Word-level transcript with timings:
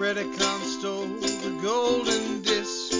Predacon 0.00 0.60
stole 0.64 1.08
the 1.08 1.58
golden 1.60 2.40
disc. 2.40 2.90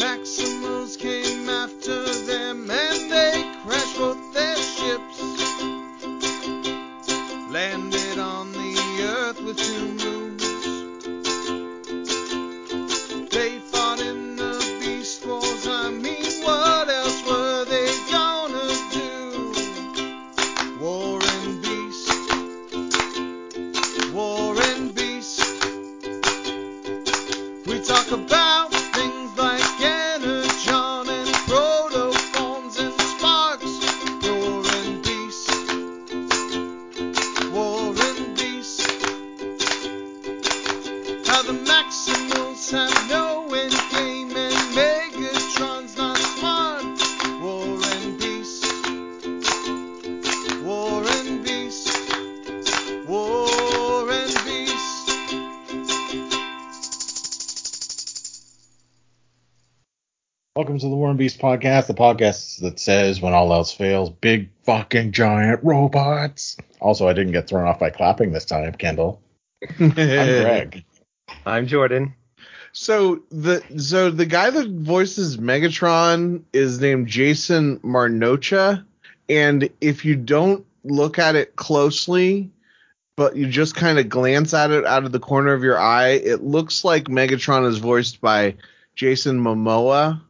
Maximals 0.00 0.98
came 0.98 1.50
after 1.50 2.02
them 2.24 2.70
and 2.70 3.10
they 3.12 3.44
crashed 3.62 3.98
both 3.98 4.15
Welcome 61.16 61.28
to 61.28 61.38
the 61.38 61.46
War 61.46 61.52
and 61.52 61.62
Beast 61.62 61.86
podcast, 61.86 61.86
the 61.86 61.94
podcast 61.94 62.60
that 62.60 62.78
says 62.78 63.22
when 63.22 63.32
all 63.32 63.50
else 63.50 63.72
fails, 63.72 64.10
big 64.10 64.50
fucking 64.64 65.12
giant 65.12 65.60
robots. 65.62 66.58
Also, 66.78 67.08
I 67.08 67.14
didn't 67.14 67.32
get 67.32 67.48
thrown 67.48 67.66
off 67.66 67.78
by 67.78 67.88
clapping 67.88 68.32
this 68.32 68.44
time, 68.44 68.72
Kendall. 68.72 69.22
I'm 69.80 69.92
Greg. 69.92 70.84
I'm 71.46 71.66
Jordan. 71.66 72.14
So 72.72 73.22
the 73.30 73.62
so 73.78 74.10
the 74.10 74.26
guy 74.26 74.50
that 74.50 74.68
voices 74.68 75.38
Megatron 75.38 76.42
is 76.52 76.80
named 76.80 77.06
Jason 77.06 77.78
Marnocha, 77.78 78.84
and 79.30 79.70
if 79.80 80.04
you 80.04 80.16
don't 80.16 80.66
look 80.84 81.18
at 81.18 81.34
it 81.34 81.56
closely, 81.56 82.50
but 83.16 83.36
you 83.36 83.46
just 83.46 83.74
kind 83.74 83.98
of 83.98 84.10
glance 84.10 84.52
at 84.52 84.70
it 84.70 84.84
out 84.84 85.04
of 85.04 85.12
the 85.12 85.20
corner 85.20 85.54
of 85.54 85.62
your 85.64 85.80
eye, 85.80 86.10
it 86.10 86.42
looks 86.42 86.84
like 86.84 87.04
Megatron 87.04 87.66
is 87.66 87.78
voiced 87.78 88.20
by 88.20 88.56
Jason 88.94 89.40
Momoa 89.40 90.20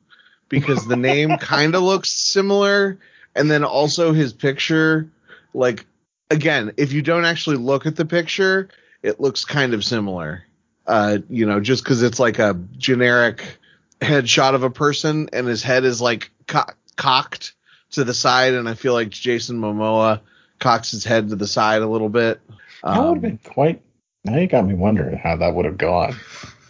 because 0.48 0.86
the 0.86 0.96
name 0.96 1.36
kind 1.40 1.74
of 1.74 1.82
looks 1.82 2.10
similar, 2.10 2.98
and 3.34 3.50
then 3.50 3.64
also 3.64 4.12
his 4.12 4.32
picture, 4.32 5.10
like 5.54 5.84
again, 6.30 6.72
if 6.76 6.92
you 6.92 7.02
don't 7.02 7.24
actually 7.24 7.56
look 7.56 7.86
at 7.86 7.96
the 7.96 8.04
picture, 8.04 8.68
it 9.02 9.20
looks 9.20 9.44
kind 9.44 9.74
of 9.74 9.84
similar 9.84 10.46
uh, 10.86 11.18
you 11.28 11.46
know, 11.46 11.60
just 11.60 11.82
because 11.84 12.02
it's 12.02 12.20
like 12.20 12.38
a 12.38 12.54
generic 12.78 13.58
headshot 14.00 14.54
of 14.54 14.62
a 14.62 14.70
person 14.70 15.28
and 15.32 15.46
his 15.46 15.62
head 15.62 15.84
is 15.84 16.00
like 16.00 16.30
co- 16.46 16.72
cocked 16.96 17.54
to 17.90 18.04
the 18.04 18.14
side, 18.14 18.54
and 18.54 18.68
I 18.68 18.74
feel 18.74 18.92
like 18.92 19.10
Jason 19.10 19.60
Momoa 19.60 20.20
cocks 20.58 20.90
his 20.90 21.04
head 21.04 21.28
to 21.28 21.36
the 21.36 21.46
side 21.46 21.82
a 21.82 21.86
little 21.86 22.08
bit. 22.08 22.40
That 22.82 22.98
would 22.98 23.04
have 23.04 23.06
Um, 23.14 23.20
been 23.20 23.38
quite. 23.38 23.82
Now 24.24 24.38
you 24.38 24.46
got 24.46 24.66
me 24.66 24.74
wondering 24.74 25.16
how 25.16 25.36
that 25.36 25.54
would 25.54 25.64
have 25.64 25.78
gone. 25.78 26.16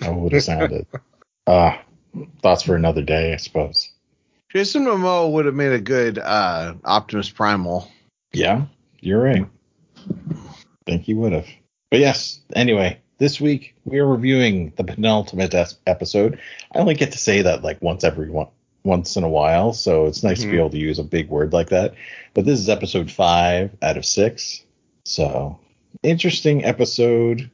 How 0.00 0.12
it 0.12 0.16
would 0.16 0.32
have 0.32 0.44
sounded. 0.44 0.86
uh, 1.46 1.76
thoughts 2.42 2.62
for 2.62 2.74
another 2.76 3.02
day, 3.02 3.32
I 3.34 3.36
suppose. 3.36 3.90
Jason 4.50 4.84
Momoa 4.84 5.30
would 5.32 5.44
have 5.46 5.54
made 5.54 5.72
a 5.72 5.80
good 5.80 6.18
uh, 6.18 6.74
Optimus 6.84 7.28
Primal. 7.30 7.90
Yeah, 8.32 8.66
you're 9.00 9.22
right. 9.22 9.46
think 10.86 11.02
he 11.02 11.14
would 11.14 11.32
have. 11.32 11.46
But 11.90 12.00
yes, 12.00 12.40
anyway, 12.54 13.00
this 13.18 13.40
week 13.40 13.74
we 13.84 13.98
are 13.98 14.06
reviewing 14.06 14.72
the 14.76 14.84
penultimate 14.84 15.54
episode. 15.86 16.38
I 16.74 16.78
only 16.78 16.94
get 16.94 17.12
to 17.12 17.18
say 17.18 17.42
that 17.42 17.62
like 17.62 17.80
once 17.82 18.04
every 18.04 18.30
one 18.30 18.48
once 18.84 19.16
in 19.16 19.24
a 19.24 19.28
while, 19.28 19.72
so 19.72 20.06
it's 20.06 20.22
nice 20.22 20.40
to 20.42 20.46
be 20.46 20.52
Mhm. 20.52 20.58
able 20.60 20.70
to 20.70 20.78
use 20.78 21.00
a 21.00 21.04
big 21.04 21.28
word 21.28 21.52
like 21.52 21.70
that. 21.70 21.94
But 22.34 22.44
this 22.44 22.60
is 22.60 22.68
episode 22.68 23.10
five 23.10 23.70
out 23.82 23.96
of 23.96 24.04
six, 24.06 24.62
so 25.04 25.58
interesting 26.04 26.64
episode. 26.64 27.50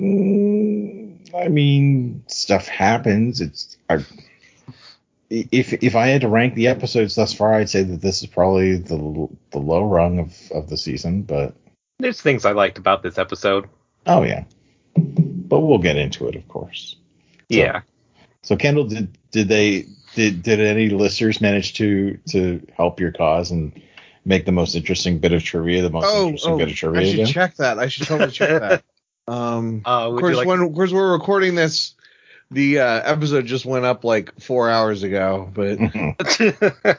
Mm, 0.00 1.03
I 1.34 1.48
mean, 1.48 2.22
stuff 2.26 2.66
happens. 2.68 3.40
It's 3.40 3.76
I, 3.88 4.04
if 5.30 5.72
if 5.82 5.94
I 5.96 6.08
had 6.08 6.20
to 6.22 6.28
rank 6.28 6.54
the 6.54 6.68
episodes 6.68 7.14
thus 7.14 7.32
far, 7.32 7.54
I'd 7.54 7.70
say 7.70 7.82
that 7.82 8.00
this 8.00 8.22
is 8.22 8.28
probably 8.28 8.76
the 8.76 9.28
the 9.50 9.58
low 9.58 9.84
rung 9.84 10.18
of 10.18 10.36
of 10.52 10.68
the 10.68 10.76
season. 10.76 11.22
But 11.22 11.54
There's 11.98 12.20
things 12.20 12.44
I 12.44 12.52
liked 12.52 12.78
about 12.78 13.02
this 13.02 13.18
episode. 13.18 13.68
oh 14.06 14.22
yeah, 14.22 14.44
but 14.96 15.60
we'll 15.60 15.78
get 15.78 15.96
into 15.96 16.28
it, 16.28 16.36
of 16.36 16.46
course. 16.48 16.96
So- 17.50 17.58
Yeah. 17.58 17.80
So 18.42 18.56
Kendall, 18.56 18.84
did 18.84 19.16
did 19.30 19.48
they 19.48 19.86
did 20.14 20.42
did 20.42 20.60
any 20.60 20.90
listeners 20.90 21.40
manage 21.40 21.72
to 21.74 22.18
to 22.30 22.64
help 22.76 23.00
your 23.00 23.10
cause 23.10 23.50
and 23.50 23.80
make 24.26 24.44
the 24.46 24.52
most 24.52 24.74
interesting 24.74 25.18
bit 25.18 25.32
of 25.32 25.42
trivia 25.42 25.82
the 25.82 25.90
most 25.90 26.04
Oh, 26.06 26.26
interesting 26.26 26.52
oh, 26.52 26.58
bit 26.58 26.68
of 26.70 26.76
trivia? 26.76 27.00
I 27.00 27.04
trivia? 27.04 27.10
should 27.10 27.20
again? 27.20 27.32
check 27.48 27.56
that. 27.56 27.78
I 27.78 27.88
should 27.88 28.06
totally 28.06 28.30
check 28.30 28.50
that. 28.60 28.84
Um, 29.26 29.82
Uh, 29.86 30.10
of 30.10 30.20
course, 30.20 30.36
like 30.36 30.46
when 30.46 30.60
of 30.60 30.74
course 30.74 30.92
we're 30.92 31.12
recording 31.12 31.54
this, 31.54 31.94
the 32.50 32.80
uh, 32.80 33.00
episode 33.04 33.46
just 33.46 33.64
went 33.64 33.84
up 33.84 34.04
like 34.04 34.38
four 34.40 34.70
hours 34.70 35.02
ago, 35.02 35.50
but. 35.52 35.78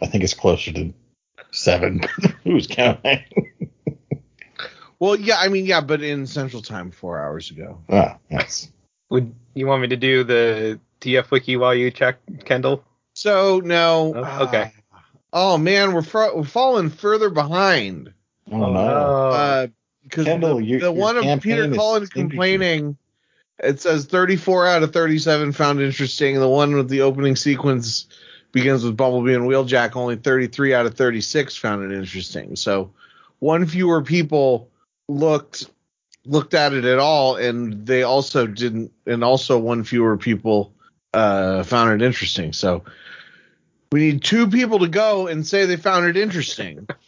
I 0.00 0.06
think 0.06 0.22
it's 0.24 0.34
closer 0.34 0.72
to 0.72 0.92
seven. 1.50 2.00
Who's 2.44 2.66
counting? 2.66 3.24
well, 4.98 5.16
yeah, 5.16 5.36
I 5.38 5.48
mean, 5.48 5.66
yeah, 5.66 5.80
but 5.80 6.02
in 6.02 6.26
Central 6.26 6.62
Time, 6.62 6.90
four 6.90 7.18
hours 7.18 7.50
ago. 7.50 7.80
ah, 7.90 8.16
yes. 8.30 8.68
would 9.10 9.34
you 9.54 9.66
want 9.66 9.82
me 9.82 9.88
to 9.88 9.96
do 9.96 10.24
the 10.24 10.78
TF 11.00 11.30
wiki 11.30 11.56
while 11.56 11.74
you 11.74 11.90
check 11.90 12.18
Kendall? 12.44 12.84
So 13.14 13.60
no, 13.60 14.12
Oh, 14.16 14.44
okay. 14.46 14.72
uh, 14.94 14.98
oh 15.32 15.58
man, 15.58 15.92
we're 15.92 16.02
fr- 16.02 16.34
we're 16.34 16.44
falling 16.44 16.90
further 16.90 17.28
behind. 17.30 18.12
Oh, 18.50 18.72
no. 18.72 18.78
Uh, 18.78 19.66
because 20.08 20.24
Kendall, 20.26 20.56
the, 20.56 20.64
your- 20.64 20.80
the 20.80 20.92
one 20.92 21.16
of 21.16 21.42
Peter 21.42 21.74
Collins 21.74 22.08
complaining, 22.10 22.96
it 23.58 23.80
says 23.80 24.06
34 24.06 24.66
out 24.66 24.82
of 24.82 24.92
37 24.92 25.52
found 25.52 25.80
interesting. 25.80 26.38
The 26.38 26.48
one 26.48 26.74
with 26.74 26.88
the 26.88 27.00
opening 27.02 27.36
sequence 27.36 28.06
begins 28.52 28.84
with 28.84 28.96
Bumblebee 28.96 29.34
and 29.34 29.44
Wheeljack. 29.44 29.96
Only 29.96 30.16
33 30.16 30.74
out 30.74 30.86
of 30.86 30.94
36 30.94 31.56
found 31.56 31.90
it 31.90 31.96
interesting. 31.96 32.56
So 32.56 32.92
one 33.40 33.66
fewer 33.66 34.02
people 34.02 34.70
looked 35.08 35.66
looked 36.24 36.54
at 36.54 36.72
it 36.74 36.84
at 36.84 36.98
all, 36.98 37.36
and 37.36 37.86
they 37.86 38.02
also 38.02 38.46
didn't. 38.46 38.92
And 39.06 39.24
also 39.24 39.58
one 39.58 39.82
fewer 39.84 40.16
people 40.16 40.72
uh, 41.14 41.62
found 41.64 42.00
it 42.00 42.04
interesting. 42.04 42.52
So 42.52 42.84
we 43.90 44.00
need 44.00 44.22
two 44.22 44.46
people 44.48 44.78
to 44.80 44.88
go 44.88 45.26
and 45.26 45.46
say 45.46 45.64
they 45.64 45.76
found 45.76 46.06
it 46.06 46.16
interesting. 46.16 46.86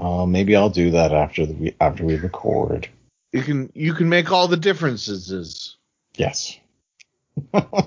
Uh, 0.00 0.26
maybe 0.26 0.56
I'll 0.56 0.70
do 0.70 0.90
that 0.92 1.12
after 1.12 1.46
the 1.46 1.74
after 1.80 2.04
we 2.04 2.16
record. 2.16 2.88
You 3.32 3.42
can 3.42 3.70
you 3.74 3.94
can 3.94 4.08
make 4.08 4.32
all 4.32 4.48
the 4.48 4.56
differences. 4.56 5.76
Yes. 6.16 6.58
uh, 7.54 7.82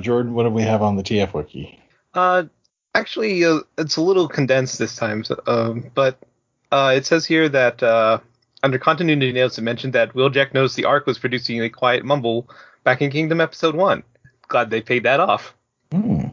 Jordan, 0.00 0.34
what 0.34 0.44
do 0.44 0.50
we 0.50 0.62
have 0.62 0.82
on 0.82 0.96
the 0.96 1.02
TF 1.02 1.34
wiki? 1.34 1.78
Uh, 2.14 2.44
actually, 2.94 3.44
uh, 3.44 3.60
it's 3.76 3.96
a 3.96 4.00
little 4.00 4.28
condensed 4.28 4.78
this 4.78 4.96
time, 4.96 5.24
so, 5.24 5.40
um, 5.46 5.90
but 5.94 6.18
uh, 6.70 6.94
it 6.96 7.04
says 7.04 7.26
here 7.26 7.48
that 7.48 7.82
uh, 7.82 8.18
under 8.62 8.78
continuity 8.78 9.32
notes, 9.32 9.58
it 9.58 9.62
mentioned 9.62 9.92
that 9.92 10.14
Wheeljack 10.14 10.54
knows 10.54 10.74
the 10.74 10.84
Ark 10.84 11.06
was 11.06 11.18
producing 11.18 11.62
a 11.62 11.68
quiet 11.68 12.04
mumble 12.04 12.48
back 12.84 13.02
in 13.02 13.10
Kingdom 13.10 13.40
Episode 13.40 13.74
One. 13.74 14.02
Glad 14.48 14.70
they 14.70 14.80
paid 14.80 15.02
that 15.02 15.20
off. 15.20 15.54
Hmm. 15.92 16.25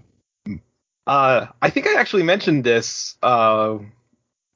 Uh, 1.05 1.47
I 1.61 1.69
think 1.69 1.87
I 1.87 1.99
actually 1.99 2.23
mentioned 2.23 2.63
this 2.63 3.17
uh, 3.21 3.77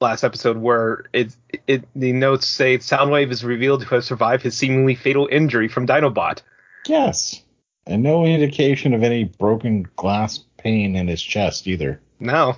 last 0.00 0.24
episode 0.24 0.56
where 0.56 1.04
it, 1.12 1.34
it 1.66 1.84
the 1.94 2.12
notes 2.12 2.46
say 2.46 2.78
Soundwave 2.78 3.30
is 3.30 3.44
revealed 3.44 3.82
to 3.82 3.86
have 3.88 4.04
survived 4.04 4.42
his 4.42 4.56
seemingly 4.56 4.94
fatal 4.94 5.28
injury 5.30 5.68
from 5.68 5.86
Dinobot. 5.86 6.40
Yes. 6.86 7.42
And 7.86 8.02
no 8.02 8.24
indication 8.24 8.94
of 8.94 9.02
any 9.02 9.24
broken 9.24 9.86
glass 9.96 10.38
pane 10.58 10.96
in 10.96 11.08
his 11.08 11.22
chest 11.22 11.66
either. 11.66 12.00
No. 12.20 12.56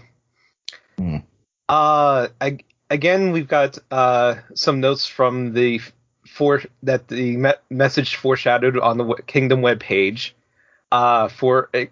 Hmm. 0.98 1.18
Uh, 1.68 2.28
I, 2.40 2.58
again, 2.90 3.32
we've 3.32 3.48
got 3.48 3.78
uh 3.90 4.36
some 4.54 4.80
notes 4.80 5.06
from 5.06 5.52
the 5.52 5.80
for 6.26 6.62
that 6.82 7.08
the 7.08 7.36
me- 7.36 7.52
message 7.70 8.16
foreshadowed 8.16 8.78
on 8.78 8.98
the 8.98 9.04
w- 9.04 9.22
Kingdom 9.26 9.62
web 9.62 9.80
page. 9.80 10.34
Uh, 10.92 11.28
for 11.28 11.70
uh, 11.74 11.84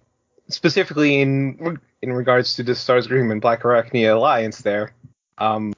specifically 0.49 1.21
in 1.21 1.79
in 2.03 2.13
regards 2.13 2.57
to 2.57 2.63
the 2.63 2.73
Starscream 2.73 3.31
and 3.33 3.41
Black 3.41 3.63
Arachnia 3.63 4.15
alliance 4.15 4.59
there. 4.59 4.93
Um, 5.37 5.73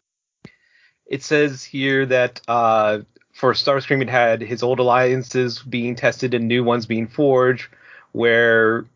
it 1.07 1.23
says 1.23 1.65
here 1.65 2.07
that 2.07 2.41
uh, 2.47 3.01
for 3.33 3.53
Starscream, 3.53 4.03
it 4.03 4.09
had 4.09 4.41
his 4.41 4.63
old 4.63 4.79
alliances 4.79 5.61
being 5.61 5.97
tested 5.97 6.35
and 6.35 6.47
new 6.47 6.63
ones 6.63 6.87
being 6.87 7.07
forged, 7.07 7.69
where 8.13 8.87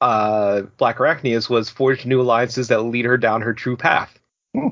uh, 0.00 0.62
Black 0.78 0.98
Arachnia's 0.98 1.48
was 1.48 1.68
forged 1.70 2.06
new 2.06 2.20
alliances 2.20 2.68
that 2.68 2.82
lead 2.82 3.04
her 3.04 3.16
down 3.16 3.42
her 3.42 3.52
true 3.52 3.76
path. 3.76 4.18
Hmm. 4.54 4.68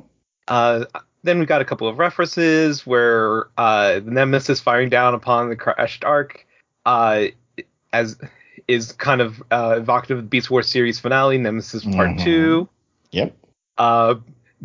Uh, 0.46 0.84
then 1.22 1.38
we 1.38 1.46
got 1.46 1.60
a 1.60 1.64
couple 1.64 1.88
of 1.88 1.98
references 1.98 2.86
where 2.86 3.48
uh, 3.58 4.00
the 4.00 4.10
Nemesis 4.10 4.60
firing 4.60 4.88
down 4.88 5.14
upon 5.14 5.48
the 5.48 5.56
crashed 5.56 6.04
Ark 6.04 6.46
uh, 6.86 7.26
as 7.92 8.18
is 8.68 8.92
kind 8.92 9.20
of 9.20 9.42
uh, 9.50 9.74
evocative 9.78 10.18
of 10.18 10.24
the 10.24 10.28
Beast 10.28 10.50
Wars 10.50 10.68
series 10.68 11.00
finale, 11.00 11.38
Nemesis 11.38 11.84
Part 11.84 12.10
Mhm. 12.10 12.24
Two. 12.24 12.68
Yep. 13.12 13.36
Uh, 13.78 14.14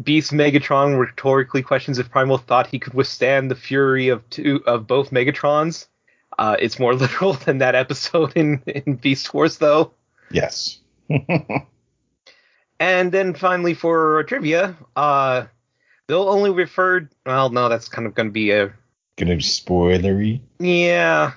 Beast 0.03 0.31
Megatron 0.31 0.99
rhetorically 0.99 1.61
questions 1.61 1.99
if 1.99 2.09
Primal 2.11 2.37
thought 2.37 2.67
he 2.67 2.79
could 2.79 2.93
withstand 2.93 3.49
the 3.49 3.55
fury 3.55 4.09
of 4.09 4.27
two 4.29 4.61
of 4.65 4.85
both 4.87 5.11
Megatrons. 5.11 5.87
Uh, 6.37 6.55
it's 6.59 6.79
more 6.79 6.93
literal 7.03 7.33
than 7.33 7.59
that 7.59 7.75
episode 7.75 8.33
in, 8.35 8.61
in 8.67 8.95
Beast 8.95 9.33
Wars, 9.33 9.57
though. 9.57 9.93
Yes. 10.31 10.79
And 12.79 13.11
then 13.11 13.33
finally 13.33 13.73
for 13.75 14.23
trivia, 14.23 14.75
uh, 14.95 15.45
they'll 16.07 16.27
only 16.27 16.49
refer. 16.49 17.07
Well, 17.25 17.49
no, 17.49 17.69
that's 17.69 17.87
kind 17.87 18.05
of 18.07 18.13
going 18.15 18.27
to 18.27 18.33
be 18.33 18.51
a 18.51 18.73
Gonna 19.15 19.35
be 19.35 19.41
spoilery. 19.43 20.41
yeah, 20.59 21.33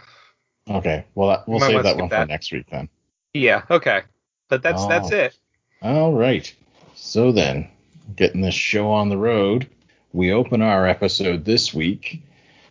Okay. 0.68 1.04
Well, 1.14 1.28
that, 1.28 1.48
we'll 1.48 1.60
save 1.60 1.82
that 1.84 1.96
one 1.96 2.08
that. 2.08 2.22
for 2.22 2.26
next 2.26 2.52
week 2.52 2.66
then. 2.70 2.88
yeah, 3.34 3.62
okay. 3.70 4.02
But 4.48 4.62
that's 4.62 4.82
oh. 4.82 4.88
that's 4.88 5.12
Oh. 5.12 5.16
it. 5.16 5.38
All 5.82 6.12
right. 6.12 6.52
So 6.94 7.32
then, 7.32 7.68
getting 8.16 8.40
this 8.40 8.54
show 8.54 8.90
on 8.90 9.08
the 9.08 9.18
road, 9.18 9.68
we 10.12 10.32
open 10.32 10.62
our 10.62 10.86
episode 10.86 11.44
this 11.44 11.72
week 11.74 12.22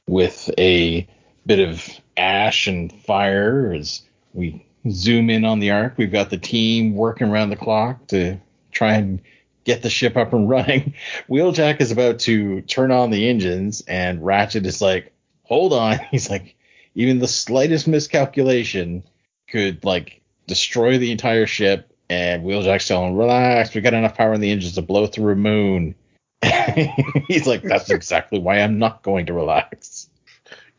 with 0.07 0.49
a 0.57 1.07
bit 1.45 1.59
of 1.59 1.87
ash 2.17 2.67
and 2.67 2.91
fire 3.03 3.71
as 3.73 4.01
we 4.33 4.65
zoom 4.89 5.29
in 5.29 5.45
on 5.45 5.59
the 5.59 5.71
Ark. 5.71 5.93
We've 5.97 6.11
got 6.11 6.29
the 6.29 6.37
team 6.37 6.95
working 6.95 7.27
around 7.29 7.49
the 7.49 7.55
clock 7.55 8.07
to 8.07 8.37
try 8.71 8.93
and 8.93 9.21
get 9.63 9.81
the 9.81 9.89
ship 9.89 10.17
up 10.17 10.33
and 10.33 10.49
running. 10.49 10.93
Wheeljack 11.29 11.79
is 11.81 11.91
about 11.91 12.19
to 12.19 12.61
turn 12.61 12.91
on 12.91 13.11
the 13.11 13.29
engines, 13.29 13.81
and 13.87 14.25
Ratchet 14.25 14.65
is 14.65 14.81
like, 14.81 15.13
"Hold 15.43 15.73
on." 15.73 15.99
He's 16.11 16.29
like, 16.29 16.54
even 16.95 17.19
the 17.19 17.27
slightest 17.27 17.87
miscalculation 17.87 19.03
could 19.49 19.83
like 19.83 20.21
destroy 20.47 20.97
the 20.97 21.11
entire 21.11 21.45
ship. 21.45 21.91
And 22.09 22.43
Wheeljack's 22.43 22.87
telling, 22.87 23.15
"Relax, 23.15 23.73
we 23.73 23.81
got 23.81 23.93
enough 23.93 24.15
power 24.15 24.33
in 24.33 24.41
the 24.41 24.51
engines 24.51 24.75
to 24.75 24.81
blow 24.81 25.07
through 25.07 25.33
a 25.33 25.35
moon." 25.35 25.95
He's 27.27 27.47
like, 27.47 27.63
"That's 27.63 27.89
exactly 27.89 28.39
why 28.39 28.59
I'm 28.59 28.79
not 28.79 29.01
going 29.01 29.25
to 29.27 29.33
relax." 29.33 30.09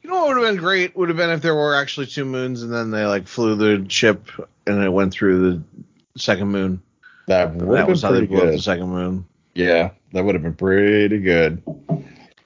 You 0.02 0.10
know 0.10 0.20
what 0.20 0.28
would 0.28 0.44
have 0.44 0.54
been 0.54 0.62
great 0.62 0.96
would 0.96 1.08
have 1.08 1.18
been 1.18 1.30
if 1.30 1.42
there 1.42 1.54
were 1.54 1.74
actually 1.74 2.06
two 2.06 2.24
moons 2.24 2.62
and 2.62 2.72
then 2.72 2.92
they 2.92 3.04
like 3.06 3.26
flew 3.26 3.56
the 3.56 3.90
ship 3.90 4.30
and 4.64 4.80
it 4.80 4.88
went 4.88 5.12
through 5.12 5.40
the 5.40 5.62
second 6.16 6.48
moon. 6.48 6.80
That 7.26 7.54
would 7.56 7.68
that 7.70 7.78
have 7.78 7.88
was 7.88 8.02
been 8.02 8.08
how 8.08 8.12
they 8.12 8.20
pretty 8.20 8.34
blew 8.34 8.46
up 8.46 8.52
the 8.52 8.62
second 8.62 8.88
moon. 8.88 9.26
Yeah, 9.54 9.90
that 10.12 10.24
would 10.24 10.36
have 10.36 10.44
been 10.44 10.54
pretty 10.54 11.18
good. 11.18 11.60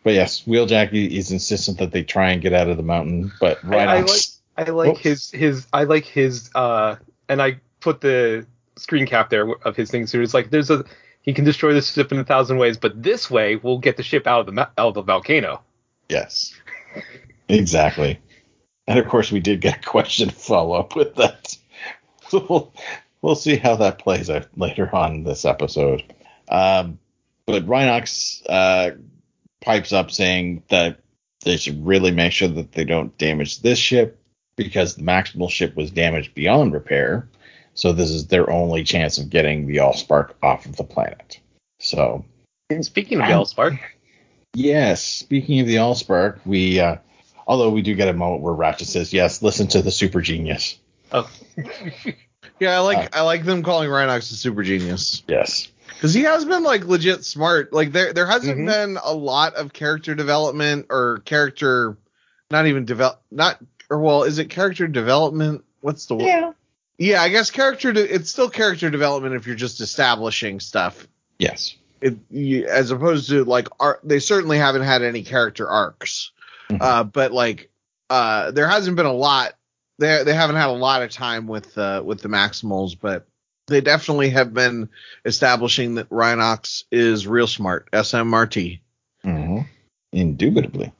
But 0.02 0.14
yes, 0.14 0.42
Wheeljack 0.46 0.92
is 0.92 1.30
insistent 1.30 1.78
that 1.78 1.92
they 1.92 2.02
try 2.02 2.30
and 2.30 2.40
get 2.40 2.52
out 2.52 2.68
of 2.68 2.76
the 2.76 2.82
mountain, 2.82 3.32
but 3.38 3.62
right 3.62 3.88
I, 3.88 3.96
I 3.96 4.00
like 4.00 4.20
I 4.56 4.62
like 4.70 4.98
his 4.98 5.30
his 5.30 5.66
I 5.72 5.84
like 5.84 6.04
his 6.04 6.50
uh 6.54 6.96
and 7.28 7.42
I 7.42 7.60
put 7.80 8.00
the 8.00 8.46
screen 8.76 9.06
cap 9.06 9.30
there 9.30 9.50
of 9.62 9.76
his 9.76 9.90
thing. 9.90 10.06
So 10.06 10.20
it's 10.20 10.34
like 10.34 10.50
there's 10.50 10.70
a 10.70 10.84
he 11.22 11.34
can 11.34 11.44
destroy 11.44 11.74
the 11.74 11.82
ship 11.82 12.12
in 12.12 12.18
a 12.18 12.24
thousand 12.24 12.56
ways, 12.56 12.78
but 12.78 13.02
this 13.02 13.30
way 13.30 13.56
we'll 13.56 13.78
get 13.78 13.96
the 13.96 14.02
ship 14.02 14.26
out 14.26 14.48
of 14.48 14.54
the 14.54 14.62
out 14.62 14.72
of 14.78 14.94
the 14.94 15.02
volcano. 15.02 15.62
Yes, 16.08 16.54
exactly. 17.48 18.18
And 18.86 18.98
of 18.98 19.06
course, 19.06 19.30
we 19.30 19.40
did 19.40 19.60
get 19.60 19.84
a 19.84 19.88
question 19.88 20.30
to 20.30 20.34
follow 20.34 20.74
up 20.74 20.96
with 20.96 21.14
that. 21.16 21.56
So 22.28 22.46
we'll, 22.48 22.74
we'll 23.22 23.34
see 23.34 23.56
how 23.56 23.76
that 23.76 23.98
plays 23.98 24.30
out 24.30 24.48
later 24.56 24.92
on 24.94 25.22
this 25.24 25.44
episode. 25.44 26.02
Um, 26.48 26.98
but 27.46 27.66
Rhinox 27.66 28.42
uh, 28.48 28.96
pipes 29.60 29.92
up 29.92 30.10
saying 30.10 30.62
that 30.68 31.00
they 31.44 31.56
should 31.56 31.86
really 31.86 32.10
make 32.10 32.32
sure 32.32 32.48
that 32.48 32.72
they 32.72 32.84
don't 32.84 33.16
damage 33.18 33.60
this 33.60 33.78
ship 33.78 34.18
because 34.56 34.94
the 34.94 35.02
Maximal 35.02 35.50
ship 35.50 35.76
was 35.76 35.90
damaged 35.90 36.34
beyond 36.34 36.72
repair. 36.72 37.28
So 37.74 37.92
this 37.92 38.10
is 38.10 38.26
their 38.26 38.50
only 38.50 38.84
chance 38.84 39.18
of 39.18 39.30
getting 39.30 39.66
the 39.66 39.76
Allspark 39.76 40.32
off 40.42 40.66
of 40.66 40.76
the 40.76 40.84
planet. 40.84 41.40
So 41.78 42.24
Speaking 42.82 43.20
of 43.20 43.26
the 43.26 43.32
Allspark, 43.32 43.78
Yes, 44.54 45.04
speaking 45.04 45.60
of 45.60 45.66
the 45.66 45.76
Allspark, 45.76 46.40
we 46.44 46.80
uh 46.80 46.96
although 47.46 47.70
we 47.70 47.82
do 47.82 47.94
get 47.94 48.08
a 48.08 48.12
moment 48.12 48.42
where 48.42 48.52
Ratchet 48.52 48.88
says, 48.88 49.12
"Yes, 49.12 49.42
listen 49.42 49.66
to 49.68 49.82
the 49.82 49.90
super 49.90 50.20
genius." 50.20 50.78
oh, 51.12 51.30
Yeah, 52.60 52.72
I 52.72 52.76
Uh, 52.76 52.82
like 52.82 53.16
I 53.16 53.22
like 53.22 53.44
them 53.44 53.62
calling 53.62 53.88
Rhinox 53.88 54.30
a 54.30 54.34
super 54.34 54.62
genius 54.62 55.22
Yes. 55.26 55.68
Because 56.00 56.14
he 56.14 56.22
has 56.22 56.46
been 56.46 56.62
like 56.62 56.86
legit 56.86 57.24
smart. 57.26 57.74
Like 57.74 57.92
there 57.92 58.14
there 58.14 58.26
hasn't 58.26 58.58
Mhm. 58.58 58.66
been 58.66 58.98
a 59.04 59.12
lot 59.12 59.54
of 59.56 59.74
character 59.74 60.14
development 60.14 60.86
or 60.88 61.18
character, 61.26 61.98
not 62.50 62.66
even 62.66 62.86
develop 62.86 63.20
not 63.30 63.58
or 63.90 63.98
well, 63.98 64.22
is 64.22 64.38
it 64.38 64.46
character 64.48 64.88
development? 64.88 65.62
What's 65.82 66.06
the 66.06 66.14
word? 66.14 66.24
Yeah, 66.26 66.52
Yeah, 66.96 67.22
I 67.22 67.28
guess 67.28 67.50
character. 67.50 67.92
De- 67.92 68.14
it's 68.14 68.30
still 68.30 68.48
character 68.48 68.88
development 68.88 69.34
if 69.34 69.46
you're 69.46 69.56
just 69.56 69.80
establishing 69.82 70.58
stuff. 70.60 71.06
Yes. 71.38 71.74
It, 72.00 72.16
you, 72.30 72.66
as 72.66 72.90
opposed 72.90 73.28
to 73.28 73.44
like 73.44 73.68
ar- 73.78 74.00
they 74.02 74.20
certainly 74.20 74.56
haven't 74.56 74.82
had 74.82 75.02
any 75.02 75.22
character 75.22 75.68
arcs, 75.68 76.30
Mhm. 76.70 76.78
uh, 76.80 77.04
but 77.04 77.30
like 77.32 77.68
uh, 78.08 78.50
there 78.52 78.68
hasn't 78.68 78.96
been 78.96 79.04
a 79.06 79.12
lot. 79.12 79.52
They 79.98 80.22
they 80.24 80.32
haven't 80.34 80.56
had 80.56 80.70
a 80.70 80.72
lot 80.72 81.02
of 81.02 81.10
time 81.10 81.46
with 81.46 81.76
uh, 81.76 82.00
with 82.02 82.22
the 82.22 82.28
Maximals, 82.28 82.96
but 82.98 83.26
they 83.70 83.80
definitely 83.80 84.30
have 84.30 84.52
been 84.52 84.88
establishing 85.24 85.94
that 85.94 86.10
Rhinox 86.10 86.84
is 86.92 87.26
real 87.26 87.46
smart. 87.46 87.90
SMRT. 87.92 88.80
hmm 89.24 89.60
Indubitably. 90.12 90.92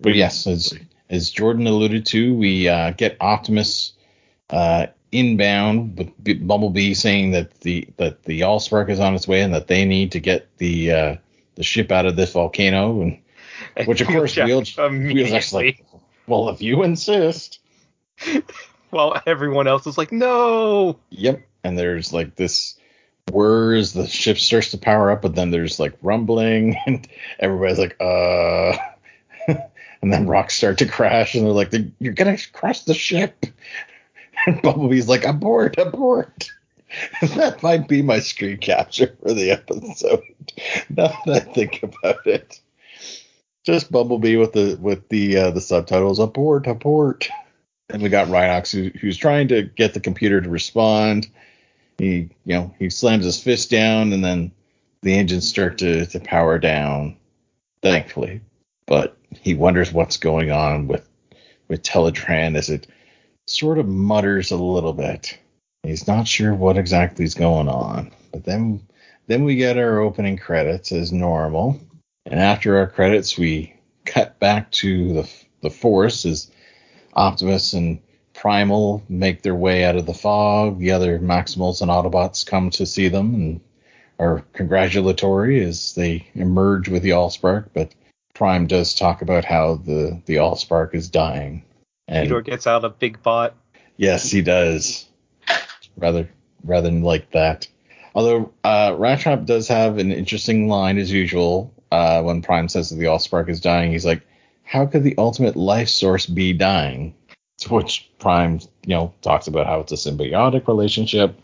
But 0.00 0.14
yes, 0.14 0.46
as 0.46 0.78
as 1.10 1.30
Jordan 1.30 1.66
alluded 1.66 2.06
to, 2.06 2.34
we 2.34 2.68
uh, 2.68 2.92
get 2.92 3.16
Optimus 3.20 3.92
uh, 4.50 4.86
inbound 5.12 5.98
with 5.98 6.24
B- 6.24 6.34
Bumblebee 6.34 6.94
saying 6.94 7.32
that 7.32 7.60
the 7.60 7.88
that 7.96 8.22
the 8.24 8.40
Allspark 8.42 8.90
is 8.90 9.00
on 9.00 9.14
its 9.14 9.26
way 9.28 9.42
and 9.42 9.52
that 9.54 9.66
they 9.66 9.84
need 9.84 10.12
to 10.12 10.20
get 10.20 10.48
the 10.58 10.92
uh, 10.92 11.16
the 11.56 11.62
ship 11.62 11.90
out 11.90 12.06
of 12.06 12.16
this 12.16 12.32
volcano. 12.32 13.00
And 13.02 13.18
Which, 13.86 14.00
of 14.00 14.08
course, 14.08 14.34
Wheeljack 14.34 14.46
Wheeljack- 14.46 14.76
Wheeljack's 14.76 15.52
immediately. 15.52 15.64
like, 15.66 15.84
well, 16.26 16.48
if 16.50 16.60
you 16.62 16.82
insist. 16.82 17.60
while 18.90 19.20
everyone 19.26 19.66
else 19.66 19.86
is 19.86 19.98
like, 19.98 20.12
no. 20.12 20.98
Yep. 21.10 21.42
And 21.64 21.78
there's 21.78 22.12
like 22.12 22.36
this 22.36 22.78
whir 23.32 23.74
as 23.74 23.92
the 23.94 24.06
ship 24.06 24.38
starts 24.38 24.70
to 24.70 24.78
power 24.78 25.10
up, 25.10 25.22
but 25.22 25.34
then 25.34 25.50
there's 25.50 25.80
like 25.80 25.94
rumbling, 26.02 26.76
and 26.86 27.08
everybody's 27.38 27.78
like, 27.78 27.96
uh. 28.00 28.76
and 30.02 30.12
then 30.12 30.26
rocks 30.26 30.54
start 30.54 30.78
to 30.78 30.86
crash, 30.86 31.34
and 31.34 31.44
they're 31.44 31.52
like, 31.52 31.72
you're 31.98 32.14
to 32.14 32.38
crash 32.52 32.82
the 32.82 32.94
ship. 32.94 33.46
And 34.46 34.60
Bumblebee's 34.60 35.08
like, 35.08 35.24
abort, 35.24 35.78
abort. 35.78 36.50
that 37.22 37.62
might 37.62 37.88
be 37.88 38.02
my 38.02 38.18
screen 38.20 38.58
capture 38.58 39.16
for 39.22 39.32
the 39.32 39.52
episode. 39.52 40.22
now 40.90 41.16
that 41.24 41.34
I 41.34 41.40
think 41.40 41.82
about 41.82 42.26
it. 42.26 42.60
Just 43.64 43.90
Bumblebee 43.90 44.36
with 44.36 44.52
the 44.52 44.76
with 44.80 45.08
the 45.08 45.38
uh, 45.38 45.50
the 45.50 45.62
subtitles 45.62 46.18
abort 46.18 46.66
abort. 46.66 47.30
And 47.88 48.02
we 48.02 48.10
got 48.10 48.28
Rhinox 48.28 48.70
who, 48.70 48.90
who's 48.98 49.16
trying 49.16 49.48
to 49.48 49.62
get 49.62 49.94
the 49.94 50.00
computer 50.00 50.40
to 50.42 50.50
respond. 50.50 51.28
He 51.98 52.30
you 52.44 52.54
know 52.54 52.74
he 52.78 52.90
slams 52.90 53.24
his 53.24 53.42
fist 53.42 53.70
down 53.70 54.12
and 54.12 54.24
then 54.24 54.52
the 55.02 55.14
engines 55.14 55.46
start 55.46 55.78
to, 55.78 56.06
to 56.06 56.20
power 56.20 56.58
down, 56.58 57.16
thankfully. 57.82 58.40
But 58.86 59.16
he 59.30 59.54
wonders 59.54 59.92
what's 59.92 60.16
going 60.16 60.50
on 60.50 60.88
with 60.88 61.08
with 61.68 61.82
Teletran 61.82 62.56
as 62.56 62.70
it 62.70 62.86
sort 63.46 63.78
of 63.78 63.86
mutters 63.86 64.50
a 64.50 64.56
little 64.56 64.92
bit. 64.92 65.38
He's 65.82 66.06
not 66.06 66.26
sure 66.26 66.54
what 66.54 66.78
exactly 66.78 67.24
is 67.24 67.34
going 67.34 67.68
on. 67.68 68.10
But 68.32 68.44
then 68.44 68.86
then 69.26 69.44
we 69.44 69.56
get 69.56 69.78
our 69.78 70.00
opening 70.00 70.36
credits 70.36 70.92
as 70.92 71.12
normal. 71.12 71.80
And 72.26 72.40
after 72.40 72.78
our 72.78 72.86
credits, 72.86 73.38
we 73.38 73.74
cut 74.04 74.38
back 74.38 74.70
to 74.72 75.12
the 75.12 75.30
the 75.60 75.70
force 75.70 76.26
as 76.26 76.50
Optimus 77.14 77.74
and 77.74 78.00
Primal 78.34 79.02
make 79.08 79.42
their 79.42 79.54
way 79.54 79.84
out 79.84 79.96
of 79.96 80.06
the 80.06 80.14
fog. 80.14 80.78
The 80.78 80.90
other 80.90 81.18
Maximals 81.18 81.80
and 81.80 81.90
Autobots 81.90 82.44
come 82.44 82.70
to 82.70 82.84
see 82.84 83.08
them 83.08 83.34
and 83.34 83.60
are 84.18 84.44
congratulatory 84.52 85.64
as 85.64 85.94
they 85.94 86.28
emerge 86.34 86.88
with 86.88 87.02
the 87.02 87.10
Allspark. 87.10 87.68
But 87.72 87.94
Prime 88.34 88.66
does 88.66 88.94
talk 88.94 89.22
about 89.22 89.44
how 89.44 89.76
the 89.76 90.20
the 90.26 90.36
Allspark 90.36 90.94
is 90.94 91.08
dying. 91.08 91.64
And 92.08 92.44
gets 92.44 92.66
out 92.66 92.84
a 92.84 92.90
big 92.90 93.22
bot. 93.22 93.56
Yes, 93.96 94.30
he 94.30 94.42
does. 94.42 95.06
Rather, 95.96 96.28
rather 96.64 96.90
than 96.90 97.02
like 97.02 97.30
that. 97.30 97.68
Although 98.14 98.52
uh, 98.64 98.94
Rat 98.98 99.20
Trap 99.20 99.44
does 99.44 99.68
have 99.68 99.98
an 99.98 100.12
interesting 100.12 100.68
line 100.68 100.98
as 100.98 101.10
usual 101.10 101.72
uh, 101.90 102.22
when 102.22 102.42
Prime 102.42 102.68
says 102.68 102.90
that 102.90 102.96
the 102.96 103.06
Allspark 103.06 103.48
is 103.48 103.60
dying, 103.60 103.92
he's 103.92 104.04
like, 104.04 104.22
"How 104.64 104.86
could 104.86 105.04
the 105.04 105.14
ultimate 105.18 105.56
life 105.56 105.88
source 105.88 106.26
be 106.26 106.52
dying?" 106.52 107.14
Which 107.68 108.10
Prime, 108.18 108.60
you 108.86 108.94
know, 108.94 109.14
talks 109.22 109.46
about 109.46 109.66
how 109.66 109.80
it's 109.80 109.92
a 109.92 109.96
symbiotic 109.96 110.68
relationship 110.68 111.38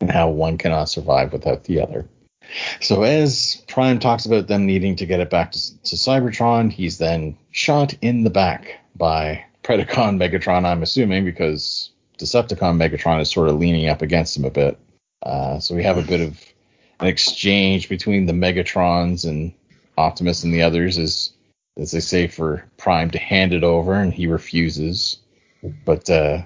and 0.00 0.10
how 0.10 0.28
one 0.28 0.58
cannot 0.58 0.88
survive 0.88 1.32
without 1.32 1.64
the 1.64 1.80
other. 1.80 2.06
So 2.80 3.02
as 3.02 3.62
Prime 3.66 3.98
talks 3.98 4.26
about 4.26 4.46
them 4.46 4.66
needing 4.66 4.96
to 4.96 5.06
get 5.06 5.20
it 5.20 5.30
back 5.30 5.52
to, 5.52 5.82
to 5.82 5.96
Cybertron, 5.96 6.70
he's 6.70 6.98
then 6.98 7.36
shot 7.50 7.94
in 8.02 8.22
the 8.24 8.30
back 8.30 8.80
by 8.94 9.44
Predacon 9.62 10.16
Megatron, 10.16 10.64
I'm 10.64 10.82
assuming, 10.82 11.24
because 11.24 11.90
Decepticon 12.18 12.76
Megatron 12.76 13.20
is 13.20 13.30
sort 13.30 13.48
of 13.48 13.58
leaning 13.58 13.88
up 13.88 14.02
against 14.02 14.36
him 14.36 14.44
a 14.44 14.50
bit. 14.50 14.78
Uh, 15.22 15.58
so 15.58 15.74
we 15.74 15.82
have 15.82 15.98
a 15.98 16.02
bit 16.02 16.20
of 16.20 16.40
an 17.00 17.08
exchange 17.08 17.88
between 17.88 18.26
the 18.26 18.32
Megatrons 18.32 19.28
and 19.28 19.52
Optimus 19.98 20.44
and 20.44 20.54
the 20.54 20.62
others 20.62 20.98
as 20.98 21.32
as 21.76 21.90
they 21.90 22.00
say 22.00 22.26
for 22.26 22.64
Prime 22.76 23.10
to 23.10 23.18
hand 23.18 23.52
it 23.52 23.64
over 23.64 23.94
and 23.94 24.12
he 24.12 24.26
refuses. 24.26 25.18
But 25.84 26.08
uh 26.10 26.42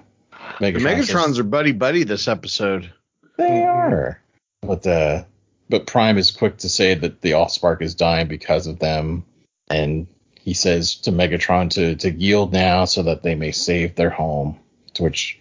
Megatron 0.59 0.81
says- 0.99 1.09
Megatrons 1.09 1.39
are 1.39 1.45
buddy 1.45 1.73
buddy 1.73 2.05
this 2.05 2.29
episode. 2.29 2.93
they 3.37 3.63
are. 3.65 4.21
But 4.63 4.87
uh 4.87 5.25
but 5.69 5.87
Prime 5.87 6.19
is 6.19 6.31
quick 6.31 6.59
to 6.59 6.69
say 6.69 6.95
that 6.95 7.21
the 7.21 7.33
Allspark 7.33 7.81
is 7.83 7.95
dying 7.95 8.27
because 8.27 8.67
of 8.67 8.79
them 8.81 9.25
and 9.71 10.07
he 10.41 10.55
says 10.55 10.95
to 10.97 11.13
Megatron 11.13 11.71
to, 11.71 11.95
to 11.97 12.11
yield 12.11 12.53
now 12.53 12.85
so 12.87 13.03
that 13.03 13.23
they 13.23 13.35
may 13.35 13.53
save 13.53 13.95
their 13.95 14.11
home. 14.11 14.59
To 14.95 15.05
which 15.05 15.39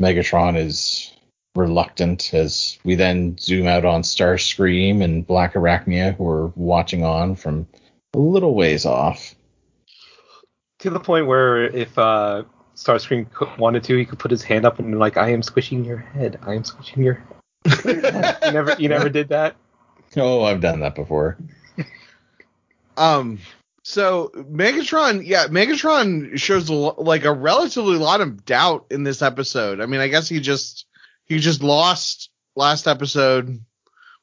Megatron 0.00 0.56
is 0.56 1.12
reluctant 1.54 2.32
as 2.32 2.78
we 2.84 2.94
then 2.94 3.36
zoom 3.38 3.66
out 3.66 3.84
on 3.84 4.02
Starscream 4.02 5.02
and 5.02 5.26
Black 5.26 5.54
Arachnia 5.54 6.16
who 6.16 6.26
are 6.28 6.46
watching 6.54 7.04
on 7.04 7.34
from 7.34 7.66
a 8.14 8.18
little 8.18 8.54
ways 8.54 8.86
off. 8.86 9.34
To 10.80 10.90
the 10.90 11.00
point 11.00 11.26
where 11.26 11.64
if 11.64 11.98
uh, 11.98 12.44
Starscream 12.76 13.58
wanted 13.58 13.82
to, 13.84 13.96
he 13.96 14.04
could 14.04 14.18
put 14.18 14.30
his 14.30 14.42
hand 14.42 14.64
up 14.64 14.78
and 14.78 14.98
like, 14.98 15.16
I 15.16 15.30
am 15.30 15.42
squishing 15.42 15.84
your 15.84 15.98
head. 15.98 16.38
I 16.42 16.54
am 16.54 16.64
squishing 16.64 17.02
your 17.02 17.14
head. 17.14 17.34
you 18.44 18.52
never, 18.52 18.76
you 18.78 18.88
never 18.88 19.08
did 19.08 19.28
that. 19.30 19.56
Oh, 20.16 20.44
I've 20.44 20.60
done 20.60 20.80
that 20.80 20.94
before. 20.94 21.36
Um, 22.98 23.38
so 23.84 24.30
Megatron, 24.34 25.22
yeah, 25.24 25.46
Megatron 25.46 26.36
shows 26.38 26.68
a, 26.68 26.74
like 26.74 27.24
a 27.24 27.32
relatively 27.32 27.96
lot 27.96 28.20
of 28.20 28.44
doubt 28.44 28.86
in 28.90 29.04
this 29.04 29.22
episode. 29.22 29.80
I 29.80 29.86
mean, 29.86 30.00
I 30.00 30.08
guess 30.08 30.28
he 30.28 30.40
just 30.40 30.84
he 31.24 31.38
just 31.38 31.62
lost 31.62 32.28
last 32.56 32.88
episode, 32.88 33.64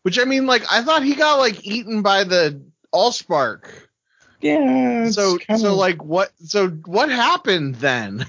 which 0.04 0.20
I 0.20 0.26
mean, 0.26 0.46
like 0.46 0.64
I 0.70 0.84
thought 0.84 1.04
he 1.04 1.16
got 1.16 1.40
like 1.40 1.66
eaten 1.66 2.02
by 2.02 2.26
the 2.26 2.62
Allspark. 2.96 3.68
Yeah. 4.42 5.10
So 5.10 5.38
kind 5.38 5.60
so 5.60 5.76
like 5.76 6.04
what 6.04 6.32
so 6.44 6.70
what 6.70 7.10
happened 7.10 7.76
then? 7.76 8.26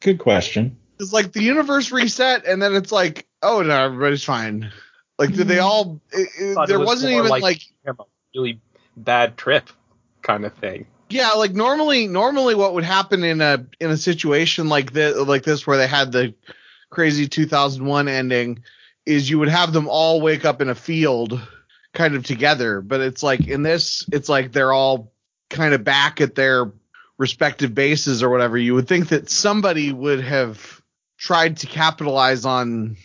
good 0.00 0.18
question. 0.18 0.76
It's 0.98 1.12
like 1.12 1.32
the 1.32 1.42
universe 1.42 1.90
reset 1.90 2.44
and 2.44 2.60
then 2.60 2.74
it's 2.74 2.92
like 2.92 3.26
oh 3.42 3.62
no 3.62 3.84
everybody's 3.84 4.24
fine. 4.24 4.70
Like 5.18 5.32
did 5.32 5.48
they 5.48 5.56
mm-hmm. 5.56 5.64
all? 5.64 6.00
It, 6.12 6.28
it- 6.38 6.54
Thought 6.54 6.64
it 6.64 6.68
there 6.68 6.78
was 6.78 6.86
wasn't 6.86 7.12
even 7.12 7.28
like- 7.28 7.42
like 7.42 7.62
a 7.86 7.94
really 8.34 8.60
bad 8.96 9.36
trip 9.36 9.70
kind 10.22 10.44
of 10.44 10.52
thing. 10.54 10.86
Yeah, 11.10 11.30
like 11.30 11.52
normally, 11.52 12.06
normally 12.06 12.54
what 12.54 12.74
would 12.74 12.84
happen 12.84 13.24
in 13.24 13.40
a 13.40 13.66
in 13.80 13.90
a 13.90 13.96
situation 13.96 14.68
like 14.68 14.92
this, 14.92 15.16
like 15.16 15.42
this, 15.42 15.66
where 15.66 15.76
they 15.76 15.88
had 15.88 16.12
the 16.12 16.34
crazy 16.88 17.26
2001 17.26 18.06
ending, 18.06 18.62
is 19.06 19.28
you 19.28 19.40
would 19.40 19.48
have 19.48 19.72
them 19.72 19.88
all 19.88 20.20
wake 20.20 20.44
up 20.44 20.60
in 20.60 20.68
a 20.68 20.74
field, 20.74 21.40
kind 21.92 22.14
of 22.14 22.24
together. 22.24 22.80
But 22.80 23.00
it's 23.00 23.22
like 23.22 23.46
in 23.46 23.62
this, 23.62 24.06
it's 24.12 24.28
like 24.28 24.52
they're 24.52 24.72
all 24.72 25.12
kind 25.48 25.74
of 25.74 25.84
back 25.84 26.20
at 26.20 26.34
their 26.34 26.72
respective 27.18 27.74
bases 27.74 28.22
or 28.22 28.30
whatever. 28.30 28.56
You 28.56 28.74
would 28.74 28.88
think 28.88 29.08
that 29.08 29.30
somebody 29.30 29.92
would 29.92 30.22
have 30.22 30.80
tried 31.18 31.58
to 31.58 31.66
capitalize 31.66 32.44
on 32.44 32.96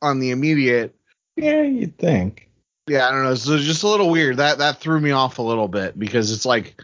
on 0.00 0.18
the 0.18 0.30
immediate. 0.30 0.94
Yeah, 1.36 1.62
you'd 1.62 1.98
think. 1.98 2.48
Yeah, 2.86 3.06
I 3.06 3.12
don't 3.12 3.22
know. 3.22 3.34
So 3.34 3.54
it's 3.54 3.64
just 3.64 3.82
a 3.82 3.88
little 3.88 4.10
weird. 4.10 4.38
That 4.38 4.58
that 4.58 4.80
threw 4.80 5.00
me 5.00 5.12
off 5.12 5.38
a 5.38 5.42
little 5.42 5.68
bit 5.68 5.98
because 5.98 6.32
it's 6.32 6.46
like, 6.46 6.74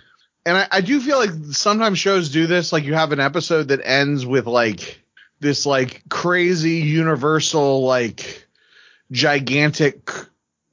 and 0.45 0.57
I, 0.57 0.69
I 0.71 0.81
do 0.81 1.01
feel 1.01 1.19
like 1.19 1.31
sometimes 1.53 1.99
shows 1.99 2.29
do 2.29 2.47
this. 2.47 2.73
Like 2.73 2.85
you 2.85 2.95
have 2.95 3.13
an 3.13 3.21
episode 3.21 3.69
that 3.69 3.81
ends 3.83 4.25
with 4.25 4.47
like 4.47 5.03
this 5.41 5.67
like 5.67 6.03
crazy 6.09 6.77
universal 6.77 7.85
like 7.85 8.47
gigantic 9.11 10.11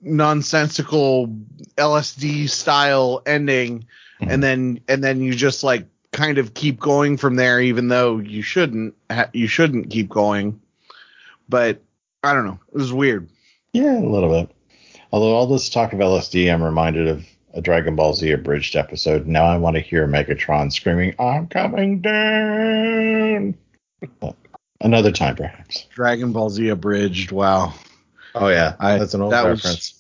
nonsensical 0.03 1.27
LSD 1.77 2.48
style 2.50 3.22
ending, 3.25 3.86
Mhm. 4.22 4.31
and 4.31 4.43
then 4.43 4.79
and 4.88 5.03
then 5.03 5.22
you 5.22 5.33
just 5.33 5.63
like 5.63 5.86
kind 6.12 6.38
of 6.38 6.53
keep 6.53 6.79
going 6.79 7.17
from 7.17 7.36
there, 7.36 7.60
even 7.60 7.88
though 7.88 8.19
you 8.19 8.41
shouldn't 8.41 8.93
ha- 9.12 9.29
you 9.33 9.48
shouldn't 9.48 9.89
keep 9.89 10.10
going. 10.10 10.60
But 11.50 11.81
I 12.24 12.33
don't 12.33 12.45
know. 12.45 12.60
It 12.74 12.77
was 12.77 12.93
weird. 12.93 13.27
Yeah, 13.74 13.98
a 14.00 14.05
little 14.07 14.29
bit. 14.29 14.50
Although 15.12 15.33
all 15.36 15.48
this 15.48 15.69
talk 15.69 15.93
of 15.93 16.00
LSD, 16.00 16.51
I'm 16.51 16.63
reminded 16.63 17.07
of 17.07 17.25
a 17.53 17.62
Dragon 17.62 17.95
Ball 17.95 18.13
Z 18.13 18.31
abridged 18.31 18.75
episode. 18.75 19.27
Now 19.27 19.45
I 19.45 19.57
want 19.57 19.75
to 19.75 19.81
hear 19.81 20.07
Megatron 20.07 20.72
screaming, 20.72 21.13
"I'm 21.19 21.48
coming 21.48 22.00
down." 22.01 23.55
Another 24.81 25.12
time, 25.12 25.36
perhaps. 25.36 25.86
Dragon 25.93 26.31
Ball 26.33 26.50
Z 26.50 26.67
abridged. 26.69 27.31
Wow. 27.31 27.74
Oh 28.36 28.48
yeah, 28.48 28.75
I- 28.80 28.98
that's 28.98 29.13
an 29.13 29.22
old 29.22 29.34
that 29.34 29.46
was- 29.46 29.63
reference. 29.63 30.00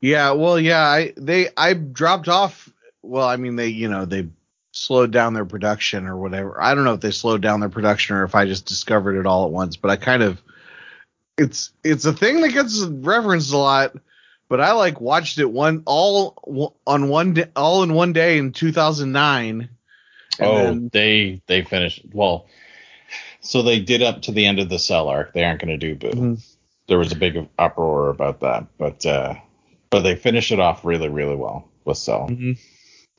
Yeah, 0.00 0.32
well, 0.32 0.58
yeah, 0.58 0.80
I 0.82 1.12
they 1.16 1.48
I 1.56 1.74
dropped 1.74 2.28
off. 2.28 2.68
Well, 3.02 3.26
I 3.28 3.36
mean, 3.36 3.54
they 3.56 3.68
you 3.68 3.88
know 3.88 4.04
they 4.04 4.28
slowed 4.72 5.12
down 5.12 5.34
their 5.34 5.44
production 5.44 6.06
or 6.08 6.16
whatever. 6.16 6.60
I 6.60 6.74
don't 6.74 6.84
know 6.84 6.94
if 6.94 7.00
they 7.00 7.10
slowed 7.12 7.40
down 7.40 7.60
their 7.60 7.68
production 7.68 8.16
or 8.16 8.24
if 8.24 8.34
I 8.34 8.46
just 8.46 8.66
discovered 8.66 9.16
it 9.18 9.26
all 9.26 9.44
at 9.44 9.52
once. 9.52 9.76
But 9.76 9.90
I 9.92 9.96
kind 9.96 10.22
of 10.24 10.42
it's 11.38 11.70
it's 11.84 12.04
a 12.04 12.12
thing 12.12 12.40
that 12.40 12.52
gets 12.52 12.80
referenced 12.82 13.52
a 13.52 13.58
lot. 13.58 13.94
But 14.48 14.60
I 14.60 14.72
like 14.72 15.00
watched 15.00 15.38
it 15.38 15.50
one 15.50 15.82
all 15.86 16.74
on 16.86 17.08
one 17.08 17.34
day, 17.34 17.46
all 17.56 17.82
in 17.84 17.94
one 17.94 18.12
day 18.12 18.38
in 18.38 18.52
2009. 18.52 19.68
Oh, 20.40 20.56
then- 20.56 20.90
they 20.92 21.40
they 21.46 21.62
finished 21.62 22.02
well. 22.12 22.46
So 23.40 23.62
they 23.62 23.78
did 23.80 24.02
up 24.02 24.22
to 24.22 24.32
the 24.32 24.46
end 24.46 24.58
of 24.58 24.68
the 24.68 24.78
cell 24.78 25.08
arc. 25.08 25.32
They 25.32 25.44
aren't 25.44 25.60
going 25.60 25.78
to 25.78 25.94
do 25.94 25.94
Buu. 25.96 26.12
Mhm. 26.14 26.44
There 26.88 26.98
was 26.98 27.12
a 27.12 27.16
big 27.16 27.48
uproar 27.58 28.10
about 28.10 28.40
that, 28.40 28.66
but 28.78 29.04
uh, 29.06 29.34
but 29.90 30.00
they 30.00 30.16
finished 30.16 30.52
it 30.52 30.60
off 30.60 30.84
really 30.84 31.08
really 31.08 31.36
well 31.36 31.68
with 31.84 31.98
Cell. 31.98 32.28
Mhm. 32.28 32.58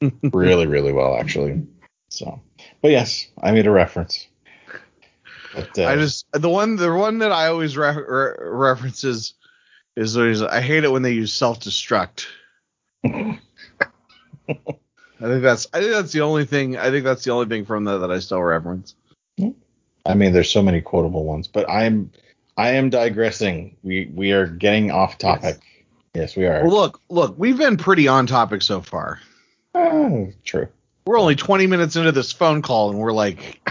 really 0.33 0.67
really 0.67 0.93
well 0.93 1.15
actually. 1.15 1.65
So, 2.09 2.41
but 2.81 2.91
yes, 2.91 3.27
I 3.41 3.51
made 3.51 3.65
a 3.65 3.71
reference. 3.71 4.27
But, 5.55 5.79
uh, 5.79 5.85
I 5.85 5.95
just 5.95 6.25
the 6.31 6.49
one 6.49 6.75
the 6.75 6.93
one 6.93 7.19
that 7.19 7.31
I 7.31 7.47
always 7.47 7.77
re- 7.77 7.95
re- 7.95 8.35
references 8.39 9.33
is 9.95 10.17
always 10.17 10.41
I 10.41 10.61
hate 10.61 10.83
it 10.83 10.91
when 10.91 11.01
they 11.01 11.13
use 11.13 11.33
self 11.33 11.59
destruct. 11.59 12.25
I 15.23 15.27
think 15.27 15.41
that's 15.41 15.67
I 15.73 15.79
think 15.79 15.91
that's 15.91 16.11
the 16.11 16.21
only 16.21 16.45
thing 16.45 16.77
I 16.77 16.89
think 16.89 17.05
that's 17.05 17.23
the 17.23 17.31
only 17.31 17.47
thing 17.47 17.65
from 17.65 17.85
that 17.85 17.99
that 17.99 18.11
I 18.11 18.19
still 18.19 18.41
reference. 18.41 18.95
I 20.05 20.15
mean, 20.15 20.33
there's 20.33 20.51
so 20.51 20.61
many 20.61 20.81
quotable 20.81 21.23
ones, 21.23 21.47
but 21.47 21.69
I'm 21.69 22.11
I 22.57 22.71
am 22.71 22.89
digressing. 22.89 23.77
We 23.83 24.11
we 24.13 24.31
are 24.31 24.47
getting 24.47 24.91
off 24.91 25.17
topic. 25.17 25.57
Yes, 26.13 26.35
we 26.35 26.45
are. 26.45 26.61
Well, 26.63 26.71
look, 26.73 27.01
look, 27.09 27.35
we've 27.37 27.57
been 27.57 27.77
pretty 27.77 28.07
on 28.07 28.27
topic 28.27 28.61
so 28.61 28.81
far. 28.81 29.19
Oh, 29.73 30.31
true. 30.45 30.67
We're 31.05 31.19
only 31.19 31.35
20 31.35 31.65
minutes 31.67 31.95
into 31.95 32.11
this 32.11 32.31
phone 32.31 32.61
call 32.61 32.91
and 32.91 32.99
we're 32.99 33.11
like 33.11 33.67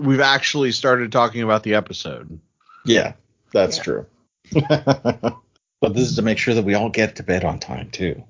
we've 0.00 0.20
actually 0.20 0.72
started 0.72 1.12
talking 1.12 1.42
about 1.42 1.62
the 1.62 1.74
episode. 1.74 2.40
Yeah, 2.84 3.12
that's 3.52 3.76
Yeah. 3.76 3.82
true. 3.82 4.06
but 4.68 5.92
this 5.94 6.08
is 6.08 6.16
to 6.16 6.22
make 6.22 6.38
sure 6.38 6.54
that 6.54 6.64
we 6.64 6.74
all 6.74 6.88
get 6.88 7.16
to 7.16 7.22
bed 7.22 7.44
on 7.44 7.58
time 7.58 7.90
too. 7.90 8.22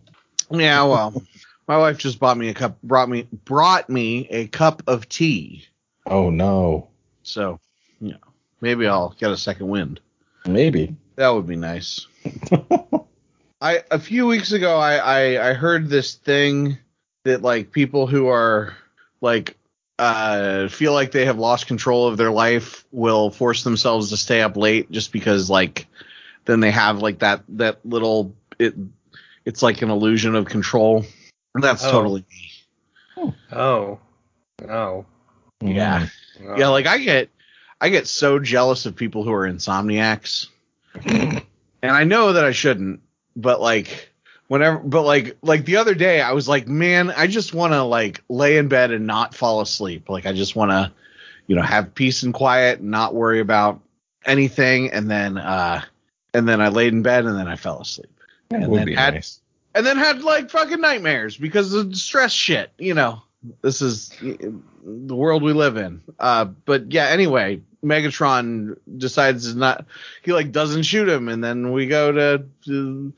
Yeah, 0.50 0.82
well, 0.84 1.22
my 1.68 1.78
wife 1.78 1.98
just 1.98 2.18
bought 2.18 2.36
me 2.36 2.48
a 2.48 2.54
cup 2.54 2.80
brought 2.82 3.08
me 3.08 3.28
brought 3.44 3.88
me 3.88 4.26
a 4.30 4.48
cup 4.48 4.82
of 4.88 5.08
tea. 5.08 5.66
Oh 6.06 6.30
no. 6.30 6.88
So, 7.22 7.42
you 7.42 7.44
know, 7.44 7.60
maybe 8.60 8.86
I'll 8.86 9.14
get 9.18 9.30
a 9.30 9.36
second 9.36 9.68
wind. 9.68 10.00
Maybe. 10.46 10.96
That 11.16 11.30
would 11.30 11.46
be 11.46 11.56
nice. 11.56 12.06
I 13.60 13.82
a 13.90 13.98
few 13.98 14.26
weeks 14.26 14.52
ago 14.52 14.76
I, 14.76 14.96
I 14.96 15.50
I 15.50 15.52
heard 15.54 15.88
this 15.88 16.14
thing 16.14 16.78
that 17.24 17.42
like 17.42 17.72
people 17.72 18.06
who 18.06 18.28
are 18.28 18.76
like 19.20 19.56
uh 19.98 20.68
feel 20.68 20.92
like 20.92 21.10
they 21.10 21.24
have 21.24 21.38
lost 21.38 21.66
control 21.66 22.06
of 22.06 22.16
their 22.16 22.30
life 22.30 22.84
will 22.92 23.30
force 23.30 23.64
themselves 23.64 24.10
to 24.10 24.16
stay 24.16 24.42
up 24.42 24.56
late 24.56 24.90
just 24.92 25.12
because 25.12 25.50
like 25.50 25.86
then 26.44 26.60
they 26.60 26.70
have 26.70 27.02
like 27.02 27.18
that 27.18 27.42
that 27.48 27.84
little 27.84 28.32
it 28.60 28.74
it's 29.44 29.62
like 29.62 29.82
an 29.82 29.90
illusion 29.90 30.34
of 30.36 30.46
control. 30.46 31.04
That's 31.54 31.84
Oh. 31.84 31.90
totally 31.90 32.24
me. 32.30 33.34
Oh, 33.50 33.98
no. 34.64 35.06
Yeah. 35.60 36.06
no. 36.40 36.56
Yeah, 36.56 36.68
like 36.68 36.86
I 36.86 36.98
get 36.98 37.30
I 37.80 37.88
get 37.90 38.06
so 38.06 38.38
jealous 38.38 38.86
of 38.86 38.96
people 38.96 39.22
who 39.22 39.32
are 39.32 39.48
insomniacs. 39.48 40.48
and 41.04 41.42
I 41.82 42.04
know 42.04 42.32
that 42.32 42.44
I 42.44 42.52
shouldn't, 42.52 43.00
but 43.36 43.60
like 43.60 44.10
whenever 44.48 44.78
but 44.78 45.02
like 45.02 45.36
like 45.42 45.64
the 45.64 45.76
other 45.76 45.94
day 45.94 46.20
I 46.20 46.32
was 46.32 46.48
like, 46.48 46.66
man, 46.66 47.10
I 47.16 47.26
just 47.26 47.54
want 47.54 47.72
to 47.72 47.82
like 47.82 48.22
lay 48.28 48.56
in 48.58 48.68
bed 48.68 48.90
and 48.90 49.06
not 49.06 49.34
fall 49.34 49.60
asleep. 49.60 50.08
Like 50.08 50.26
I 50.26 50.32
just 50.32 50.56
want 50.56 50.70
to 50.70 50.92
you 51.46 51.56
know 51.56 51.62
have 51.62 51.94
peace 51.94 52.22
and 52.22 52.34
quiet 52.34 52.80
and 52.80 52.90
not 52.90 53.14
worry 53.14 53.40
about 53.40 53.80
anything 54.24 54.90
and 54.92 55.10
then 55.10 55.38
uh 55.38 55.80
and 56.34 56.46
then 56.48 56.60
I 56.60 56.68
laid 56.68 56.92
in 56.92 57.02
bed 57.02 57.24
and 57.24 57.38
then 57.38 57.48
I 57.48 57.56
fell 57.56 57.80
asleep. 57.80 58.10
That 58.50 58.62
And 58.62 58.68
would 58.70 58.80
then 58.80 58.86
be 58.86 58.94
had- 58.94 59.14
nice. 59.14 59.40
And 59.74 59.86
then 59.86 59.96
had 59.96 60.22
like 60.22 60.50
fucking 60.50 60.80
nightmares 60.80 61.36
because 61.36 61.72
of 61.74 61.90
the 61.90 61.96
stress 61.96 62.32
shit, 62.32 62.72
you 62.78 62.94
know. 62.94 63.22
This 63.62 63.80
is 63.80 64.08
the 64.20 65.14
world 65.14 65.42
we 65.44 65.52
live 65.52 65.76
in. 65.76 66.02
Uh 66.18 66.46
but 66.46 66.90
yeah, 66.90 67.06
anyway, 67.06 67.60
Megatron 67.84 68.76
decides 68.96 69.54
not 69.54 69.86
he 70.22 70.32
like 70.32 70.52
doesn't 70.52 70.82
shoot 70.82 71.08
him 71.08 71.28
and 71.28 71.42
then 71.42 71.72
we 71.72 71.86
go 71.86 72.12
to 72.12 72.44
to, 72.64 73.12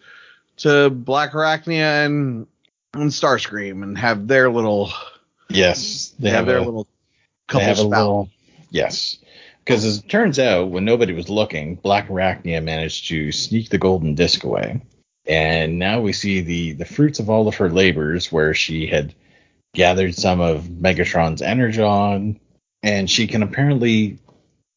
to 0.58 0.90
Black 0.90 1.32
Arachnia 1.32 2.04
and 2.06 2.46
and 2.94 3.10
Starscream 3.10 3.82
and 3.82 3.96
have 3.98 4.26
their 4.26 4.50
little 4.50 4.90
Yes, 5.48 6.14
they 6.18 6.30
have, 6.30 6.46
their 6.46 6.58
a- 6.58 6.64
little 6.64 6.84
they 6.84 6.88
couple 7.48 7.66
have 7.66 7.78
a 7.78 7.82
little 7.82 8.28
yes. 8.70 9.18
Because 9.64 9.84
as 9.84 9.98
it 9.98 10.08
turns 10.08 10.38
out, 10.38 10.70
when 10.70 10.84
nobody 10.84 11.12
was 11.12 11.28
looking, 11.28 11.74
Black 11.76 12.08
Arachnia 12.08 12.62
managed 12.62 13.08
to 13.08 13.30
sneak 13.30 13.68
the 13.68 13.78
golden 13.78 14.14
disc 14.14 14.42
away. 14.42 14.80
And 15.26 15.78
now 15.78 16.00
we 16.00 16.12
see 16.12 16.40
the, 16.40 16.72
the 16.72 16.84
fruits 16.84 17.20
of 17.20 17.28
all 17.28 17.46
of 17.46 17.56
her 17.56 17.68
labors, 17.68 18.32
where 18.32 18.54
she 18.54 18.86
had 18.86 19.14
gathered 19.74 20.14
some 20.14 20.40
of 20.40 20.64
Megatron's 20.64 21.42
energon, 21.42 22.40
and 22.82 23.08
she 23.08 23.26
can 23.26 23.42
apparently 23.42 24.18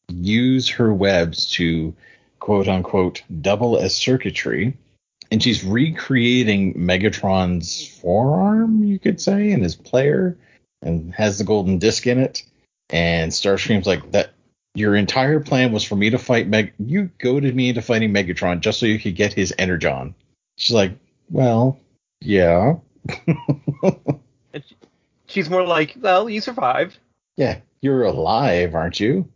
use 0.08 0.68
her 0.68 0.92
webs 0.92 1.50
to 1.52 1.94
quote 2.40 2.68
unquote 2.68 3.22
double 3.40 3.78
as 3.78 3.94
circuitry. 3.94 4.76
And 5.30 5.42
she's 5.42 5.64
recreating 5.64 6.74
Megatron's 6.74 7.86
forearm, 8.00 8.84
you 8.84 8.98
could 8.98 9.20
say, 9.20 9.50
in 9.50 9.62
his 9.62 9.74
player, 9.74 10.36
and 10.82 11.12
has 11.14 11.38
the 11.38 11.44
golden 11.44 11.78
disc 11.78 12.06
in 12.06 12.18
it. 12.18 12.42
And 12.90 13.32
Starscream's 13.32 13.86
like 13.86 14.12
that. 14.12 14.30
Your 14.76 14.96
entire 14.96 15.40
plan 15.40 15.72
was 15.72 15.84
for 15.84 15.96
me 15.96 16.10
to 16.10 16.18
fight 16.18 16.48
Meg. 16.48 16.74
You 16.78 17.08
goaded 17.18 17.54
me 17.56 17.68
into 17.68 17.80
fighting 17.80 18.12
Megatron 18.12 18.60
just 18.60 18.80
so 18.80 18.86
you 18.86 18.98
could 18.98 19.14
get 19.14 19.32
his 19.32 19.54
energon. 19.58 20.14
She's 20.58 20.74
like, 20.74 20.92
well, 21.30 21.78
yeah, 22.20 22.74
She's 25.26 25.50
more 25.50 25.66
like, 25.66 25.96
well, 26.00 26.28
you 26.28 26.40
survived. 26.40 26.98
yeah, 27.36 27.58
you're 27.80 28.04
alive, 28.04 28.74
aren't 28.74 29.00
you? 29.00 29.28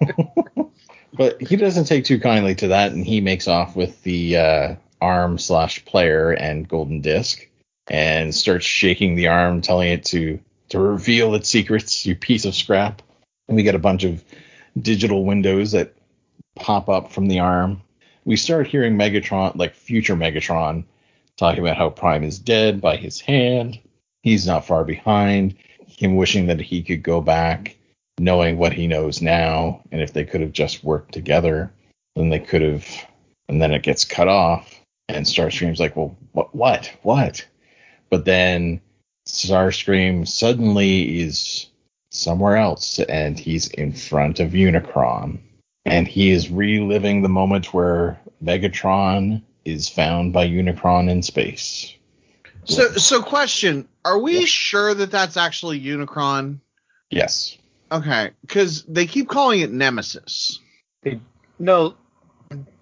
but 1.12 1.40
he 1.40 1.56
doesn't 1.56 1.84
take 1.84 2.04
too 2.04 2.20
kindly 2.20 2.54
to 2.56 2.68
that, 2.68 2.92
and 2.92 3.06
he 3.06 3.20
makes 3.20 3.48
off 3.48 3.76
with 3.76 4.02
the 4.02 4.36
uh, 4.36 4.74
arm 5.00 5.38
slash 5.38 5.84
player 5.84 6.32
and 6.32 6.68
golden 6.68 7.00
disc, 7.00 7.46
and 7.88 8.34
starts 8.34 8.66
shaking 8.66 9.14
the 9.14 9.28
arm, 9.28 9.60
telling 9.60 9.90
it 9.90 10.04
to 10.06 10.38
to 10.70 10.78
reveal 10.78 11.34
its 11.34 11.48
secrets. 11.48 12.04
You 12.06 12.16
piece 12.16 12.44
of 12.44 12.54
scrap. 12.54 13.02
And 13.48 13.56
we 13.56 13.62
get 13.62 13.74
a 13.74 13.78
bunch 13.80 14.04
of 14.04 14.24
digital 14.80 15.24
windows 15.24 15.72
that 15.72 15.94
pop 16.56 16.88
up 16.88 17.12
from 17.12 17.28
the 17.28 17.40
arm. 17.40 17.82
We 18.24 18.36
start 18.36 18.66
hearing 18.66 18.96
Megatron, 18.96 19.56
like 19.56 19.74
future 19.74 20.16
Megatron, 20.16 20.84
talking 21.36 21.60
about 21.60 21.76
how 21.76 21.90
Prime 21.90 22.24
is 22.24 22.38
dead 22.38 22.80
by 22.80 22.96
his 22.96 23.20
hand. 23.20 23.78
He's 24.22 24.46
not 24.46 24.66
far 24.66 24.84
behind. 24.84 25.56
Him 25.86 26.16
wishing 26.16 26.46
that 26.46 26.60
he 26.60 26.82
could 26.82 27.02
go 27.02 27.20
back, 27.20 27.76
knowing 28.18 28.58
what 28.58 28.72
he 28.72 28.86
knows 28.86 29.20
now, 29.20 29.82
and 29.90 30.00
if 30.00 30.12
they 30.12 30.24
could 30.24 30.40
have 30.40 30.52
just 30.52 30.84
worked 30.84 31.12
together, 31.12 31.72
then 32.16 32.28
they 32.28 32.40
could 32.40 32.62
have. 32.62 32.86
And 33.48 33.60
then 33.60 33.72
it 33.72 33.82
gets 33.82 34.04
cut 34.04 34.28
off, 34.28 34.80
and 35.08 35.26
Starscream's 35.26 35.80
like, 35.80 35.96
"Well, 35.96 36.16
what? 36.32 36.54
What? 36.54 36.92
What?" 37.02 37.46
But 38.10 38.24
then 38.24 38.80
Starscream 39.26 40.26
suddenly 40.26 41.20
is 41.20 41.66
somewhere 42.10 42.56
else, 42.56 42.98
and 43.00 43.38
he's 43.38 43.68
in 43.68 43.92
front 43.92 44.40
of 44.40 44.52
Unicron, 44.52 45.40
and 45.84 46.06
he 46.06 46.30
is 46.30 46.50
reliving 46.50 47.22
the 47.22 47.28
moment 47.28 47.74
where 47.74 48.18
Megatron 48.42 49.42
is 49.64 49.88
found 49.88 50.32
by 50.32 50.46
Unicron 50.46 51.10
in 51.10 51.22
space. 51.22 51.92
So 52.64 52.92
so 52.92 53.22
question, 53.22 53.88
are 54.04 54.18
we 54.18 54.40
Yeah. 54.40 54.46
sure 54.46 54.94
that 54.94 55.10
that's 55.10 55.36
actually 55.36 55.80
Unicron? 55.80 56.60
Yes. 57.10 57.58
Okay, 57.94 58.30
cuz 58.48 58.82
they 58.84 59.06
keep 59.06 59.28
calling 59.28 59.60
it 59.60 59.70
Nemesis. 59.70 60.60
They 61.02 61.20
No, 61.58 61.94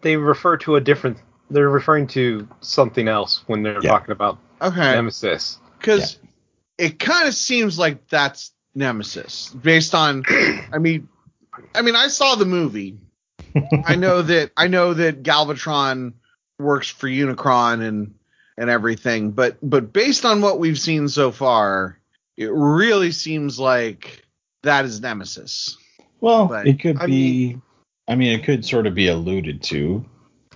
they 0.00 0.16
refer 0.16 0.56
to 0.58 0.76
a 0.76 0.80
different. 0.80 1.18
They're 1.50 1.68
referring 1.68 2.06
to 2.08 2.48
something 2.60 3.08
else 3.08 3.42
when 3.46 3.62
they're 3.62 3.82
Yeah. 3.82 3.90
talking 3.90 4.12
about 4.12 4.38
Okay. 4.60 4.92
Nemesis. 4.92 5.58
because 5.78 6.18
it 6.78 6.98
kind 6.98 7.28
of 7.28 7.34
seems 7.34 7.78
like 7.78 8.08
that's 8.08 8.52
Nemesis 8.74 9.50
based 9.50 9.94
on. 9.94 10.24
I 10.72 10.78
mean, 10.78 11.08
I 11.74 11.82
mean, 11.82 11.96
I 11.96 12.08
saw 12.08 12.34
the 12.36 12.46
movie. 12.46 12.98
I 13.84 13.96
know 13.96 14.22
that 14.22 14.52
I 14.56 14.68
know 14.68 14.94
that 14.94 15.22
Galvatron 15.22 16.14
works 16.58 16.88
for 16.88 17.08
Unicron 17.08 17.82
and 17.86 18.14
and 18.56 18.70
everything, 18.70 19.32
but 19.32 19.58
but 19.62 19.92
based 19.92 20.24
on 20.24 20.40
what 20.40 20.58
we've 20.58 20.78
seen 20.78 21.08
so 21.08 21.30
far, 21.32 21.98
it 22.36 22.50
really 22.52 23.10
seems 23.12 23.58
like 23.58 24.21
that 24.62 24.84
is 24.84 25.00
Nemesis. 25.00 25.76
Well, 26.20 26.46
But, 26.46 26.66
it 26.66 26.80
could 26.80 26.98
I 26.98 27.06
be. 27.06 27.60
I 28.08 28.14
mean, 28.14 28.38
it 28.38 28.44
could 28.44 28.64
sort 28.64 28.86
of 28.86 28.94
be 28.94 29.08
alluded 29.08 29.62
to, 29.64 30.04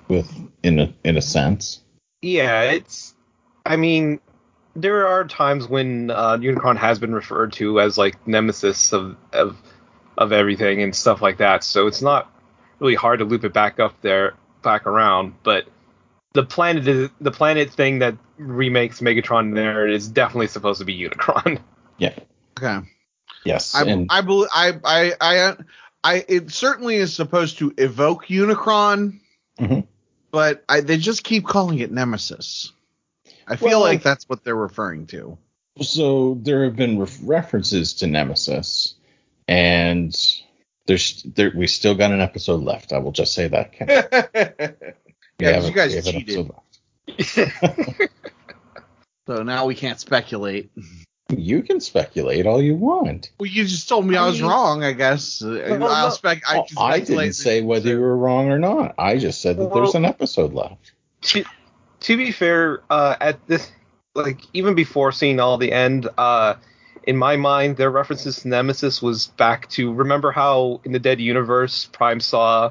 with 0.08 0.32
in 0.62 0.78
a 0.78 0.94
in 1.04 1.16
a 1.16 1.22
sense. 1.22 1.82
Yeah, 2.22 2.62
it's. 2.62 3.14
I 3.64 3.76
mean, 3.76 4.20
there 4.74 5.06
are 5.06 5.24
times 5.24 5.68
when 5.68 6.10
uh, 6.10 6.36
Unicron 6.36 6.76
has 6.76 6.98
been 6.98 7.14
referred 7.14 7.52
to 7.54 7.80
as 7.80 7.98
like 7.98 8.26
nemesis 8.26 8.92
of 8.92 9.16
of 9.32 9.56
of 10.18 10.32
everything 10.32 10.82
and 10.82 10.94
stuff 10.94 11.20
like 11.20 11.38
that. 11.38 11.64
So 11.64 11.86
it's 11.86 12.02
not 12.02 12.30
really 12.78 12.94
hard 12.94 13.18
to 13.18 13.24
loop 13.24 13.44
it 13.44 13.52
back 13.52 13.80
up 13.80 14.00
there, 14.02 14.34
back 14.62 14.86
around. 14.86 15.34
But 15.42 15.66
the 16.32 16.44
planet 16.44 16.86
is 16.86 17.10
the 17.20 17.30
planet 17.30 17.70
thing 17.70 17.98
that 18.00 18.16
remakes 18.38 19.00
Megatron 19.00 19.54
there 19.54 19.86
is 19.86 20.08
definitely 20.08 20.48
supposed 20.48 20.78
to 20.78 20.84
be 20.84 20.98
Unicron. 20.98 21.60
Yeah. 21.98 22.12
Okay. 22.58 22.86
Yes. 23.46 23.74
I 23.74 23.84
and 23.84 24.06
I 24.10 24.20
believe 24.20 24.48
I 24.52 24.72
I 24.84 25.12
I 25.20 25.56
I 26.04 26.24
it 26.28 26.50
certainly 26.50 26.96
is 26.96 27.14
supposed 27.14 27.58
to 27.58 27.72
evoke 27.78 28.26
Unicron, 28.26 29.20
Mhm. 29.58 29.86
but 30.30 30.64
I, 30.68 30.80
they 30.80 30.96
just 30.98 31.24
keep 31.24 31.46
calling 31.46 31.78
it 31.78 31.90
Nemesis. 31.92 32.72
I 33.46 33.56
feel 33.56 33.68
Well- 33.68 33.80
like 33.80 34.02
that's 34.02 34.28
what 34.28 34.44
they're 34.44 34.54
referring 34.56 35.06
to. 35.08 35.38
so 35.82 36.38
there 36.42 36.64
have 36.64 36.76
been 36.76 36.98
ref- 36.98 37.18
references 37.22 37.94
to 37.94 38.06
Nemesis, 38.06 38.94
and 39.48 40.14
there's 40.86 41.22
there 41.22 41.52
we 41.54 41.66
still 41.66 41.94
got 41.94 42.12
an 42.12 42.20
episode 42.20 42.62
left. 42.62 42.92
I 42.92 42.98
will 42.98 43.12
just 43.12 43.32
say 43.34 43.48
that. 43.48 44.94
Yeah, 45.38 45.60
you 45.66 45.70
guys 45.72 46.02
cheated, 46.10 46.50
so 49.26 49.42
now 49.42 49.66
we 49.66 49.74
can't 49.74 50.00
speculate. 50.00 50.70
You 51.28 51.62
can 51.62 51.80
speculate 51.80 52.46
all 52.46 52.62
you 52.62 52.76
want. 52.76 53.30
Well, 53.40 53.48
you 53.48 53.64
just 53.64 53.88
told 53.88 54.06
me 54.06 54.16
I, 54.16 54.24
I 54.24 54.26
was 54.28 54.40
mean- 54.40 54.50
wrong. 54.50 54.84
I 54.84 54.92
guess 54.92 55.42
Uh, 55.42 55.76
no, 55.78 55.86
I'll 55.86 56.10
spec. 56.12 56.42
I, 56.48 56.58
I, 56.58 56.62
can 56.62 56.76
I 56.78 57.00
didn't 57.00 57.32
say 57.32 57.62
whether 57.62 57.88
you 57.90 58.00
were 58.00 58.16
wrong 58.16 58.48
or 58.48 58.58
not. 58.58 58.94
I 58.98 59.18
just 59.18 59.42
said 59.42 59.56
that 59.58 59.74
there's 59.74 59.94
an 59.96 60.04
episode 60.04 60.52
left. 60.52 60.92
to, 61.22 61.44
to 62.00 62.16
be 62.16 62.30
fair, 62.30 62.82
uh, 62.90 63.16
at 63.20 63.44
this, 63.48 63.72
like 64.14 64.40
even 64.52 64.74
before 64.74 65.10
seeing 65.10 65.40
all 65.40 65.58
the 65.58 65.72
end, 65.72 66.08
uh, 66.16 66.54
in 67.04 67.16
my 67.16 67.36
mind, 67.36 67.76
their 67.76 67.90
references 67.90 68.40
to 68.42 68.48
Nemesis 68.48 69.02
was 69.02 69.26
back 69.26 69.68
to 69.70 69.92
remember 69.92 70.30
how 70.30 70.80
in 70.84 70.92
the 70.92 70.98
Dead 70.98 71.20
Universe, 71.20 71.86
Prime 71.86 72.20
saw 72.20 72.70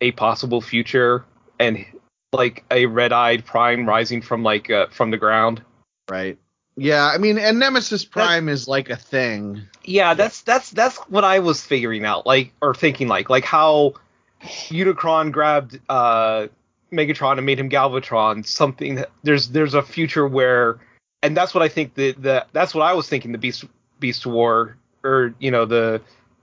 a 0.00 0.10
possible 0.12 0.60
future 0.60 1.24
and 1.58 1.84
like 2.32 2.64
a 2.70 2.86
red-eyed 2.86 3.44
Prime 3.44 3.86
rising 3.86 4.22
from 4.22 4.42
like 4.42 4.70
uh, 4.70 4.86
from 4.88 5.10
the 5.10 5.18
ground. 5.18 5.62
right. 6.10 6.38
Yeah, 6.76 7.04
I 7.06 7.18
mean, 7.18 7.38
and 7.38 7.58
Nemesis 7.58 8.04
Prime 8.04 8.48
is 8.48 8.68
like 8.68 8.90
a 8.90 8.96
thing. 8.96 9.62
Yeah, 9.84 10.14
that's 10.14 10.42
that's 10.42 10.70
that's 10.70 10.96
what 11.08 11.24
I 11.24 11.40
was 11.40 11.64
figuring 11.64 12.04
out, 12.04 12.26
like 12.26 12.52
or 12.62 12.74
thinking 12.74 13.08
like 13.08 13.28
like 13.28 13.44
how 13.44 13.94
Unicron 14.42 15.32
grabbed 15.32 15.78
uh 15.88 16.46
Megatron 16.92 17.36
and 17.36 17.46
made 17.46 17.58
him 17.58 17.68
Galvatron. 17.68 18.46
Something 18.46 18.96
that 18.96 19.10
there's 19.22 19.48
there's 19.48 19.74
a 19.74 19.82
future 19.82 20.26
where, 20.26 20.78
and 21.22 21.36
that's 21.36 21.54
what 21.54 21.62
I 21.62 21.68
think 21.68 21.94
the 21.94 22.12
the 22.12 22.46
that's 22.52 22.74
what 22.74 22.82
I 22.82 22.94
was 22.94 23.08
thinking 23.08 23.32
the 23.32 23.38
Beast 23.38 23.64
Beast 23.98 24.26
War 24.26 24.76
or 25.04 25.34
you 25.38 25.50
know 25.50 25.66
the 25.66 26.00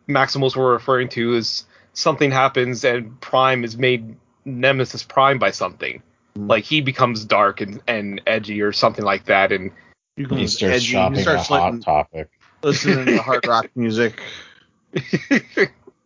Maximals 0.07 0.55
were 0.55 0.71
referring 0.71 1.09
to 1.09 1.35
is 1.35 1.65
something 1.93 2.31
happens 2.31 2.83
and 2.83 3.19
Prime 3.21 3.63
is 3.63 3.77
made 3.77 4.15
Nemesis 4.45 5.03
Prime 5.03 5.39
by 5.39 5.51
something. 5.51 6.01
Mhm. 6.37 6.49
Like 6.49 6.63
he 6.63 6.81
becomes 6.81 7.25
dark 7.25 7.61
and, 7.61 7.81
and 7.87 8.21
edgy 8.27 8.61
or 8.61 8.71
something 8.71 9.03
like 9.03 9.25
that, 9.25 9.51
and 9.51 9.71
You 10.17 10.27
He 10.27 10.47
starts 10.47 10.77
edgy, 10.77 10.85
shopping 10.87 11.19
you 11.19 11.19
a 11.19 11.39
start 11.39 11.39
hot 11.39 11.81
topic. 11.81 12.29
listening 12.63 13.05
to 13.05 13.21
hard 13.21 13.43
rock 13.47 13.69
music. 13.75 14.19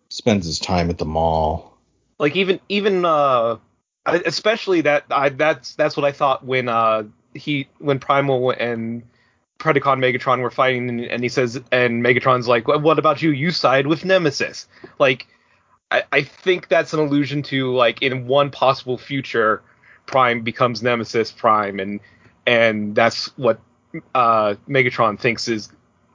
Spends 0.09 0.45
his 0.45 0.59
time 0.59 0.89
at 0.89 0.97
the 0.97 1.05
mall. 1.05 1.77
like 2.19 2.35
even 2.35 2.59
even 2.69 3.05
uh 3.05 3.57
especially 4.05 4.81
that 4.81 5.05
I 5.09 5.29
that's 5.29 5.75
that's 5.75 5.95
what 5.95 6.05
I 6.05 6.11
thought 6.11 6.45
when 6.45 6.67
uh 6.67 7.03
he 7.33 7.69
when 7.79 7.99
Primal 7.99 8.51
and 8.51 9.03
Predacon 9.59 9.99
Megatron 9.99 10.41
were 10.41 10.49
fighting, 10.51 10.89
and, 10.89 11.01
and 11.01 11.23
he 11.23 11.29
says, 11.29 11.61
and 11.71 12.03
Megatron's 12.03 12.47
like, 12.47 12.67
"Well, 12.67 12.79
"What 12.81 12.97
about 12.99 13.21
you? 13.21 13.29
You 13.29 13.51
side 13.51 13.85
with 13.87 14.03
Nemesis." 14.03 14.67
Like, 14.97 15.27
I, 15.91 16.03
I 16.11 16.23
think 16.23 16.67
that's 16.67 16.93
an 16.93 16.99
allusion 16.99 17.43
to 17.43 17.71
like 17.73 18.01
in 18.01 18.25
one 18.27 18.49
possible 18.49 18.97
future, 18.97 19.61
Prime 20.07 20.41
becomes 20.41 20.81
Nemesis 20.81 21.31
Prime, 21.31 21.79
and 21.79 21.99
and 22.47 22.95
that's 22.95 23.27
what 23.37 23.59
uh, 24.13 24.55
Megatron 24.67 25.19
thinks 25.19 25.47
is 25.47 25.69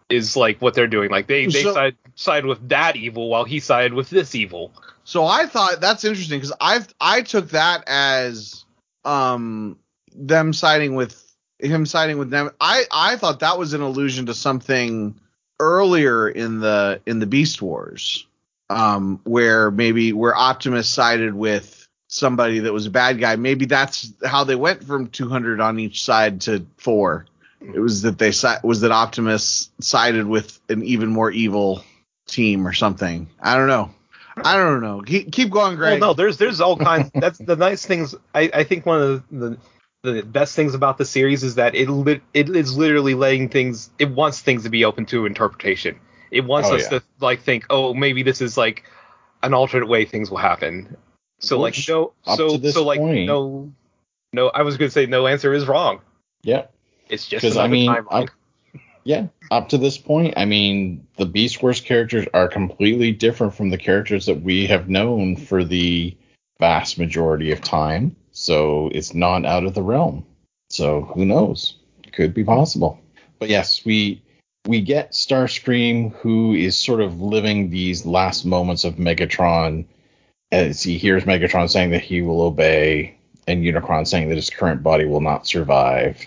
is 0.08 0.36
like 0.36 0.60
what 0.62 0.74
they're 0.74 0.86
doing. 0.86 1.10
Like 1.10 1.26
they 1.26 1.46
they 1.46 1.62
So- 1.62 1.74
side 1.74 1.96
side 2.14 2.46
with 2.46 2.68
that 2.68 2.96
evil 2.96 3.28
while 3.28 3.44
he 3.44 3.60
sided 3.60 3.92
with 3.94 4.10
this 4.10 4.34
evil. 4.34 4.72
So 5.04 5.24
I 5.24 5.46
thought 5.46 5.80
that's 5.80 6.04
interesting 6.04 6.38
because 6.38 6.54
I 6.60 6.80
I 7.00 7.22
took 7.22 7.50
that 7.50 7.84
as 7.86 8.64
um 9.04 9.78
them 10.14 10.52
siding 10.52 10.94
with 10.94 11.22
him 11.58 11.86
siding 11.86 12.18
with 12.18 12.30
them. 12.30 12.50
I 12.60 12.84
I 12.90 13.16
thought 13.16 13.40
that 13.40 13.58
was 13.58 13.72
an 13.72 13.80
allusion 13.80 14.26
to 14.26 14.34
something 14.34 15.18
earlier 15.60 16.28
in 16.28 16.60
the 16.60 17.00
in 17.06 17.18
the 17.18 17.26
Beast 17.26 17.62
Wars, 17.62 18.26
um, 18.70 19.20
where 19.24 19.70
maybe 19.70 20.12
where 20.12 20.36
Optimus 20.36 20.88
sided 20.88 21.34
with 21.34 21.88
somebody 22.08 22.60
that 22.60 22.72
was 22.72 22.86
a 22.86 22.90
bad 22.90 23.18
guy. 23.20 23.36
Maybe 23.36 23.66
that's 23.66 24.12
how 24.24 24.44
they 24.44 24.54
went 24.54 24.84
from 24.84 25.08
200 25.08 25.60
on 25.60 25.78
each 25.78 26.04
side 26.04 26.42
to 26.42 26.66
four. 26.76 27.26
It 27.74 27.80
was 27.80 28.02
that 28.02 28.18
they 28.18 28.32
si- 28.32 28.56
was 28.62 28.80
that 28.82 28.92
Optimus 28.92 29.70
sided 29.80 30.26
with 30.26 30.58
an 30.68 30.82
even 30.84 31.08
more 31.10 31.30
evil 31.30 31.82
team 32.26 32.66
or 32.66 32.72
something. 32.72 33.28
I 33.40 33.56
don't 33.56 33.68
know. 33.68 33.90
I 34.44 34.56
don't 34.56 34.82
know. 34.82 35.00
Keep, 35.00 35.32
keep 35.32 35.50
going, 35.50 35.76
Greg. 35.76 36.00
Well, 36.00 36.10
no, 36.10 36.14
there's 36.14 36.36
there's 36.38 36.60
all 36.60 36.76
kinds. 36.76 37.10
That's 37.14 37.38
the 37.38 37.56
nice 37.56 37.86
things. 37.86 38.14
I, 38.34 38.50
I 38.52 38.64
think 38.64 38.84
one 38.84 39.00
of 39.00 39.22
the, 39.30 39.48
the 39.48 39.58
the 40.02 40.22
best 40.22 40.54
things 40.54 40.74
about 40.74 40.98
the 40.98 41.04
series 41.04 41.42
is 41.42 41.54
that 41.56 41.74
it 41.74 41.88
lit, 41.88 42.22
it 42.34 42.48
is 42.54 42.76
literally 42.76 43.14
letting 43.14 43.48
things. 43.48 43.90
It 43.98 44.10
wants 44.10 44.40
things 44.40 44.62
to 44.64 44.70
be 44.70 44.84
open 44.84 45.06
to 45.06 45.26
interpretation. 45.26 45.98
It 46.30 46.44
wants 46.44 46.68
Oh, 46.68 46.76
us 46.76 46.82
yeah. 46.82 46.98
to 46.98 47.02
like 47.20 47.40
think, 47.42 47.64
oh, 47.70 47.94
maybe 47.94 48.22
this 48.22 48.40
is 48.40 48.56
like 48.58 48.84
an 49.42 49.54
alternate 49.54 49.86
way 49.88 50.04
things 50.04 50.30
will 50.30 50.38
happen. 50.38 50.96
So 51.40 51.58
like 51.58 51.74
Which, 51.74 51.88
no, 51.88 52.12
so 52.36 52.58
so 52.58 52.84
like 52.84 52.98
point- 53.00 53.26
no, 53.26 53.72
no. 54.32 54.48
I 54.48 54.62
was 54.62 54.76
gonna 54.76 54.90
say 54.90 55.06
no 55.06 55.26
answer 55.26 55.52
is 55.54 55.66
wrong. 55.66 56.00
Yeah. 56.42 56.66
It's 57.08 57.26
just 57.26 57.42
'Cause, 57.42 57.52
another 57.56 57.68
I 57.68 57.70
mean, 57.70 57.90
up- 58.10 58.30
Yeah. 59.04 59.26
Up 59.52 59.68
to 59.68 59.78
this 59.78 59.98
point, 59.98 60.34
I 60.36 60.44
mean, 60.44 61.06
the 61.16 61.26
Beast 61.26 61.62
Wars 61.62 61.80
characters 61.80 62.26
are 62.34 62.48
completely 62.48 63.12
different 63.12 63.54
from 63.54 63.70
the 63.70 63.78
characters 63.78 64.26
that 64.26 64.42
we 64.42 64.66
have 64.66 64.88
known 64.88 65.36
for 65.36 65.62
the 65.62 66.16
vast 66.58 66.98
majority 66.98 67.52
of 67.52 67.60
time. 67.60 68.16
So 68.32 68.90
it's 68.92 69.14
not 69.14 69.46
out 69.46 69.64
of 69.64 69.74
the 69.74 69.82
realm. 69.82 70.24
So 70.70 71.02
who 71.02 71.24
knows? 71.24 71.76
Could 72.12 72.34
be 72.34 72.42
possible. 72.42 72.98
But 73.38 73.48
yes, 73.48 73.84
we 73.84 74.22
we 74.66 74.80
get 74.80 75.12
Starscream 75.12 76.12
who 76.14 76.54
is 76.54 76.76
sort 76.76 77.00
of 77.00 77.20
living 77.20 77.70
these 77.70 78.04
last 78.04 78.44
moments 78.44 78.82
of 78.82 78.96
Megatron 78.96 79.84
uh, 80.52 80.56
as 80.56 80.82
he 80.82 80.98
hears 80.98 81.22
Megatron 81.24 81.70
saying 81.70 81.90
that 81.90 82.02
he 82.02 82.22
will 82.22 82.40
obey 82.42 83.14
and 83.46 83.62
Unicron 83.62 84.06
saying 84.08 84.28
that 84.30 84.34
his 84.34 84.50
current 84.50 84.82
body 84.82 85.04
will 85.04 85.20
not 85.20 85.46
survive. 85.46 86.26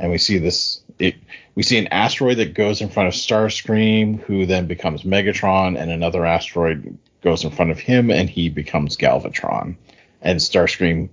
And 0.00 0.10
we 0.10 0.18
see 0.18 0.38
this 0.38 0.82
it 0.98 1.16
we 1.54 1.62
see 1.62 1.78
an 1.78 1.88
asteroid 1.88 2.38
that 2.38 2.54
goes 2.54 2.80
in 2.80 2.88
front 2.88 3.08
of 3.08 3.14
Starscream, 3.14 4.20
who 4.20 4.46
then 4.46 4.66
becomes 4.66 5.02
Megatron, 5.02 5.78
and 5.78 5.90
another 5.90 6.24
asteroid 6.24 6.96
goes 7.22 7.44
in 7.44 7.50
front 7.50 7.70
of 7.70 7.78
him, 7.78 8.10
and 8.10 8.28
he 8.28 8.48
becomes 8.48 8.96
Galvatron. 8.96 9.76
And 10.22 10.40
Starscream 10.40 11.10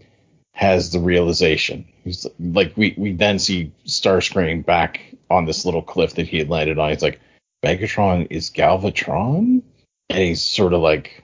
has 0.54 0.91
the 0.91 1.00
realization. 1.00 1.86
He's 2.06 2.26
like, 2.39 2.76
we 2.78 2.95
we 2.97 3.12
then 3.12 3.39
see 3.39 3.73
Starscream 3.86 4.65
back 4.65 5.02
on 5.30 5.45
this 5.45 5.65
little 5.65 5.82
cliff 5.82 6.15
that 6.15 6.28
he 6.28 6.38
had 6.38 6.50
landed 6.50 6.80
on. 6.80 6.89
He's 6.89 7.02
like, 7.02 7.19
Megatron 7.65 8.28
is 8.30 8.50
Galvatron, 8.52 9.62
and 10.10 10.19
he's 10.19 10.41
sort 10.41 10.73
of 10.73 10.80
like, 10.80 11.23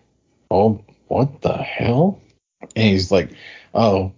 oh, 0.51 0.83
what 1.07 1.41
the 1.41 1.57
hell? 1.57 2.19
And 2.75 2.85
he's 2.85 3.11
like, 3.11 3.31
oh, 3.73 4.11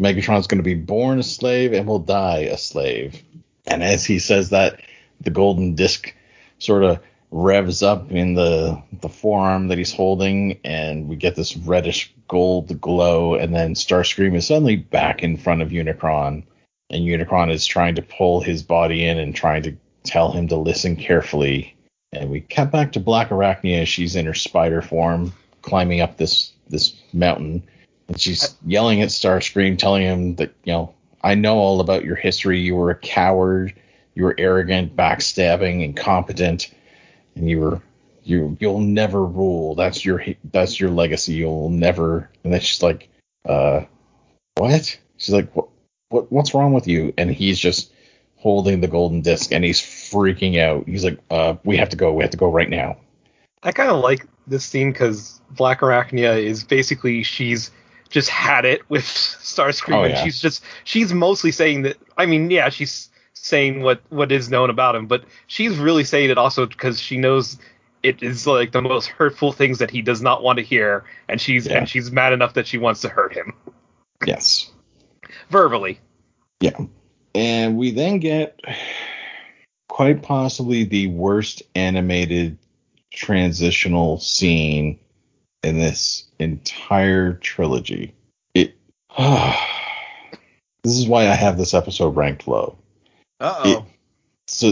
Megatron's 0.00 0.46
going 0.46 0.58
to 0.58 0.64
be 0.64 0.74
born 0.74 1.18
a 1.18 1.22
slave 1.22 1.72
and 1.72 1.86
will 1.86 1.98
die 1.98 2.40
a 2.40 2.58
slave. 2.58 3.22
And 3.66 3.82
as 3.82 4.04
he 4.04 4.18
says 4.18 4.50
that, 4.50 4.80
the 5.20 5.30
golden 5.30 5.74
disc 5.74 6.14
sort 6.58 6.84
of 6.84 7.00
revs 7.30 7.82
up 7.82 8.10
in 8.10 8.34
the 8.34 8.80
the 9.00 9.08
forearm 9.08 9.68
that 9.68 9.78
he's 9.78 9.92
holding, 9.92 10.58
and 10.64 11.08
we 11.08 11.16
get 11.16 11.34
this 11.36 11.56
reddish 11.56 12.12
gold 12.28 12.80
glow. 12.80 13.34
And 13.34 13.54
then 13.54 13.74
Starscream 13.74 14.34
is 14.34 14.46
suddenly 14.46 14.76
back 14.76 15.22
in 15.22 15.36
front 15.36 15.62
of 15.62 15.70
Unicron, 15.70 16.44
and 16.90 17.04
Unicron 17.04 17.50
is 17.50 17.66
trying 17.66 17.94
to 17.96 18.02
pull 18.02 18.40
his 18.40 18.62
body 18.62 19.04
in 19.04 19.18
and 19.18 19.34
trying 19.34 19.62
to 19.64 19.76
tell 20.04 20.32
him 20.32 20.48
to 20.48 20.56
listen 20.56 20.96
carefully. 20.96 21.74
And 22.12 22.30
we 22.30 22.40
cut 22.40 22.70
back 22.70 22.92
to 22.92 23.00
Black 23.00 23.30
Arachnia. 23.30 23.86
She's 23.86 24.16
in 24.16 24.26
her 24.26 24.34
spider 24.34 24.80
form, 24.80 25.32
climbing 25.62 26.00
up 26.00 26.16
this 26.16 26.52
this 26.68 26.94
mountain, 27.12 27.62
and 28.08 28.20
she's 28.20 28.56
yelling 28.64 29.02
at 29.02 29.08
Starscream, 29.08 29.78
telling 29.78 30.02
him 30.02 30.36
that 30.36 30.54
you 30.64 30.72
know 30.72 30.94
I 31.22 31.34
know 31.34 31.56
all 31.58 31.80
about 31.80 32.04
your 32.04 32.16
history. 32.16 32.60
You 32.60 32.76
were 32.76 32.90
a 32.90 32.98
coward. 32.98 33.74
You 34.14 34.24
were 34.24 34.34
arrogant, 34.38 34.96
backstabbing, 34.96 35.82
incompetent, 35.82 36.72
and 37.34 37.48
you 37.48 37.60
were 37.60 37.82
you 38.22 38.56
you'll 38.60 38.80
never 38.80 39.24
rule. 39.24 39.74
That's 39.74 40.04
your 40.04 40.24
that's 40.52 40.78
your 40.78 40.90
legacy. 40.90 41.34
You'll 41.34 41.70
never. 41.70 42.30
And 42.44 42.52
then 42.52 42.60
she's 42.60 42.82
like, 42.82 43.08
uh, 43.48 43.82
what? 44.56 44.98
She's 45.16 45.34
like, 45.34 45.54
what, 45.54 45.68
what 46.08 46.32
what's 46.32 46.54
wrong 46.54 46.72
with 46.72 46.86
you? 46.86 47.12
And 47.18 47.30
he's 47.30 47.58
just 47.58 47.92
holding 48.36 48.80
the 48.80 48.88
golden 48.88 49.22
disc 49.22 49.50
and 49.52 49.64
he's 49.64 49.80
freaking 49.80 50.60
out. 50.60 50.86
He's 50.86 51.04
like, 51.04 51.18
uh, 51.30 51.54
we 51.64 51.76
have 51.76 51.88
to 51.90 51.96
go. 51.96 52.12
We 52.12 52.22
have 52.22 52.30
to 52.30 52.36
go 52.36 52.50
right 52.50 52.70
now. 52.70 52.98
I 53.62 53.72
kind 53.72 53.90
of 53.90 54.00
like 54.00 54.26
this 54.46 54.64
scene 54.64 54.92
because 54.92 55.40
Black 55.50 55.80
Arachnia 55.80 56.40
is 56.40 56.62
basically 56.62 57.22
she's 57.22 57.70
just 58.08 58.28
had 58.28 58.64
it 58.64 58.88
with 58.88 59.04
Starscream, 59.04 59.94
Oh, 59.96 60.02
and 60.04 60.14
yeah. 60.14 60.24
she's 60.24 60.40
just 60.40 60.62
she's 60.84 61.12
mostly 61.12 61.50
saying 61.52 61.82
that. 61.82 61.96
I 62.16 62.26
mean, 62.26 62.50
yeah, 62.50 62.68
she's 62.68 63.08
saying 63.34 63.82
what 63.82 64.00
what 64.10 64.32
is 64.32 64.48
known 64.50 64.70
about 64.70 64.94
him, 64.94 65.06
but 65.06 65.24
she's 65.46 65.76
really 65.78 66.04
saying 66.04 66.30
it 66.30 66.38
also 66.38 66.66
because 66.66 67.00
she 67.00 67.16
knows 67.16 67.58
it 68.02 68.22
is 68.22 68.46
like 68.46 68.72
the 68.72 68.82
most 68.82 69.06
hurtful 69.08 69.52
things 69.52 69.78
that 69.78 69.90
he 69.90 70.02
does 70.02 70.22
not 70.22 70.42
want 70.42 70.58
to 70.58 70.64
hear, 70.64 71.04
and 71.28 71.40
she's 71.40 71.66
Yeah. 71.66 71.78
and 71.78 71.88
she's 71.88 72.10
mad 72.12 72.32
enough 72.32 72.54
that 72.54 72.66
she 72.66 72.78
wants 72.78 73.00
to 73.02 73.08
hurt 73.08 73.32
him 73.32 73.52
Yes. 74.26 74.70
verbally. 75.50 76.00
Yeah. 76.60 76.78
And 77.34 77.76
we 77.76 77.90
then 77.90 78.18
get 78.18 78.58
quite 79.88 80.22
possibly 80.22 80.84
the 80.84 81.08
worst 81.08 81.62
animated 81.74 82.58
transitional 83.12 84.18
scene 84.18 84.98
in 85.66 85.78
this 85.78 86.24
entire 86.38 87.34
trilogy. 87.34 88.14
It 88.54 88.76
This 89.18 90.96
is 90.96 91.08
why 91.08 91.22
I 91.22 91.34
have 91.34 91.58
this 91.58 91.74
episode 91.74 92.14
ranked 92.14 92.46
low. 92.46 92.78
Uh 93.40 93.62
It, 93.64 93.76
oh. 93.78 93.86
so 94.46 94.68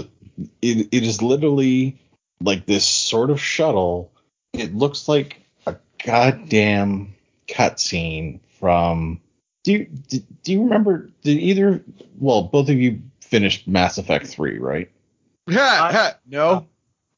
it, 0.62 0.88
it 0.92 1.02
is 1.02 1.20
literally 1.20 1.98
like 2.40 2.64
this 2.64 2.86
sort 2.86 3.30
of 3.30 3.40
shuttle. 3.40 4.12
It 4.52 4.74
looks 4.74 5.08
like 5.08 5.42
a 5.66 5.76
goddamn 6.04 7.14
cutscene 7.48 8.38
from. 8.60 9.20
Do 9.64 9.72
you 9.72 9.86
do, 9.86 10.20
do 10.44 10.52
you 10.52 10.62
remember? 10.62 11.10
Did 11.22 11.38
either? 11.38 11.82
Well, 12.18 12.42
both 12.42 12.68
of 12.68 12.76
you 12.76 13.02
finished 13.20 13.66
Mass 13.66 13.98
Effect 13.98 14.28
three, 14.28 14.58
right? 14.58 14.90
no. 16.24 16.66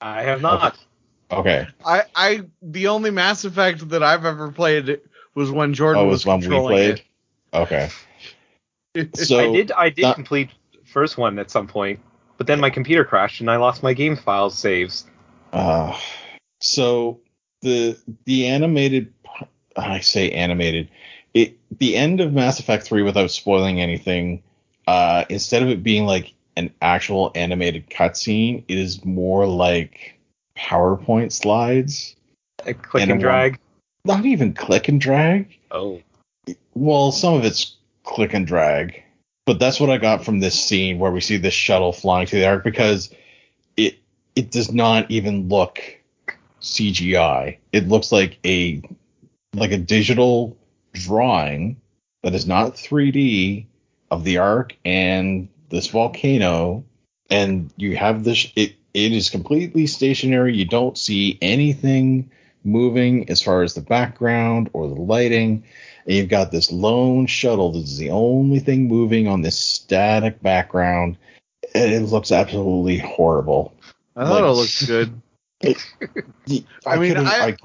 I 0.01 0.23
have 0.23 0.41
not. 0.41 0.73
Okay. 0.75 0.83
I, 1.85 2.03
I, 2.15 2.43
the 2.63 2.89
only 2.89 3.11
Mass 3.11 3.45
Effect 3.45 3.89
that 3.89 4.03
I've 4.03 4.25
ever 4.25 4.51
played 4.53 5.01
was 5.35 5.51
when 5.51 5.75
Jordan 5.75 6.05
Oh, 6.05 6.07
was 6.07 6.25
was 6.25 6.27
one 6.27 6.39
we 6.41 6.43
controlling 6.47 6.75
played. 6.75 7.03
Okay. 7.53 7.89
So 9.15 9.39
I 9.39 9.53
did 9.53 9.73
I 9.73 9.91
did 9.91 10.05
that- 10.07 10.15
complete 10.15 10.51
first 10.85 11.19
one 11.19 11.39
at 11.39 11.51
some 11.51 11.67
point, 11.67 12.01
but 12.39 12.47
then 12.47 12.61
my 12.61 12.71
computer 12.71 13.05
crashed 13.05 13.41
and 13.41 13.51
I 13.51 13.57
lost 13.57 13.83
my 13.83 13.93
game 13.93 14.17
file 14.17 14.49
saves. 14.49 15.05
Uh, 15.53 15.95
so 16.61 17.21
the 17.61 17.99
the 18.25 18.47
animated 18.47 19.13
I 19.77 20.01
say 20.01 20.31
animated 20.31 20.89
it 21.35 21.59
the 21.79 21.95
end 21.97 22.21
of 22.23 22.33
Mass 22.33 22.59
Effect 22.59 22.85
3 22.85 23.03
without 23.03 23.31
spoiling 23.31 23.83
anything 23.83 24.43
uh 24.87 25.25
instead 25.29 25.63
of 25.63 25.69
it 25.69 25.83
being 25.83 26.07
like 26.07 26.33
an 26.57 26.73
actual 26.81 27.33
animated 27.35 27.91
cutscene 27.91 28.65
it 28.69 28.79
is 28.79 29.05
more 29.05 29.47
like 29.47 30.16
PowerPoint 30.57 31.33
slides 31.33 32.17
A 32.65 32.75
click 32.75 33.03
And 33.03 33.13
and, 33.13 33.21
a 33.21 33.23
drag. 33.25 33.59
not 34.05 34.25
even 34.25 34.53
click 34.53 34.89
and 34.89 35.01
drag 35.01 35.59
Oh. 35.71 36.01
well 36.75 37.13
some 37.13 37.35
of 37.35 37.45
it's 37.45 37.77
click 38.05 38.35
and 38.35 38.47
drag 38.47 39.03
but 39.47 39.61
that's 39.61 39.79
what 39.81 39.91
I 39.91 39.99
got 39.99 40.25
from 40.25 40.41
this 40.41 40.59
scene 40.61 40.99
where 40.99 41.13
we 41.13 41.21
see 41.21 41.37
this 41.37 41.55
shuttle 41.55 41.93
flying 41.93 42.27
to 42.27 42.37
the 42.37 42.47
Ark 42.47 42.65
because 42.65 43.11
it 43.77 43.99
it 44.35 44.51
does 44.51 44.73
not 44.73 45.11
even 45.11 45.49
look 45.49 45.81
CGI. 46.61 47.57
It 47.73 47.89
looks 47.89 48.11
like 48.13 48.39
a 48.45 48.83
like 49.55 49.71
a 49.71 49.79
digital 49.79 50.57
drawing 50.93 51.77
that 52.23 52.35
is 52.35 52.47
not 52.47 52.75
3D 52.75 53.67
of 54.11 54.25
the 54.25 54.39
Ark 54.39 54.77
and 54.85 55.49
this 55.69 55.87
volcano, 55.89 56.85
and 57.31 57.73
you 57.77 57.97
have 57.97 58.25
this. 58.25 58.51
It 58.57 58.75
it 58.97 59.13
is 59.13 59.29
completely 59.29 59.87
stationary. 59.87 60.57
You 60.57 60.65
don't 60.65 60.97
see 60.97 61.39
anything 61.43 62.31
moving 62.65 63.29
as 63.29 63.43
far 63.43 63.63
as 63.63 63.75
the 63.75 63.83
background 63.83 64.71
or 64.73 64.89
the 64.89 64.95
lighting. 64.95 65.63
And 66.07 66.17
you've 66.17 66.31
got 66.31 66.51
this 66.51 66.73
lone 66.73 67.27
shuttle 67.27 67.73
that 67.73 67.81
is 67.81 67.99
the 67.99 68.09
only 68.09 68.59
thing 68.59 68.89
moving 68.89 69.29
on 69.29 69.43
this 69.43 69.59
static 69.59 70.41
background. 70.43 71.19
And 71.75 71.93
it 71.93 72.01
looks 72.05 72.33
absolutely 72.33 72.97
horrible. 72.97 73.75
I 74.17 74.25
thought 74.25 74.43
Like- 74.43 74.51
it 74.51 74.55
looked 74.55 74.87
good. 74.87 75.21
I, 76.87 76.95
I 76.95 76.97
mean, 76.99 77.19
I- 77.19 77.23
I, 77.49 77.57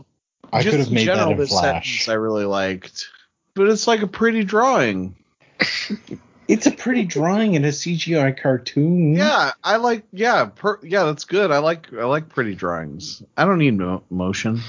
I 0.52 0.64
could 0.64 0.74
have 0.82 0.92
made 0.92 1.06
general, 1.06 1.28
that 1.28 1.32
in 1.32 1.38
this 1.38 1.50
Flash. 1.50 2.10
I 2.10 2.14
really 2.14 2.44
liked, 2.44 3.08
but 3.56 3.70
it's 3.70 3.88
like 3.88 4.02
a 4.02 4.08
pretty 4.08 4.44
drawing. 4.44 5.16
It's 6.52 6.68
a 6.68 6.72
pretty 6.72 7.06
drawing 7.06 7.54
in 7.54 7.64
a 7.64 7.70
CGI 7.70 8.38
cartoon. 8.38 9.16
Yeah, 9.16 9.52
I 9.64 9.78
like. 9.78 10.04
Yeah, 10.12 10.50
per, 10.54 10.80
yeah, 10.84 11.06
that's 11.06 11.24
good. 11.24 11.50
I 11.50 11.60
like. 11.60 11.94
I 11.94 12.04
like 12.04 12.28
pretty 12.28 12.56
drawings. 12.56 13.24
I 13.38 13.46
don't 13.46 13.60
need 13.60 13.78
mo- 13.78 14.04
motion. 14.10 14.60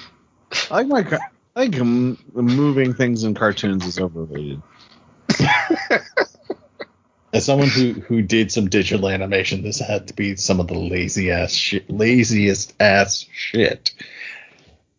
I 0.70 0.82
like 0.82 1.10
my. 1.10 1.18
I 1.56 1.62
think 1.62 1.74
m- 1.74 2.18
moving 2.34 2.94
things 2.94 3.24
in 3.24 3.34
cartoons 3.34 3.84
is 3.84 3.98
overrated. 3.98 4.62
As 7.32 7.44
someone 7.44 7.66
who 7.66 7.94
who 7.94 8.22
did 8.22 8.52
some 8.52 8.68
digital 8.68 9.08
animation, 9.08 9.62
this 9.62 9.80
had 9.80 10.06
to 10.06 10.14
be 10.14 10.36
some 10.36 10.60
of 10.60 10.68
the 10.68 10.78
lazy 10.78 11.32
ass 11.32 11.52
shit, 11.52 11.90
laziest 11.90 12.74
ass 12.78 13.26
shit 13.32 13.90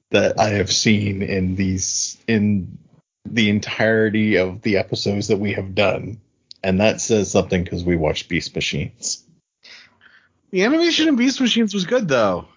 that 0.09 0.37
I 0.37 0.49
have 0.49 0.69
seen 0.69 1.21
in 1.21 1.55
these 1.55 2.17
in 2.27 2.77
the 3.23 3.49
entirety 3.49 4.35
of 4.35 4.63
the 4.63 4.75
episodes 4.75 5.29
that 5.29 5.39
we 5.39 5.53
have 5.53 5.75
done, 5.75 6.19
and 6.63 6.79
that 6.79 7.01
says 7.01 7.31
something 7.31 7.63
because 7.63 7.83
we 7.83 7.95
watched 7.95 8.29
Beast 8.29 8.55
Machines. 8.55 9.23
The 10.51 10.63
animation 10.63 11.07
in 11.07 11.15
Beast 11.15 11.41
Machines 11.41 11.73
was 11.73 11.85
good 11.85 12.07
though. 12.07 12.47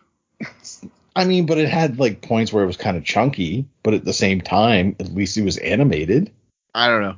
I 1.15 1.25
mean, 1.25 1.47
but 1.47 1.59
it 1.59 1.69
had 1.69 1.99
like 1.99 2.21
points 2.21 2.53
where 2.53 2.63
it 2.63 2.67
was 2.67 2.77
kind 2.77 2.97
of 2.97 3.05
chunky, 3.05 3.67
but 3.83 3.95
at 3.95 4.05
the 4.05 4.13
same 4.13 4.41
time, 4.41 4.97
at 5.01 5.15
least 5.15 5.37
it 5.39 5.45
was 5.45 5.57
animated. 5.57 6.31
I 6.75 6.89
don't 6.89 7.03
know. 7.03 7.17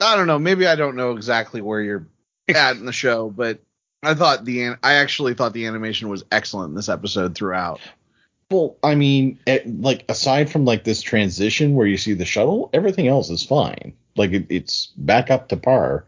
I 0.00 0.16
don't 0.16 0.26
know. 0.26 0.38
Maybe 0.38 0.66
I 0.66 0.74
don't 0.74 0.96
know 0.96 1.12
exactly 1.12 1.62
where 1.62 1.80
you're 1.80 2.06
at 2.54 2.76
in 2.76 2.84
the 2.84 2.92
show, 2.92 3.30
but 3.30 3.60
I 4.02 4.14
thought 4.14 4.44
the 4.44 4.64
an- 4.64 4.78
I 4.82 4.94
actually 4.94 5.34
thought 5.34 5.54
the 5.54 5.66
animation 5.66 6.08
was 6.08 6.24
excellent 6.30 6.70
in 6.70 6.74
this 6.74 6.88
episode 6.88 7.34
throughout. 7.34 7.80
Well, 8.50 8.76
I 8.82 8.96
mean, 8.96 9.38
it, 9.46 9.80
like 9.80 10.04
aside 10.10 10.50
from 10.50 10.66
like 10.66 10.84
this 10.84 11.00
transition 11.00 11.74
where 11.74 11.86
you 11.86 11.96
see 11.96 12.12
the 12.12 12.26
shuttle, 12.26 12.68
everything 12.74 13.08
else 13.08 13.30
is 13.30 13.42
fine. 13.42 13.94
Like 14.16 14.32
it, 14.32 14.46
it's 14.48 14.86
back 14.96 15.30
up 15.30 15.48
to 15.48 15.56
par. 15.56 16.04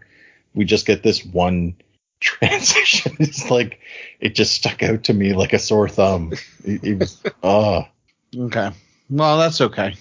We 0.54 0.64
just 0.64 0.86
get 0.86 1.02
this 1.02 1.24
one 1.24 1.76
transition. 2.20 3.16
It's 3.20 3.50
like 3.50 3.80
it 4.20 4.34
just 4.34 4.54
stuck 4.54 4.82
out 4.82 5.04
to 5.04 5.14
me 5.14 5.32
like 5.34 5.52
a 5.52 5.58
sore 5.58 5.88
thumb. 5.88 6.32
It, 6.64 6.84
it 6.84 6.98
was 6.98 7.22
oh 7.42 7.84
Okay. 8.36 8.70
Well, 9.10 9.38
that's 9.38 9.60
okay. 9.60 9.94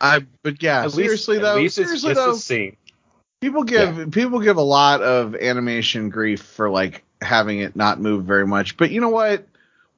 I 0.00 0.24
but 0.42 0.62
yeah, 0.62 0.84
At 0.84 0.92
seriously 0.92 1.36
least, 1.36 1.42
though, 1.42 1.56
at 1.56 1.56
least 1.56 1.78
it's 1.78 1.86
seriously 1.88 2.14
just 2.14 2.26
though, 2.26 2.32
a 2.32 2.36
scene. 2.36 2.76
people 3.40 3.64
give 3.64 4.10
people 4.10 4.40
give 4.40 4.56
a 4.56 4.62
lot 4.62 5.02
of 5.02 5.34
animation 5.36 6.08
grief 6.08 6.40
for 6.42 6.70
like 6.70 7.04
having 7.20 7.60
it 7.60 7.76
not 7.76 8.00
move 8.00 8.24
very 8.24 8.46
much. 8.46 8.76
But 8.76 8.90
you 8.90 9.00
know 9.00 9.10
what? 9.10 9.46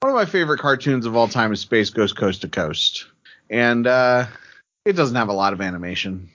One 0.00 0.10
of 0.10 0.16
my 0.16 0.24
favorite 0.24 0.58
cartoons 0.58 1.06
of 1.06 1.14
all 1.16 1.28
time 1.28 1.52
is 1.52 1.60
Space 1.60 1.90
Ghost 1.90 2.16
Coast 2.16 2.40
to 2.42 2.48
Coast, 2.48 3.06
and 3.48 3.86
uh, 3.86 4.26
it 4.84 4.94
doesn't 4.94 5.16
have 5.16 5.28
a 5.28 5.32
lot 5.32 5.52
of 5.52 5.60
animation, 5.60 6.28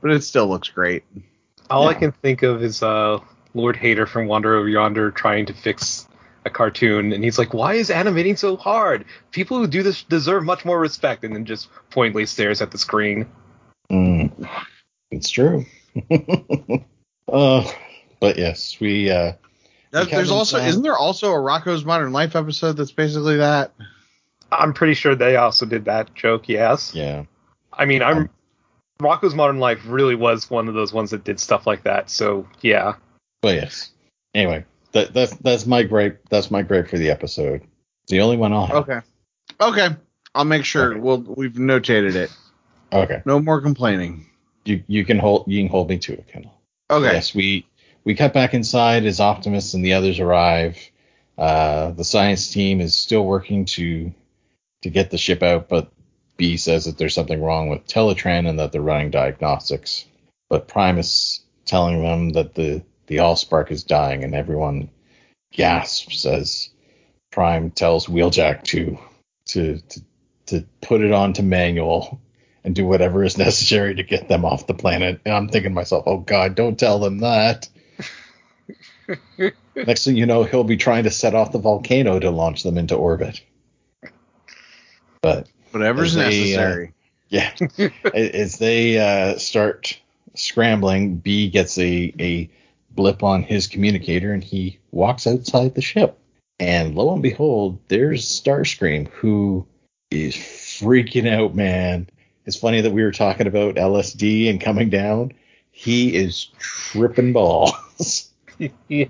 but 0.00 0.10
it 0.10 0.22
still 0.22 0.46
looks 0.46 0.68
great. 0.68 1.04
All 1.68 1.88
I 1.88 1.94
can 1.94 2.12
think 2.12 2.42
of 2.42 2.62
is 2.62 2.82
uh, 2.82 3.18
Lord 3.54 3.76
Hater 3.76 4.06
from 4.06 4.28
Wander 4.28 4.54
Over 4.54 4.68
Yonder 4.68 5.10
trying 5.10 5.46
to 5.46 5.52
fix 5.52 6.06
a 6.44 6.50
cartoon, 6.50 7.12
and 7.12 7.24
he's 7.24 7.38
like, 7.38 7.52
"Why 7.52 7.74
is 7.74 7.90
animating 7.90 8.36
so 8.36 8.56
hard? 8.56 9.04
People 9.32 9.58
who 9.58 9.66
do 9.66 9.82
this 9.82 10.04
deserve 10.04 10.44
much 10.44 10.64
more 10.64 10.78
respect." 10.78 11.24
And 11.24 11.34
then 11.34 11.44
just 11.44 11.68
pointedly 11.90 12.26
stares 12.26 12.62
at 12.62 12.70
the 12.70 12.78
screen. 12.78 13.26
mm, 13.90 14.48
it's 15.10 15.28
true. 15.28 15.66
uh, 17.28 17.70
but 18.20 18.38
yes, 18.38 18.78
we 18.80 19.10
uh 19.10 19.32
That, 19.90 20.06
We 20.06 20.12
there's 20.12 20.30
also 20.30 20.60
uh, 20.60 20.66
isn't 20.66 20.82
there 20.82 20.96
also 20.96 21.32
a 21.32 21.36
Rocko's 21.36 21.84
Modern 21.84 22.12
Life 22.12 22.36
episode 22.36 22.74
that's 22.74 22.92
basically 22.92 23.38
that? 23.38 23.72
I'm 24.52 24.72
pretty 24.72 24.94
sure 24.94 25.16
they 25.16 25.36
also 25.36 25.66
did 25.66 25.86
that 25.86 26.14
joke. 26.14 26.48
Yes. 26.48 26.94
yeah. 26.94 27.24
I 27.72 27.84
mean, 27.84 28.02
I'm 28.02 28.30
Rocko's 29.00 29.34
Modern 29.34 29.58
Life 29.58 29.80
really 29.86 30.14
was 30.14 30.50
one 30.50 30.68
of 30.68 30.74
those 30.74 30.92
ones 30.92 31.10
that 31.10 31.24
did 31.24 31.38
stuff 31.40 31.66
like 31.66 31.84
that. 31.84 32.10
So 32.10 32.48
yeah. 32.62 32.94
But 33.42 33.56
yes. 33.56 33.90
Anyway, 34.34 34.64
that 34.92 35.12
that's 35.12 35.34
that's 35.36 35.66
my 35.66 35.82
gripe. 35.82 36.22
That's 36.30 36.50
my 36.50 36.62
gripe 36.62 36.88
for 36.88 36.98
the 36.98 37.10
episode. 37.10 37.62
It's 38.04 38.10
the 38.12 38.20
only 38.20 38.36
one 38.36 38.52
I'll 38.52 38.66
have. 38.66 38.76
Okay. 38.88 39.00
Okay. 39.60 39.88
I'll 40.34 40.44
make 40.44 40.64
sure 40.64 40.92
Okay. 40.92 41.00
we'll 41.00 41.20
we've 41.20 41.52
notated 41.54 42.14
it. 42.14 42.30
Okay. 42.92 43.22
No 43.24 43.40
more 43.40 43.60
complaining. 43.60 44.26
You 44.64 44.82
you 44.86 45.04
can 45.04 45.18
hold 45.18 45.44
you 45.46 45.62
can 45.62 45.70
hold 45.70 45.88
me 45.88 45.98
to 45.98 46.12
it, 46.14 46.28
Kendall. 46.28 46.54
Okay. 46.90 47.12
Yes, 47.12 47.34
we 47.34 47.66
we 48.04 48.14
cut 48.14 48.32
back 48.32 48.54
inside 48.54 49.04
as 49.04 49.20
Optimus 49.20 49.74
and 49.74 49.84
the 49.84 49.94
others 49.94 50.20
arrive. 50.20 50.78
Uh, 51.36 51.90
the 51.90 52.04
science 52.04 52.50
team 52.50 52.80
is 52.80 52.96
still 52.96 53.24
working 53.24 53.64
to 53.66 54.12
to 54.82 54.90
get 54.90 55.10
the 55.10 55.18
ship 55.18 55.42
out, 55.42 55.68
but 55.68 55.90
B 56.36 56.56
says 56.56 56.84
that 56.84 56.98
there's 56.98 57.14
something 57.14 57.42
wrong 57.42 57.68
with 57.68 57.86
Teletran 57.86 58.48
and 58.48 58.58
that 58.58 58.72
they're 58.72 58.82
running 58.82 59.10
diagnostics. 59.10 60.04
But 60.48 60.68
Prime 60.68 60.98
is 60.98 61.40
telling 61.64 62.02
them 62.02 62.30
that 62.30 62.54
the 62.54 62.82
the 63.06 63.16
Allspark 63.18 63.70
is 63.70 63.84
dying, 63.84 64.24
and 64.24 64.34
everyone 64.34 64.90
gasps 65.52 66.26
as 66.26 66.70
Prime 67.30 67.70
tells 67.70 68.06
Wheeljack 68.06 68.64
to 68.64 68.98
to 69.46 69.80
to, 69.80 70.00
to 70.46 70.64
put 70.80 71.00
it 71.00 71.12
onto 71.12 71.42
manual 71.42 72.20
and 72.64 72.74
do 72.74 72.84
whatever 72.84 73.22
is 73.22 73.38
necessary 73.38 73.94
to 73.94 74.02
get 74.02 74.28
them 74.28 74.44
off 74.44 74.66
the 74.66 74.74
planet. 74.74 75.20
And 75.24 75.34
I'm 75.34 75.48
thinking 75.48 75.70
to 75.70 75.74
myself, 75.74 76.04
oh 76.06 76.18
God, 76.18 76.54
don't 76.56 76.78
tell 76.78 76.98
them 76.98 77.18
that. 77.18 77.68
Next 79.76 80.04
thing 80.04 80.16
you 80.16 80.26
know, 80.26 80.42
he'll 80.42 80.64
be 80.64 80.76
trying 80.76 81.04
to 81.04 81.10
set 81.10 81.34
off 81.34 81.52
the 81.52 81.58
volcano 81.58 82.18
to 82.18 82.30
launch 82.30 82.64
them 82.64 82.76
into 82.76 82.96
orbit. 82.96 83.40
But 85.22 85.48
Whatever's 85.78 86.14
they, 86.14 86.22
uh, 86.22 86.28
necessary. 86.28 86.92
yeah, 87.28 87.52
as 88.14 88.58
they 88.58 88.98
uh, 88.98 89.38
start 89.38 89.98
scrambling, 90.34 91.16
B 91.16 91.48
gets 91.50 91.78
a, 91.78 92.14
a 92.18 92.50
blip 92.90 93.22
on 93.22 93.42
his 93.42 93.66
communicator 93.66 94.32
and 94.32 94.42
he 94.42 94.78
walks 94.90 95.26
outside 95.26 95.74
the 95.74 95.82
ship. 95.82 96.18
And 96.58 96.94
lo 96.94 97.12
and 97.12 97.22
behold, 97.22 97.78
there's 97.88 98.24
Starscream, 98.24 99.08
who 99.08 99.66
is 100.10 100.34
freaking 100.34 101.28
out, 101.30 101.54
man. 101.54 102.08
It's 102.46 102.56
funny 102.56 102.80
that 102.80 102.92
we 102.92 103.02
were 103.02 103.12
talking 103.12 103.46
about 103.46 103.74
LSD 103.74 104.48
and 104.48 104.60
coming 104.60 104.88
down. 104.88 105.32
He 105.72 106.14
is 106.14 106.46
tripping 106.58 107.32
balls. 107.32 108.30
yeah. 108.88 109.06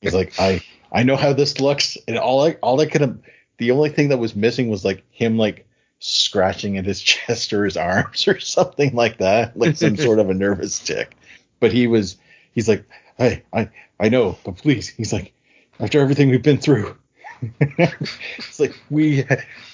He's 0.00 0.14
like, 0.14 0.34
I 0.38 0.62
I 0.90 1.04
know 1.04 1.16
how 1.16 1.32
this 1.32 1.60
looks, 1.60 1.96
and 2.08 2.18
all 2.18 2.44
I 2.44 2.52
all 2.62 2.80
I 2.80 2.86
could 2.86 3.22
the 3.58 3.70
only 3.70 3.90
thing 3.90 4.08
that 4.08 4.18
was 4.18 4.34
missing 4.34 4.68
was 4.68 4.84
like 4.84 5.04
him 5.10 5.38
like 5.38 5.66
scratching 6.02 6.78
at 6.78 6.84
his 6.84 7.00
chest 7.02 7.52
or 7.52 7.64
his 7.64 7.76
arms 7.76 8.26
or 8.28 8.38
something 8.40 8.94
like 8.94 9.18
that, 9.18 9.56
like 9.56 9.76
some 9.76 9.96
sort 9.96 10.18
of 10.18 10.30
a 10.30 10.34
nervous 10.34 10.78
tick. 10.84 11.16
But 11.60 11.72
he 11.72 11.86
was 11.86 12.16
he's 12.52 12.68
like, 12.68 12.84
Hey, 13.16 13.42
I 13.52 13.70
I 14.00 14.08
know, 14.08 14.36
but 14.44 14.56
please, 14.56 14.88
he's 14.88 15.12
like, 15.12 15.32
after 15.78 16.00
everything 16.00 16.30
we've 16.30 16.42
been 16.42 16.58
through. 16.58 16.96
it's 17.60 18.60
like 18.60 18.80
we 18.88 19.24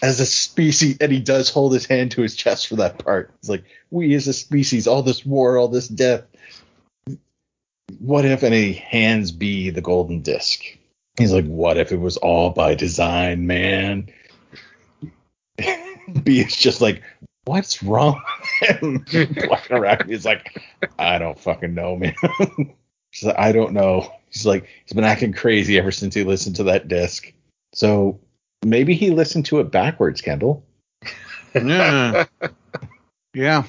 as 0.02 0.20
a 0.20 0.26
species 0.26 0.96
and 1.02 1.12
he 1.12 1.20
does 1.20 1.50
hold 1.50 1.74
his 1.74 1.84
hand 1.84 2.10
to 2.12 2.22
his 2.22 2.34
chest 2.34 2.66
for 2.66 2.76
that 2.76 2.98
part. 3.04 3.30
It's 3.40 3.48
like 3.50 3.64
we 3.90 4.14
as 4.14 4.26
a 4.26 4.32
species, 4.32 4.86
all 4.86 5.02
this 5.02 5.24
war, 5.26 5.58
all 5.58 5.68
this 5.68 5.86
death, 5.86 6.24
what 7.98 8.24
if 8.24 8.42
any 8.42 8.72
hands 8.72 9.32
be 9.32 9.70
the 9.70 9.80
golden 9.80 10.22
disc? 10.22 10.62
He's 11.18 11.32
like, 11.32 11.46
what 11.46 11.78
if 11.78 11.90
it 11.92 12.00
was 12.00 12.16
all 12.16 12.50
by 12.50 12.74
design, 12.74 13.46
man? 13.46 14.08
B 16.24 16.40
is 16.40 16.56
just 16.56 16.80
like, 16.80 17.02
what's 17.44 17.82
wrong 17.82 18.22
with 18.60 19.08
him? 19.08 19.48
Walking 19.48 19.76
around, 19.76 20.08
he's 20.08 20.24
like, 20.24 20.62
I 20.98 21.18
don't 21.18 21.38
fucking 21.38 21.74
know, 21.74 21.96
man. 21.96 22.14
She's 23.10 23.26
like, 23.26 23.38
I 23.38 23.52
don't 23.52 23.72
know. 23.72 24.12
He's 24.30 24.44
like, 24.44 24.66
he's 24.84 24.92
been 24.94 25.04
acting 25.04 25.32
crazy 25.32 25.78
ever 25.78 25.90
since 25.90 26.14
he 26.14 26.24
listened 26.24 26.56
to 26.56 26.64
that 26.64 26.88
disc. 26.88 27.32
So 27.72 28.20
maybe 28.64 28.94
he 28.94 29.10
listened 29.10 29.46
to 29.46 29.60
it 29.60 29.70
backwards, 29.70 30.20
Kendall. 30.20 30.66
yeah. 31.54 32.26
yeah. 33.34 33.62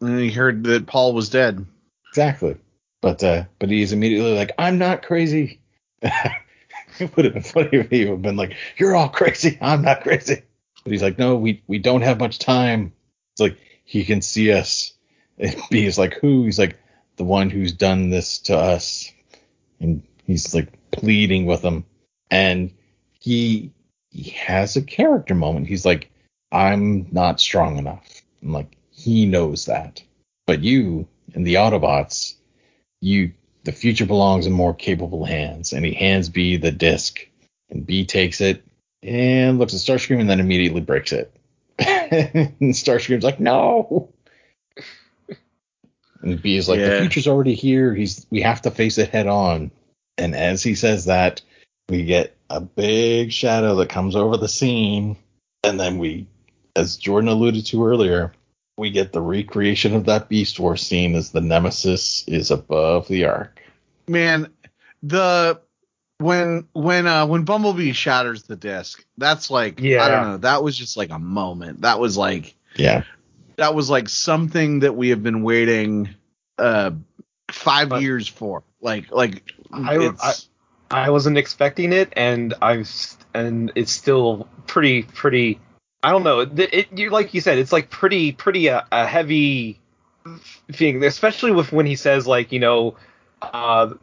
And 0.00 0.18
he 0.18 0.30
heard 0.32 0.64
that 0.64 0.86
Paul 0.86 1.14
was 1.14 1.28
dead. 1.28 1.64
Exactly. 2.08 2.56
But 3.00 3.22
uh, 3.22 3.44
but 3.58 3.70
he's 3.70 3.92
immediately 3.92 4.34
like, 4.34 4.52
I'm 4.58 4.78
not 4.78 5.02
crazy. 5.04 5.60
it 6.02 7.16
would 7.16 7.24
have 7.24 7.34
been 7.34 7.42
funny 7.42 7.68
if 7.72 7.90
he 7.90 8.04
would 8.04 8.10
have 8.10 8.22
been 8.22 8.36
like, 8.36 8.56
You're 8.76 8.96
all 8.96 9.08
crazy. 9.08 9.58
I'm 9.60 9.82
not 9.82 10.02
crazy. 10.02 10.42
But 10.84 10.92
he's 10.92 11.02
like, 11.02 11.18
No, 11.18 11.36
we 11.36 11.62
we 11.66 11.78
don't 11.78 12.02
have 12.02 12.18
much 12.18 12.38
time. 12.38 12.92
It's 13.34 13.40
like 13.40 13.58
he 13.84 14.04
can 14.04 14.22
see 14.22 14.52
us. 14.52 14.92
And 15.38 15.56
B 15.70 15.86
is 15.86 15.98
like, 15.98 16.14
Who? 16.14 16.44
He's 16.44 16.58
like, 16.58 16.78
the 17.16 17.24
one 17.24 17.50
who's 17.50 17.72
done 17.72 18.10
this 18.10 18.38
to 18.38 18.56
us. 18.56 19.12
And 19.80 20.02
he's 20.26 20.54
like 20.54 20.72
pleading 20.90 21.46
with 21.46 21.62
him. 21.62 21.84
And 22.30 22.72
he 23.20 23.72
he 24.10 24.30
has 24.30 24.76
a 24.76 24.82
character 24.82 25.34
moment. 25.34 25.66
He's 25.66 25.84
like, 25.84 26.10
I'm 26.50 27.06
not 27.12 27.40
strong 27.40 27.78
enough. 27.78 28.22
And 28.40 28.52
like 28.52 28.76
he 28.90 29.26
knows 29.26 29.66
that. 29.66 30.02
But 30.46 30.62
you 30.62 31.06
and 31.34 31.46
the 31.46 31.54
Autobots, 31.54 32.34
you 33.00 33.32
the 33.64 33.72
future 33.72 34.06
belongs 34.06 34.46
in 34.46 34.52
more 34.52 34.74
capable 34.74 35.24
hands. 35.24 35.72
And 35.72 35.84
he 35.84 35.94
hands 35.94 36.28
B 36.28 36.56
the 36.56 36.72
disc. 36.72 37.20
And 37.70 37.86
B 37.86 38.04
takes 38.04 38.40
it 38.40 38.64
and 39.02 39.58
looks 39.58 39.74
at 39.74 39.80
Starscream 39.80 40.20
and 40.20 40.30
then 40.30 40.40
immediately 40.40 40.80
breaks 40.80 41.12
it. 41.12 41.32
and 41.78 42.74
Starscream's 42.74 43.24
like, 43.24 43.40
no. 43.40 44.10
And 46.22 46.40
B 46.40 46.56
is 46.56 46.68
like, 46.68 46.78
Yeah. 46.78 46.90
the 46.90 47.00
future's 47.00 47.26
already 47.26 47.54
here. 47.54 47.94
He's 47.94 48.26
we 48.30 48.42
have 48.42 48.62
to 48.62 48.70
face 48.70 48.98
it 48.98 49.10
head 49.10 49.26
on. 49.26 49.70
And 50.18 50.34
as 50.34 50.62
he 50.62 50.74
says 50.74 51.06
that, 51.06 51.42
we 51.88 52.04
get 52.04 52.36
a 52.48 52.60
big 52.60 53.32
shadow 53.32 53.74
that 53.76 53.88
comes 53.88 54.14
over 54.14 54.36
the 54.36 54.48
scene. 54.48 55.16
And 55.64 55.80
then 55.80 55.98
we, 55.98 56.26
as 56.76 56.96
Jordan 56.96 57.28
alluded 57.28 57.66
to 57.66 57.84
earlier, 57.84 58.32
we 58.76 58.90
get 58.90 59.12
the 59.12 59.20
recreation 59.20 59.94
of 59.94 60.04
that 60.06 60.28
Beast 60.28 60.60
Wars 60.60 60.82
scene 60.82 61.14
as 61.14 61.30
the 61.32 61.40
Nemesis 61.40 62.24
is 62.28 62.50
above 62.50 63.08
the 63.08 63.24
Ark. 63.24 63.60
Man, 64.06 64.52
the 65.02 65.60
when 66.22 66.68
when 66.72 67.06
uh 67.06 67.26
when 67.26 67.44
Bumblebee 67.44 67.92
shatters 67.92 68.44
the 68.44 68.56
disc, 68.56 69.04
that's 69.18 69.50
like 69.50 69.80
yeah. 69.80 70.04
I 70.04 70.08
don't 70.08 70.24
know, 70.24 70.36
that 70.38 70.62
was 70.62 70.76
just 70.76 70.96
like 70.96 71.10
a 71.10 71.18
moment. 71.18 71.82
That 71.82 71.98
was 72.00 72.16
like 72.16 72.54
Yeah. 72.76 73.04
that 73.56 73.74
was 73.74 73.90
like 73.90 74.08
something 74.08 74.80
that 74.80 74.94
we 74.96 75.10
have 75.10 75.22
been 75.22 75.42
waiting 75.42 76.10
uh 76.58 76.92
five 77.50 77.88
But- 77.90 78.02
years 78.02 78.28
for. 78.28 78.62
Like 78.80 79.10
like 79.12 79.42
I- 79.72 79.98
it's 79.98 80.48
I 80.90 81.08
wasn't 81.08 81.38
expecting 81.38 81.92
it, 81.94 82.12
and 82.16 82.52
I've 82.60 82.86
st- 82.86 83.24
and 83.32 83.72
it's 83.76 83.92
still 83.92 84.46
pretty 84.66 85.04
pretty. 85.04 85.58
I 86.02 86.10
don't 86.10 86.22
know. 86.24 86.40
It, 86.40 86.58
it 86.58 86.98
you 86.98 87.08
like 87.10 87.32
you 87.32 87.40
said, 87.40 87.56
it's 87.58 87.72
like 87.72 87.88
pretty 87.88 88.32
pretty 88.32 88.68
uh, 88.68 88.82
a 88.92 89.06
heavy 89.06 89.80
thing, 90.70 91.02
especially 91.04 91.52
with 91.52 91.72
when 91.72 91.86
he 91.86 91.96
says 91.96 92.26
like 92.26 92.52
you 92.52 92.58
know, 92.60 92.96
uh, 93.40 93.94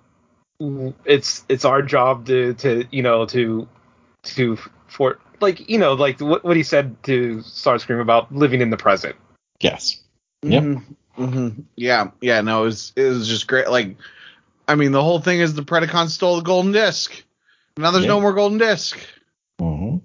it's 1.05 1.45
it's 1.49 1.65
our 1.65 1.81
job 1.81 2.25
to 2.25 2.53
to 2.55 2.85
you 2.91 3.01
know 3.01 3.25
to 3.25 3.67
to 4.23 4.57
for 4.87 5.19
like 5.39 5.69
you 5.69 5.77
know 5.77 5.93
like 5.93 6.19
what 6.19 6.43
what 6.43 6.57
he 6.57 6.63
said 6.63 7.01
to 7.03 7.37
Starscream 7.37 8.01
about 8.01 8.33
living 8.33 8.61
in 8.61 8.69
the 8.69 8.77
present. 8.77 9.15
Yes. 9.61 10.01
Yep. 10.41 10.63
Mhm, 10.63 10.83
mhm. 11.17 11.63
Yeah, 11.75 12.11
yeah, 12.21 12.41
no, 12.41 12.63
it 12.63 12.65
was 12.65 12.93
it 12.95 13.03
was 13.03 13.27
just 13.27 13.47
great. 13.47 13.69
Like, 13.69 13.97
I 14.67 14.75
mean, 14.75 14.91
the 14.91 15.03
whole 15.03 15.19
thing 15.19 15.39
is 15.39 15.53
the 15.53 15.63
Predacon 15.63 16.07
stole 16.07 16.37
the 16.37 16.41
golden 16.43 16.71
disc. 16.71 17.23
Now 17.77 17.91
there's 17.91 18.05
no 18.05 18.19
more 18.21 18.33
golden 18.33 18.57
disc. 18.57 18.99
hmm 19.59 19.97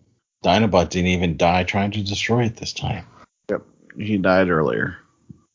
Dinobot 0.44 0.90
didn't 0.90 1.08
even 1.08 1.36
die 1.36 1.64
trying 1.64 1.90
to 1.92 2.02
destroy 2.02 2.44
it 2.44 2.56
this 2.56 2.72
time. 2.74 3.06
Yep. 3.48 3.62
He 3.96 4.18
died 4.18 4.50
earlier. 4.50 4.98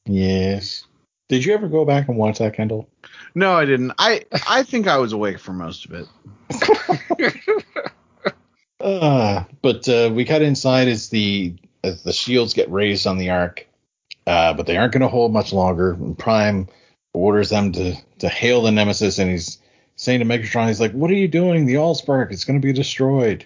Yes. 0.05 0.85
Did 1.29 1.45
you 1.45 1.53
ever 1.53 1.67
go 1.67 1.85
back 1.85 2.09
and 2.09 2.17
watch 2.17 2.39
that, 2.39 2.55
Kendall? 2.55 2.89
No, 3.33 3.53
I 3.53 3.65
didn't. 3.65 3.93
I 3.97 4.25
I 4.47 4.63
think 4.63 4.87
I 4.87 4.97
was 4.97 5.13
awake 5.13 5.39
for 5.39 5.53
most 5.53 5.85
of 5.85 5.93
it. 5.93 6.07
Uh, 8.81 9.43
but 9.61 9.87
uh, 9.89 10.09
we 10.13 10.23
cut 10.23 10.41
inside 10.41 10.87
as 10.87 11.09
the 11.09 11.53
as 11.83 12.03
the 12.03 12.13
shields 12.13 12.53
get 12.53 12.71
raised 12.71 13.07
on 13.07 13.17
the 13.17 13.29
Ark, 13.29 13.67
uh, 14.25 14.53
but 14.53 14.67
they 14.67 14.77
aren't 14.77 14.93
going 14.93 15.01
to 15.01 15.09
hold 15.09 15.33
much 15.33 15.51
longer. 15.51 15.91
And 15.91 16.17
Prime 16.17 16.67
orders 17.13 17.49
them 17.49 17.71
to 17.73 17.95
to 18.19 18.29
hail 18.29 18.61
the 18.61 18.71
Nemesis, 18.71 19.19
and 19.19 19.29
he's 19.29 19.57
saying 19.97 20.19
to 20.19 20.25
Megatron, 20.25 20.67
he's 20.67 20.79
like, 20.79 20.93
"What 20.93 21.11
are 21.11 21.15
you 21.15 21.27
doing? 21.27 21.65
The 21.65 21.75
Allspark, 21.75 22.31
it's 22.31 22.45
going 22.45 22.59
to 22.59 22.65
be 22.65 22.73
destroyed." 22.73 23.45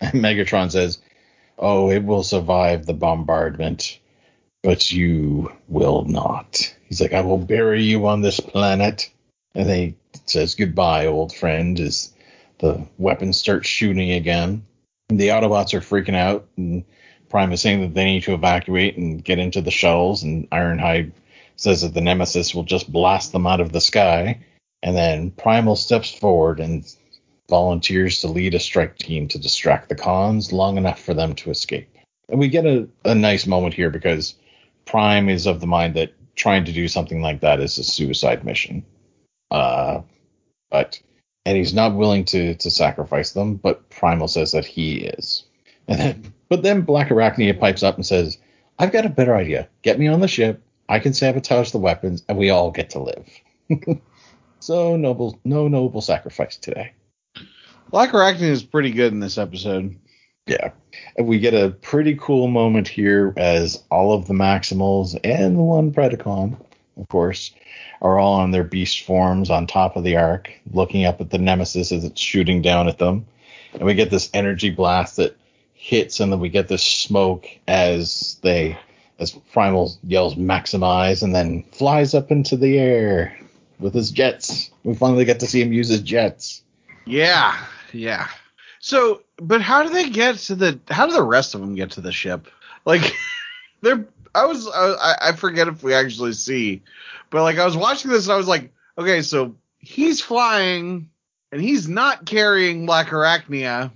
And 0.00 0.14
Megatron 0.14 0.70
says, 0.70 0.98
"Oh, 1.58 1.90
it 1.90 2.04
will 2.04 2.22
survive 2.22 2.86
the 2.86 2.94
bombardment, 2.94 3.98
but 4.62 4.92
you 4.92 5.52
will 5.68 6.04
not." 6.04 6.74
He's 6.88 7.00
like, 7.00 7.12
"I 7.12 7.20
will 7.20 7.38
bury 7.38 7.82
you 7.82 8.06
on 8.06 8.20
this 8.20 8.40
planet," 8.40 9.10
and 9.54 9.68
then 9.68 9.78
he 9.78 9.94
says, 10.26 10.54
"Goodbye, 10.54 11.06
old 11.06 11.34
friend." 11.34 11.78
As 11.80 12.12
the 12.62 12.86
weapons 12.96 13.36
start 13.36 13.66
shooting 13.66 14.12
again. 14.12 14.64
The 15.08 15.28
Autobots 15.28 15.74
are 15.74 15.80
freaking 15.80 16.14
out, 16.14 16.46
and 16.56 16.84
Prime 17.28 17.52
is 17.52 17.60
saying 17.60 17.80
that 17.80 17.92
they 17.92 18.04
need 18.04 18.22
to 18.22 18.34
evacuate 18.34 18.96
and 18.96 19.22
get 19.22 19.40
into 19.40 19.60
the 19.60 19.70
shuttles, 19.70 20.22
and 20.22 20.48
Ironhide 20.50 21.10
says 21.56 21.82
that 21.82 21.92
the 21.92 22.00
Nemesis 22.00 22.54
will 22.54 22.62
just 22.62 22.90
blast 22.90 23.32
them 23.32 23.46
out 23.46 23.60
of 23.60 23.72
the 23.72 23.80
sky. 23.80 24.38
And 24.82 24.96
then 24.96 25.30
Primal 25.32 25.76
steps 25.76 26.10
forward 26.12 26.60
and 26.60 26.84
volunteers 27.48 28.20
to 28.20 28.28
lead 28.28 28.54
a 28.54 28.60
strike 28.60 28.96
team 28.96 29.28
to 29.28 29.38
distract 29.38 29.88
the 29.88 29.94
cons 29.94 30.52
long 30.52 30.76
enough 30.76 31.00
for 31.00 31.14
them 31.14 31.34
to 31.34 31.50
escape. 31.50 31.88
And 32.28 32.38
we 32.38 32.48
get 32.48 32.64
a, 32.64 32.88
a 33.04 33.14
nice 33.14 33.46
moment 33.46 33.74
here 33.74 33.90
because 33.90 34.34
Prime 34.84 35.28
is 35.28 35.46
of 35.46 35.60
the 35.60 35.66
mind 35.66 35.94
that 35.94 36.12
trying 36.34 36.64
to 36.64 36.72
do 36.72 36.88
something 36.88 37.22
like 37.22 37.40
that 37.40 37.60
is 37.60 37.78
a 37.78 37.84
suicide 37.84 38.44
mission. 38.44 38.84
Uh, 39.50 40.02
but 40.70 41.00
and 41.44 41.56
he's 41.56 41.74
not 41.74 41.94
willing 41.94 42.24
to 42.26 42.54
to 42.54 42.70
sacrifice 42.70 43.32
them, 43.32 43.56
but 43.56 43.88
Primal 43.90 44.28
says 44.28 44.52
that 44.52 44.64
he 44.64 44.98
is. 44.98 45.44
And 45.88 46.00
then, 46.00 46.34
but 46.48 46.62
then 46.62 46.82
Black 46.82 47.08
Arachnia 47.08 47.58
pipes 47.58 47.82
up 47.82 47.96
and 47.96 48.06
says, 48.06 48.38
"I've 48.78 48.92
got 48.92 49.06
a 49.06 49.10
better 49.10 49.36
idea. 49.36 49.68
Get 49.82 49.98
me 49.98 50.08
on 50.08 50.20
the 50.20 50.28
ship. 50.28 50.62
I 50.88 50.98
can 50.98 51.12
sabotage 51.12 51.70
the 51.70 51.78
weapons, 51.78 52.24
and 52.28 52.38
we 52.38 52.50
all 52.50 52.70
get 52.70 52.90
to 52.90 53.00
live." 53.00 53.28
so 54.60 54.96
noble, 54.96 55.38
no 55.44 55.68
noble 55.68 56.00
sacrifice 56.00 56.56
today. 56.56 56.92
Black 57.90 58.12
Arachnia 58.12 58.48
is 58.48 58.62
pretty 58.62 58.90
good 58.90 59.12
in 59.12 59.20
this 59.20 59.36
episode. 59.36 59.98
Yeah. 60.46 60.72
And 61.16 61.26
we 61.26 61.38
get 61.38 61.54
a 61.54 61.70
pretty 61.70 62.16
cool 62.16 62.48
moment 62.48 62.88
here 62.88 63.32
as 63.36 63.82
all 63.90 64.12
of 64.12 64.26
the 64.26 64.34
Maximals 64.34 65.18
and 65.22 65.56
the 65.56 65.62
one 65.62 65.92
Predacon, 65.92 66.56
of 66.96 67.08
course, 67.08 67.52
are 68.00 68.18
all 68.18 68.34
on 68.34 68.50
their 68.50 68.64
beast 68.64 69.04
forms 69.04 69.50
on 69.50 69.66
top 69.66 69.96
of 69.96 70.04
the 70.04 70.16
Ark, 70.16 70.52
looking 70.72 71.04
up 71.04 71.20
at 71.20 71.30
the 71.30 71.38
Nemesis 71.38 71.92
as 71.92 72.04
it's 72.04 72.20
shooting 72.20 72.62
down 72.62 72.88
at 72.88 72.98
them. 72.98 73.26
And 73.74 73.84
we 73.84 73.94
get 73.94 74.10
this 74.10 74.30
energy 74.34 74.70
blast 74.70 75.16
that 75.16 75.36
hits, 75.74 76.20
and 76.20 76.32
then 76.32 76.40
we 76.40 76.48
get 76.48 76.68
this 76.68 76.82
smoke 76.82 77.46
as 77.66 78.38
they 78.42 78.78
as 79.18 79.30
Primal 79.52 79.92
yells 80.02 80.34
maximize 80.34 81.22
and 81.22 81.34
then 81.34 81.62
flies 81.72 82.12
up 82.12 82.32
into 82.32 82.56
the 82.56 82.78
air 82.78 83.38
with 83.78 83.94
his 83.94 84.10
jets. 84.10 84.70
We 84.82 84.94
finally 84.94 85.24
get 85.24 85.40
to 85.40 85.46
see 85.46 85.62
him 85.62 85.72
use 85.72 85.88
his 85.88 86.00
jets. 86.00 86.62
Yeah, 87.06 87.56
yeah. 87.92 88.28
So, 88.80 89.22
but 89.42 89.60
how 89.60 89.82
do 89.82 89.90
they 89.90 90.08
get 90.08 90.36
to 90.38 90.54
the? 90.54 90.78
How 90.88 91.06
do 91.06 91.12
the 91.12 91.22
rest 91.22 91.54
of 91.54 91.60
them 91.60 91.74
get 91.74 91.92
to 91.92 92.00
the 92.00 92.12
ship? 92.12 92.48
Like, 92.84 93.14
they're. 93.80 94.06
I 94.34 94.46
was. 94.46 94.66
I, 94.68 95.16
I 95.20 95.32
forget 95.32 95.68
if 95.68 95.82
we 95.82 95.92
actually 95.94 96.32
see, 96.32 96.82
but 97.30 97.42
like 97.42 97.58
I 97.58 97.66
was 97.66 97.76
watching 97.76 98.10
this 98.10 98.26
and 98.26 98.32
I 98.32 98.36
was 98.36 98.48
like, 98.48 98.72
okay, 98.96 99.20
so 99.22 99.54
he's 99.78 100.20
flying 100.20 101.10
and 101.50 101.60
he's 101.60 101.88
not 101.88 102.24
carrying 102.24 102.86
Black 102.86 103.08
Arachnia. 103.08 103.90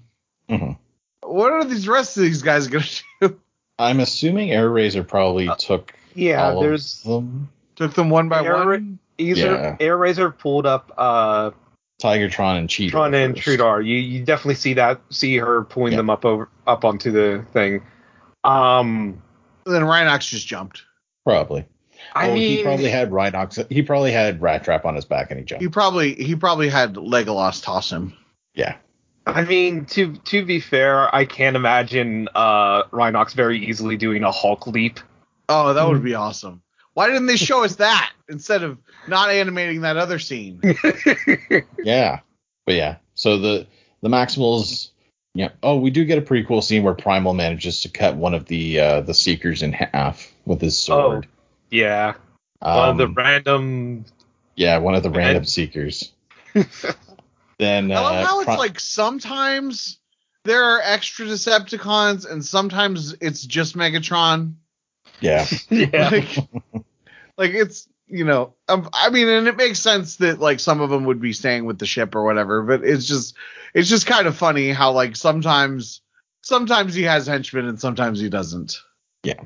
Mhm. 0.50 0.76
What 1.22 1.52
are 1.52 1.64
these 1.64 1.88
rest 1.88 2.16
of 2.18 2.22
these 2.24 2.42
guys 2.42 2.68
gonna 2.68 2.84
do? 3.20 3.40
I'm 3.78 4.00
assuming 4.00 4.50
Air 4.52 4.68
Razor 4.70 5.04
probably 5.04 5.48
took 5.58 5.94
Yeah, 6.14 6.50
all 6.52 6.60
there's 6.60 7.02
of 7.04 7.12
them. 7.12 7.48
Took 7.76 7.94
them 7.94 8.10
one 8.10 8.28
by 8.28 8.44
Air 8.44 8.64
one. 8.64 8.98
Either 9.18 9.40
Yeah. 9.40 9.76
Air 9.80 9.96
Razor 9.96 10.30
pulled 10.30 10.66
up 10.66 10.92
uh 10.98 11.50
Tigatron 12.06 12.58
and 12.58 12.70
Cheetah. 12.70 12.92
Tron 12.92 13.14
and. 13.14 13.34
Trudar. 13.34 13.84
You 13.84 13.96
you 13.96 14.24
definitely 14.24 14.54
see 14.54 14.74
that 14.74 15.00
see 15.10 15.36
her 15.38 15.64
pulling 15.64 15.92
Yeah. 15.92 15.98
them 15.98 16.10
up 16.10 16.24
over 16.24 16.48
up 16.66 16.84
onto 16.84 17.10
the 17.10 17.44
thing. 17.52 17.82
Um 18.44 19.22
then 19.64 19.82
Rhinox 19.82 20.28
just 20.30 20.46
jumped. 20.46 20.84
Probably. 21.24 21.66
I 22.14 22.30
oh, 22.30 22.34
mean 22.34 22.58
he 22.58 22.62
probably 22.62 22.88
had 22.88 23.10
Rhinox. 23.10 23.70
He 23.70 23.82
probably 23.82 24.12
had 24.12 24.40
Rat 24.40 24.62
Trap 24.62 24.84
on 24.84 24.94
his 24.94 25.04
back 25.04 25.30
and 25.30 25.40
he 25.40 25.44
jumped. 25.44 25.62
He 25.62 25.68
probably 25.68 26.14
he 26.14 26.36
probably 26.36 26.68
had 26.68 26.94
Legolas 26.94 27.62
toss 27.62 27.90
him. 27.90 28.16
yeah. 28.54 28.76
I 29.26 29.42
mean 29.42 29.86
to 29.86 30.16
to 30.16 30.44
be 30.44 30.60
fair, 30.60 31.12
I 31.12 31.24
can't 31.24 31.56
imagine 31.56 32.28
uh 32.34 32.84
Rhinox 32.84 33.34
very 33.34 33.66
easily 33.66 33.96
doing 33.96 34.22
a 34.22 34.30
Hulk 34.30 34.68
leap. 34.68 35.00
Oh, 35.48 35.74
that 35.74 35.88
would 35.88 36.02
be 36.04 36.14
awesome. 36.14 36.62
Why 36.96 37.08
didn't 37.08 37.26
they 37.26 37.36
show 37.36 37.62
us 37.62 37.76
that 37.76 38.10
instead 38.26 38.62
of 38.62 38.78
not 39.06 39.28
animating 39.28 39.82
that 39.82 39.98
other 39.98 40.18
scene? 40.18 40.62
Yeah. 41.84 42.20
But 42.64 42.74
yeah. 42.76 42.96
So 43.14 43.36
the 43.38 43.66
the 44.00 44.08
Maximals. 44.08 44.90
Yeah. 45.34 45.50
Oh, 45.62 45.76
we 45.76 45.90
do 45.90 46.06
get 46.06 46.16
a 46.16 46.22
pretty 46.22 46.44
cool 46.46 46.62
scene 46.62 46.82
where 46.82 46.94
Primal 46.94 47.34
manages 47.34 47.82
to 47.82 47.90
cut 47.90 48.16
one 48.16 48.32
of 48.32 48.46
the 48.46 48.80
uh, 48.80 49.00
the 49.02 49.12
Seekers 49.12 49.62
in 49.62 49.74
half 49.74 50.32
with 50.46 50.62
his 50.62 50.78
sword. 50.78 51.26
Oh, 51.30 51.44
yeah. 51.70 52.14
One 52.60 52.88
of 52.88 52.96
the 52.96 53.04
Um, 53.04 53.14
random 53.14 54.04
yeah, 54.54 54.78
one 54.78 54.94
of 54.94 55.02
the 55.02 55.10
And- 55.10 55.16
random 55.18 55.44
Seekers. 55.44 56.12
then 57.58 57.92
I 57.92 58.00
love 58.00 58.14
uh, 58.14 58.24
how 58.24 58.38
it's 58.40 58.46
Pri- 58.46 58.56
like 58.56 58.80
sometimes 58.80 59.98
there 60.44 60.64
are 60.64 60.80
extra 60.82 61.26
Decepticons 61.26 62.28
and 62.30 62.42
sometimes 62.42 63.14
it's 63.20 63.42
just 63.44 63.76
Megatron. 63.76 64.54
Yeah. 65.20 65.46
Yeah. 65.70 66.08
Like, 66.10 66.36
like 67.36 67.50
it's 67.52 67.88
you 68.08 68.24
know, 68.24 68.54
um, 68.68 68.88
I 68.94 69.10
mean, 69.10 69.28
and 69.28 69.48
it 69.48 69.56
makes 69.56 69.80
sense 69.80 70.16
that 70.16 70.38
like 70.38 70.60
some 70.60 70.80
of 70.80 70.90
them 70.90 71.04
would 71.06 71.20
be 71.20 71.32
staying 71.32 71.64
with 71.64 71.78
the 71.78 71.86
ship 71.86 72.14
or 72.14 72.22
whatever, 72.24 72.62
but 72.62 72.84
it's 72.84 73.04
just, 73.06 73.34
it's 73.74 73.88
just 73.88 74.06
kind 74.06 74.28
of 74.28 74.36
funny 74.36 74.70
how 74.70 74.92
like 74.92 75.16
sometimes, 75.16 76.02
sometimes 76.42 76.94
he 76.94 77.02
has 77.02 77.26
henchmen 77.26 77.66
and 77.66 77.80
sometimes 77.80 78.20
he 78.20 78.28
doesn't. 78.28 78.80
Yeah, 79.24 79.42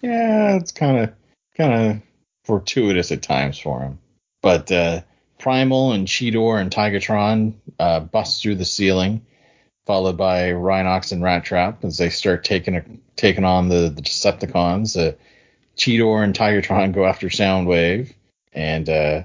Yeah. 0.00 0.56
it's 0.56 0.72
kind 0.72 0.98
of 1.00 1.12
kind 1.54 1.90
of 1.90 2.02
fortuitous 2.44 3.12
at 3.12 3.20
times 3.22 3.58
for 3.58 3.80
him. 3.82 3.98
But 4.40 4.72
uh, 4.72 5.02
Primal 5.38 5.92
and 5.92 6.08
Cheetor 6.08 6.58
and 6.60 6.70
Tigatron 6.70 7.54
uh, 7.78 8.00
bust 8.00 8.42
through 8.42 8.54
the 8.54 8.64
ceiling, 8.64 9.26
followed 9.88 10.18
by 10.18 10.50
Rhinox 10.50 11.12
and 11.12 11.22
Rat 11.22 11.44
Trap 11.44 11.82
as 11.82 11.96
they 11.96 12.10
start 12.10 12.44
taking 12.44 12.76
a, 12.76 12.84
taking 13.16 13.44
on 13.44 13.70
the, 13.70 13.88
the 13.88 14.02
Decepticons. 14.02 14.96
Uh, 14.96 15.16
Cheetor 15.78 16.22
and 16.22 16.34
Tigatron 16.34 16.92
go 16.94 17.06
after 17.06 17.28
Soundwave, 17.28 18.12
and 18.52 18.86
uh, 18.88 19.22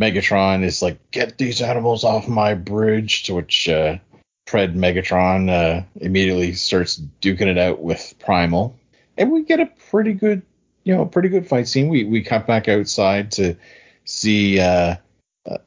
Megatron 0.00 0.62
is 0.62 0.82
like, 0.82 0.98
"Get 1.10 1.36
these 1.36 1.60
animals 1.60 2.04
off 2.04 2.28
my 2.28 2.54
bridge!" 2.54 3.24
To 3.24 3.34
which 3.34 3.68
uh, 3.68 3.98
Pred 4.46 4.76
Megatron 4.76 5.50
uh, 5.50 5.82
immediately 5.96 6.52
starts 6.52 7.02
duking 7.20 7.48
it 7.48 7.58
out 7.58 7.80
with 7.80 8.14
Primal, 8.20 8.78
and 9.18 9.32
we 9.32 9.42
get 9.42 9.58
a 9.58 9.66
pretty 9.90 10.12
good, 10.12 10.42
you 10.84 10.94
know, 10.94 11.04
pretty 11.06 11.28
good 11.28 11.48
fight 11.48 11.66
scene. 11.66 11.88
We 11.88 12.04
we 12.04 12.22
cut 12.22 12.46
back 12.46 12.68
outside 12.68 13.32
to 13.32 13.56
see 14.04 14.60
uh, 14.60 14.94
uh, 15.44 15.58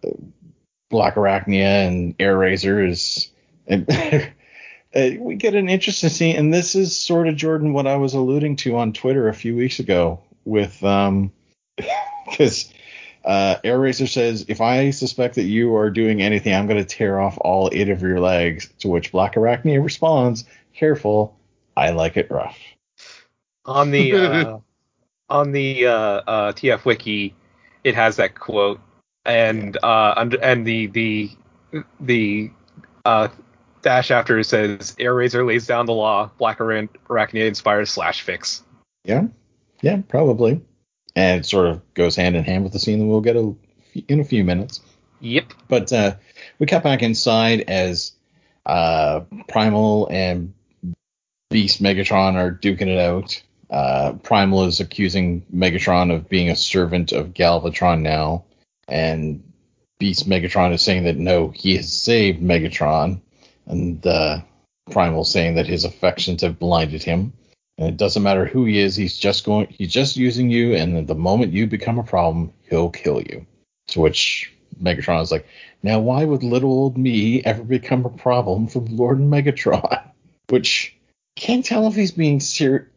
Black 0.89 1.16
Arachnia 1.16 1.86
and 1.86 2.16
Air 2.18 2.38
Razor 2.38 2.86
is. 2.86 3.30
And 3.70 3.86
uh, 4.96 5.10
we 5.20 5.36
get 5.36 5.56
an 5.56 5.70
interesting 5.70 6.10
scene, 6.10 6.36
and 6.36 6.54
this 6.54 6.76
is 6.76 6.98
sort 6.98 7.28
of 7.28 7.36
Jordan 7.36 7.74
what 7.74 7.88
I 7.88 7.98
was 7.98 8.14
alluding 8.14 8.56
to 8.58 8.78
on 8.78 8.94
Twitter 8.94 9.28
a 9.28 9.34
few 9.34 9.56
weeks 9.56 9.80
ago 9.80 10.22
with 10.46 10.82
um 10.84 11.32
because 12.30 12.72
uh, 13.28 13.58
Air 13.64 13.78
Razor 13.78 14.08
says, 14.08 14.46
if 14.48 14.62
I 14.62 14.92
suspect 14.92 15.36
that 15.36 15.44
you 15.44 15.76
are 15.76 15.90
doing 15.90 16.22
anything, 16.22 16.54
I'm 16.54 16.66
going 16.66 16.80
to 16.82 16.86
tear 16.86 17.20
off 17.20 17.38
all 17.42 17.70
eight 17.74 17.90
of 17.90 18.02
your 18.02 18.22
legs. 18.22 18.70
To 18.80 18.88
which 18.88 19.12
Black 19.12 19.36
Arachnia 19.36 19.84
responds, 19.84 20.46
careful, 20.74 21.38
I 21.76 21.90
like 21.90 22.16
it 22.16 22.32
rough. 22.32 22.58
On 23.66 23.92
the 23.92 24.14
uh, 24.16 24.60
on 25.30 25.52
the 25.52 25.88
uh, 25.88 25.92
uh, 25.92 26.52
TF 26.54 26.86
wiki, 26.86 27.36
it 27.84 27.96
has 27.96 28.16
that 28.16 28.36
quote, 28.36 28.80
and 29.26 29.78
uh, 29.84 30.14
under, 30.16 30.42
and 30.42 30.66
the 30.66 30.88
the 30.88 31.32
the 32.00 32.50
uh, 33.04 33.28
dash 33.88 34.12
after 34.12 34.38
it 34.38 34.44
says, 34.44 34.96
"Air 35.00 35.14
Razor 35.14 35.46
lays 35.46 35.66
down 35.66 35.86
the 35.86 35.94
law. 35.94 36.30
Black 36.38 36.60
Arachnia 36.60 37.48
inspires 37.48 37.90
slash 37.90 38.26
fics." 38.26 38.62
Yeah, 39.06 39.28
yeah, 39.82 40.02
probably. 40.10 40.62
And 41.16 41.40
it 41.40 41.46
sort 41.46 41.68
of 41.68 41.94
goes 41.94 42.18
hand 42.18 42.36
in 42.36 42.44
hand 42.44 42.66
with 42.66 42.74
the 42.74 42.80
scene 42.80 43.00
that 43.00 43.06
we'll 43.06 43.22
get 43.22 43.38
a, 43.38 43.56
in 44.10 44.20
a 44.20 44.26
few 44.26 44.44
minutes. 44.44 44.82
Yep. 45.22 45.54
But 45.70 45.94
uh, 45.94 46.16
we 46.60 46.68
cut 46.68 46.84
back 46.84 47.02
inside 47.02 47.62
as 47.62 48.12
uh, 48.66 49.22
Primal 49.48 50.10
and 50.12 50.54
Beast 51.50 51.82
Megatron 51.82 52.36
are 52.36 52.52
duking 52.52 52.88
it 52.88 53.00
out. 53.00 53.42
Uh, 53.70 54.14
Primal 54.22 54.66
is 54.66 54.82
accusing 54.82 55.44
Megatron 55.54 56.14
of 56.14 56.28
being 56.28 56.50
a 56.50 56.56
servant 56.58 57.14
of 57.14 57.34
Galvatron 57.34 58.02
now, 58.02 58.44
and 58.90 59.44
Beast 59.98 60.28
Megatron 60.28 60.74
is 60.74 60.82
saying 60.82 61.06
that 61.06 61.18
no, 61.18 61.50
he 61.50 61.78
has 61.78 61.92
saved 61.92 62.42
Megatron, 62.42 63.22
and 63.68 64.05
uh, 64.05 64.39
Primal 64.91 65.26
saying 65.26 65.55
that 65.55 65.68
his 65.68 65.84
affections 65.84 66.41
have 66.41 66.59
blinded 66.59 67.03
him. 67.03 67.34
And 67.78 67.89
it 67.89 67.97
doesn't 67.97 68.24
matter 68.24 68.45
who 68.45 68.65
he 68.65 68.80
is, 68.80 68.95
he's 68.95 69.18
just 69.18 69.45
going 69.45 69.68
he's 69.70 69.91
just 69.91 70.18
using 70.18 70.49
you, 70.49 70.74
and 70.76 71.07
the 71.07 71.15
moment 71.15 71.53
you 71.53 71.68
become 71.68 71.99
a 71.99 72.03
problem, 72.03 72.51
he'll 72.70 72.89
kill 72.89 73.22
you. 73.22 73.45
To 73.89 74.01
which 74.01 74.51
Megatron 74.82 75.22
is 75.22 75.32
like, 75.32 75.47
Now 75.84 75.99
why 75.99 76.26
would 76.26 76.43
little 76.43 76.72
old 76.72 76.97
me 76.97 77.43
ever 77.43 77.63
become 77.63 78.05
a 78.05 78.09
problem 78.09 78.68
for 78.68 78.80
Lord 78.80 79.20
Megatron? 79.20 80.03
Which 80.49 80.95
can't 81.36 81.65
tell 81.65 81.88
if 81.88 81.93
he's 81.95 82.11
being 82.11 82.39
serious. 82.39 82.88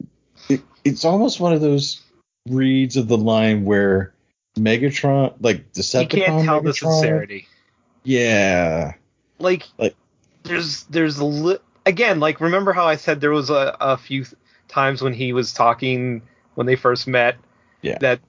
It, 0.48 0.62
it's 0.84 1.04
almost 1.04 1.40
one 1.40 1.52
of 1.52 1.60
those 1.60 2.00
reads 2.48 2.96
of 2.96 3.08
the 3.08 3.18
line 3.18 3.64
where 3.64 4.14
Megatron, 4.56 5.34
like 5.40 5.72
Decepticon, 5.72 6.02
you 6.16 6.24
can't 6.24 6.44
tell 6.44 6.60
Megatron, 6.60 6.64
the 6.64 6.72
sincerity. 6.74 7.48
Yeah, 8.04 8.94
Like, 9.38 9.64
Like- 9.78 9.96
there's 10.44 10.84
there's 10.84 11.18
a 11.18 11.24
li- 11.24 11.58
again 11.86 12.20
like 12.20 12.40
remember 12.40 12.72
how 12.72 12.86
I 12.86 12.96
said 12.96 13.20
there 13.20 13.30
was 13.30 13.50
a, 13.50 13.76
a 13.80 13.96
few 13.96 14.24
th- 14.24 14.34
times 14.68 15.02
when 15.02 15.12
he 15.12 15.32
was 15.32 15.52
talking 15.52 16.22
when 16.54 16.66
they 16.66 16.76
first 16.76 17.06
met 17.06 17.36
Yeah. 17.82 17.98
that 18.00 18.20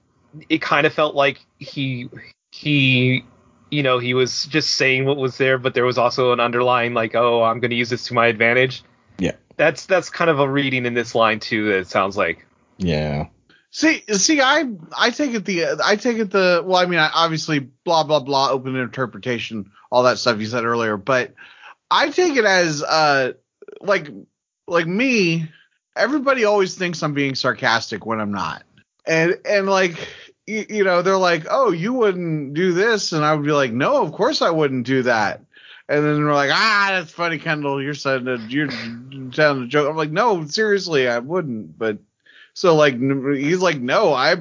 it 0.48 0.62
kind 0.62 0.86
of 0.86 0.92
felt 0.92 1.14
like 1.14 1.40
he 1.58 2.08
he 2.50 3.24
you 3.70 3.82
know 3.82 3.98
he 3.98 4.14
was 4.14 4.44
just 4.46 4.70
saying 4.74 5.04
what 5.04 5.16
was 5.16 5.38
there 5.38 5.58
but 5.58 5.74
there 5.74 5.84
was 5.84 5.98
also 5.98 6.32
an 6.32 6.40
underlying 6.40 6.94
like 6.94 7.14
oh 7.14 7.42
I'm 7.42 7.60
going 7.60 7.70
to 7.70 7.76
use 7.76 7.90
this 7.90 8.04
to 8.06 8.14
my 8.14 8.26
advantage. 8.26 8.82
Yeah. 9.18 9.32
That's 9.56 9.86
that's 9.86 10.10
kind 10.10 10.30
of 10.30 10.40
a 10.40 10.48
reading 10.48 10.86
in 10.86 10.94
this 10.94 11.14
line 11.14 11.40
too 11.40 11.66
that 11.66 11.78
it 11.78 11.88
sounds 11.88 12.16
like. 12.16 12.44
yeah, 12.78 13.26
See, 13.74 14.02
see, 14.12 14.40
I, 14.42 14.64
I 14.98 15.08
take 15.10 15.32
it 15.32 15.46
the, 15.46 15.78
I 15.82 15.96
take 15.96 16.18
it 16.18 16.30
the, 16.30 16.62
well, 16.62 16.76
I 16.76 16.84
mean, 16.84 16.98
I, 16.98 17.08
obviously, 17.14 17.58
blah 17.58 18.04
blah 18.04 18.20
blah, 18.20 18.50
open 18.50 18.76
interpretation, 18.76 19.70
all 19.90 20.02
that 20.02 20.18
stuff 20.18 20.40
you 20.40 20.46
said 20.46 20.64
earlier, 20.66 20.98
but 20.98 21.32
I 21.92 22.08
take 22.08 22.36
it 22.36 22.46
as, 22.46 22.82
uh, 22.82 23.34
like, 23.82 24.08
like 24.66 24.86
me, 24.86 25.48
everybody 25.94 26.44
always 26.44 26.74
thinks 26.74 27.02
I'm 27.02 27.12
being 27.12 27.34
sarcastic 27.34 28.06
when 28.06 28.18
I'm 28.18 28.32
not, 28.32 28.62
and 29.06 29.38
and 29.44 29.68
like, 29.68 30.08
you, 30.46 30.64
you 30.68 30.84
know, 30.84 31.02
they're 31.02 31.18
like, 31.18 31.46
oh, 31.50 31.70
you 31.70 31.92
wouldn't 31.92 32.54
do 32.54 32.72
this, 32.72 33.12
and 33.12 33.24
I 33.24 33.34
would 33.34 33.44
be 33.44 33.52
like, 33.52 33.72
no, 33.72 34.02
of 34.02 34.12
course 34.12 34.40
I 34.40 34.50
wouldn't 34.50 34.86
do 34.86 35.02
that. 35.02 35.42
And 35.88 36.02
then 36.02 36.24
we're 36.24 36.34
like, 36.34 36.50
ah, 36.50 36.88
that's 36.92 37.12
funny, 37.12 37.38
Kendall. 37.38 37.82
You're 37.82 37.92
saying 37.92 38.24
that 38.24 38.50
you're 38.50 38.68
telling 39.30 39.64
a 39.64 39.66
joke. 39.66 39.90
I'm 39.90 39.96
like, 39.96 40.12
no, 40.12 40.46
seriously, 40.46 41.08
I 41.08 41.18
wouldn't. 41.18 41.78
But 41.78 41.98
so 42.54 42.74
like 42.74 42.98
he's 42.98 43.60
like, 43.60 43.78
no, 43.78 44.14
I 44.14 44.36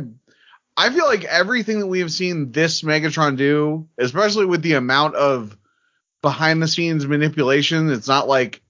I 0.77 0.89
feel 0.91 1.05
like 1.05 1.25
everything 1.25 1.79
that 1.79 1.87
we 1.87 1.99
have 1.99 2.11
seen 2.11 2.51
this 2.51 2.83
Megatron 2.83 3.35
do, 3.35 3.87
especially 3.97 4.45
with 4.45 4.61
the 4.61 4.73
amount 4.73 5.15
of 5.15 5.57
behind 6.21 6.61
the 6.61 6.67
scenes 6.67 7.07
manipulation, 7.07 7.89
it's 7.91 8.07
not 8.07 8.27
like 8.27 8.61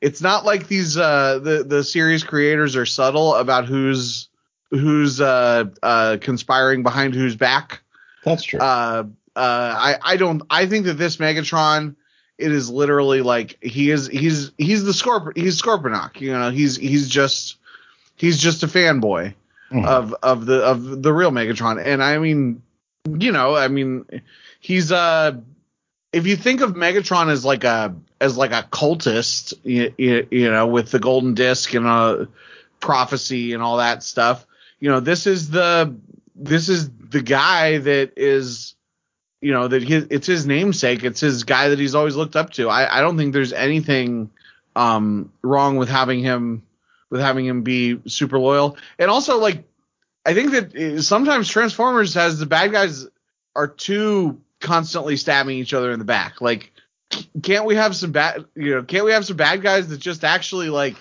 it's 0.00 0.20
not 0.20 0.44
like 0.44 0.68
these 0.68 0.96
uh 0.96 1.38
the 1.38 1.64
the 1.64 1.82
series 1.84 2.24
creators 2.24 2.76
are 2.76 2.86
subtle 2.86 3.34
about 3.34 3.66
who's 3.66 4.28
who's 4.70 5.20
uh 5.20 5.64
uh 5.82 6.16
conspiring 6.20 6.82
behind 6.82 7.14
whose 7.14 7.36
back. 7.36 7.80
that's 8.24 8.42
true. 8.44 8.60
Uh 8.60 9.04
uh 9.34 9.74
I 9.78 9.96
I 10.02 10.16
don't 10.16 10.42
I 10.50 10.66
think 10.66 10.86
that 10.86 10.94
this 10.94 11.16
Megatron 11.18 11.94
it 12.38 12.52
is 12.52 12.68
literally 12.68 13.22
like 13.22 13.56
he 13.62 13.90
is 13.90 14.08
he's 14.08 14.52
he's 14.58 14.84
the 14.84 14.92
Scorp 14.92 15.36
he's 15.36 15.60
Scorponok, 15.60 16.20
you 16.20 16.32
know, 16.32 16.50
he's 16.50 16.76
he's 16.76 17.08
just 17.08 17.56
he's 18.16 18.38
just 18.38 18.62
a 18.62 18.66
fanboy 18.66 19.34
Mhm. 19.72 19.84
of 19.84 20.14
of 20.22 20.46
the 20.46 20.62
of 20.62 21.02
the 21.02 21.12
real 21.12 21.32
Megatron. 21.32 21.84
And 21.84 22.00
I 22.00 22.18
mean, 22.18 22.62
you 23.04 23.32
know, 23.32 23.56
I 23.56 23.66
mean, 23.66 24.04
he's 24.60 24.92
uh, 24.92 25.40
if 26.16 26.26
you 26.26 26.34
think 26.34 26.62
of 26.62 26.72
Megatron 26.72 27.30
as 27.30 27.44
like 27.44 27.64
a 27.64 27.94
as 28.22 28.38
like 28.38 28.52
a 28.52 28.66
cultist, 28.72 29.52
you, 29.62 29.92
you, 29.98 30.26
you 30.30 30.50
know, 30.50 30.66
with 30.66 30.90
the 30.90 30.98
golden 30.98 31.34
disc 31.34 31.74
and 31.74 31.86
a 31.86 32.26
prophecy 32.80 33.52
and 33.52 33.62
all 33.62 33.76
that 33.76 34.02
stuff, 34.02 34.46
you 34.80 34.88
know, 34.90 35.00
this 35.00 35.26
is 35.26 35.50
the 35.50 35.94
this 36.34 36.70
is 36.70 36.88
the 36.88 37.20
guy 37.20 37.76
that 37.76 38.14
is 38.16 38.74
you 39.42 39.52
know 39.52 39.68
that 39.68 39.82
his, 39.82 40.06
it's 40.08 40.26
his 40.26 40.46
namesake. 40.46 41.04
It's 41.04 41.20
his 41.20 41.44
guy 41.44 41.68
that 41.68 41.78
he's 41.78 41.94
always 41.94 42.16
looked 42.16 42.34
up 42.34 42.50
to. 42.54 42.70
I, 42.70 42.98
I 42.98 43.02
don't 43.02 43.18
think 43.18 43.34
there's 43.34 43.52
anything 43.52 44.30
um, 44.74 45.30
wrong 45.42 45.76
with 45.76 45.90
having 45.90 46.20
him 46.20 46.62
with 47.10 47.20
having 47.20 47.44
him 47.44 47.60
be 47.60 48.00
super 48.06 48.38
loyal. 48.38 48.78
And 48.98 49.10
also 49.10 49.38
like 49.38 49.64
i 50.24 50.34
think 50.34 50.50
that 50.50 50.74
uh, 50.74 51.00
sometimes 51.00 51.48
transformers 51.48 52.14
has 52.14 52.40
the 52.40 52.46
bad 52.46 52.72
guys 52.72 53.06
are 53.54 53.68
too 53.68 54.40
constantly 54.60 55.16
stabbing 55.16 55.58
each 55.58 55.74
other 55.74 55.90
in 55.92 55.98
the 55.98 56.04
back. 56.04 56.40
Like 56.40 56.72
can't 57.42 57.64
we 57.66 57.76
have 57.76 57.94
some 57.94 58.12
bad 58.12 58.44
you 58.54 58.74
know 58.74 58.82
can't 58.82 59.04
we 59.04 59.12
have 59.12 59.24
some 59.24 59.36
bad 59.36 59.62
guys 59.62 59.88
that 59.88 59.98
just 59.98 60.24
actually 60.24 60.68
like 60.70 60.96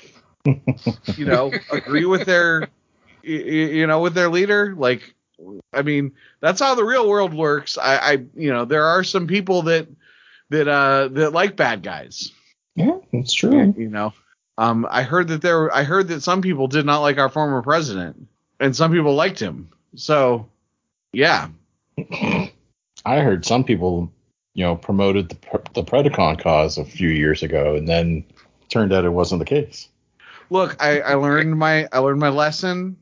you 0.45 1.25
know 1.25 1.57
agree 1.69 2.05
with 2.05 2.25
their 2.25 2.69
y- 3.23 3.43
y- 3.45 3.71
you 3.73 3.87
know 3.87 4.01
with 4.01 4.13
their 4.13 4.29
leader? 4.29 4.73
Like 4.77 5.13
i 5.73 5.81
mean 5.81 6.13
that's 6.39 6.61
how 6.61 6.75
the 6.75 6.83
real 6.83 7.09
world 7.09 7.33
works. 7.33 7.77
I 7.77 7.97
i 7.97 8.11
you 8.35 8.51
know 8.53 8.65
there 8.65 8.85
are 8.85 9.03
some 9.03 9.27
people 9.27 9.63
that 9.63 9.87
that 10.49 10.67
uh 10.67 11.09
that 11.09 11.31
like 11.33 11.55
bad 11.55 11.81
guys. 11.83 12.31
Yeah, 12.75 12.97
that's 13.11 13.33
true. 13.33 13.73
you 13.77 13.89
know 13.89 14.13
um 14.57 14.85
i 14.89 15.03
heard 15.03 15.27
that 15.29 15.41
there 15.41 15.73
i 15.73 15.83
heard 15.83 16.07
that 16.09 16.21
some 16.21 16.41
people 16.41 16.67
did 16.67 16.85
not 16.85 16.99
like 16.99 17.17
our 17.17 17.29
former 17.29 17.61
president 17.61 18.27
and 18.59 18.75
some 18.75 18.91
people 18.91 19.15
liked 19.15 19.39
him. 19.39 19.69
So 19.95 20.47
yeah 21.13 21.49
I 23.05 23.19
heard 23.19 23.45
some 23.45 23.63
people, 23.63 24.11
you 24.53 24.63
know, 24.63 24.75
promoted 24.75 25.29
the 25.29 25.35
the 25.73 25.83
Predacon 25.83 26.39
cause 26.39 26.77
a 26.77 26.85
few 26.85 27.09
years 27.09 27.43
ago, 27.43 27.75
and 27.75 27.87
then 27.87 28.25
turned 28.69 28.91
out 28.91 29.05
it 29.05 29.09
wasn't 29.09 29.39
the 29.39 29.45
case. 29.45 29.87
look 30.49 30.75
i 30.79 30.99
i 31.01 31.13
learned 31.15 31.57
my 31.57 31.87
i 31.91 31.99
learned 31.99 32.19
my 32.19 32.29
lesson 32.29 32.97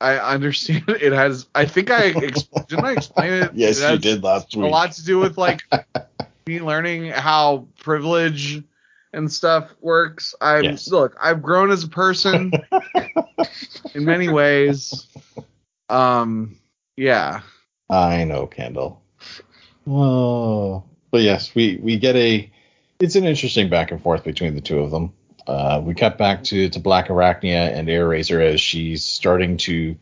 I 0.00 0.18
understand 0.18 0.84
it 0.88 1.12
has. 1.12 1.46
I 1.54 1.64
think 1.64 1.90
I 1.90 2.12
didn't 2.12 2.84
I 2.84 2.92
explain 2.92 3.32
it. 3.32 3.52
Yes, 3.54 3.80
it 3.80 3.90
you 3.92 3.98
did 3.98 4.22
last 4.22 4.54
week. 4.54 4.66
A 4.66 4.68
lot 4.68 4.92
to 4.92 5.04
do 5.04 5.18
with 5.18 5.38
like 5.38 5.62
me 6.46 6.60
learning 6.60 7.06
how 7.06 7.68
privilege 7.78 8.62
and 9.12 9.32
stuff 9.32 9.70
works. 9.80 10.34
I 10.40 10.60
Yes. 10.60 10.90
look. 10.90 11.16
I've 11.22 11.42
grown 11.42 11.70
as 11.70 11.84
a 11.84 11.88
person 11.88 12.52
in 13.94 14.04
many 14.04 14.28
ways. 14.28 15.06
Um. 15.88 16.58
Yeah. 16.96 17.40
I 17.88 18.24
know, 18.24 18.46
Kendall. 18.46 19.00
Oh, 19.86 20.84
but 21.10 21.22
yes, 21.22 21.54
we 21.54 21.78
we 21.82 21.98
get 21.98 22.16
a. 22.16 22.50
It's 23.00 23.16
an 23.16 23.24
interesting 23.24 23.68
back 23.68 23.90
and 23.90 24.02
forth 24.02 24.24
between 24.24 24.54
the 24.54 24.60
two 24.60 24.78
of 24.78 24.90
them. 24.90 25.12
Uh, 25.46 25.80
we 25.84 25.94
cut 25.94 26.16
back 26.16 26.42
to 26.44 26.68
to 26.70 26.80
Black 26.80 27.08
Arachnia 27.08 27.72
and 27.76 27.88
Air 27.90 28.08
Razor 28.08 28.40
as 28.40 28.60
she's 28.60 29.04
starting 29.04 29.56
to 29.58 29.96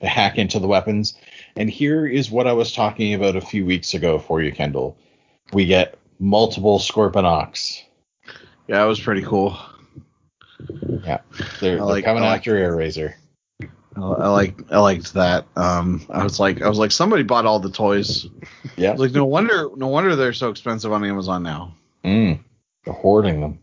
hack 0.00 0.38
into 0.38 0.58
the 0.58 0.66
weapons. 0.68 1.14
And 1.56 1.68
here 1.70 2.06
is 2.06 2.30
what 2.30 2.46
I 2.46 2.52
was 2.52 2.72
talking 2.72 3.14
about 3.14 3.36
a 3.36 3.40
few 3.40 3.64
weeks 3.66 3.94
ago 3.94 4.18
for 4.18 4.42
you, 4.42 4.52
Kendall. 4.52 4.96
We 5.52 5.66
get 5.66 5.98
multiple 6.18 6.78
Scorponoks. 6.78 7.82
Yeah, 8.68 8.78
that 8.78 8.84
was 8.84 9.00
pretty 9.00 9.22
cool. 9.22 9.58
Yeah, 11.04 11.20
they're, 11.60 11.80
like- 11.82 12.04
they're 12.04 12.10
coming 12.10 12.22
I 12.24 12.28
like- 12.30 12.38
after 12.40 12.56
Air 12.56 12.74
Razor. 12.76 13.16
I, 13.96 14.00
I 14.00 14.28
like. 14.28 14.72
I 14.72 14.78
liked 14.78 15.14
that. 15.14 15.46
Um. 15.56 16.06
I 16.10 16.22
was 16.22 16.38
like. 16.38 16.62
I 16.62 16.68
was 16.68 16.78
like. 16.78 16.92
Somebody 16.92 17.22
bought 17.22 17.46
all 17.46 17.60
the 17.60 17.70
toys. 17.70 18.26
Yeah, 18.76 18.92
like, 18.92 19.12
no 19.12 19.24
wonder. 19.24 19.70
No 19.76 19.88
wonder 19.88 20.16
they're 20.16 20.32
so 20.32 20.50
expensive 20.50 20.92
on 20.92 21.04
Amazon 21.04 21.42
now. 21.42 21.74
mm, 22.04 22.38
they're 22.84 22.94
hoarding 22.94 23.40
them. 23.40 23.58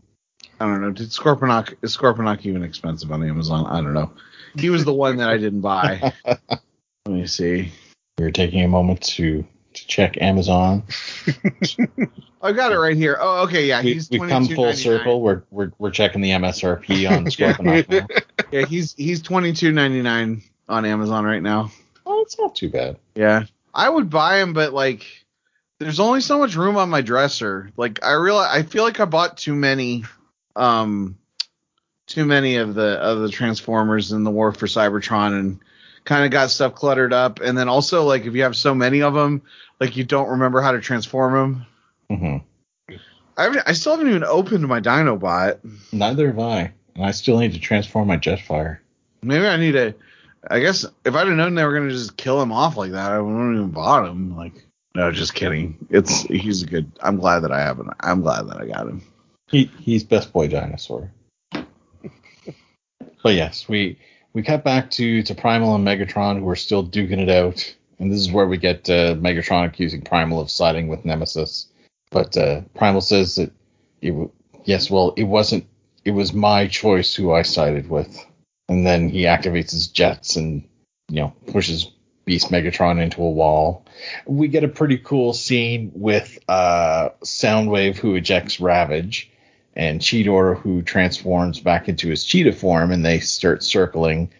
I 0.60 0.66
don't 0.66 0.80
know. 0.80 0.90
Did 0.90 1.08
Scorponok 1.08 1.74
is 1.82 1.96
Scorponok 1.96 2.46
even 2.46 2.62
expensive 2.62 3.10
on 3.12 3.22
Amazon? 3.28 3.66
I 3.66 3.80
don't 3.80 3.94
know. 3.94 4.12
He 4.56 4.70
was 4.70 4.84
the 4.84 4.94
one 4.94 5.16
that 5.16 5.28
I 5.28 5.36
didn't 5.36 5.62
buy. 5.62 6.12
Let 6.24 6.60
me 7.06 7.26
see. 7.26 7.72
We're 8.18 8.30
taking 8.30 8.62
a 8.62 8.68
moment 8.68 9.02
to 9.02 9.44
to 9.74 9.86
check 9.86 10.20
Amazon. 10.20 10.84
I 12.42 12.52
got 12.52 12.72
it 12.72 12.78
right 12.78 12.96
here. 12.96 13.16
Oh, 13.20 13.44
okay, 13.44 13.66
yeah, 13.66 13.82
we, 13.82 13.94
he's 13.94 14.10
we've 14.10 14.28
come 14.28 14.46
full 14.46 14.72
circle. 14.74 15.20
We're, 15.20 15.42
we're 15.50 15.72
we're 15.78 15.90
checking 15.90 16.20
the 16.20 16.30
MSRP 16.30 17.10
on 17.10 17.24
Scorponok 17.26 17.88
now. 17.88 18.06
Yeah, 18.50 18.66
he's 18.66 18.94
he's 18.94 19.22
twenty 19.22 19.52
two 19.52 19.72
ninety 19.72 20.02
nine 20.02 20.42
on 20.68 20.84
Amazon 20.84 21.24
right 21.24 21.42
now. 21.42 21.70
Oh, 22.06 22.20
it's 22.22 22.38
not 22.38 22.54
too 22.54 22.68
bad. 22.68 22.98
Yeah, 23.14 23.44
I 23.72 23.88
would 23.88 24.10
buy 24.10 24.40
him, 24.40 24.52
but 24.52 24.72
like, 24.72 25.06
there's 25.78 26.00
only 26.00 26.20
so 26.20 26.38
much 26.38 26.54
room 26.54 26.76
on 26.76 26.90
my 26.90 27.00
dresser. 27.00 27.70
Like, 27.76 28.04
I 28.04 28.12
realize 28.12 28.50
I 28.52 28.62
feel 28.62 28.84
like 28.84 29.00
I 29.00 29.06
bought 29.06 29.38
too 29.38 29.54
many, 29.54 30.04
um, 30.54 31.16
too 32.06 32.26
many 32.26 32.56
of 32.56 32.74
the 32.74 32.98
of 33.00 33.20
the 33.20 33.30
Transformers 33.30 34.12
in 34.12 34.22
the 34.22 34.30
War 34.30 34.52
for 34.52 34.66
Cybertron, 34.66 35.38
and 35.38 35.60
kind 36.04 36.24
of 36.24 36.30
got 36.30 36.50
stuff 36.50 36.74
cluttered 36.74 37.12
up. 37.12 37.40
And 37.40 37.56
then 37.56 37.68
also, 37.68 38.04
like, 38.04 38.26
if 38.26 38.34
you 38.34 38.42
have 38.42 38.56
so 38.56 38.74
many 38.74 39.02
of 39.02 39.14
them, 39.14 39.42
like 39.80 39.96
you 39.96 40.04
don't 40.04 40.28
remember 40.28 40.60
how 40.60 40.72
to 40.72 40.80
transform 40.80 41.66
them. 42.08 42.18
hmm 42.18 42.98
I 43.36 43.62
I 43.66 43.72
still 43.72 43.92
haven't 43.92 44.08
even 44.08 44.24
opened 44.24 44.66
my 44.68 44.80
Dinobot. 44.80 45.58
Neither 45.92 46.28
have 46.28 46.38
I. 46.38 46.72
And 46.94 47.04
I 47.04 47.10
still 47.10 47.38
need 47.38 47.52
to 47.54 47.58
transform 47.60 48.06
my 48.06 48.16
Jetfire. 48.16 48.78
Maybe 49.22 49.46
I 49.46 49.56
need 49.56 49.72
to. 49.72 49.94
I 50.50 50.60
guess 50.60 50.84
if 51.04 51.14
I'd 51.14 51.26
have 51.26 51.36
known 51.36 51.54
they 51.54 51.64
were 51.64 51.74
gonna 51.74 51.90
just 51.90 52.16
kill 52.16 52.40
him 52.40 52.52
off 52.52 52.76
like 52.76 52.92
that, 52.92 53.12
I 53.12 53.18
wouldn't 53.20 53.56
even 53.56 53.70
bought 53.70 54.06
him. 54.06 54.36
Like, 54.36 54.52
no, 54.94 55.10
just 55.10 55.34
kidding. 55.34 55.76
It's 55.90 56.22
he's 56.22 56.62
a 56.62 56.66
good. 56.66 56.92
I'm 57.00 57.16
glad 57.16 57.40
that 57.40 57.50
I 57.52 57.60
have 57.60 57.78
him. 57.78 57.90
I'm 58.00 58.20
glad 58.20 58.42
that 58.48 58.58
I 58.58 58.66
got 58.66 58.86
him. 58.86 59.02
He 59.48 59.64
he's 59.80 60.04
best 60.04 60.32
boy 60.32 60.48
dinosaur. 60.48 61.10
but 61.50 63.34
yes, 63.34 63.68
we 63.68 63.98
we 64.34 64.42
cut 64.42 64.62
back 64.64 64.90
to 64.92 65.22
to 65.22 65.34
Primal 65.34 65.74
and 65.74 65.86
Megatron 65.86 66.38
who 66.38 66.48
are 66.48 66.56
still 66.56 66.86
duking 66.86 67.18
it 67.18 67.30
out, 67.30 67.74
and 67.98 68.10
this 68.12 68.20
is 68.20 68.32
where 68.32 68.46
we 68.46 68.56
get 68.56 68.88
uh, 68.90 69.14
Megatron 69.14 69.66
accusing 69.66 70.02
Primal 70.02 70.40
of 70.40 70.50
siding 70.50 70.88
with 70.88 71.04
Nemesis. 71.04 71.68
But 72.10 72.36
uh, 72.36 72.62
Primal 72.74 73.00
says 73.00 73.36
that 73.36 73.52
it 74.00 74.10
w- 74.10 74.30
yes, 74.64 74.90
well, 74.90 75.14
it 75.16 75.24
wasn't. 75.24 75.66
It 76.04 76.12
was 76.12 76.32
my 76.32 76.66
choice 76.66 77.14
who 77.14 77.32
I 77.32 77.42
sided 77.42 77.88
with, 77.88 78.24
and 78.68 78.86
then 78.86 79.08
he 79.08 79.22
activates 79.22 79.70
his 79.70 79.88
jets 79.88 80.36
and 80.36 80.62
you 81.08 81.20
know 81.20 81.32
pushes 81.46 81.90
Beast 82.24 82.50
Megatron 82.50 83.02
into 83.02 83.22
a 83.22 83.30
wall. 83.30 83.84
We 84.26 84.48
get 84.48 84.64
a 84.64 84.68
pretty 84.68 84.98
cool 84.98 85.32
scene 85.32 85.92
with 85.94 86.38
uh, 86.48 87.10
Soundwave 87.22 87.96
who 87.96 88.14
ejects 88.14 88.60
Ravage 88.60 89.30
and 89.76 90.00
Cheetor 90.00 90.58
who 90.58 90.82
transforms 90.82 91.60
back 91.60 91.88
into 91.88 92.08
his 92.08 92.24
cheetah 92.24 92.52
form 92.52 92.92
and 92.92 93.04
they 93.04 93.20
start 93.20 93.62
circling 93.62 94.30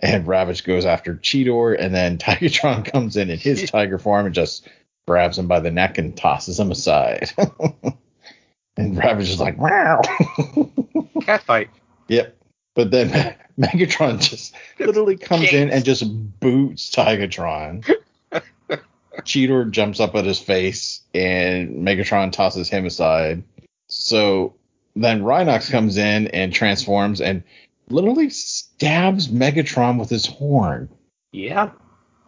and 0.00 0.26
Ravage 0.26 0.64
goes 0.64 0.84
after 0.84 1.14
Cheetor 1.14 1.76
and 1.78 1.94
then 1.94 2.18
Tigatron 2.18 2.84
comes 2.84 3.16
in 3.16 3.30
in 3.30 3.38
his 3.38 3.70
tiger 3.70 3.98
form 3.98 4.26
and 4.26 4.34
just 4.34 4.68
grabs 5.06 5.38
him 5.38 5.48
by 5.48 5.60
the 5.60 5.70
neck 5.70 5.98
and 5.98 6.16
tosses 6.16 6.60
him 6.60 6.70
aside. 6.70 7.30
and 8.76 8.96
Ravage 8.96 9.30
is 9.30 9.40
like, 9.40 9.58
wow. 9.58 10.00
Cat 11.22 11.42
fight. 11.42 11.70
Yep. 12.08 12.36
But 12.74 12.90
then 12.90 13.34
Megatron 13.58 14.20
just 14.20 14.54
literally 14.78 15.16
comes 15.16 15.52
in 15.52 15.70
and 15.70 15.84
just 15.84 16.04
boots 16.38 16.90
Tigatron. 16.90 17.84
Cheetor 19.22 19.70
jumps 19.70 19.98
up 19.98 20.14
at 20.14 20.24
his 20.24 20.38
face 20.38 21.00
and 21.12 21.84
Megatron 21.86 22.30
tosses 22.30 22.68
him 22.68 22.86
aside. 22.86 23.42
So 23.88 24.54
then 24.94 25.22
Rhinox 25.22 25.70
comes 25.70 25.96
in 25.96 26.28
and 26.28 26.52
transforms 26.52 27.20
and 27.20 27.42
literally 27.88 28.30
stabs 28.78 29.26
Megatron 29.28 29.98
with 29.98 30.08
his 30.08 30.24
horn 30.26 30.88
Yeah. 31.32 31.70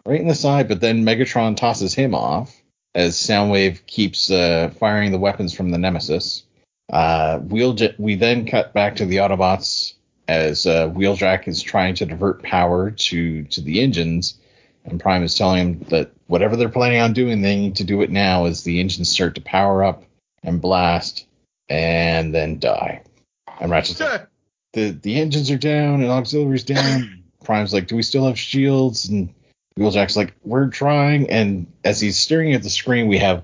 right 0.05 0.19
in 0.19 0.27
the 0.27 0.35
side, 0.35 0.67
but 0.67 0.81
then 0.81 1.05
Megatron 1.05 1.55
tosses 1.55 1.93
him 1.93 2.13
off 2.13 2.53
as 2.93 3.15
Soundwave 3.15 3.85
keeps 3.85 4.29
uh, 4.29 4.69
firing 4.77 5.11
the 5.13 5.17
weapons 5.17 5.53
from 5.53 5.71
the 5.71 5.77
Nemesis. 5.77 6.43
Uh, 6.91 7.39
Wheelja- 7.39 7.97
we 7.97 8.15
then 8.15 8.45
cut 8.45 8.73
back 8.73 8.97
to 8.97 9.05
the 9.05 9.17
Autobots 9.17 9.93
as 10.27 10.65
uh, 10.65 10.89
Wheeljack 10.89 11.47
is 11.47 11.61
trying 11.61 11.95
to 11.95 12.05
divert 12.05 12.43
power 12.43 12.91
to 12.91 13.43
to 13.45 13.61
the 13.61 13.79
engines, 13.79 14.37
and 14.83 14.99
Prime 14.99 15.23
is 15.23 15.35
telling 15.35 15.57
him 15.59 15.85
that 15.89 16.11
whatever 16.27 16.57
they're 16.57 16.67
planning 16.67 16.99
on 16.99 17.13
doing, 17.13 17.41
they 17.41 17.55
need 17.55 17.77
to 17.77 17.85
do 17.85 18.01
it 18.01 18.09
now 18.09 18.43
as 18.45 18.63
the 18.63 18.81
engines 18.81 19.09
start 19.09 19.35
to 19.35 19.41
power 19.41 19.85
up 19.85 20.03
and 20.43 20.59
blast 20.61 21.25
and 21.69 22.35
then 22.35 22.59
die. 22.59 23.03
And 23.61 23.71
Ratchet's 23.71 24.01
like, 24.01 24.27
the 24.73 24.91
the 24.91 25.19
engines 25.19 25.51
are 25.51 25.57
down 25.57 26.01
and 26.01 26.11
auxiliaries 26.11 26.63
down. 26.63 27.23
Prime's 27.43 27.73
like, 27.73 27.87
do 27.87 27.95
we 27.95 28.03
still 28.03 28.27
have 28.27 28.37
shields? 28.37 29.09
And 29.09 29.33
Wheeljack's 29.77 30.15
like, 30.15 30.33
we're 30.43 30.69
trying. 30.69 31.29
And 31.29 31.71
as 31.83 31.99
he's 31.99 32.17
staring 32.17 32.53
at 32.53 32.63
the 32.63 32.69
screen, 32.69 33.07
we 33.07 33.17
have 33.17 33.43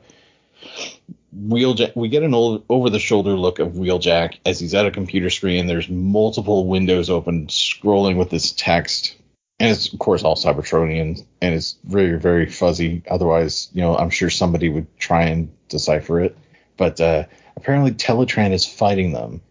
Wheeljack. 1.35 1.95
We 1.95 2.09
get 2.09 2.23
an 2.23 2.33
old, 2.33 2.63
over 2.69 2.89
the 2.89 2.99
shoulder 2.99 3.31
look 3.31 3.59
of 3.59 3.73
Wheeljack 3.73 4.37
as 4.45 4.59
he's 4.59 4.73
at 4.73 4.85
a 4.85 4.91
computer 4.91 5.29
screen. 5.29 5.67
There's 5.67 5.89
multiple 5.89 6.67
windows 6.67 7.09
open, 7.09 7.47
scrolling 7.47 8.17
with 8.17 8.29
this 8.29 8.51
text. 8.51 9.15
And 9.59 9.71
it's 9.71 9.91
of 9.91 9.97
course 9.97 10.23
all 10.23 10.35
Cybertronian 10.35 11.25
and 11.41 11.55
it's 11.55 11.77
very 11.83 12.19
very 12.19 12.45
fuzzy. 12.45 13.01
Otherwise, 13.09 13.69
you 13.73 13.81
know, 13.81 13.97
I'm 13.97 14.11
sure 14.11 14.29
somebody 14.29 14.69
would 14.69 14.85
try 14.99 15.23
and 15.23 15.51
decipher 15.67 16.21
it. 16.21 16.37
But 16.77 17.01
uh, 17.01 17.23
apparently, 17.55 17.91
Teletran 17.91 18.51
is 18.51 18.67
fighting 18.67 19.13
them. 19.13 19.41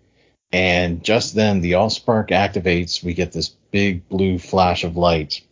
And 0.53 1.03
just 1.03 1.34
then, 1.34 1.61
the 1.61 1.72
Allspark 1.72 2.30
activates. 2.30 3.03
We 3.03 3.14
get 3.14 3.32
this 3.32 3.49
big 3.70 4.09
blue 4.09 4.38
flash 4.38 4.84
of 4.84 4.97
light. 4.97 5.42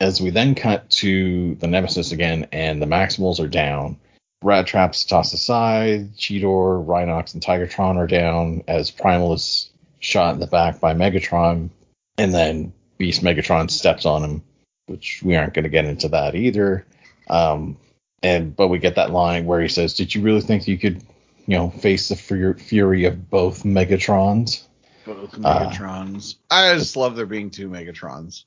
As 0.00 0.20
we 0.20 0.30
then 0.30 0.54
cut 0.54 0.88
to 0.90 1.54
the 1.56 1.66
Nemesis 1.66 2.12
again, 2.12 2.48
and 2.52 2.80
the 2.80 2.86
Maximals 2.86 3.38
are 3.38 3.48
down. 3.48 3.96
Rat 4.42 4.66
Trap's 4.66 5.04
tossed 5.04 5.34
aside. 5.34 6.14
Cheetor, 6.16 6.84
Rhinox, 6.84 7.34
and 7.34 7.42
Tigatron 7.42 7.96
are 7.96 8.06
down 8.06 8.64
as 8.66 8.90
Primal 8.90 9.34
is 9.34 9.70
shot 9.98 10.34
in 10.34 10.40
the 10.40 10.46
back 10.46 10.80
by 10.80 10.94
Megatron. 10.94 11.70
And 12.16 12.34
then 12.34 12.72
Beast 12.98 13.22
Megatron 13.22 13.70
steps 13.70 14.06
on 14.06 14.22
him, 14.24 14.42
which 14.86 15.22
we 15.22 15.36
aren't 15.36 15.54
going 15.54 15.64
to 15.64 15.68
get 15.68 15.84
into 15.84 16.08
that 16.08 16.34
either. 16.34 16.86
Um, 17.28 17.76
and 18.22 18.54
but 18.54 18.68
we 18.68 18.78
get 18.78 18.96
that 18.96 19.10
line 19.10 19.46
where 19.46 19.60
he 19.60 19.68
says, 19.68 19.94
"Did 19.94 20.14
you 20.14 20.22
really 20.22 20.40
think 20.40 20.68
you 20.68 20.76
could, 20.76 21.02
you 21.50 21.56
know, 21.56 21.70
face 21.70 22.08
the 22.08 22.16
fur- 22.16 22.54
fury 22.54 23.04
of 23.04 23.28
both 23.28 23.64
Megatrons?" 23.64 24.62
Both 25.04 25.34
Uh, 25.42 25.68
Megatrons. 25.68 26.36
I 26.50 26.74
just 26.74 26.96
love 26.96 27.16
there 27.16 27.26
being 27.26 27.50
two 27.50 27.68
Megatrons. 27.68 28.44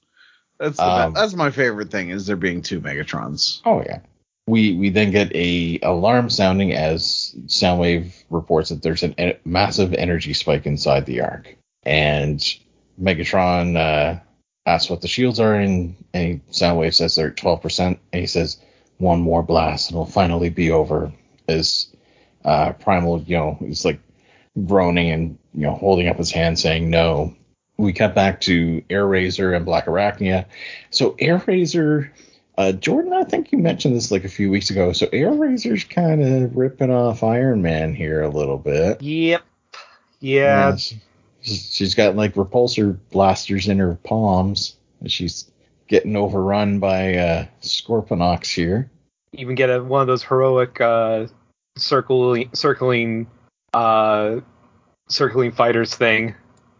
That's 0.59 0.79
Um, 0.79 1.13
that's 1.13 1.33
my 1.33 1.51
favorite 1.51 1.91
thing 1.91 2.09
is 2.09 2.25
there 2.25 2.37
being 2.37 2.61
two 2.61 2.79
Megatrons. 2.79 3.61
Oh 3.65 3.81
yeah. 3.81 3.99
We 4.47 4.73
we 4.73 4.89
then 4.89 5.11
get 5.11 5.35
a 5.35 5.79
alarm 5.83 6.29
sounding 6.29 6.73
as 6.73 7.35
Soundwave 7.47 8.13
reports 8.29 8.69
that 8.69 8.81
there's 8.81 9.03
a 9.03 9.13
en- 9.19 9.37
massive 9.45 9.93
energy 9.93 10.33
spike 10.33 10.65
inside 10.65 11.05
the 11.05 11.21
Ark, 11.21 11.55
and 11.83 12.39
Megatron 13.01 13.75
uh, 13.75 14.19
asks 14.65 14.89
what 14.89 15.01
the 15.01 15.07
shields 15.07 15.39
are, 15.39 15.55
and, 15.55 15.95
and 16.13 16.45
Soundwave 16.51 16.93
says 16.93 17.15
they're 17.15 17.29
at 17.29 17.37
12%, 17.37 17.79
and 17.79 17.97
he 18.11 18.27
says 18.27 18.57
one 18.97 19.21
more 19.21 19.43
blast 19.43 19.89
and 19.89 19.95
it'll 19.95 20.05
finally 20.05 20.49
be 20.49 20.71
over. 20.71 21.11
As 21.47 21.87
uh, 22.45 22.73
Primal, 22.73 23.21
you 23.23 23.37
know, 23.37 23.57
he's 23.59 23.85
like 23.85 23.99
groaning 24.65 25.09
and 25.09 25.37
you 25.53 25.61
know 25.61 25.73
holding 25.75 26.07
up 26.07 26.17
his 26.17 26.31
hand 26.31 26.59
saying 26.59 26.89
no, 26.89 27.35
we 27.77 27.93
cut 27.93 28.13
back 28.15 28.41
to 28.41 28.81
Airazor 28.89 29.55
and 29.55 29.65
Black 29.65 29.85
Arachnia. 29.85 30.45
So 30.91 31.11
Airazor, 31.13 32.09
uh, 32.57 32.71
Jordan, 32.73 33.13
I 33.13 33.23
think 33.23 33.51
you 33.51 33.57
mentioned 33.57 33.95
this 33.95 34.11
like 34.11 34.25
a 34.25 34.29
few 34.29 34.49
weeks 34.49 34.69
ago. 34.69 34.93
So 34.93 35.07
Airazor's 35.07 35.83
kind 35.83 36.21
of 36.21 36.55
ripping 36.55 36.91
off 36.91 37.23
Iron 37.23 37.61
Man 37.61 37.93
here 37.95 38.21
a 38.21 38.29
little 38.29 38.57
bit. 38.57 39.01
Yep. 39.01 39.41
Yeah. 40.19 40.75
she- 40.75 40.99
she's 41.41 41.93
got 41.93 42.15
like 42.15 42.35
repulsor 42.35 42.97
blasters 43.11 43.67
in 43.67 43.77
her 43.79 43.95
palms, 44.03 44.77
and 45.01 45.11
she's 45.11 45.51
getting 45.89 46.15
overrun 46.15 46.79
by 46.79 47.15
uh, 47.17 47.45
Scorponoks 47.61 48.53
here. 48.53 48.89
Even 49.33 49.55
get 49.55 49.69
a, 49.69 49.83
one 49.83 49.99
of 50.01 50.07
those 50.07 50.23
heroic 50.23 50.79
uh, 50.79 51.27
circling, 51.75 52.49
circling, 52.53 53.27
uh, 53.73 54.39
circling 55.07 55.51
fighters 55.51 55.95
thing. 55.95 56.35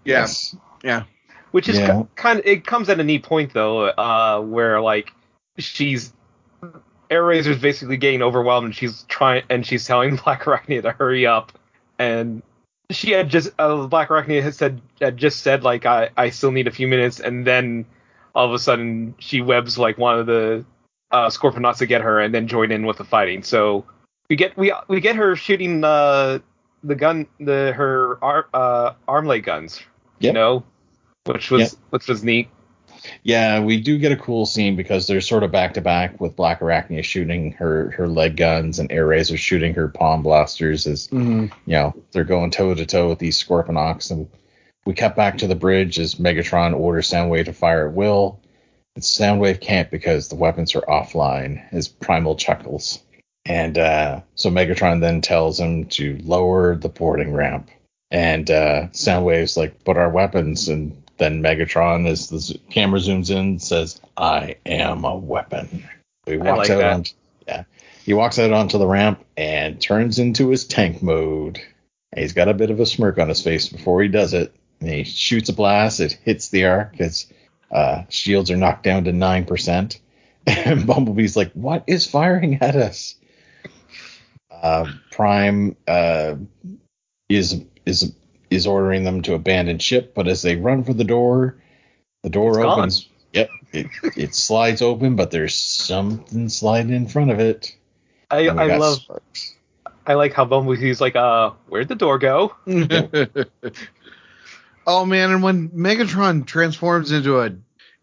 Yes. 0.06 0.56
Yeah. 0.84 1.04
Which 1.52 1.70
is 1.70 1.78
Yeah. 1.80 2.04
kind 2.16 2.39
of 2.39 2.46
it 2.46 2.66
comes 2.66 2.89
at 2.89 3.00
a 3.00 3.04
neat 3.04 3.24
point 3.24 3.54
though, 3.54 3.86
uh, 3.88 4.41
where 4.41 4.82
like 4.82 5.12
she's 5.58 6.14
Air 7.10 7.24
Razor's 7.24 7.60
basically 7.60 7.98
getting 7.98 8.22
overwhelmed 8.22 8.66
and 8.66 8.76
she's 8.76 9.04
trying 9.04 9.44
and 9.50 9.66
she's 9.66 9.86
telling 9.86 10.16
Black 10.24 10.44
Arachnia 10.44 10.82
to 10.82 10.91
hurry 10.91 11.26
up 11.26 11.52
and 12.00 12.41
she 12.89 13.12
had 13.12 13.30
just 13.30 13.52
uh, 13.60 13.88
Black 13.88 14.10
Arachnia 14.10 14.41
had 14.41 14.56
said 14.56 14.82
had 15.00 15.18
just 15.18 15.41
said 15.41 15.64
like 15.64 15.86
I 15.86 16.10
I 16.18 16.30
still 16.30 16.52
need 16.52 16.68
a 16.68 16.72
few 16.72 16.88
minutes 16.88 17.20
and 17.20 17.46
then 17.46 17.86
all 18.36 18.48
of 18.48 18.54
a 18.54 18.60
sudden 18.60 19.14
she 19.20 19.41
webs 19.41 19.78
like 19.78 19.98
one 19.98 20.18
of 20.18 20.26
the 20.26 20.66
uh, 21.12 21.30
Scorponoks 21.30 21.78
to 21.78 21.86
get 21.86 22.02
her 22.02 22.20
and 22.20 22.34
then 22.34 22.48
join 22.48 22.72
in 22.72 22.86
with 22.88 22.98
the 22.98 23.04
fighting. 23.04 23.44
So 23.44 23.86
we 24.30 24.36
get 24.36 24.55
we 24.57 24.74
we 24.88 24.99
get 25.01 25.15
her 25.15 25.36
shooting 25.36 25.84
uh, 25.84 26.39
the 26.84 26.95
gun 26.95 27.28
the 27.39 27.74
her 27.76 28.24
ar, 28.24 28.47
uh, 28.53 28.93
armlet 29.07 29.43
guns, 29.43 29.82
you 30.19 30.32
know, 30.34 30.63
which 31.26 31.51
was 31.51 31.61
Yep. 31.61 31.71
which 31.91 32.07
was 32.07 32.24
neat. 32.24 32.49
Yeah, 33.24 33.59
we 33.59 33.82
do 33.82 33.97
get 33.97 34.13
a 34.13 34.17
cool 34.17 34.45
scene 34.45 34.78
because 34.78 35.07
they're 35.07 35.19
sort 35.19 35.43
of 35.43 35.51
back 35.51 35.74
to 35.74 35.82
back 35.82 36.21
with 36.21 36.38
Black 36.38 36.61
Arachnia 36.61 37.03
shooting 37.03 37.51
her 37.53 37.91
her 37.91 38.07
leg 38.07 38.38
guns 38.38 38.80
and 38.80 38.89
Air 38.91 39.07
Razor 39.07 39.36
shooting 39.38 39.74
her 39.74 39.89
palm 39.89 40.21
blasters 40.24 40.88
as 40.88 41.07
Mhm. 41.09 41.51
you 41.65 41.74
know 41.74 41.93
they're 42.11 42.24
going 42.24 42.49
toe 42.51 42.74
to 42.74 42.86
toe 42.86 43.09
with 43.09 43.19
these 43.19 43.41
Scorponoks 43.43 44.09
and 44.09 44.30
we 44.86 44.93
cut 44.93 45.15
back 45.17 45.38
to 45.39 45.47
the 45.47 45.55
bridge 45.55 45.99
as 45.99 46.15
Megatron 46.15 46.74
orders 46.78 47.09
Soundwave 47.09 47.45
to 47.45 47.53
fire 47.53 47.88
at 47.88 47.93
will. 47.93 48.39
But 48.95 49.03
Soundwave 49.03 49.59
can't 49.59 49.89
because 49.89 50.28
the 50.30 50.36
weapons 50.36 50.76
are 50.76 50.82
offline. 50.82 51.61
As 51.71 51.88
Primal 51.88 52.36
chuckles, 52.36 53.03
and 53.46 53.78
uh, 53.78 54.22
so 54.36 54.50
Megatron 54.50 55.02
then 55.02 55.22
tells 55.22 55.60
him 55.60 55.86
to 55.86 56.18
lower 56.24 56.76
the 56.76 56.89
boarding 56.89 57.34
ramp. 57.34 57.70
And 58.10 58.50
uh, 58.50 58.88
Soundwave's 58.91 59.58
like, 59.58 59.84
"But 59.84 59.98
our 59.98 60.10
weapons." 60.10 60.70
And 60.70 61.04
then 61.18 61.41
Megatron, 61.41 62.08
as 62.08 62.30
the 62.30 62.60
camera 62.70 63.00
zooms 63.00 63.30
in, 63.30 63.60
says, 63.60 64.00
"I 64.16 64.56
am 64.66 65.04
a 65.04 65.16
weapon." 65.16 65.88
He 66.26 66.38
walks 66.38 66.70
like 66.70 66.70
out 66.70 66.78
that. 66.78 66.94
on, 66.94 67.06
yeah, 67.48 67.64
he 68.06 68.14
walks 68.14 68.39
out 68.39 68.54
onto 68.54 68.78
the 68.78 68.88
ramp 68.88 69.26
and 69.36 69.82
turns 69.82 70.20
into 70.20 70.50
his 70.50 70.66
tank 70.66 71.02
mode. 71.02 71.60
And 72.12 72.22
he's 72.22 72.34
got 72.34 72.48
a 72.48 72.54
bit 72.54 72.70
of 72.70 72.80
a 72.80 72.86
smirk 72.86 73.18
on 73.18 73.30
his 73.30 73.41
face 73.41 73.68
before 73.68 74.02
he 74.02 74.08
does 74.08 74.34
it. 74.34 74.54
And 74.80 74.89
he 74.89 75.04
shoots 75.04 75.50
a 75.50 75.54
blast. 75.54 76.00
It 76.00 76.14
hits 76.24 76.50
the 76.50 76.66
Ark 76.66 76.96
as 77.00 77.26
uh, 77.72 78.04
shields 78.10 78.52
are 78.52 78.58
knocked 78.58 78.84
down 78.84 79.06
to 79.06 79.12
nine 79.12 79.46
percent. 79.46 80.00
And 80.46 80.86
Bumblebee's 80.86 81.38
like, 81.38 81.54
"What 81.54 81.86
is 81.88 82.06
firing 82.06 82.60
at 82.62 82.76
us?" 82.76 83.16
Uh, 84.64 84.88
Prime 85.11 85.76
uh, 85.88 86.36
is 87.28 87.61
is 87.86 88.14
is 88.49 88.66
ordering 88.66 89.03
them 89.03 89.22
to 89.24 89.34
abandon 89.34 89.78
ship, 89.78 90.14
but 90.16 90.28
as 90.28 90.41
they 90.41 90.55
run 90.55 90.86
for 90.86 90.93
the 90.93 91.03
door, 91.03 91.57
the 92.24 92.30
door 92.30 92.51
It's 92.51 92.57
gone. 92.59 92.80
opens. 92.80 93.09
Yep, 93.34 93.49
it, 93.74 93.88
it 94.16 94.36
slides 94.36 94.82
open, 94.82 95.18
but 95.18 95.32
there's 95.32 95.55
something 95.55 96.47
sliding 96.47 96.93
in 96.93 97.07
front 97.07 97.32
of 97.32 97.39
it. 97.39 97.76
I 98.32 98.47
I 98.47 98.78
love 98.78 99.01
sparks. 99.01 99.55
I 100.07 100.14
like 100.14 100.34
how 100.34 100.45
Bumblebee's 100.45 101.01
like 101.01 101.18
uh 101.18 101.51
where'd 101.68 101.89
the 101.89 101.95
door 101.95 102.18
go? 102.18 102.55
oh 104.88 105.05
man, 105.05 105.32
and 105.32 105.43
when 105.43 105.70
Megatron 105.70 106.45
transforms 106.45 107.11
into 107.11 107.41
a 107.41 107.51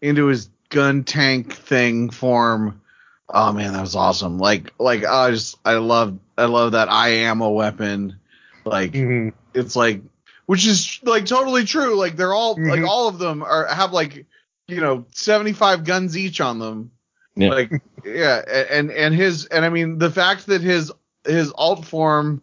into 0.01 0.27
his 0.27 0.49
gun 0.69 1.03
tank 1.05 1.53
thing 1.53 2.11
form, 2.11 2.81
oh 3.29 3.51
man, 3.51 3.73
that 3.73 3.81
was 3.81 3.95
awesome. 3.95 4.37
Like 4.37 4.73
like 4.79 5.05
I 5.05 5.31
just 5.31 5.57
I 5.65 5.75
love 5.75 6.19
I 6.41 6.45
love 6.45 6.71
that 6.73 6.89
I 6.89 7.09
am 7.09 7.41
a 7.41 7.49
weapon. 7.49 8.17
Like 8.65 8.91
Mhm. 8.93 9.33
it's 9.53 9.75
like 9.75 10.01
which 10.47 10.65
is 10.67 10.99
like 11.03 11.25
totally 11.25 11.63
true. 11.65 11.95
Like 11.95 12.15
they're 12.17 12.33
all 12.33 12.55
like 12.55 12.81
Mhm. 12.81 12.87
all 12.87 13.07
of 13.07 13.19
them 13.19 13.43
are 13.43 13.65
have 13.67 13.93
like 13.93 14.25
you 14.67 14.81
know 14.81 15.05
75 15.13 15.83
guns 15.83 16.17
each 16.17 16.41
on 16.41 16.59
them. 16.59 16.91
Yeah. 17.35 17.49
Like 17.49 17.81
yeah, 18.05 18.41
and 18.69 18.91
and 18.91 19.13
his 19.15 19.45
and 19.45 19.63
I 19.63 19.69
mean 19.69 19.97
the 19.97 20.11
fact 20.11 20.47
that 20.47 20.61
his 20.61 20.91
his 21.25 21.51
alt 21.55 21.85
form 21.85 22.41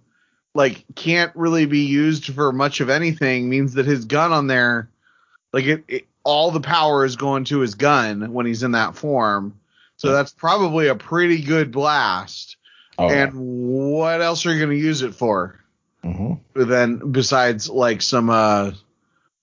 like 0.55 0.85
can't 0.95 1.33
really 1.35 1.67
be 1.67 1.81
used 1.81 2.27
for 2.33 2.53
much 2.53 2.81
of 2.81 2.89
anything 2.91 3.49
means 3.49 3.75
that 3.75 3.87
his 3.87 4.05
gun 4.07 4.33
on 4.33 4.47
there 4.47 4.89
like 5.53 5.65
it, 5.67 5.85
it 5.89 6.07
all 6.25 6.51
the 6.51 6.61
power 6.61 7.05
is 7.05 7.17
going 7.17 7.45
to 7.45 7.61
his 7.61 7.75
gun 7.75 8.33
when 8.33 8.45
he's 8.47 8.63
in 8.63 8.73
that 8.73 8.95
form. 8.95 9.55
So 9.97 10.09
Yeah. 10.09 10.15
that's 10.15 10.33
probably 10.33 10.89
a 10.89 10.95
pretty 10.95 11.43
good 11.43 11.71
blast. 11.73 12.57
Oh, 12.99 13.09
and 13.09 13.33
what 13.35 14.21
else 14.21 14.45
are 14.45 14.53
you 14.53 14.59
going 14.59 14.77
to 14.77 14.85
use 14.85 15.03
it 15.03 15.15
for? 15.15 15.59
mhm. 16.05 16.39
then 16.55 17.13
besides 17.13 17.69
like 17.69 18.03
some 18.03 18.31
uh 18.31 18.73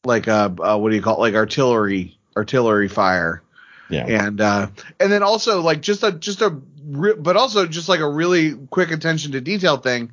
like 0.03 0.28
uh, 0.28 0.49
uh 0.60 0.78
what 0.78 0.89
do 0.89 0.95
you 0.95 1.01
call 1.01 1.18
it? 1.18 1.20
Like 1.20 1.36
artillery 1.36 2.18
artillery 2.38 2.88
fire. 2.88 3.41
Yeah, 3.89 4.06
and 4.08 4.41
uh 4.41 4.68
and 4.99 5.12
then 5.12 5.24
also 5.24 5.62
like 5.62 5.82
just 5.82 6.03
a 6.03 6.12
just 6.12 6.41
a 6.41 6.58
re- 6.88 7.16
but 7.18 7.38
also 7.38 7.66
just 7.66 7.89
like 7.89 7.99
a 7.99 8.10
really 8.10 8.56
quick 8.70 8.91
attention 8.91 9.32
to 9.34 9.41
detail 9.41 9.78
thing. 9.78 10.12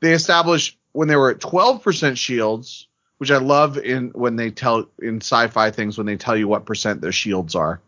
They 0.00 0.12
established 0.12 0.78
when 0.92 1.08
they 1.08 1.16
were 1.16 1.30
at 1.30 1.38
12% 1.38 2.16
shields 2.16 2.86
which 3.18 3.30
i 3.30 3.38
love 3.38 3.78
in 3.78 4.08
when 4.08 4.36
they 4.36 4.50
tell 4.50 4.86
in 5.00 5.16
sci-fi 5.16 5.70
things 5.70 5.96
when 5.96 6.06
they 6.06 6.16
tell 6.16 6.36
you 6.36 6.48
what 6.48 6.66
percent 6.66 7.00
their 7.00 7.12
shields 7.12 7.54
are. 7.54 7.80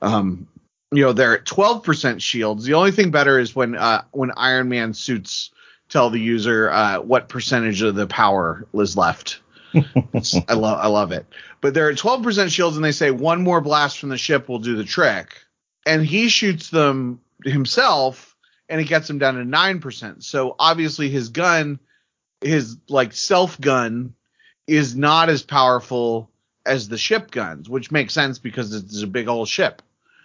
Um 0.00 0.48
you 0.92 1.02
know 1.02 1.12
they're 1.12 1.38
at 1.38 1.44
12% 1.44 2.20
shields 2.20 2.64
the 2.64 2.74
only 2.74 2.92
thing 2.92 3.10
better 3.10 3.38
is 3.38 3.56
when 3.56 3.74
uh 3.76 4.02
when 4.12 4.30
iron 4.36 4.68
man 4.68 4.94
suits 4.94 5.50
tell 5.88 6.10
the 6.10 6.20
user 6.20 6.70
uh 6.70 7.00
what 7.00 7.28
percentage 7.28 7.82
of 7.82 7.94
the 7.94 8.06
power 8.06 8.66
is 8.74 8.96
left 8.96 9.40
I 10.48 10.54
love 10.54 10.78
I 10.78 10.86
love 10.88 11.12
it. 11.12 11.26
But 11.60 11.74
they're 11.74 11.90
at 11.90 11.96
12% 11.96 12.50
shields 12.50 12.76
and 12.76 12.84
they 12.84 12.92
say 12.92 13.10
one 13.10 13.42
more 13.42 13.60
blast 13.60 13.98
from 13.98 14.08
the 14.08 14.18
ship 14.18 14.48
will 14.48 14.58
do 14.58 14.76
the 14.76 14.84
trick. 14.84 15.34
And 15.86 16.04
he 16.04 16.28
shoots 16.28 16.70
them 16.70 17.20
himself 17.44 18.36
and 18.68 18.80
it 18.80 18.84
gets 18.84 19.08
him 19.08 19.18
down 19.18 19.34
to 19.34 19.44
9%. 19.44 20.22
So 20.22 20.56
obviously 20.58 21.08
his 21.08 21.28
gun 21.28 21.78
his 22.40 22.76
like 22.88 23.12
self 23.12 23.60
gun 23.60 24.14
is 24.66 24.96
not 24.96 25.28
as 25.28 25.42
powerful 25.42 26.30
as 26.66 26.88
the 26.88 26.98
ship 26.98 27.30
guns, 27.30 27.68
which 27.68 27.90
makes 27.90 28.14
sense 28.14 28.38
because 28.38 28.74
it's 28.74 29.02
a 29.02 29.06
big 29.06 29.28
old 29.28 29.48
ship. 29.48 29.82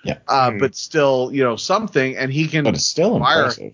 Yeah. 0.08 0.18
Uh, 0.28 0.51
Mhm. 0.51 0.60
but 0.60 0.76
still, 0.76 1.30
you 1.34 1.43
know, 1.43 1.55
something 1.58 2.16
and 2.16 2.32
he 2.32 2.47
can 2.47 2.64
but 2.64 2.76
it's 2.76 2.86
still 2.86 3.20
Fire. 3.20 3.39
impressive. 3.41 3.74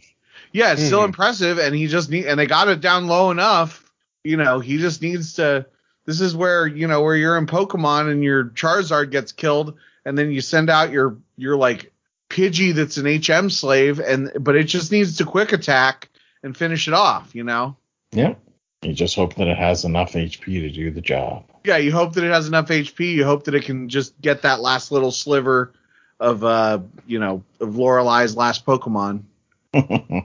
yeah, 0.52 0.74
it's 0.74 0.84
still 0.86 1.02
Mhm. 1.02 1.06
impressive, 1.06 1.60
and 1.60 1.76
he 1.76 1.88
just 1.88 2.10
need 2.10 2.26
and 2.26 2.40
they 2.40 2.48
got 2.48 2.68
it 2.68 2.82
down 2.82 3.08
low 3.08 3.30
enough. 3.32 3.84
You 4.24 4.38
know, 4.38 4.60
he 4.60 4.78
just 4.78 5.02
needs 5.02 5.34
to. 5.36 5.66
This 6.06 6.20
is 6.22 6.36
where 6.36 6.66
you 6.68 6.88
know 6.88 7.02
where 7.02 7.16
you're 7.16 7.38
in 7.38 7.46
Pokemon 7.48 8.12
and 8.12 8.24
your 8.24 8.46
Charizard 8.46 9.12
gets 9.12 9.32
killed, 9.32 9.76
and 10.06 10.18
then 10.18 10.32
you 10.32 10.42
send 10.42 10.70
out 10.70 10.92
your 10.92 11.18
your 11.38 11.56
like 11.56 11.92
Pidgey 12.30 12.74
that's 12.74 12.98
an 12.98 13.06
HM 13.06 13.50
slave, 13.50 14.00
and 14.00 14.32
but 14.40 14.56
it 14.56 14.64
just 14.64 14.92
needs 14.92 15.18
to 15.18 15.26
quick 15.26 15.52
attack 15.54 16.10
and 16.42 16.58
finish 16.58 16.88
it 16.88 16.94
off. 16.96 17.36
You 17.36 17.44
know. 17.44 17.78
Yeah, 18.12 18.34
you 18.82 18.94
just 18.94 19.16
hope 19.16 19.36
that 19.36 19.48
it 19.48 19.58
has 19.58 19.86
enough 19.86 20.14
HP 20.16 20.62
to 20.62 20.70
do 20.72 20.90
the 20.92 21.02
job. 21.02 21.44
Yeah, 21.64 21.78
you 21.78 21.92
hope 21.94 22.14
that 22.14 22.24
it 22.24 22.32
has 22.32 22.48
enough 22.48 22.68
HP. 22.70 23.14
You 23.14 23.24
hope 23.24 23.46
that 23.46 23.56
it 23.56 23.64
can 23.64 23.88
just 23.88 24.20
get 24.22 24.42
that 24.42 24.60
last 24.62 24.92
little 24.92 25.12
sliver 25.12 25.74
of 26.20 26.44
uh 26.44 26.80
you 27.06 27.20
know 27.20 27.44
of 27.60 27.76
Lorelei's 27.76 28.36
last 28.36 28.66
Pokemon. 28.66 29.24
uh, 29.74 30.24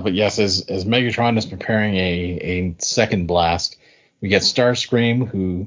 but 0.00 0.12
yes, 0.12 0.38
as 0.38 0.62
as 0.68 0.84
Megatron 0.84 1.38
is 1.38 1.46
preparing 1.46 1.94
a 1.96 2.38
a 2.40 2.74
second 2.78 3.26
blast, 3.26 3.76
we 4.20 4.28
get 4.28 4.42
Starscream 4.42 5.26
who 5.26 5.66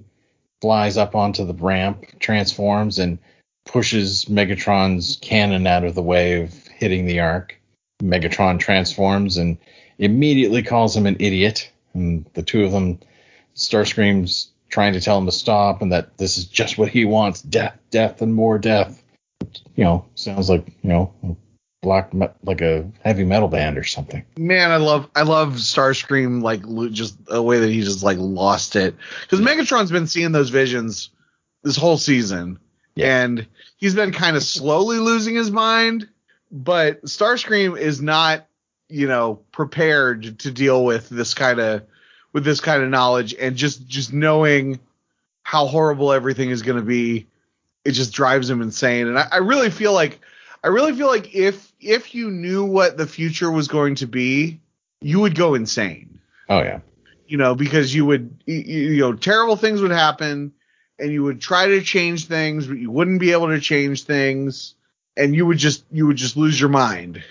flies 0.62 0.98
up 0.98 1.16
onto 1.16 1.46
the 1.46 1.54
ramp, 1.54 2.06
transforms, 2.20 3.00
and 3.00 3.20
pushes 3.66 4.26
Megatron's 4.26 5.18
cannon 5.22 5.68
out 5.68 5.84
of 5.84 5.96
the 5.96 6.02
way 6.02 6.42
of 6.42 6.54
hitting 6.68 7.06
the 7.06 7.20
Ark. 7.20 7.60
Megatron 8.02 8.60
transforms 8.60 9.38
and 9.38 9.58
immediately 9.98 10.62
calls 10.62 10.96
him 10.96 11.06
an 11.06 11.18
idiot, 11.20 11.72
and 11.94 12.26
the 12.34 12.44
two 12.44 12.66
of 12.66 12.72
them, 12.72 13.00
Starscream's 13.56 14.52
trying 14.76 14.92
to 14.92 15.00
tell 15.00 15.18
him 15.18 15.26
to 15.26 15.32
stop 15.32 15.82
and 15.82 15.94
that 15.94 16.18
this 16.18 16.38
is 16.38 16.44
just 16.44 16.78
what 16.78 16.90
he 16.90 17.06
wants: 17.06 17.42
death, 17.42 17.78
death, 17.92 18.22
and 18.22 18.36
more 18.36 18.60
death. 18.60 19.02
You 19.76 19.86
know, 19.86 20.06
sounds 20.16 20.50
like 20.50 20.68
you 20.84 20.90
know 20.90 21.38
black 21.82 22.14
me- 22.14 22.28
like 22.44 22.60
a 22.60 22.86
heavy 23.02 23.24
metal 23.24 23.48
band 23.48 23.78
or 23.78 23.86
something. 23.86 24.26
Man, 24.38 24.72
I 24.72 24.76
love 24.76 25.10
I 25.16 25.22
love 25.22 25.54
Starscream 25.54 26.42
like 26.44 26.62
just 26.92 27.18
a 27.30 27.42
way 27.42 27.60
that 27.60 27.70
he 27.70 27.82
just 27.84 28.04
like 28.04 28.18
lost 28.20 28.76
it 28.76 28.96
because 29.22 29.40
Megatron's 29.40 29.92
been 29.92 30.08
seeing 30.08 30.34
those 30.34 30.50
visions 30.50 31.10
this 31.64 31.78
whole 31.78 31.98
season, 31.98 32.60
Yeah. 32.96 33.24
and 33.24 33.48
he's 33.78 33.96
been 33.96 34.12
kind 34.12 34.36
of 34.36 34.44
slowly 34.44 35.00
losing 35.00 35.36
his 35.36 35.52
mind. 35.52 36.10
But 36.52 37.02
Starscream 37.06 37.80
is 37.80 38.02
not, 38.02 38.46
you 38.90 39.08
know, 39.08 39.36
prepared 39.54 40.40
to 40.40 40.52
deal 40.52 40.84
with 40.84 41.08
this 41.08 41.34
kind 41.34 41.60
of 41.62 41.84
with 42.36 42.44
this 42.44 42.60
kind 42.60 42.84
of 42.84 42.90
knowledge 42.90 43.34
and 43.34 43.56
just 43.56 43.88
just 43.88 44.12
knowing 44.12 44.78
how 45.44 45.68
horrible 45.68 46.12
everything 46.12 46.50
is 46.50 46.64
going 46.64 46.78
to 46.78 46.84
be, 46.84 47.28
it 47.86 47.92
just 47.92 48.12
drives 48.12 48.50
him 48.50 48.62
insane. 48.62 49.08
And 49.08 49.18
I, 49.18 49.28
I 49.32 49.38
really 49.38 49.70
feel 49.70 49.94
like 49.94 50.20
I 50.62 50.68
really 50.68 50.94
feel 50.94 51.08
like 51.08 51.34
if 51.34 51.72
if 51.80 52.14
you 52.14 52.30
knew 52.30 52.66
what 52.66 52.98
the 52.98 53.08
future 53.08 53.50
was 53.50 53.70
going 53.70 53.96
to 53.96 54.06
be, 54.06 54.60
you 55.00 55.22
would 55.22 55.34
go 55.34 55.54
insane. 55.54 56.20
Oh 56.50 56.62
yeah. 56.62 56.82
You 57.26 57.38
know, 57.38 57.56
because 57.56 57.96
you 57.96 58.06
would 58.06 58.38
you, 58.46 58.56
you 58.58 59.00
know 59.00 59.14
terrible 59.14 59.56
things 59.56 59.82
would 59.82 59.92
happen, 59.92 60.52
and 61.00 61.14
you 61.14 61.24
would 61.24 61.40
try 61.40 61.70
to 61.70 61.82
change 61.82 62.26
things, 62.28 62.68
but 62.68 62.78
you 62.78 62.92
wouldn't 62.92 63.22
be 63.22 63.32
able 63.32 63.48
to 63.48 63.62
change 63.62 64.04
things, 64.04 64.76
and 65.16 65.34
you 65.34 65.46
would 65.46 65.58
just 65.58 65.86
you 65.90 66.06
would 66.08 66.18
just 66.18 66.36
lose 66.36 66.60
your 66.60 66.70
mind. 66.70 67.24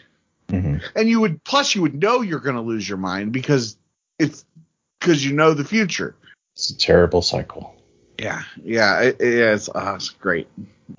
hmm 0.49 0.77
And 0.97 1.11
you 1.11 1.21
would 1.21 1.45
plus 1.45 1.75
you 1.75 1.83
would 1.83 2.01
know 2.01 2.23
you're 2.23 2.41
going 2.41 2.57
to 2.57 2.63
lose 2.63 2.89
your 2.89 2.97
mind 2.97 3.35
because 3.35 3.77
it's 4.19 4.47
because 5.05 5.25
you 5.25 5.33
know 5.33 5.53
the 5.55 5.65
future. 5.65 6.15
It's 6.55 6.71
a 6.71 6.77
terrible 6.79 7.21
cycle. 7.23 7.75
Yeah, 8.19 8.43
yeah, 8.63 9.01
it, 9.03 9.21
it- 9.21 9.35
yeah. 9.39 9.55
It's, 9.55 9.69
uh, 9.69 9.93
it's 9.97 10.11
great. 10.11 10.49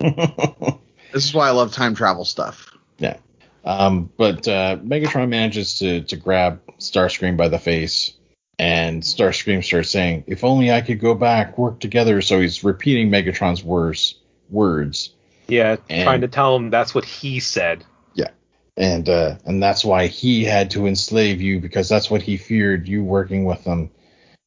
This 1.12 1.24
is 1.24 1.32
why 1.32 1.46
I 1.48 1.52
love 1.52 1.72
time 1.72 1.94
travel 1.94 2.24
stuff. 2.26 2.76
Yeah. 2.98 3.16
Um, 3.64 4.10
but 4.18 4.46
uh, 4.48 4.76
Megatron 4.78 5.28
manages 5.30 5.78
to 5.78 6.02
to 6.02 6.16
grab 6.16 6.60
Starscream 6.78 7.36
by 7.38 7.48
the 7.48 7.58
face, 7.60 8.12
and 8.58 9.02
Starscream 9.02 9.64
starts 9.64 9.88
saying, 9.88 10.24
"If 10.26 10.44
only 10.44 10.70
I 10.72 10.82
could 10.82 11.00
go 11.00 11.14
back, 11.14 11.56
work 11.56 11.80
together." 11.80 12.20
So 12.20 12.40
he's 12.40 12.62
repeating 12.64 13.08
Megatron's 13.08 13.64
words, 13.64 14.16
words, 14.50 15.10
Yeah, 15.48 15.76
And- 15.88 16.02
trying 16.04 16.20
to 16.20 16.28
tell 16.28 16.54
him 16.56 16.68
that's 16.70 16.94
what 16.94 17.04
he 17.06 17.40
said. 17.40 17.84
Yeah. 18.14 18.30
And 18.76 19.08
uh, 19.08 19.36
and 19.46 19.62
that's 19.62 19.84
why 19.84 20.08
he 20.08 20.44
had 20.44 20.70
to 20.72 20.86
enslave 20.86 21.40
you 21.40 21.60
because 21.60 21.88
that's 21.88 22.10
what 22.10 22.20
he 22.20 22.36
feared 22.36 22.88
you 22.88 23.02
working 23.04 23.44
with 23.46 23.64
him. 23.64 23.90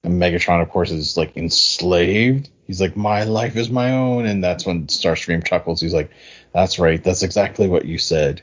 And 0.03 0.21
Megatron, 0.21 0.61
of 0.61 0.69
course, 0.69 0.91
is 0.91 1.17
like 1.17 1.35
enslaved. 1.35 2.49
He's 2.65 2.79
like, 2.81 2.95
"My 2.95 3.23
life 3.23 3.55
is 3.55 3.69
my 3.69 3.91
own," 3.91 4.25
and 4.25 4.43
that's 4.43 4.65
when 4.65 4.87
Starscream 4.87 5.45
chuckles. 5.45 5.81
He's 5.81 5.93
like, 5.93 6.11
"That's 6.53 6.79
right. 6.79 7.03
That's 7.03 7.23
exactly 7.23 7.67
what 7.67 7.85
you 7.85 7.97
said." 7.97 8.41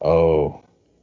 Oh, 0.00 0.62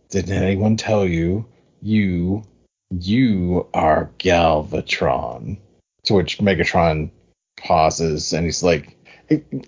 didn't 0.09 0.43
anyone 0.43 0.77
tell 0.77 1.05
you? 1.05 1.45
You, 1.81 2.43
you 2.91 3.67
are 3.73 4.11
Galvatron. 4.19 5.57
To 6.05 6.13
which 6.13 6.39
Megatron 6.39 7.11
pauses 7.57 8.33
and 8.33 8.45
he's 8.45 8.61
like, 8.61 8.97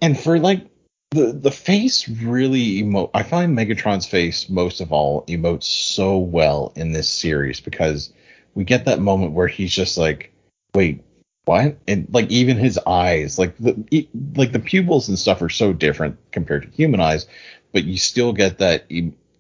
and 0.01 0.19
for 0.19 0.37
like 0.37 0.67
the 1.11 1.31
the 1.31 1.51
face 1.51 2.07
really 2.09 2.81
emote. 2.81 3.09
I 3.13 3.23
find 3.23 3.57
Megatron's 3.57 4.05
face 4.05 4.49
most 4.49 4.81
of 4.81 4.91
all 4.91 5.25
emotes 5.27 5.63
so 5.63 6.17
well 6.17 6.73
in 6.75 6.91
this 6.91 7.09
series 7.09 7.59
because 7.59 8.11
we 8.55 8.63
get 8.63 8.85
that 8.85 8.99
moment 8.99 9.33
where 9.33 9.47
he's 9.47 9.73
just 9.73 9.97
like, 9.97 10.33
wait, 10.73 11.03
what? 11.45 11.77
And 11.87 12.07
like 12.11 12.31
even 12.31 12.57
his 12.57 12.79
eyes, 12.87 13.37
like 13.37 13.55
the 13.57 14.07
like 14.35 14.51
the 14.51 14.59
pupils 14.59 15.09
and 15.09 15.19
stuff 15.19 15.41
are 15.41 15.49
so 15.49 15.73
different 15.73 16.17
compared 16.31 16.63
to 16.63 16.75
human 16.75 16.99
eyes, 16.99 17.27
but 17.71 17.83
you 17.83 17.97
still 17.97 18.33
get 18.33 18.57
that 18.57 18.89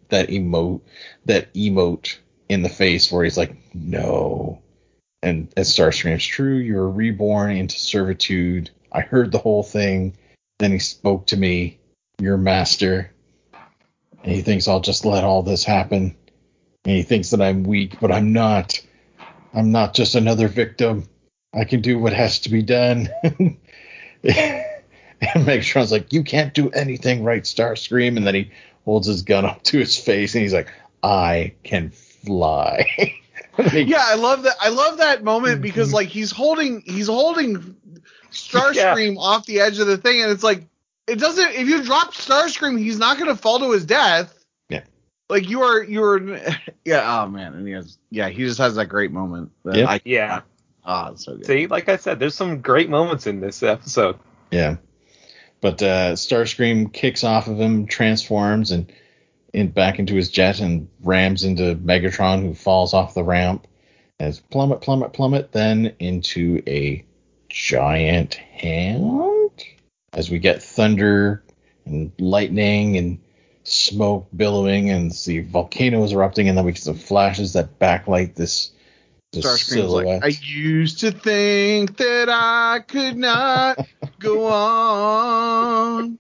that 0.09 0.29
emote 0.29 0.81
that 1.25 1.51
emote 1.55 2.17
in 2.47 2.61
the 2.61 2.69
face 2.69 3.11
where 3.11 3.23
he's 3.23 3.37
like, 3.37 3.55
no. 3.73 4.61
And 5.23 5.51
as 5.57 5.73
Starscream's 5.73 6.25
true, 6.25 6.57
you 6.57 6.75
were 6.75 6.89
reborn 6.89 7.55
into 7.55 7.79
servitude. 7.79 8.69
I 8.91 9.01
heard 9.01 9.31
the 9.31 9.39
whole 9.39 9.63
thing. 9.63 10.15
Then 10.59 10.71
he 10.71 10.79
spoke 10.79 11.25
to 11.27 11.37
me, 11.37 11.79
your 12.19 12.37
master. 12.37 13.11
And 14.23 14.31
he 14.31 14.41
thinks 14.41 14.67
I'll 14.67 14.81
just 14.81 15.05
let 15.05 15.23
all 15.23 15.41
this 15.41 15.63
happen. 15.63 16.15
And 16.85 16.95
he 16.95 17.01
thinks 17.01 17.31
that 17.31 17.41
I'm 17.41 17.63
weak, 17.63 17.99
but 17.99 18.11
I'm 18.11 18.31
not. 18.33 18.79
I'm 19.55 19.71
not 19.71 19.93
just 19.93 20.15
another 20.15 20.47
victim. 20.47 21.07
I 21.53 21.63
can 21.63 21.81
do 21.81 21.97
what 21.97 22.13
has 22.13 22.39
to 22.39 22.49
be 22.49 22.61
done. 22.61 23.09
and 23.23 23.57
Megatron's 25.21 25.91
like, 25.91 26.11
You 26.11 26.23
can't 26.23 26.53
do 26.53 26.69
anything 26.69 27.23
right, 27.23 27.43
Starscream. 27.43 28.17
And 28.17 28.27
then 28.27 28.35
he 28.35 28.51
holds 28.83 29.07
his 29.07 29.21
gun 29.21 29.45
up 29.45 29.63
to 29.63 29.79
his 29.79 29.97
face 29.97 30.35
and 30.35 30.41
he's 30.41 30.53
like, 30.53 30.67
I 31.01 31.53
can 31.63 31.91
fly. 31.91 32.87
And 33.57 33.71
he- 33.71 33.81
Yeah, 33.83 34.03
I 34.03 34.15
love 34.15 34.43
that. 34.43 34.57
I 34.59 34.67
love 34.67 34.97
that 34.97 35.23
moment 35.23 35.61
because 35.61 35.87
mm-hmm. 35.87 35.95
like 35.95 36.07
he's 36.09 36.29
holding 36.29 36.81
he's 36.81 37.07
holding 37.07 37.77
Starscream 38.31 39.17
off 39.17 39.45
the 39.45 39.61
edge 39.61 39.79
of 39.79 39.87
the 39.87 39.97
thing, 39.97 40.21
and 40.21 40.29
it's 40.29 40.43
like 40.43 40.67
it 41.07 41.19
doesn't. 41.19 41.51
If 41.53 41.69
you 41.69 41.81
drop 41.81 42.13
Starscream, 42.13 42.77
he's 42.77 42.99
not 42.99 43.17
going 43.17 43.29
to 43.29 43.41
fall 43.41 43.59
to 43.59 43.71
his 43.71 43.85
death. 43.85 44.34
Yeah. 45.29 45.35
Like 45.35 45.49
you 45.49 45.61
are, 45.63 45.83
you 45.83 46.03
are. 46.03 46.19
Yeah. 46.85 47.23
Oh 47.23 47.27
man, 47.27 47.53
and 47.55 47.67
he 47.67 47.73
has. 47.73 47.97
Yeah, 48.11 48.29
he 48.29 48.43
just 48.43 48.59
has 48.59 48.75
that 48.75 48.87
great 48.87 49.11
moment. 49.11 49.51
That 49.63 49.75
Yeah. 49.75 49.89
I, 49.89 50.01
Yeah. 50.05 50.41
Ah, 50.85 51.11
it's 51.11 51.25
so 51.25 51.35
good. 51.35 51.47
See, 51.47 51.67
like 51.67 51.89
I 51.89 51.97
said, 51.97 52.19
there's 52.19 52.35
some 52.35 52.61
great 52.61 52.89
moments 52.89 53.25
in 53.25 53.39
this 53.39 53.63
episode. 53.63 54.19
Yeah. 54.51 54.77
But 55.61 55.81
uh, 55.81 56.13
Starscream 56.13 56.93
kicks 56.93 57.23
off 57.23 57.47
of 57.47 57.59
him, 57.59 57.87
transforms, 57.87 58.69
and 58.69 58.91
in 59.51 59.69
back 59.69 59.97
into 59.97 60.13
his 60.13 60.29
jet 60.29 60.59
and 60.59 60.87
rams 61.01 61.43
into 61.43 61.75
Megatron, 61.75 62.43
who 62.43 62.53
falls 62.53 62.93
off 62.93 63.15
the 63.15 63.23
ramp. 63.23 63.65
As 64.19 64.39
plummet, 64.39 64.81
plummet, 64.81 65.13
plummet, 65.13 65.51
then 65.53 65.95
into 65.99 66.61
a 66.67 67.03
giant 67.49 68.35
hand. 68.35 69.65
As 70.13 70.29
we 70.29 70.39
get 70.39 70.61
thunder 70.61 71.43
and 71.85 72.11
lightning 72.19 72.97
and 72.97 73.19
smoke 73.65 74.27
billowing 74.35 74.89
and 74.89 75.11
the 75.11 75.41
volcano 75.41 76.03
is 76.03 76.13
erupting, 76.13 76.47
and 76.47 76.57
then 76.57 76.65
we 76.65 76.71
get 76.71 76.81
some 76.81 76.95
flashes 76.95 77.53
that 77.53 77.79
backlight 77.79 78.35
this, 78.35 78.71
this 79.31 79.45
Starscream's 79.45 79.91
like, 79.91 80.05
silhouette. 80.05 80.23
I 80.23 80.27
used 80.41 80.99
to 81.01 81.11
think 81.11 81.97
that 81.97 82.29
I 82.29 82.79
could 82.87 83.17
not 83.17 83.85
go 84.19 84.47
on, 84.47 86.17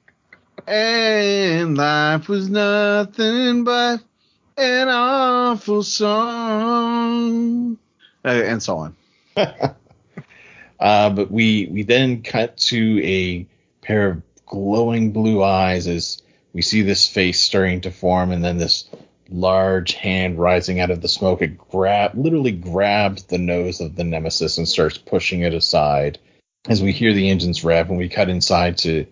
and 0.67 1.77
life 1.77 2.27
was 2.27 2.49
nothing 2.49 3.63
but 3.63 4.01
an 4.57 4.89
awful 4.89 5.83
song, 5.83 7.77
uh, 8.23 8.27
and 8.27 8.61
so 8.61 8.77
on. 8.77 8.95
Uh, 10.77 11.09
but 11.09 11.31
we 11.31 11.67
we 11.71 11.83
then 11.83 12.21
cut 12.21 12.57
to 12.57 13.01
a 13.01 13.47
pair 13.81 14.09
of 14.09 14.21
glowing 14.45 15.11
blue 15.11 15.41
eyes 15.41 15.87
as 15.87 16.21
we 16.55 16.61
see 16.61 16.81
this 16.81 17.05
face 17.05 17.41
starting 17.41 17.81
to 17.81 17.91
form, 17.91 18.31
and 18.31 18.41
then 18.41 18.57
this 18.57 18.89
large 19.29 19.91
hand 19.91 20.39
rising 20.39 20.79
out 20.79 20.89
of 20.89 21.01
the 21.01 21.07
smoke. 21.09 21.41
It 21.41 21.57
grab 21.57 22.15
literally 22.15 22.53
grabs 22.53 23.23
the 23.23 23.37
nose 23.37 23.81
of 23.81 23.97
the 23.97 24.05
nemesis 24.05 24.57
and 24.57 24.65
starts 24.65 24.97
pushing 24.97 25.41
it 25.41 25.53
aside. 25.53 26.17
As 26.69 26.81
we 26.81 26.93
hear 26.93 27.11
the 27.11 27.29
engines 27.29 27.65
rev, 27.65 27.89
and 27.89 27.97
we 27.97 28.07
cut 28.07 28.29
inside 28.29 28.77
to 28.79 29.05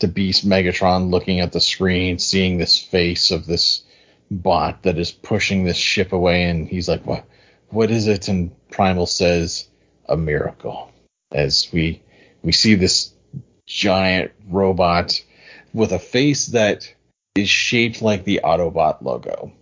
to 0.00 0.08
Beast 0.08 0.44
Megatron 0.44 1.10
looking 1.10 1.38
at 1.38 1.52
the 1.52 1.60
screen, 1.60 2.18
seeing 2.18 2.58
this 2.58 2.76
face 2.76 3.30
of 3.30 3.46
this 3.46 3.84
bot 4.28 4.82
that 4.82 4.98
is 4.98 5.12
pushing 5.12 5.62
this 5.62 5.76
ship 5.76 6.12
away, 6.12 6.42
and 6.42 6.66
he's 6.66 6.88
like, 6.88 7.06
"What? 7.06 7.24
What 7.68 7.92
is 7.92 8.08
it?" 8.08 8.26
And 8.26 8.50
Primal 8.68 9.06
says, 9.06 9.68
"A 10.08 10.16
miracle." 10.16 10.90
As 11.30 11.68
we 11.72 12.02
we 12.42 12.50
see 12.50 12.74
this 12.74 13.12
giant 13.66 14.32
robot 14.48 15.22
with 15.72 15.92
a 15.92 15.98
face 15.98 16.46
that 16.46 16.92
is 17.34 17.48
shaped 17.48 18.02
like 18.02 18.24
the 18.24 18.40
Autobot 18.42 19.02
logo. 19.02 19.52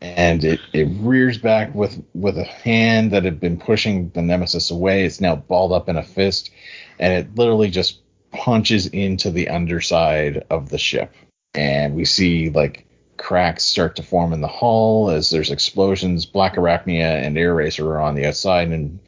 And 0.00 0.44
it, 0.44 0.60
it 0.74 0.88
rears 1.00 1.38
back 1.38 1.74
with, 1.74 2.02
with 2.12 2.36
a 2.36 2.44
hand 2.44 3.10
that 3.12 3.24
had 3.24 3.40
been 3.40 3.58
pushing 3.58 4.10
the 4.10 4.20
Nemesis 4.20 4.70
away. 4.70 5.04
It's 5.04 5.20
now 5.20 5.36
balled 5.36 5.72
up 5.72 5.88
in 5.88 5.96
a 5.96 6.02
fist, 6.02 6.50
and 6.98 7.12
it 7.12 7.34
literally 7.36 7.70
just 7.70 8.00
punches 8.30 8.86
into 8.88 9.30
the 9.30 9.48
underside 9.48 10.44
of 10.50 10.68
the 10.68 10.78
ship. 10.78 11.14
And 11.54 11.94
we 11.94 12.04
see 12.04 12.50
like 12.50 12.86
cracks 13.16 13.64
start 13.64 13.96
to 13.96 14.02
form 14.02 14.32
in 14.32 14.42
the 14.42 14.48
hull 14.48 15.08
as 15.08 15.30
there's 15.30 15.50
explosions. 15.50 16.26
Black 16.26 16.56
Arachnia 16.56 17.24
and 17.24 17.38
Air 17.38 17.54
Razor 17.54 17.88
are 17.92 18.00
on 18.00 18.14
the 18.14 18.26
outside, 18.26 18.68
and 18.68 18.98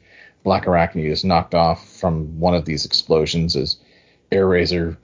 Black 0.43 0.65
Arachnia 0.65 1.11
is 1.11 1.23
knocked 1.23 1.53
off 1.53 1.87
from 1.99 2.39
one 2.39 2.55
of 2.55 2.65
these 2.65 2.85
explosions 2.85 3.55
as 3.55 3.77
Air 4.31 4.47
Razor 4.47 4.97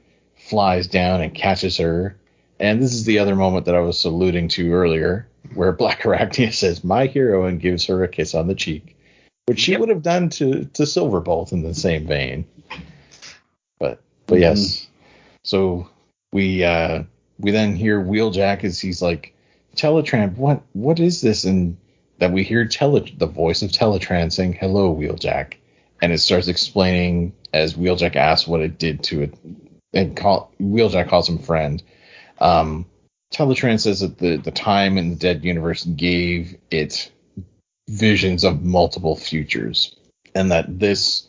flies 0.53 0.85
down 0.85 1.19
and 1.19 1.33
catches 1.33 1.77
her. 1.77 2.15
And 2.59 2.79
this 2.79 2.93
is 2.93 3.05
the 3.05 3.17
other 3.17 3.35
moment 3.35 3.65
that 3.65 3.73
I 3.73 3.79
was 3.79 4.05
alluding 4.05 4.49
to 4.49 4.71
earlier, 4.71 5.27
where 5.55 5.71
Black 5.83 6.03
Arachnia 6.03 6.53
says, 6.53 6.83
"My 6.83 7.07
hero," 7.07 7.47
and 7.47 7.59
gives 7.59 7.87
her 7.87 8.03
a 8.03 8.07
kiss 8.07 8.35
on 8.35 8.45
the 8.45 8.53
cheek, 8.53 8.95
which 9.47 9.59
she 9.59 9.71
Yep. 9.71 9.79
would 9.79 9.89
have 9.89 10.03
done 10.03 10.29
to 10.29 10.65
to 10.65 10.83
Silverbolt 10.83 11.53
in 11.53 11.63
the 11.63 11.73
same 11.73 12.05
vein. 12.05 12.45
But 13.79 13.99
but 14.27 14.37
yes, 14.39 14.87
so 15.43 15.89
we 16.31 16.63
uh 16.63 17.01
we 17.39 17.49
then 17.49 17.75
hear 17.75 17.99
Wheeljack 17.99 18.63
as 18.63 18.79
he's 18.79 19.01
like 19.01 19.33
Teletran, 19.75 20.37
what 20.37 20.61
what 20.73 20.99
is 20.99 21.21
this? 21.21 21.45
And 21.45 21.77
that 22.19 22.31
we 22.31 22.43
hear 22.43 22.63
tele 22.65 23.11
the 23.17 23.25
voice 23.25 23.63
of 23.63 23.71
Teletran 23.71 24.31
saying, 24.31 24.53
"Hello, 24.53 24.93
Wheeljack," 24.95 25.55
and 25.99 26.11
it 26.11 26.19
starts 26.19 26.47
explaining 26.47 27.33
as 27.53 27.73
Wheeljack 27.73 28.15
asks 28.15 28.47
what 28.47 28.61
it 28.61 28.77
did 28.77 29.01
to 29.05 29.23
it, 29.23 29.33
and 29.93 30.15
call 30.15 30.51
Wheeljack 30.59 31.09
calls 31.09 31.29
him 31.29 31.37
friend. 31.37 31.81
Um, 32.39 32.85
Teletran 33.33 33.79
says 33.79 34.01
that 34.01 34.17
the 34.17 34.37
the 34.37 34.51
time 34.51 34.97
in 34.97 35.09
the 35.09 35.15
dead 35.15 35.43
universe 35.43 35.83
gave 35.83 36.57
it 36.71 37.11
visions 37.89 38.43
of 38.43 38.63
multiple 38.63 39.15
futures, 39.15 39.95
and 40.35 40.51
that 40.51 40.79
this 40.79 41.27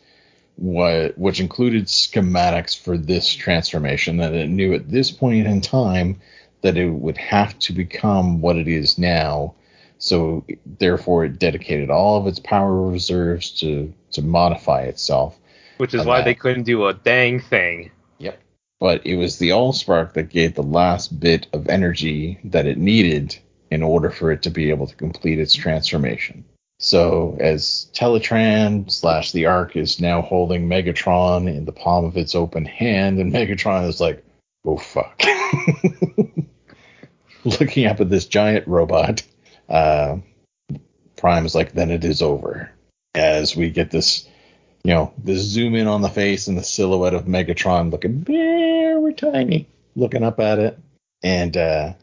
what 0.57 1.17
which 1.17 1.39
included 1.39 1.85
schematics 1.85 2.79
for 2.79 2.97
this 2.97 3.33
transformation 3.33 4.17
that 4.17 4.33
it 4.33 4.47
knew 4.47 4.73
at 4.73 4.89
this 4.89 5.11
point 5.11 5.45
in 5.45 5.59
time 5.59 6.19
that 6.61 6.77
it 6.77 6.89
would 6.89 7.17
have 7.17 7.57
to 7.59 7.73
become 7.73 8.39
what 8.39 8.55
it 8.55 8.67
is 8.67 8.97
now 8.97 9.53
so 9.97 10.45
therefore 10.79 11.25
it 11.25 11.39
dedicated 11.39 11.89
all 11.89 12.17
of 12.17 12.25
its 12.27 12.39
power 12.39 12.89
reserves 12.89 13.51
to 13.51 13.93
to 14.11 14.21
modify 14.21 14.83
itself 14.83 15.37
Which 15.75 15.93
is 15.93 16.01
And 16.01 16.07
why 16.07 16.19
that- 16.19 16.25
they 16.25 16.35
couldn't 16.35 16.63
do 16.63 16.85
a 16.85 16.93
dang 16.93 17.41
thing. 17.41 17.91
But 18.79 19.05
it 19.05 19.15
was 19.15 19.37
the 19.37 19.49
Allspark 19.49 20.13
that 20.13 20.29
gave 20.29 20.53
the 20.53 20.63
last 20.63 21.19
bit 21.19 21.47
of 21.53 21.69
energy 21.69 22.39
that 22.43 22.65
it 22.65 22.77
needed 22.77 23.37
in 23.71 23.83
order 23.83 24.09
for 24.09 24.31
it 24.31 24.43
to 24.43 24.49
be 24.49 24.69
able 24.69 24.87
to 24.87 24.95
complete 24.95 25.39
its 25.39 25.55
transformation. 25.55 26.43
So 26.79 27.37
as 27.39 27.89
Teletran 27.93 28.91
slash 28.91 29.31
the 29.31 29.45
Ark 29.45 29.77
is 29.77 30.01
now 30.01 30.21
holding 30.21 30.67
Megatron 30.67 31.47
in 31.47 31.65
the 31.65 31.71
palm 31.71 32.05
of 32.05 32.17
its 32.17 32.35
open 32.35 32.65
hand, 32.65 33.19
and 33.19 33.31
Megatron 33.33 33.87
is 33.87 34.01
like, 34.01 34.23
oh 34.65 34.77
fuck. 34.77 35.21
Looking 37.45 37.85
up 37.85 38.01
at 38.01 38.09
this 38.09 38.25
giant 38.25 38.67
robot, 38.67 39.21
uh, 39.69 40.17
Prime 41.15 41.45
is 41.45 41.55
like, 41.55 41.73
then 41.73 41.91
it 41.91 42.03
is 42.03 42.21
over. 42.21 42.71
As 43.13 43.55
we 43.55 43.69
get 43.69 43.91
this 43.91 44.27
you 44.85 44.93
know, 44.93 45.11
the 45.23 45.35
zoom 45.35 45.73
in 45.73 45.87
on 45.87 46.03
the 46.03 46.09
face 46.09 46.45
and 46.45 46.55
the 46.55 46.63
silhouette 46.63 47.15
of 47.15 47.25
Megatron 47.25 47.91
looking 47.91 48.19
very 48.19 49.15
tiny, 49.15 49.67
looking 49.95 50.21
up 50.21 50.39
at 50.39 50.59
it. 50.59 50.79
And 51.23 51.57
uh, 51.57 51.93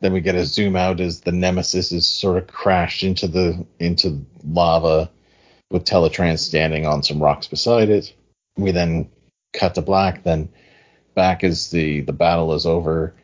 then 0.00 0.12
we 0.12 0.20
get 0.20 0.34
a 0.34 0.44
zoom 0.44 0.74
out 0.74 0.98
as 0.98 1.20
the 1.20 1.30
Nemesis 1.30 1.92
is 1.92 2.08
sort 2.08 2.38
of 2.38 2.48
crashed 2.48 3.04
into 3.04 3.28
the 3.28 3.64
into 3.78 4.26
lava 4.44 5.08
with 5.70 5.84
Teletran 5.84 6.36
standing 6.36 6.88
on 6.88 7.04
some 7.04 7.22
rocks 7.22 7.46
beside 7.46 7.88
it. 7.88 8.12
We 8.56 8.72
then 8.72 9.10
cut 9.52 9.76
to 9.76 9.82
black, 9.82 10.24
then 10.24 10.48
back 11.14 11.44
as 11.44 11.70
the, 11.70 12.00
the 12.00 12.12
battle 12.12 12.52
is 12.54 12.66
over. 12.66 13.14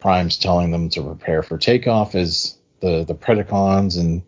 Prime's 0.00 0.36
telling 0.36 0.72
them 0.72 0.88
to 0.90 1.02
prepare 1.04 1.44
for 1.44 1.58
takeoff 1.58 2.16
as 2.16 2.58
the, 2.80 3.04
the 3.04 3.14
Predacons 3.14 3.96
and 4.00 4.24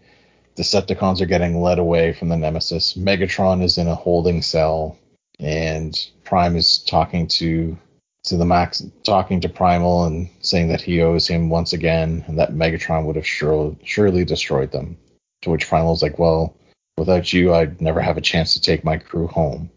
Decepticons 0.61 1.23
are 1.23 1.27
getting 1.27 1.63
led 1.63 1.79
away 1.79 2.13
from 2.13 2.29
the 2.29 2.37
Nemesis. 2.37 2.93
Megatron 2.93 3.63
is 3.63 3.79
in 3.79 3.89
a 3.89 3.95
holding 3.95 4.43
cell, 4.43 4.99
and 5.39 5.99
Prime 6.23 6.55
is 6.55 6.77
talking 6.77 7.27
to 7.29 7.79
to 8.25 8.37
the 8.37 8.45
Max, 8.45 8.85
talking 9.03 9.41
to 9.41 9.49
Primal 9.49 10.05
and 10.05 10.29
saying 10.43 10.69
that 10.69 10.83
he 10.83 11.01
owes 11.01 11.27
him 11.27 11.49
once 11.49 11.73
again, 11.73 12.23
and 12.27 12.39
that 12.39 12.53
Megatron 12.53 13.07
would 13.07 13.17
have 13.17 13.27
sure, 13.27 13.75
surely 13.85 14.23
destroyed 14.27 14.71
them. 14.71 14.99
To 15.41 15.51
which 15.51 15.67
Primal's 15.67 16.03
like, 16.03 16.19
"Well, 16.19 16.55
without 16.99 17.33
you, 17.33 17.55
I'd 17.55 17.81
never 17.81 18.03
have 18.03 18.19
a 18.19 18.21
chance 18.21 18.53
to 18.53 18.61
take 18.61 18.85
my 18.85 18.99
crew 18.99 19.29
home." 19.29 19.71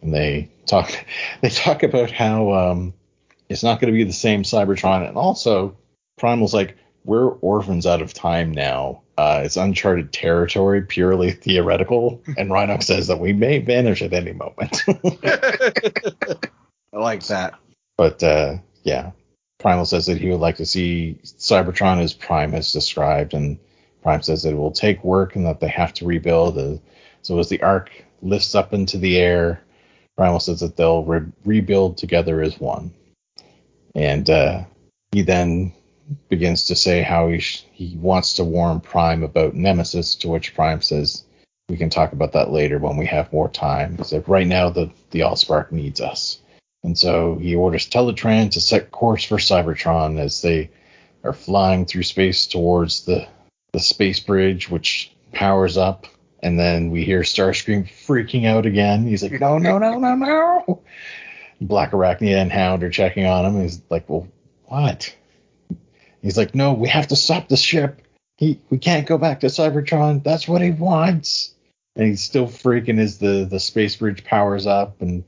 And 0.00 0.14
they 0.14 0.48
talk 0.64 0.90
they 1.42 1.50
talk 1.50 1.82
about 1.82 2.10
how 2.10 2.54
um, 2.54 2.94
it's 3.50 3.62
not 3.62 3.82
going 3.82 3.92
to 3.92 3.98
be 3.98 4.04
the 4.04 4.14
same 4.14 4.44
Cybertron, 4.44 5.06
and 5.06 5.18
also 5.18 5.76
Primal's 6.16 6.54
like, 6.54 6.74
"We're 7.06 7.28
orphans 7.28 7.86
out 7.86 8.02
of 8.02 8.12
time 8.12 8.52
now." 8.52 9.02
Uh, 9.16 9.40
it's 9.44 9.56
uncharted 9.56 10.12
territory, 10.12 10.82
purely 10.82 11.30
theoretical, 11.30 12.22
and 12.36 12.50
Rhinox 12.50 12.82
says 12.84 13.06
that 13.06 13.18
we 13.20 13.32
may 13.32 13.58
vanish 13.60 14.02
at 14.02 14.12
any 14.12 14.34
moment. 14.34 14.82
I 16.92 16.98
like 16.98 17.24
that. 17.26 17.54
but 17.96 18.22
uh, 18.22 18.56
yeah, 18.82 19.12
Primal 19.58 19.86
says 19.86 20.06
that 20.06 20.18
he 20.18 20.28
would 20.28 20.40
like 20.40 20.56
to 20.56 20.66
see 20.66 21.18
Cybertron 21.24 22.02
as 22.02 22.12
Prime 22.12 22.52
has 22.52 22.72
described, 22.72 23.32
and 23.32 23.58
Prime 24.02 24.22
says 24.22 24.42
that 24.42 24.52
it 24.52 24.56
will 24.56 24.70
take 24.70 25.02
work 25.02 25.34
and 25.34 25.46
that 25.46 25.60
they 25.60 25.68
have 25.68 25.94
to 25.94 26.06
rebuild. 26.06 26.58
Uh, 26.58 26.76
so 27.22 27.38
as 27.38 27.48
the 27.48 27.62
Ark 27.62 27.90
lifts 28.22 28.54
up 28.54 28.72
into 28.72 28.98
the 28.98 29.16
air, 29.18 29.62
Primal 30.16 30.40
says 30.40 30.60
that 30.60 30.76
they'll 30.76 31.04
re- 31.04 31.32
rebuild 31.44 31.96
together 31.96 32.40
as 32.42 32.60
one. 32.60 32.92
And 33.94 34.28
uh, 34.28 34.64
he 35.12 35.22
then 35.22 35.72
begins 36.28 36.66
to 36.66 36.76
say 36.76 37.02
how 37.02 37.28
he 37.28 37.40
sh- 37.40 37.64
he 37.72 37.96
wants 37.96 38.34
to 38.34 38.44
warn 38.44 38.80
Prime 38.80 39.22
about 39.22 39.54
Nemesis, 39.54 40.14
to 40.16 40.28
which 40.28 40.54
Prime 40.54 40.82
says 40.82 41.24
we 41.68 41.76
can 41.76 41.90
talk 41.90 42.12
about 42.12 42.32
that 42.32 42.50
later 42.50 42.78
when 42.78 42.96
we 42.96 43.06
have 43.06 43.32
more 43.32 43.48
time. 43.48 43.98
He 43.98 44.18
right 44.18 44.46
now 44.46 44.70
the 44.70 44.90
the 45.10 45.20
Allspark 45.20 45.72
needs 45.72 46.00
us, 46.00 46.40
and 46.84 46.96
so 46.96 47.36
he 47.36 47.54
orders 47.54 47.88
Teletran 47.88 48.50
to 48.52 48.60
set 48.60 48.90
course 48.90 49.24
for 49.24 49.38
Cybertron 49.38 50.18
as 50.18 50.42
they 50.42 50.70
are 51.24 51.32
flying 51.32 51.84
through 51.86 52.04
space 52.04 52.46
towards 52.46 53.04
the 53.04 53.26
the 53.72 53.80
space 53.80 54.20
bridge, 54.20 54.70
which 54.70 55.12
powers 55.32 55.76
up. 55.76 56.06
And 56.42 56.58
then 56.58 56.90
we 56.90 57.04
hear 57.04 57.22
Starscream 57.22 57.88
freaking 57.88 58.46
out 58.46 58.66
again. 58.66 59.06
He's 59.06 59.22
like, 59.22 59.40
no, 59.40 59.58
no, 59.58 59.78
no, 59.78 59.98
no, 59.98 60.14
no. 60.14 60.82
Black 61.60 61.92
Arachnia 61.92 62.36
and 62.36 62.52
Hound 62.52 62.82
are 62.84 62.90
checking 62.90 63.26
on 63.26 63.46
him. 63.46 63.60
He's 63.62 63.80
like, 63.90 64.08
well, 64.08 64.28
what? 64.66 65.14
He's 66.22 66.36
like, 66.36 66.54
no, 66.54 66.72
we 66.72 66.88
have 66.88 67.08
to 67.08 67.16
stop 67.16 67.48
the 67.48 67.56
ship. 67.56 68.02
He, 68.38 68.60
we 68.70 68.78
can't 68.78 69.06
go 69.06 69.18
back 69.18 69.40
to 69.40 69.46
Cybertron. 69.46 70.22
That's 70.22 70.46
what 70.48 70.62
he 70.62 70.70
wants. 70.70 71.54
And 71.94 72.08
he's 72.08 72.22
still 72.22 72.46
freaking 72.46 72.98
as 73.00 73.18
the, 73.18 73.46
the 73.48 73.60
space 73.60 73.96
bridge 73.96 74.24
powers 74.24 74.66
up 74.66 75.00
and 75.00 75.24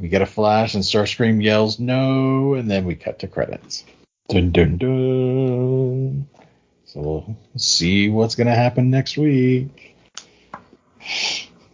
we 0.00 0.08
get 0.08 0.22
a 0.22 0.26
flash 0.26 0.74
and 0.74 0.82
Starscream 0.82 1.42
yells 1.42 1.78
no, 1.78 2.54
and 2.54 2.70
then 2.70 2.84
we 2.84 2.94
cut 2.94 3.18
to 3.20 3.28
credits. 3.28 3.84
Dun 4.28 4.50
dun 4.50 4.78
dun. 4.78 6.28
So 6.86 7.00
we'll 7.00 7.36
see 7.56 8.08
what's 8.08 8.34
gonna 8.34 8.54
happen 8.54 8.90
next 8.90 9.16
week. 9.16 9.96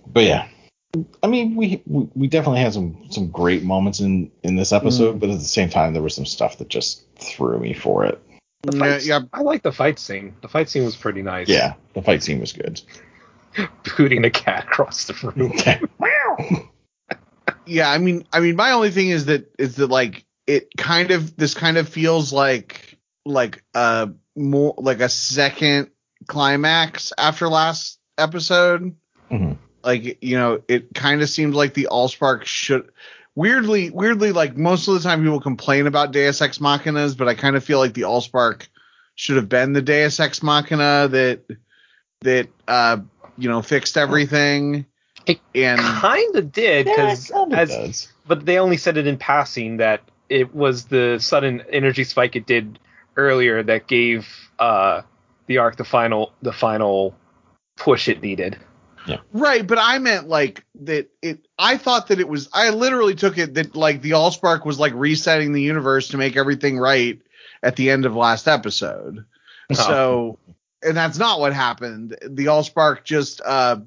But 0.07 0.25
yeah, 0.25 0.49
I 1.23 1.27
mean, 1.27 1.55
we 1.55 1.83
we, 1.87 2.09
we 2.14 2.27
definitely 2.29 2.61
had 2.61 2.75
some 2.75 3.07
some 3.11 3.31
great 3.31 3.62
moments 3.62 4.01
in 4.01 4.31
in 4.43 4.57
this 4.57 4.73
episode, 4.73 5.16
mm. 5.16 5.21
but 5.21 5.31
at 5.31 5.39
the 5.39 5.45
same 5.45 5.71
time, 5.71 5.93
there 5.93 6.03
was 6.03 6.14
some 6.14 6.27
stuff 6.27 6.59
that 6.59 6.69
just 6.69 7.05
threw 7.16 7.59
me 7.59 7.75
for 7.75 8.05
it. 8.05 8.21
The 8.62 8.76
Yeah, 8.76 8.98
yeah. 9.02 9.20
I 9.32 9.42
like 9.42 9.62
the 9.62 9.72
fight 9.72 9.98
scene. 9.98 10.34
The 10.42 10.48
fight 10.48 10.68
scene 10.68 10.84
was 10.84 10.96
pretty 10.96 11.22
nice. 11.22 11.48
Yeah, 11.48 11.74
the 11.94 12.02
fight 12.02 12.22
scene 12.22 12.40
was 12.40 12.52
good. 12.52 12.80
Booting 13.96 14.24
a 14.24 14.30
cat 14.30 14.64
across 14.68 15.04
the 15.06 15.32
room. 15.34 15.52
yeah 17.66 17.90
i 17.90 17.98
mean 17.98 18.24
i 18.32 18.40
mean 18.40 18.56
my 18.56 18.72
only 18.72 18.90
thing 18.90 19.09
is 19.11 19.26
that 19.26 19.50
is 19.59 19.76
that 19.76 19.88
like 19.88 20.24
it 20.46 20.68
kind 20.76 21.11
of 21.11 21.36
this 21.36 21.54
kind 21.54 21.76
of 21.76 21.88
feels 21.88 22.32
like 22.32 22.98
like 23.26 23.62
a 23.74 24.11
more 24.36 24.74
like 24.78 25.00
a 25.00 25.09
second 25.09 25.90
climax 26.26 27.12
after 27.18 27.48
last 27.48 27.98
episode 28.16 28.94
Mhm. 29.30 29.59
like 29.84 30.22
you 30.22 30.38
know 30.38 30.62
it 30.68 30.94
kind 30.94 31.20
of 31.20 31.28
seems 31.28 31.54
like 31.54 31.74
the 31.74 31.88
allspark 31.90 32.44
should 32.44 32.90
weirdly 33.39 33.89
weirdly 33.91 34.32
like 34.32 34.57
most 34.57 34.89
of 34.89 34.95
the 34.95 35.01
time 35.01 35.22
people 35.22 35.41
complain 35.41 35.86
about 35.86 36.11
deus 36.11 36.43
ex 36.43 36.59
machinas 36.59 37.16
but 37.16 37.28
i 37.28 37.34
kind 37.34 37.55
of 37.55 37.62
feel 37.62 37.78
like 37.78 37.95
the 37.95 38.03
allspark 38.03 38.66
should 39.14 39.36
have 39.36 39.49
been 39.49 39.72
the 39.72 39.80
deus 39.80 40.18
ex 40.18 40.43
machina 40.43 41.07
that 41.07 41.41
that 42.22 42.49
uh 42.66 42.97
you 43.36 43.49
know 43.49 43.62
fixed 43.62 43.97
everything 43.97 44.84
It 45.26 45.39
and 45.55 45.78
kind 45.80 46.34
of 46.34 46.51
did 46.51 46.86
because 46.86 47.30
Yeah, 47.30 47.45
it 47.45 47.53
as 47.53 47.68
does. 47.68 48.12
but 48.26 48.45
they 48.45 48.59
only 48.59 48.76
said 48.76 48.97
it 48.97 49.07
in 49.07 49.16
passing 49.16 49.76
that 49.76 50.01
it 50.28 50.53
was 50.53 50.86
the 50.86 51.18
sudden 51.20 51.62
energy 51.70 52.03
spike 52.03 52.34
it 52.34 52.45
did 52.45 52.80
earlier 53.16 53.62
that 53.62 53.86
gave 53.86 54.26
uh 54.59 55.03
the 55.47 55.59
Ark 55.59 55.76
the 55.76 55.84
final 55.84 56.32
the 56.43 56.53
final 56.53 57.14
push 57.76 58.09
it 58.09 58.20
needed. 58.20 58.59
Right, 59.32 59.66
but 59.66 59.78
I 59.78 59.98
meant 59.98 60.28
like 60.28 60.64
that 60.82 61.11
it 61.22 61.46
I 61.59 61.76
thought 61.76 62.09
that 62.09 62.20
it 62.20 62.28
was 62.28 62.48
I 62.52 62.70
literally 62.70 63.14
took 63.14 63.38
it 63.38 63.54
that 63.54 63.74
like 63.74 64.02
the 64.02 64.12
Allspark 64.12 64.64
was 64.64 64.78
like 64.78 64.92
resetting 64.94 65.52
the 65.52 65.62
universe 65.62 66.09
to 66.09 66.18
make 66.18 66.36
everything 66.36 66.78
right 66.78 67.20
at 67.62 67.76
the 67.76 67.90
end 67.90 68.06
of 68.06 68.14
last 68.14 68.48
episode. 68.48 69.24
Oh. 69.70 69.74
So 69.74 70.38
and 70.82 70.96
that's 70.96 71.18
not 71.18 71.40
what 71.40 71.52
happened. 71.52 72.16
The 72.22 72.46
Allspark 72.46 73.04
just 73.04 73.40
uh 73.40 73.80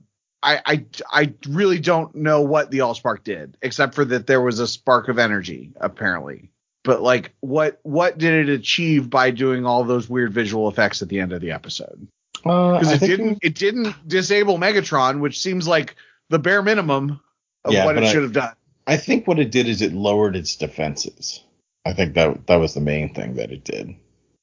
I, 0.43 0.61
I 0.65 0.85
I 1.11 1.33
really 1.47 1.79
don't 1.79 2.15
know 2.15 2.41
what 2.41 2.71
the 2.71 2.79
Allspark 2.79 3.23
did, 3.23 3.57
except 3.61 3.93
for 3.93 4.05
that 4.05 4.27
there 4.27 4.41
was 4.41 4.59
a 4.59 4.67
spark 4.67 5.07
of 5.07 5.19
energy, 5.19 5.71
apparently. 5.79 6.49
But 6.83 7.01
like 7.01 7.33
what 7.41 7.79
what 7.83 8.17
did 8.17 8.49
it 8.49 8.53
achieve 8.53 9.09
by 9.09 9.31
doing 9.31 9.65
all 9.65 9.83
those 9.83 10.09
weird 10.09 10.33
visual 10.33 10.67
effects 10.67 11.01
at 11.01 11.09
the 11.09 11.19
end 11.19 11.31
of 11.31 11.41
the 11.41 11.51
episode? 11.51 12.07
Uh, 12.45 12.79
because 12.79 12.91
I 12.91 12.95
it 12.95 13.07
didn't 13.07 13.39
it 13.41 13.55
didn't 13.55 14.07
disable 14.07 14.57
Megatron, 14.57 15.19
which 15.19 15.39
seems 15.39 15.67
like 15.67 15.95
the 16.29 16.39
bare 16.39 16.61
minimum 16.63 17.19
of 17.65 17.73
Yeah, 17.73 17.85
what 17.85 17.97
it 17.97 18.03
I- 18.03 18.11
should 18.11 18.23
have 18.23 18.33
done. 18.33 18.53
I 18.87 18.97
think 18.97 19.27
what 19.27 19.39
it 19.39 19.51
did 19.51 19.67
is 19.67 19.81
it 19.83 19.93
lowered 19.93 20.35
its 20.35 20.55
defenses. 20.55 21.43
I 21.85 21.93
think 21.93 22.15
that 22.15 22.47
that 22.47 22.55
was 22.55 22.73
the 22.73 22.81
main 22.81 23.13
thing 23.13 23.35
that 23.35 23.51
it 23.51 23.63
did. 23.63 23.95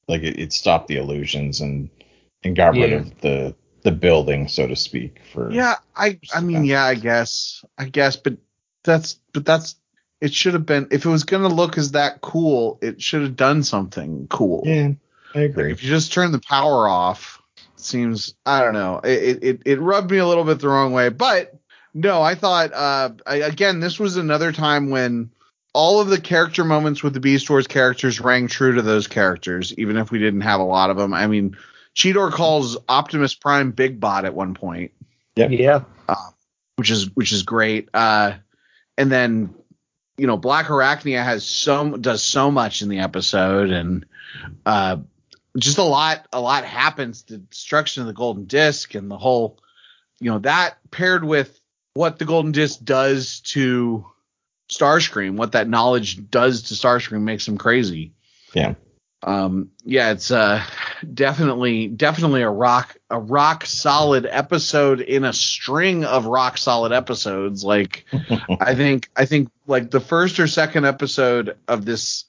Like 0.07 0.22
it, 0.22 0.38
it 0.38 0.53
stopped 0.53 0.86
the 0.88 0.96
illusions 0.96 1.61
and 1.61 1.90
and 2.44 2.55
got 2.57 2.74
rid 2.74 2.92
of 2.92 3.20
the 3.20 3.55
the 3.82 3.90
building, 3.92 4.46
so 4.49 4.66
to 4.68 4.76
speak. 4.76 5.18
For 5.32 5.51
Yeah, 5.51 5.74
I 5.96 6.18
I 6.34 6.40
mean, 6.40 6.64
yeah, 6.64 6.84
I 6.84 6.94
guess. 6.94 7.64
I 7.76 7.86
guess, 7.86 8.16
but 8.16 8.36
that's 8.84 9.18
but 9.32 9.44
that's 9.44 9.74
it 10.20 10.32
should 10.32 10.55
have 10.55 10.66
been 10.66 10.86
if 10.92 11.05
it 11.05 11.09
was 11.11 11.24
gonna 11.24 11.49
look 11.49 11.76
as 11.78 11.92
that 11.92 12.20
cool, 12.20 12.78
it 12.80 13.03
should 13.03 13.22
have 13.22 13.36
done 13.36 13.62
something 13.64 14.28
cool. 14.30 14.62
yeah, 14.64 14.90
I 15.34 15.38
Like, 15.40 15.51
agree. 15.51 15.72
if 15.72 15.82
you 15.82 15.88
just 15.90 16.12
turn 16.12 16.30
the 16.32 16.40
power 16.40 16.88
off, 16.88 17.38
it 17.38 17.38
seems 17.89 18.34
I 18.47 18.61
don't 18.62 18.74
know. 18.74 19.01
It, 19.03 19.43
it 19.43 19.62
it 19.64 19.80
rubbed 19.80 20.11
me 20.11 20.18
a 20.18 20.26
little 20.26 20.45
bit 20.45 20.61
the 20.61 20.68
wrong 20.68 20.93
way, 20.93 21.09
but 21.09 21.55
no, 21.95 22.22
I 22.22 22.34
thought 22.34 22.72
uh 22.72 23.11
I, 23.26 23.36
again 23.36 23.80
this 23.80 23.99
was 23.99 24.16
another 24.16 24.53
time 24.53 24.91
when 24.91 25.30
all 25.74 26.01
of 26.01 26.09
the 26.09 26.20
character 26.20 26.64
moments 26.64 27.03
with 27.03 27.14
the 27.14 27.20
Beast 27.20 27.49
Wars 27.51 27.66
characters 27.66 28.20
rang 28.20 28.49
true 28.49 28.74
to 28.74 28.82
those 28.82 29.07
characters, 29.07 29.74
even 29.78 29.97
if 29.97 30.11
we 30.11 30.18
didn't 30.18 30.41
have 30.41 30.61
a 30.61 30.64
lot 30.64 30.91
of 30.91 30.97
them. 30.97 31.12
I 31.12 31.26
mean, 31.26 31.57
Cheetor 31.95 32.32
calls 32.32 32.76
Optimus 32.89 33.34
Prime 33.34 33.70
Big 33.72 34.01
Bot 34.01 34.24
at 34.24 34.34
one 34.34 34.55
point 34.55 34.93
Yeah. 35.36 35.49
which 36.76 36.91
is 36.91 37.14
which 37.14 37.32
is 37.32 37.43
great. 37.43 37.89
Uh, 37.93 38.34
and 38.97 39.11
then 39.12 39.55
you 40.16 40.26
know 40.26 40.36
Black 40.36 40.66
Arachnia 40.66 41.22
has 41.22 41.45
so 41.47 41.97
does 41.97 42.22
so 42.22 42.51
much 42.51 42.82
in 42.82 42.89
the 42.89 42.99
episode, 43.01 43.70
and 43.70 44.07
uh, 44.66 44.97
just 45.59 45.78
a 45.78 45.82
lot 45.82 46.26
a 46.32 46.40
lot 46.40 46.64
happens. 46.64 47.22
The 47.22 47.38
destruction 47.38 48.02
of 48.02 48.06
the 48.06 48.14
Golden 48.14 48.44
Disc 48.44 48.94
and 48.94 49.11
the 49.11 49.18
whole 49.18 49.59
you 50.20 50.30
know 50.30 50.38
that 50.40 50.78
paired 50.90 51.24
with 51.24 51.59
what 51.94 52.18
the 52.18 52.24
Golden 52.24 52.52
Disc 52.52 52.80
does 52.82 53.40
to 53.40 54.06
Starscream, 54.70 55.36
what 55.36 55.52
that 55.52 55.68
knowledge 55.68 56.30
does 56.30 56.62
to 56.64 56.74
Starscream 56.74 57.22
makes 57.22 57.46
him 57.46 57.59
crazy. 57.59 58.12
Yeah. 58.54 58.74
Um, 59.22 59.72
yeah, 59.84 60.12
it's 60.12 60.30
uh 60.30 60.62
definitely 61.12 61.88
definitely 61.88 62.42
a 62.42 62.50
rock 62.50 62.96
a 63.11 63.18
rock 63.18 63.66
solid 63.66 64.26
episode 64.30 65.00
in 65.00 65.24
a 65.24 65.32
string 65.32 66.04
of 66.04 66.26
rock 66.26 66.56
solid 66.56 66.92
episodes. 66.92 67.64
Like 67.64 68.04
I 68.61 68.76
think 68.76 69.11
I 69.16 69.24
think 69.24 69.50
like 69.66 69.90
the 69.90 70.00
first 70.00 70.38
or 70.38 70.46
second 70.46 70.86
episode 70.86 71.56
of 71.66 71.84
this 71.84 72.26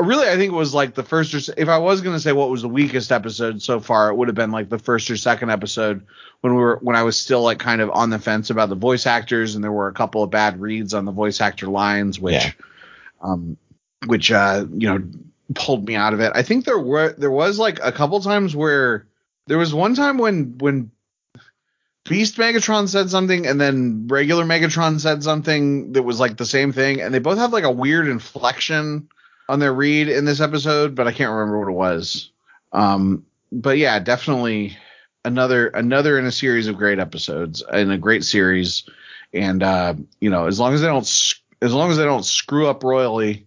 really 0.00 0.28
I 0.28 0.36
think 0.36 0.52
it 0.52 0.56
was 0.56 0.74
like 0.74 0.94
the 0.94 1.02
first 1.02 1.34
or 1.34 1.52
if 1.56 1.68
I 1.68 1.78
was 1.78 2.00
going 2.00 2.14
to 2.16 2.20
say 2.20 2.32
what 2.32 2.50
was 2.50 2.62
the 2.62 2.68
weakest 2.68 3.12
episode 3.12 3.62
so 3.62 3.80
far 3.80 4.10
it 4.10 4.14
would 4.16 4.28
have 4.28 4.34
been 4.34 4.50
like 4.50 4.68
the 4.68 4.78
first 4.78 5.10
or 5.10 5.16
second 5.16 5.50
episode 5.50 6.06
when 6.40 6.54
we 6.54 6.60
were 6.60 6.78
when 6.82 6.96
I 6.96 7.02
was 7.02 7.16
still 7.16 7.42
like 7.42 7.58
kind 7.58 7.80
of 7.80 7.90
on 7.90 8.10
the 8.10 8.18
fence 8.18 8.50
about 8.50 8.68
the 8.68 8.74
voice 8.74 9.06
actors 9.06 9.54
and 9.54 9.64
there 9.64 9.72
were 9.72 9.88
a 9.88 9.92
couple 9.94 10.22
of 10.22 10.30
bad 10.30 10.60
reads 10.60 10.94
on 10.94 11.04
the 11.04 11.12
voice 11.12 11.40
actor 11.40 11.66
lines 11.66 12.18
which 12.20 12.34
Yeah. 12.34 12.50
um 13.22 13.56
which 14.06 14.32
uh 14.32 14.66
you 14.72 14.88
know 14.88 15.02
pulled 15.54 15.86
me 15.86 15.96
out 15.96 16.14
of 16.14 16.20
it. 16.20 16.30
I 16.34 16.42
think 16.42 16.64
there 16.64 16.78
were 16.78 17.12
there 17.12 17.30
was 17.30 17.58
like 17.58 17.80
a 17.82 17.90
couple 17.92 18.20
times 18.20 18.54
where 18.54 19.06
there 19.48 19.58
was 19.58 19.74
one 19.74 19.94
time 19.94 20.16
when 20.18 20.56
when 20.58 20.90
Beast 22.08 22.36
Megatron 22.36 22.88
said 22.88 23.10
something 23.10 23.46
and 23.46 23.60
then 23.60 24.06
regular 24.08 24.44
Megatron 24.44 25.00
said 25.00 25.22
something 25.22 25.92
that 25.92 26.02
was 26.02 26.18
like 26.18 26.36
the 26.36 26.46
same 26.46 26.72
thing 26.72 27.00
and 27.00 27.12
they 27.12 27.18
both 27.18 27.38
have 27.38 27.52
like 27.52 27.64
a 27.64 27.70
weird 27.70 28.08
inflection 28.08 29.08
on 29.50 29.58
their 29.58 29.72
read 29.74 30.08
in 30.08 30.24
this 30.24 30.40
episode, 30.40 30.94
but 30.94 31.06
I 31.06 31.12
can't 31.12 31.30
remember 31.30 31.58
what 31.58 31.68
it 31.68 31.76
was. 31.76 32.30
Um 32.72 33.26
but 33.52 33.78
yeah, 33.78 33.98
definitely 33.98 34.76
another 35.24 35.68
another 35.68 36.18
in 36.18 36.24
a 36.24 36.32
series 36.32 36.66
of 36.66 36.76
great 36.76 36.98
episodes 36.98 37.62
in 37.72 37.90
a 37.90 37.98
great 37.98 38.24
series 38.24 38.84
and 39.32 39.62
uh 39.62 39.94
you 40.20 40.30
know, 40.30 40.46
as 40.46 40.58
long 40.60 40.74
as 40.74 40.80
they 40.80 40.86
don't 40.86 41.06
as 41.62 41.74
long 41.74 41.90
as 41.90 41.96
they 41.96 42.04
don't 42.04 42.24
screw 42.24 42.68
up 42.68 42.82
royally 42.82 43.46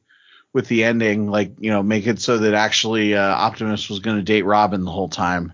with 0.54 0.68
the 0.68 0.84
ending, 0.84 1.28
like 1.30 1.52
you 1.60 1.72
know, 1.72 1.84
make 1.84 2.08
it 2.08 2.20
so 2.20 2.38
that 2.38 2.54
actually 2.54 3.16
uh, 3.16 3.36
Optimus 3.36 3.90
was 3.90 4.00
going 4.00 4.18
to 4.18 4.24
date 4.24 4.44
Robin 4.44 4.86
the 4.86 4.92
whole 4.92 5.10
time. 5.10 5.54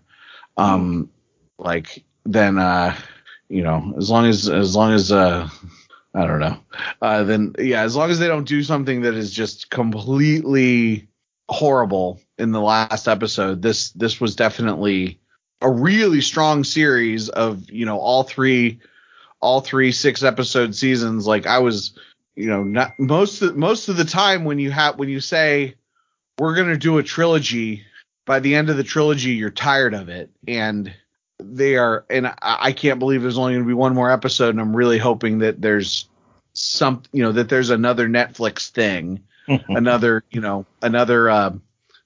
Um, 0.58 1.10
like 1.58 2.04
then, 2.26 2.60
uh, 2.60 2.96
you 3.48 3.64
know, 3.64 3.94
as 3.98 4.10
long 4.10 4.26
as 4.26 4.50
as 4.50 4.76
long 4.76 4.94
as 4.94 5.12
uh, 5.12 5.50
I 6.14 6.26
don't 6.26 6.40
know, 6.40 6.58
uh, 7.02 7.24
then 7.24 7.54
yeah, 7.60 7.82
as 7.82 7.96
long 7.96 8.10
as 8.10 8.18
they 8.20 8.28
don't 8.28 8.48
do 8.48 8.64
something 8.64 9.02
that 9.02 9.14
is 9.14 9.32
just 9.32 9.70
completely 9.70 11.08
horrible 11.50 12.20
in 12.38 12.52
the 12.52 12.62
last 12.62 13.08
episode, 13.08 13.62
this 13.62 13.92
this 13.92 14.20
was 14.20 14.36
definitely 14.36 15.20
a 15.62 15.70
really 15.70 16.22
strong 16.22 16.64
series 16.64 17.30
of 17.30 17.70
you 17.70 17.86
know 17.86 18.00
all 18.00 18.24
three 18.24 18.80
all 19.40 19.62
three 19.62 19.92
six 19.92 20.24
episode 20.24 20.76
seasons. 20.76 21.28
Like 21.28 21.46
I 21.46 21.60
was 21.60 21.98
you 22.36 22.48
know 22.48 22.64
not 22.64 23.00
most 23.00 23.42
of, 23.42 23.56
most 23.56 23.90
of 23.90 23.98
the 23.98 24.06
time 24.06 24.46
when 24.46 24.58
you 24.58 24.72
have 24.72 24.98
when 24.98 25.10
you 25.10 25.20
say 25.20 25.76
we're 26.40 26.56
to 26.56 26.78
do 26.78 26.98
a 26.98 27.04
trilogy 27.04 27.84
by 28.26 28.40
the 28.40 28.56
end 28.56 28.70
of 28.70 28.78
the 28.78 28.84
trilogy 28.84 29.32
you're 29.32 29.50
tired 29.50 29.94
of 29.94 30.08
it 30.10 30.30
and 30.48 30.94
they 31.40 31.78
are 31.78 32.06
and 32.10 32.28
I, 32.28 32.34
I 32.42 32.72
can't 32.72 33.00
believe 33.00 33.22
there's 33.22 33.38
only 33.38 33.54
going 33.54 33.64
to 33.64 33.68
be 33.68 33.74
one 33.74 33.94
more 33.94 34.12
episode 34.12 34.50
and 34.50 34.62
I'm 34.62 34.76
really 34.76 34.98
hoping 34.98 35.40
that 35.40 35.62
there's 35.62 36.08
some 36.54 37.04
you 37.14 37.24
know 37.24 37.32
that 37.32 37.50
there's 37.50 37.70
another 37.70 38.08
Netflix 38.10 38.70
thing 38.70 39.24
another 39.48 40.24
you 40.32 40.42
know 40.42 40.66
another 40.82 41.30
uh, 41.30 41.52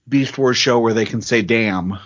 Beast 0.07 0.37
Wars 0.37 0.57
show 0.57 0.79
where 0.79 0.93
they 0.93 1.05
can 1.05 1.21
say 1.21 1.41
damn 1.41 1.97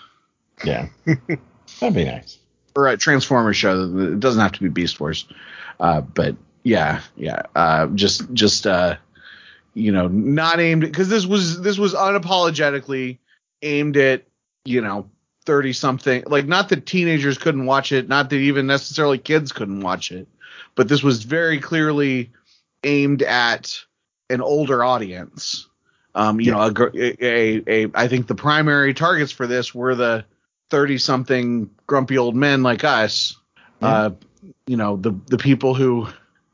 yeah, 0.64 0.88
that'd 1.06 1.96
be 1.96 2.06
nice. 2.06 2.40
or 2.76 2.88
a 2.88 2.98
Transformers 2.98 3.58
show. 3.58 3.84
It 3.84 4.20
doesn't 4.20 4.42
have 4.42 4.54
to 4.54 4.62
be 4.62 4.70
Beast 4.70 5.00
Wars, 5.00 5.28
uh, 5.80 6.02
but 6.02 6.36
yeah, 6.64 7.02
yeah, 7.16 7.44
uh, 7.56 7.88
just 7.88 8.32
just 8.34 8.66
uh, 8.66 8.96
you 9.74 9.92
know, 9.92 10.08
not 10.08 10.60
aimed 10.60 10.82
because 10.82 11.10
this 11.10 11.26
was 11.26 11.62
this 11.62 11.78
was 11.78 11.94
unapologetically 11.94 13.20
aimed 13.62 13.98
at 13.98 14.24
you 14.66 14.82
know 14.82 15.10
thirty 15.48 15.74
something. 15.74 16.24
Like 16.28 16.46
not 16.46 16.70
that 16.70 16.86
teenagers 16.86 17.40
couldn't 17.40 17.66
watch 17.66 17.92
it, 17.92 18.08
not 18.08 18.30
that 18.30 18.36
even 18.36 18.68
necessarily 18.68 19.18
kids 19.18 19.54
couldn't 19.54 19.80
watch 19.80 20.12
it, 20.12 20.28
but 20.76 20.90
this 20.90 21.02
was 21.02 21.24
very 21.24 21.60
clearly 21.60 22.32
aimed 22.84 23.24
at 23.24 23.80
an 24.30 24.42
older 24.42 24.84
audience. 24.84 25.68
Um, 26.14 26.42
you 26.42 26.52
know, 26.52 26.60
a, 26.60 26.74
a, 26.94 27.26
a, 27.26 27.64
a 27.68 27.92
I 27.96 28.08
think 28.08 28.28
the 28.28 28.36
primary 28.36 28.94
targets 28.94 29.32
for 29.32 29.48
this 29.48 29.74
were 29.74 29.96
the 29.96 30.26
30 30.70 30.98
something 30.98 31.70
grumpy 31.88 32.18
old 32.18 32.36
men 32.36 32.62
like 32.62 32.84
us. 32.84 33.38
Uh, 33.82 34.12
you 34.66 34.76
know, 34.76 34.98
the 34.98 35.16
the 35.28 35.38
people 35.38 35.74
who 35.74 36.08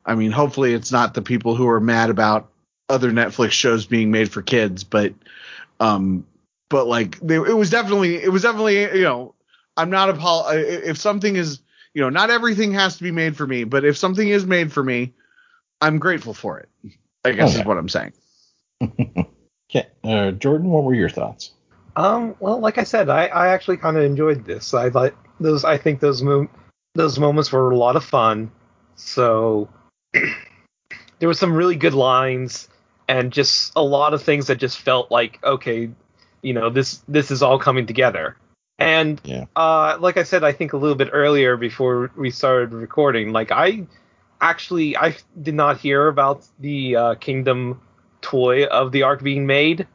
I 0.06 0.16
mean, 0.16 0.32
hopefully 0.32 0.74
it's 0.74 0.92
not 0.92 1.14
the 1.14 1.22
people 1.22 1.56
who 1.56 1.68
are 1.68 1.80
mad 1.80 2.10
about 2.10 2.50
other 2.90 3.12
Netflix 3.12 3.52
shows 3.52 3.86
being 3.88 4.12
made 4.12 4.32
for 4.32 4.42
kids, 4.42 4.84
but 4.84 5.14
um 5.80 6.26
but 6.74 6.88
like 6.88 7.20
they, 7.20 7.36
it 7.36 7.56
was 7.56 7.70
definitely 7.70 8.16
it 8.16 8.32
was 8.32 8.42
definitely 8.42 8.82
you 8.82 9.04
know, 9.04 9.36
I'm 9.78 9.92
not 9.92 10.10
a 10.10 10.16
pol- 10.16 10.48
if 10.50 10.98
something 10.98 11.36
is, 11.36 11.62
you 11.94 12.02
know, 12.02 12.10
not 12.10 12.32
everything 12.32 12.72
has 12.74 12.98
to 12.98 13.04
be 13.04 13.12
made 13.12 13.38
for 13.38 13.46
me, 13.46 13.64
but 13.64 13.86
if 13.86 13.96
something 13.96 14.28
is 14.28 14.48
made 14.48 14.74
for 14.74 14.84
me, 14.84 15.14
I'm 15.80 16.00
grateful 16.00 16.34
for 16.34 16.60
it. 16.60 16.70
I 17.24 17.34
guess 17.34 17.52
Okay. 17.52 17.60
is 17.60 17.66
what 17.68 17.78
I'm 17.78 17.90
saying. 17.90 18.14
Okay, 19.72 19.88
uh, 20.04 20.30
Jordan, 20.32 20.70
what 20.70 20.84
were 20.84 20.94
your 20.94 21.10
thoughts? 21.10 21.52
Um, 21.96 22.36
well, 22.40 22.60
like 22.60 22.78
I 22.78 22.84
said, 22.84 23.10
I, 23.10 23.26
I 23.26 23.48
actually 23.48 23.78
kind 23.78 23.98
of 23.98 24.04
enjoyed 24.04 24.46
this. 24.46 24.72
I 24.72 24.90
like 24.90 25.16
those. 25.40 25.66
I 25.66 25.80
think 25.80 26.00
those 26.00 26.22
mo- 26.22 26.50
those 26.94 27.18
moments 27.18 27.52
were 27.52 27.72
a 27.72 27.78
lot 27.78 27.96
of 27.96 28.04
fun. 28.06 28.52
So 28.96 29.70
there 30.14 31.28
were 31.28 31.34
some 31.34 31.54
really 31.54 31.76
good 31.76 31.96
lines 31.96 32.70
and 33.08 33.34
just 33.34 33.72
a 33.76 33.82
lot 33.82 34.14
of 34.14 34.22
things 34.22 34.46
that 34.48 34.58
just 34.60 34.78
felt 34.80 35.10
like 35.10 35.40
okay, 35.44 35.90
you 36.44 36.54
know, 36.54 36.70
this 36.70 37.02
this 37.08 37.32
is 37.32 37.42
all 37.42 37.58
coming 37.58 37.88
together. 37.88 38.38
And 38.78 39.20
Yeah. 39.24 39.46
uh, 39.56 39.98
like 40.00 40.18
I 40.18 40.24
said, 40.24 40.44
I 40.44 40.52
think 40.52 40.74
a 40.74 40.78
little 40.78 40.96
bit 40.96 41.10
earlier 41.12 41.58
before 41.58 42.12
we 42.16 42.30
started 42.30 42.74
recording, 42.74 43.32
like 43.32 43.52
I 43.52 43.88
actually 44.42 44.98
I 44.98 45.16
did 45.42 45.56
not 45.56 45.80
hear 45.80 46.08
about 46.08 46.46
the 46.60 46.96
uh, 46.96 47.16
Kingdom 47.16 47.82
toy 48.22 48.66
of 48.66 48.92
the 48.92 49.04
Ark 49.04 49.24
being 49.24 49.48
made. 49.48 49.88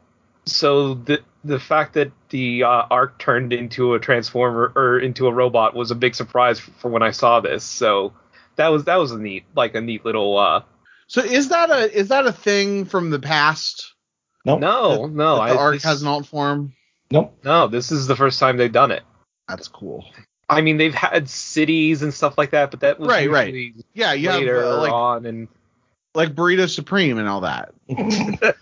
So 0.45 0.95
the 0.95 1.21
the 1.43 1.59
fact 1.59 1.93
that 1.93 2.11
the 2.29 2.63
uh, 2.63 2.83
Ark 2.89 3.17
turned 3.19 3.53
into 3.53 3.93
a 3.93 3.99
transformer 3.99 4.73
or 4.75 4.99
into 4.99 5.27
a 5.27 5.33
robot 5.33 5.75
was 5.75 5.91
a 5.91 5.95
big 5.95 6.15
surprise 6.15 6.59
for 6.59 6.89
when 6.89 7.03
I 7.03 7.11
saw 7.11 7.39
this. 7.39 7.63
So 7.63 8.13
that 8.55 8.69
was 8.69 8.85
that 8.85 8.97
was 8.97 9.11
a 9.11 9.19
neat 9.19 9.45
like 9.55 9.75
a 9.75 9.81
neat 9.81 10.03
little 10.03 10.37
uh 10.37 10.63
So 11.07 11.21
is 11.21 11.49
that 11.49 11.69
a 11.69 11.91
is 11.95 12.09
that 12.09 12.25
a 12.27 12.33
thing 12.33 12.85
from 12.85 13.09
the 13.09 13.19
past? 13.19 13.93
Nope. 14.45 14.59
no 14.59 15.05
no 15.07 15.35
that 15.35 15.41
I 15.41 15.49
the 15.53 15.59
Ark 15.59 15.73
this, 15.75 15.83
has 15.83 16.01
an 16.01 16.07
alt 16.07 16.25
form. 16.25 16.73
Nope. 17.11 17.37
no 17.43 17.67
this 17.67 17.91
is 17.91 18.07
the 18.07 18.15
first 18.15 18.39
time 18.39 18.57
they've 18.57 18.71
done 18.71 18.91
it. 18.91 19.03
That's 19.47 19.67
cool. 19.67 20.05
I 20.49 20.61
mean 20.61 20.77
they've 20.77 20.93
had 20.93 21.29
cities 21.29 22.01
and 22.01 22.13
stuff 22.13 22.37
like 22.37 22.51
that, 22.51 22.71
but 22.71 22.79
that 22.81 22.99
was 22.99 23.09
Right, 23.09 23.29
right. 23.29 23.53
usually 23.53 23.85
Yeah, 23.93 24.13
you 24.13 24.29
later 24.29 24.63
uh, 24.63 24.77
like 24.77 24.91
on 24.91 25.25
and 25.25 25.47
like 26.15 26.33
Burrito 26.33 26.69
Supreme 26.69 27.17
and 27.17 27.27
all 27.27 27.41
that. 27.41 27.73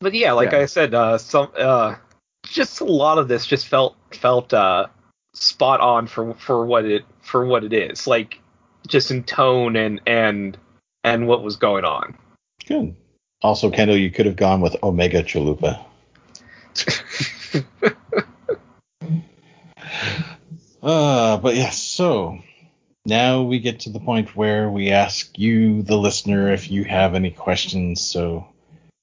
but 0.00 0.14
yeah, 0.14 0.32
like 0.32 0.52
Yeah. 0.52 0.60
I 0.60 0.66
said, 0.66 0.94
uh, 0.94 1.18
some 1.18 1.50
uh, 1.56 1.96
just 2.44 2.80
a 2.80 2.84
lot 2.84 3.18
of 3.18 3.28
this 3.28 3.46
just 3.46 3.66
felt 3.66 3.96
felt 4.12 4.52
uh, 4.52 4.86
spot 5.32 5.80
on 5.80 6.06
for 6.06 6.34
for 6.34 6.66
what 6.66 6.84
it 6.84 7.04
for 7.20 7.44
what 7.46 7.64
it 7.64 7.72
is, 7.72 8.06
like 8.06 8.40
just 8.86 9.10
in 9.10 9.24
tone 9.24 9.76
and 9.76 10.00
and 10.06 10.56
and 11.02 11.26
what 11.26 11.42
was 11.42 11.56
going 11.56 11.84
on. 11.84 12.16
Good. 12.66 12.94
Also, 13.44 13.70
Kendall, 13.70 13.98
you 13.98 14.10
could 14.10 14.24
have 14.24 14.36
gone 14.36 14.62
with 14.62 14.74
Omega 14.82 15.22
Chalupa. 15.22 15.84
Uh, 20.82 21.38
but 21.38 21.56
yes, 21.56 21.78
so 21.78 22.38
now 23.06 23.40
we 23.40 23.58
get 23.58 23.80
to 23.80 23.90
the 23.90 24.00
point 24.00 24.36
where 24.36 24.68
we 24.68 24.90
ask 24.90 25.38
you, 25.38 25.82
the 25.82 25.96
listener, 25.96 26.52
if 26.52 26.70
you 26.70 26.84
have 26.84 27.14
any 27.14 27.30
questions. 27.30 28.02
So 28.02 28.46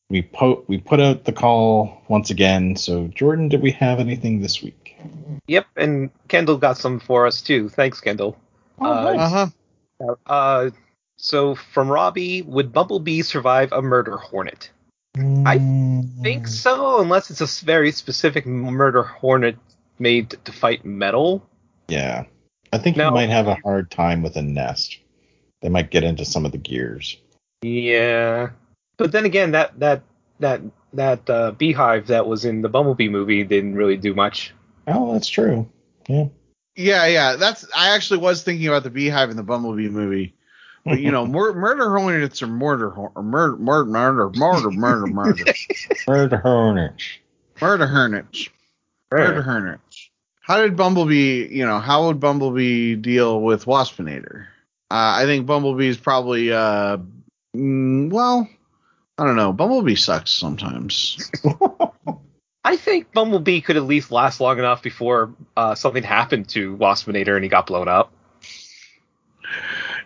we 0.08 0.22
put 0.22 0.70
we 0.70 0.78
put 0.78 1.00
out 1.00 1.24
the 1.24 1.32
call 1.32 2.04
once 2.08 2.30
again. 2.30 2.76
So 2.76 3.08
Jordan, 3.08 3.50
did 3.50 3.64
we 3.64 3.72
have 3.72 4.00
anything 4.00 4.42
this 4.42 4.62
week? 4.62 4.96
Yep, 5.48 5.66
and 5.76 6.12
Kendall 6.28 6.58
got 6.58 6.78
some 6.78 7.00
for 7.00 7.26
us 7.26 7.42
too. 7.42 7.68
Thanks, 7.68 8.00
Kendall. 8.00 8.38
Oh, 8.80 8.92
Uh, 8.92 9.16
Uh 9.18 9.30
huh. 9.30 10.16
Uh, 10.28 10.70
so 11.22 11.54
from 11.56 11.88
Robbie, 11.88 12.42
would 12.42 12.74
Bumblebee 12.74 13.22
survive 13.22 13.72
a 13.72 13.82
murder 13.82 14.18
hornet? 14.18 14.72
I 15.46 15.60
think 16.24 16.48
so, 16.48 17.00
unless 17.00 17.30
it's 17.30 17.42
a 17.42 17.66
very 17.66 17.92
specific 17.92 18.46
murder 18.46 19.04
hornet 19.04 19.58
made 20.00 20.32
to 20.46 20.52
fight 20.52 20.84
metal. 20.84 21.48
Yeah, 21.88 22.26
I 22.74 22.80
think 22.80 22.98
Now- 22.98 23.10
you 23.10 23.16
might 23.16 23.30
have 23.30 23.48
a 23.48 23.56
hard 23.64 23.92
time 23.92 24.24
with 24.24 24.36
a 24.36 24.42
nest. 24.42 24.98
They 25.62 25.70
might 25.70 25.92
get 25.92 26.04
into 26.04 26.26
some 26.26 26.46
of 26.46 26.52
the 26.52 26.58
gears. 26.58 27.18
Yeah, 27.62 28.50
but 28.98 29.12
then 29.12 29.26
again, 29.26 29.52
that 29.52 29.80
that 29.80 30.02
that 30.40 30.62
that 30.94 31.30
uh, 31.30 31.52
beehive 31.52 32.08
that 32.08 32.26
was 32.26 32.46
in 32.46 32.64
the 32.64 32.70
Bumblebee 32.70 33.10
movie 33.10 33.44
didn't 33.44 33.76
really 33.76 33.98
do 33.98 34.16
much. 34.16 34.54
Oh, 34.88 35.14
that's 35.14 35.30
true. 35.30 35.70
Yeah. 36.08 36.30
Yeah, 36.76 37.06
yeah. 37.06 37.36
That's 37.36 37.68
I 37.76 37.94
actually 37.94 38.22
was 38.22 38.42
thinking 38.42 38.68
about 38.68 38.84
the 38.84 38.90
Beehive 38.90 39.30
in 39.30 39.38
the 39.38 39.44
Bumblebee 39.44 39.90
movie. 39.90 40.34
But 40.86 41.00
you 41.00 41.12
know, 41.12 41.26
mur- 41.28 41.54
murder 41.54 41.96
hornets 41.98 42.42
are 42.42 42.48
murder 42.48 42.90
hor- 42.90 43.12
murder 43.22 43.56
murder 43.58 43.86
murder 43.86 44.30
murder 44.36 44.72
murder 44.72 45.08
murder 45.08 45.44
Murder 46.08 46.38
hornet. 46.38 47.02
murder 47.62 47.88
hornets. 47.88 48.50
Murder 49.12 49.42
hornets. 49.44 50.10
How 50.42 50.62
did 50.62 50.76
Bumblebee, 50.76 51.48
you 51.56 51.66
know, 51.66 51.80
how 51.80 52.08
would 52.08 52.20
Bumblebee 52.20 52.96
deal 52.96 53.42
with 53.42 53.66
Waspinator? 53.66 54.46
Uh, 54.90 55.22
I 55.22 55.26
think 55.26 55.46
Bumblebee 55.46 55.88
is 55.88 55.98
probably 55.98 56.52
uh 56.52 56.98
mm, 57.56 58.10
well, 58.10 58.50
I 59.18 59.26
don't 59.26 59.36
know. 59.36 59.54
Bumblebee 59.54 59.96
sucks 59.96 60.32
sometimes. 60.32 61.30
I 62.64 62.76
think 62.78 63.12
Bumblebee 63.14 63.62
could 63.62 63.78
at 63.78 63.84
least 63.84 64.12
last 64.12 64.40
long 64.40 64.60
enough 64.60 64.82
before 64.84 65.34
uh, 65.58 65.74
something 65.76 66.04
happened 66.04 66.48
to 66.50 66.76
Waspinator 66.78 67.36
and 67.36 67.44
he 67.44 67.50
got 67.50 67.68
blown 67.68 67.88
up. 67.88 68.12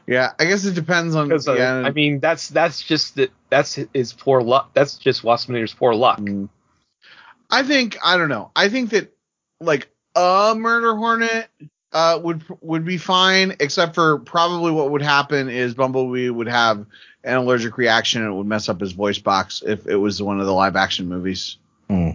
Yeah, 0.07 0.33
I 0.39 0.45
guess 0.45 0.65
it 0.65 0.75
depends 0.75 1.15
on 1.15 1.29
Because 1.29 1.47
uh, 1.47 1.55
yeah, 1.55 1.75
I 1.77 1.91
mean, 1.91 2.19
that's 2.19 2.49
that's 2.49 2.81
just 2.81 3.15
that 3.15 3.31
that's 3.49 3.79
his 3.93 4.13
poor 4.13 4.41
luck. 4.41 4.71
That's 4.73 4.97
just 4.97 5.23
Waspinator's 5.23 5.73
poor 5.73 5.95
luck. 5.95 6.19
Mm. 6.19 6.49
I 7.49 7.63
think 7.63 7.97
I 8.03 8.17
don't 8.17 8.29
know. 8.29 8.51
I 8.55 8.69
think 8.69 8.91
that 8.91 9.13
like 9.59 9.89
a 10.15 10.53
murder 10.55 10.95
hornet 10.95 11.49
uh 11.91 12.19
would 12.21 12.43
would 12.61 12.85
be 12.85 12.97
fine, 12.97 13.55
except 13.59 13.95
for 13.95 14.19
probably 14.19 14.71
what 14.71 14.91
would 14.91 15.01
happen 15.01 15.49
is 15.49 15.73
Bumblebee 15.73 16.29
would 16.29 16.47
have 16.47 16.85
an 17.23 17.37
allergic 17.37 17.77
reaction 17.77 18.21
and 18.21 18.31
it 18.31 18.35
would 18.35 18.45
mess 18.45 18.69
up 18.69 18.79
his 18.79 18.91
voice 18.91 19.17
box 19.17 19.63
if 19.65 19.87
it 19.87 19.95
was 19.95 20.21
one 20.21 20.39
of 20.39 20.45
the 20.45 20.53
live 20.53 20.75
action 20.75 21.09
movies. 21.09 21.57
Hmm. 21.89 22.11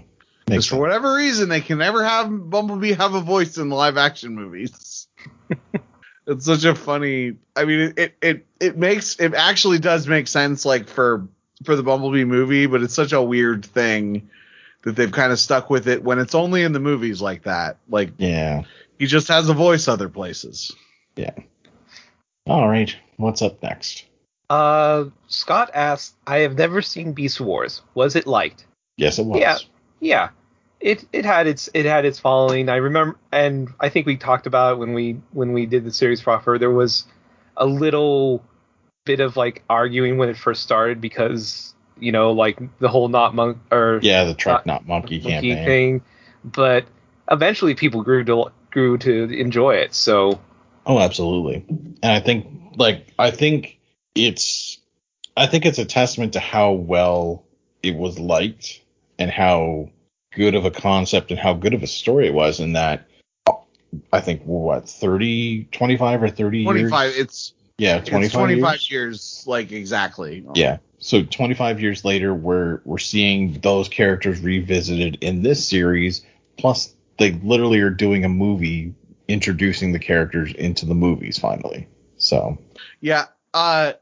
Because 0.47 0.65
Makes 0.65 0.67
for 0.67 0.81
whatever 0.81 1.15
reason 1.15 1.49
they 1.49 1.61
can 1.61 1.79
never 1.79 2.05
have 2.05 2.29
Bumblebee 2.51 2.93
have 2.93 3.15
a 3.15 3.21
voice 3.21 3.59
in 3.59 3.69
the 3.69 3.77
live 3.77 3.97
action 3.97 4.35
movies. 4.35 5.09
it's 6.27 6.45
such 6.47 6.65
a 6.65 6.75
funny. 6.75 7.37
I 7.57 7.65
mean, 7.65 7.95
it 7.97 8.15
it 8.23 8.47
it 8.61 8.77
makes 8.79 9.19
it 9.19 9.35
actually 9.35 9.79
does 9.79 10.07
make 10.07 10.29
sense 10.29 10.65
like 10.65 10.89
for 10.89 11.27
for 11.65 11.77
the 11.77 11.83
Bumblebee 11.83 12.25
movie, 12.25 12.67
but 12.67 12.83
it's 12.83 12.95
such 12.95 13.13
a 13.13 13.23
weird 13.23 13.65
thing 13.65 14.29
that 14.83 14.97
they've 14.97 15.13
kind 15.13 15.31
of 15.33 15.39
stuck 15.39 15.69
with 15.69 15.89
it 15.89 16.03
when 16.03 16.19
it's 16.19 16.35
only 16.35 16.63
in 16.63 16.73
the 16.73 16.81
movies 16.81 17.21
like 17.21 17.43
that. 17.43 17.77
Like 17.89 18.13
Yeah. 18.17 18.63
he 18.99 19.07
just 19.07 19.29
has 19.29 19.49
a 19.51 19.55
voice 19.55 19.89
other 19.89 20.09
places. 20.09 20.75
Yeah. 21.17 21.33
All 22.47 22.67
right. 22.69 22.95
What's 23.19 23.43
up 23.43 23.63
next? 23.63 24.07
Uh, 24.49 25.05
Scott 25.29 25.71
asked, 25.75 26.15
"I 26.27 26.39
have 26.39 26.57
never 26.57 26.81
seen 26.83 27.13
Beast 27.13 27.41
Wars. 27.41 27.83
Was 27.95 28.17
it 28.17 28.27
liked?" 28.27 28.67
Yes, 28.97 29.19
it 29.19 29.27
was. 29.27 29.39
Yeah. 29.39 29.59
Yeah, 30.01 30.29
it 30.81 31.05
it 31.13 31.25
had 31.25 31.47
its 31.47 31.69
it 31.75 31.85
had 31.87 32.05
its 32.05 32.19
following. 32.19 32.69
I 32.69 32.77
remember, 32.77 33.19
and 33.33 33.69
I 33.79 33.89
think 33.89 34.07
we 34.07 34.17
talked 34.17 34.47
about 34.47 34.79
when 34.79 34.95
we 34.95 35.21
when 35.33 35.53
we 35.53 35.67
did 35.67 35.85
the 35.85 35.93
series 35.93 36.21
proper. 36.23 36.59
There 36.59 36.71
was 36.71 37.05
a 37.57 37.67
little 37.67 38.43
bit 39.05 39.21
of 39.21 39.37
like 39.37 39.63
arguing 39.69 40.19
when 40.19 40.29
it 40.29 40.37
first 40.37 40.63
started 40.63 41.01
because 41.01 41.75
you 41.99 42.13
know 42.13 42.33
like 42.33 42.59
the 42.79 42.89
whole 42.89 43.09
not 43.09 43.35
monk 43.35 43.59
or 43.71 44.01
Yeah, 44.03 44.25
the 44.25 44.35
truck 44.35 44.61
Uh, 44.61 44.65
not 44.67 44.87
monkey 44.87 45.21
monkey 45.21 45.55
campaign. 45.55 45.65
thing, 45.67 46.03
but 46.45 46.85
eventually 47.31 47.75
people 47.75 48.03
grew 48.03 48.25
to 48.25 48.51
grew 48.71 48.97
to 48.99 49.25
enjoy 49.39 49.75
it. 49.75 49.95
So 49.95 50.41
Oh, 50.87 50.99
absolutely. 50.99 51.65
And 51.69 52.13
I 52.13 52.21
think 52.21 52.47
like 52.77 53.13
I 53.19 53.31
think 53.31 53.79
it's 54.15 54.79
I 55.37 55.47
think 55.47 55.67
it's 55.67 55.79
a 55.79 55.85
testament 55.85 56.33
to 56.35 56.41
how 56.41 56.73
well 56.73 57.45
it 57.83 57.95
was 57.95 58.19
liked 58.19 58.81
and 59.19 59.31
how 59.31 59.91
good 60.33 60.55
of 60.55 60.65
a 60.65 60.71
concept 60.71 61.31
and 61.31 61.39
how 61.41 61.55
good 61.55 61.75
of 61.75 61.83
a 61.83 61.87
story 61.87 62.27
it 62.27 62.35
was 62.35 62.61
in 62.61 62.73
that 62.75 63.07
I 64.13 64.21
think 64.21 64.43
what 64.45 64.89
30 64.89 65.65
25 65.73 66.23
or 66.23 66.29
30 66.29 66.65
Twenty 66.65 66.81
years. 66.81 66.93
It's 67.19 67.55
yeah 67.79 67.99
25 68.01 68.23
it's 68.25 68.35
twenty 68.35 68.61
five 68.61 68.73
years? 68.75 68.91
years. 68.91 69.45
like 69.47 69.73
exactly. 69.73 70.45
yeah 70.55 70.79
so 70.99 71.23
25 71.25 71.81
years 71.81 72.05
later 72.05 72.33
we're 72.35 72.81
we're 72.85 72.99
seeing 72.99 73.55
those 73.61 73.89
characters 73.89 74.41
revisited 74.41 75.19
in 75.23 75.43
this 75.43 75.67
series 75.69 76.25
plus 76.59 76.95
they 77.19 77.33
literally 77.33 77.81
are 77.81 77.91
doing 77.91 78.25
a 78.25 78.29
movie 78.29 78.95
introducing 79.29 79.93
the 79.93 79.99
characters 79.99 80.53
into 80.55 80.87
the 80.87 80.95
movies 80.95 81.39
finally 81.39 81.89
so 82.17 82.57
Yeah. 83.01 83.25
Uh, 83.53 83.95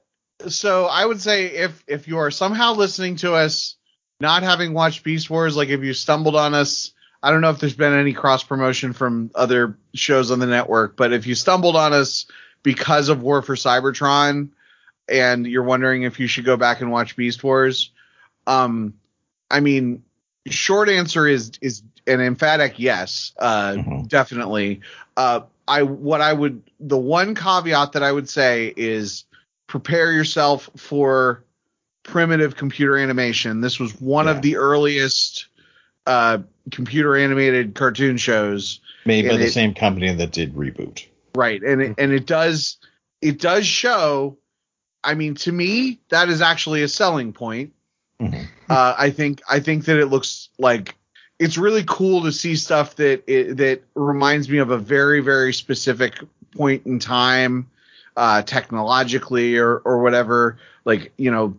so 0.47 0.85
I 0.87 1.07
would 1.07 1.23
say 1.23 1.47
if 1.47 1.83
if 1.87 2.07
you 2.07 2.19
are 2.19 2.31
somehow 2.31 2.75
listening 2.75 3.17
to 3.17 3.33
us, 3.33 3.77
not 4.21 4.43
having 4.43 4.75
watched 4.75 5.05
Beast 5.05 5.31
Wars, 5.31 5.57
like 5.57 5.69
if 5.69 5.83
you 5.83 5.95
stumbled 5.95 6.37
on 6.37 6.55
us, 6.55 6.93
I 7.23 7.31
don't 7.31 7.41
know 7.41 7.51
if 7.51 7.59
there's 7.59 7.75
been 7.75 7.93
any 7.93 8.13
cross 8.13 8.43
promotion 8.43 8.93
from 8.93 9.31
other 9.35 9.77
shows 9.95 10.31
on 10.31 10.39
the 10.39 10.47
network, 10.47 10.97
but 10.97 11.13
if 11.13 11.27
you 11.27 11.35
stumbled 11.35 11.77
on 11.77 11.93
us 11.93 12.27
because 12.63 13.09
of 13.09 13.23
War 13.23 13.43
for 13.43 13.55
Cybertron, 13.55 14.49
and 15.09 15.47
you're 15.47 15.63
wondering 15.63 16.03
if 16.03 16.21
you 16.21 16.27
should 16.27 16.45
go 16.45 16.57
back 16.57 16.81
and 16.81 16.91
watch 16.91 17.17
Beast 17.17 17.43
Wars, 17.43 17.91
um, 18.47 18.95
I 19.51 19.61
mean, 19.61 20.03
short 20.47 20.89
answer 20.89 21.27
is 21.27 21.53
is 21.61 21.83
an 22.07 22.21
emphatic 22.21 22.79
yes, 22.79 23.33
uh, 23.39 23.73
Mhm. 23.73 24.09
definitely. 24.09 24.81
Uh, 25.17 25.41
I 25.67 25.83
what 25.83 26.21
I 26.21 26.33
would 26.33 26.63
the 26.81 26.99
one 26.99 27.35
caveat 27.35 27.93
that 27.93 28.03
I 28.03 28.13
would 28.13 28.29
say 28.29 28.73
is 28.77 29.25
prepare 29.67 30.13
yourself 30.13 30.71
for 30.77 31.45
primitive 32.13 32.57
computer 32.57 32.97
animation. 32.97 33.61
This 33.61 33.79
was 33.79 33.99
one 34.01 34.27
Yeah. 34.27 34.33
of 34.33 34.43
the 34.43 34.57
earliest 34.57 35.47
uh, 36.07 36.39
computer 36.71 37.17
animated 37.17 37.75
cartoon 37.75 38.17
shows, 38.17 38.81
made 39.05 39.27
by 39.27 39.35
And 39.35 39.43
the 39.43 39.47
it- 39.47 39.53
same 39.53 39.75
company 39.75 40.13
that 40.13 40.33
did 40.33 40.55
ReBoot 40.55 41.05
right? 41.35 41.63
And 41.63 41.81
it, 41.83 41.95
and 41.99 42.11
it 42.13 42.27
does 42.27 42.79
it 43.21 43.39
does 43.41 43.67
show. 43.67 44.37
I 45.05 45.15
mean, 45.15 45.35
to 45.37 45.53
me, 45.53 46.01
that 46.09 46.29
is 46.29 46.41
actually 46.41 46.83
a 46.83 46.89
selling 46.89 47.33
point. 47.33 47.73
Mhm. 48.21 48.47
Uh, 48.69 48.95
I 48.99 49.11
think 49.11 49.41
I 49.49 49.61
think 49.61 49.85
that 49.85 49.99
it 49.99 50.07
looks 50.07 50.49
like 50.59 50.97
it's 51.39 51.57
really 51.59 51.85
cool 51.87 52.23
to 52.25 52.33
see 52.33 52.57
stuff 52.57 52.97
that 52.97 53.23
it, 53.29 53.57
that 53.59 53.83
reminds 53.95 54.49
me 54.49 54.59
of 54.59 54.71
a 54.71 54.79
very 54.79 55.21
very 55.21 55.53
specific 55.53 56.15
point 56.57 56.85
in 56.87 56.99
time, 56.99 57.69
uh, 58.17 58.43
technologically 58.43 59.57
or 59.59 59.77
or 59.79 59.99
whatever. 60.03 60.59
Like 60.85 61.13
you 61.19 61.31
know, 61.31 61.55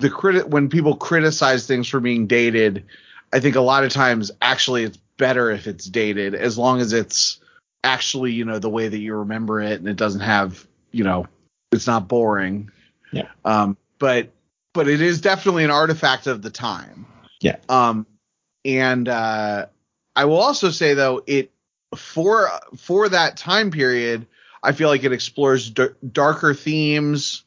the 0.00 0.10
credit 0.10 0.48
when 0.48 0.68
people 0.68 0.96
criticize 0.96 1.66
things 1.66 1.86
for 1.86 2.00
being 2.00 2.26
dated, 2.26 2.84
I 3.32 3.40
think 3.40 3.56
a 3.56 3.60
lot 3.60 3.84
of 3.84 3.92
times 3.92 4.30
actually 4.42 4.84
it's 4.84 4.98
better 5.16 5.50
if 5.50 5.66
it's 5.66 5.84
dated 5.84 6.34
as 6.34 6.56
long 6.56 6.80
as 6.80 6.92
it's 6.92 7.38
actually 7.84 8.32
you 8.32 8.44
know 8.44 8.58
the 8.58 8.68
way 8.68 8.88
that 8.88 8.98
you 8.98 9.14
remember 9.14 9.60
it 9.60 9.78
and 9.78 9.88
it 9.88 9.96
doesn't 9.96 10.20
have 10.20 10.66
you 10.90 11.04
know 11.04 11.26
it's 11.72 11.86
not 11.86 12.08
boring. 12.08 12.70
Yeah. 13.12 13.28
Um, 13.44 13.76
but 13.98 14.30
but 14.72 14.88
it 14.88 15.00
is 15.00 15.20
definitely 15.20 15.64
an 15.64 15.70
artifact 15.70 16.26
of 16.26 16.42
the 16.42 16.50
time. 16.50 17.06
Yeah. 17.40 17.56
Um, 17.68 18.06
and 18.64 19.08
uh, 19.08 19.66
I 20.16 20.24
will 20.24 20.40
also 20.40 20.70
say 20.70 20.94
though 20.94 21.22
it 21.26 21.50
for 21.94 22.48
for 22.76 23.08
that 23.08 23.36
time 23.36 23.70
period, 23.70 24.26
I 24.62 24.72
feel 24.72 24.88
like 24.88 25.04
it 25.04 25.12
explores 25.12 25.70
d- 25.70 25.88
darker 26.12 26.54
themes. 26.54 27.44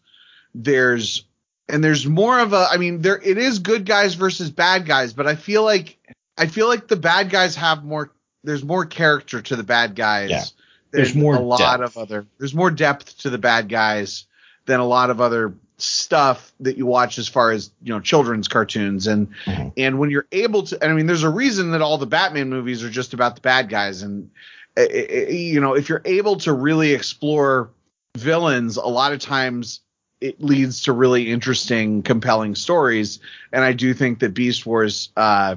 There's 0.53 1.25
and 1.69 1.83
there's 1.83 2.05
more 2.05 2.39
of 2.39 2.53
a 2.53 2.67
I 2.71 2.77
mean 2.77 3.01
there 3.01 3.21
it 3.21 3.37
is 3.37 3.59
good 3.59 3.85
guys 3.85 4.13
versus 4.15 4.49
bad 4.49 4.85
guys, 4.85 5.13
but 5.13 5.27
I 5.27 5.35
feel 5.35 5.63
like 5.63 5.97
I 6.37 6.47
feel 6.47 6.67
like 6.67 6.87
the 6.87 6.95
bad 6.95 7.29
guys 7.29 7.55
have 7.55 7.83
more 7.83 8.11
there's 8.43 8.63
more 8.63 8.85
character 8.85 9.41
to 9.41 9.55
the 9.55 9.63
bad 9.63 9.95
guys. 9.95 10.29
Yeah. 10.29 10.43
There's 10.91 11.15
more 11.15 11.35
a 11.35 11.39
lot 11.39 11.79
depth. 11.79 11.95
of 11.95 11.97
other 11.97 12.25
there's 12.37 12.53
more 12.53 12.69
depth 12.71 13.19
to 13.19 13.29
the 13.29 13.37
bad 13.37 13.69
guys 13.69 14.25
than 14.65 14.79
a 14.79 14.85
lot 14.85 15.09
of 15.09 15.19
other 15.21 15.53
stuff 15.77 16.53
that 16.59 16.77
you 16.77 16.85
watch 16.85 17.17
as 17.17 17.27
far 17.27 17.51
as 17.51 17.71
you 17.81 17.91
know 17.91 17.99
children's 17.99 18.47
cartoons 18.47 19.07
and 19.07 19.27
Mhm. 19.45 19.73
and 19.75 19.99
when 19.99 20.11
you're 20.11 20.27
able 20.31 20.63
to 20.63 20.81
and 20.81 20.91
i 20.91 20.95
mean 20.95 21.07
there's 21.07 21.23
a 21.23 21.29
reason 21.29 21.71
that 21.71 21.81
all 21.81 21.97
the 21.97 22.05
batman 22.05 22.49
movies 22.49 22.83
are 22.83 22.89
just 22.91 23.13
about 23.15 23.33
the 23.35 23.41
bad 23.41 23.69
guys 23.69 24.03
and 24.03 24.29
uh, 24.77 24.81
uh, 24.81 24.85
you 25.29 25.59
know 25.59 25.73
if 25.73 25.89
you're 25.89 26.03
able 26.05 26.35
to 26.37 26.53
really 26.53 26.93
explore 26.93 27.71
villains 28.15 28.77
a 28.77 28.85
lot 28.85 29.13
of 29.13 29.19
times 29.19 29.81
it 30.23 30.41
leads 30.41 30.83
to 30.83 30.93
really 30.93 31.29
interesting 31.29 32.01
compelling 32.01 32.55
stories 32.55 33.19
and 33.51 33.63
i 33.63 33.73
do 33.73 33.93
think 33.93 34.19
that 34.19 34.33
beast 34.33 34.65
wars 34.65 35.09
uh 35.17 35.55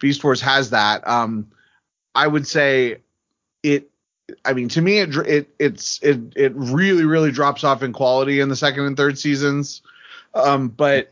beast 0.00 0.22
wars 0.22 0.40
has 0.40 0.70
that 0.70 1.06
um 1.08 1.48
i 2.14 2.26
would 2.26 2.46
say 2.46 2.98
it 3.62 3.90
I 4.44 4.54
mean, 4.54 4.68
to 4.70 4.80
me, 4.82 4.98
it 4.98 5.14
it 5.18 5.48
it's 5.58 6.02
it 6.02 6.18
it 6.34 6.52
really 6.56 7.04
really 7.04 7.30
drops 7.30 7.62
off 7.62 7.82
in 7.82 7.92
quality 7.92 8.40
in 8.40 8.48
the 8.48 8.56
second 8.56 8.84
and 8.84 8.96
third 8.96 9.18
seasons. 9.18 9.82
Um, 10.34 10.68
but 10.68 11.08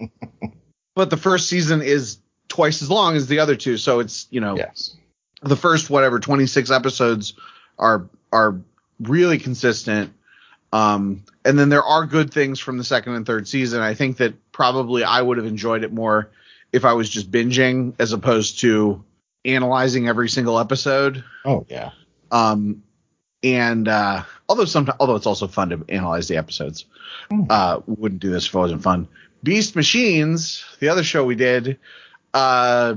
but 0.97 1.11
the 1.11 1.17
first 1.17 1.49
season 1.49 1.81
is 1.81 2.19
twice 2.49 2.83
as 2.83 2.91
long 2.91 3.17
as 3.17 3.27
the 3.27 3.39
other 3.39 3.57
two, 3.57 3.77
so 3.77 4.01
it's 4.01 4.27
you 4.31 4.41
know 4.41 4.57
Yes. 4.57 4.97
the 5.43 5.57
first 5.57 5.91
whatever 5.91 6.19
26 6.19 6.71
episodes 6.71 7.35
are 7.79 8.09
are 8.33 8.59
really 9.01 9.39
consistent. 9.39 10.13
Um, 10.75 11.23
and 11.45 11.57
then 11.59 11.69
there 11.69 11.85
are 11.85 12.05
good 12.05 12.33
things 12.35 12.59
from 12.59 12.79
the 12.79 12.85
second 12.85 13.15
and 13.15 13.25
third 13.25 13.47
season. 13.47 13.81
I 13.81 13.95
think 13.95 14.17
that 14.17 14.35
probably 14.51 15.05
I 15.05 15.23
would 15.23 15.37
have 15.37 15.47
enjoyed 15.47 15.85
it 15.85 15.93
more 15.93 16.31
if 16.73 16.85
I 16.85 16.95
was 16.95 17.09
just 17.09 17.31
binging 17.31 17.95
as 18.01 18.13
opposed 18.13 18.59
to 18.61 19.05
analyzing 19.45 20.09
every 20.09 20.29
single 20.29 20.59
episode. 20.59 21.23
Oh 21.45 21.65
yeah. 21.69 21.91
Um, 22.33 22.83
and 23.45 23.87
uh, 23.87 24.25
although 24.49 24.65
sometimes, 24.65 24.97
although 24.99 25.15
it's 25.15 25.27
also 25.27 25.47
fun 25.47 25.69
to 25.71 25.85
analyze 25.89 26.29
the 26.29 26.37
episodes, 26.37 26.87
Mm. 27.31 27.47
uh, 27.49 27.81
wouldn't 27.87 28.21
do 28.21 28.31
this 28.31 28.47
if 28.49 28.55
it 28.55 28.59
wasn't 28.59 28.83
fun. 28.83 29.07
Beast 29.45 29.77
Machines, 29.77 30.65
the 30.81 30.89
other 30.89 31.05
show 31.05 31.25
we 31.25 31.37
did, 31.37 31.79
uh, 32.35 32.97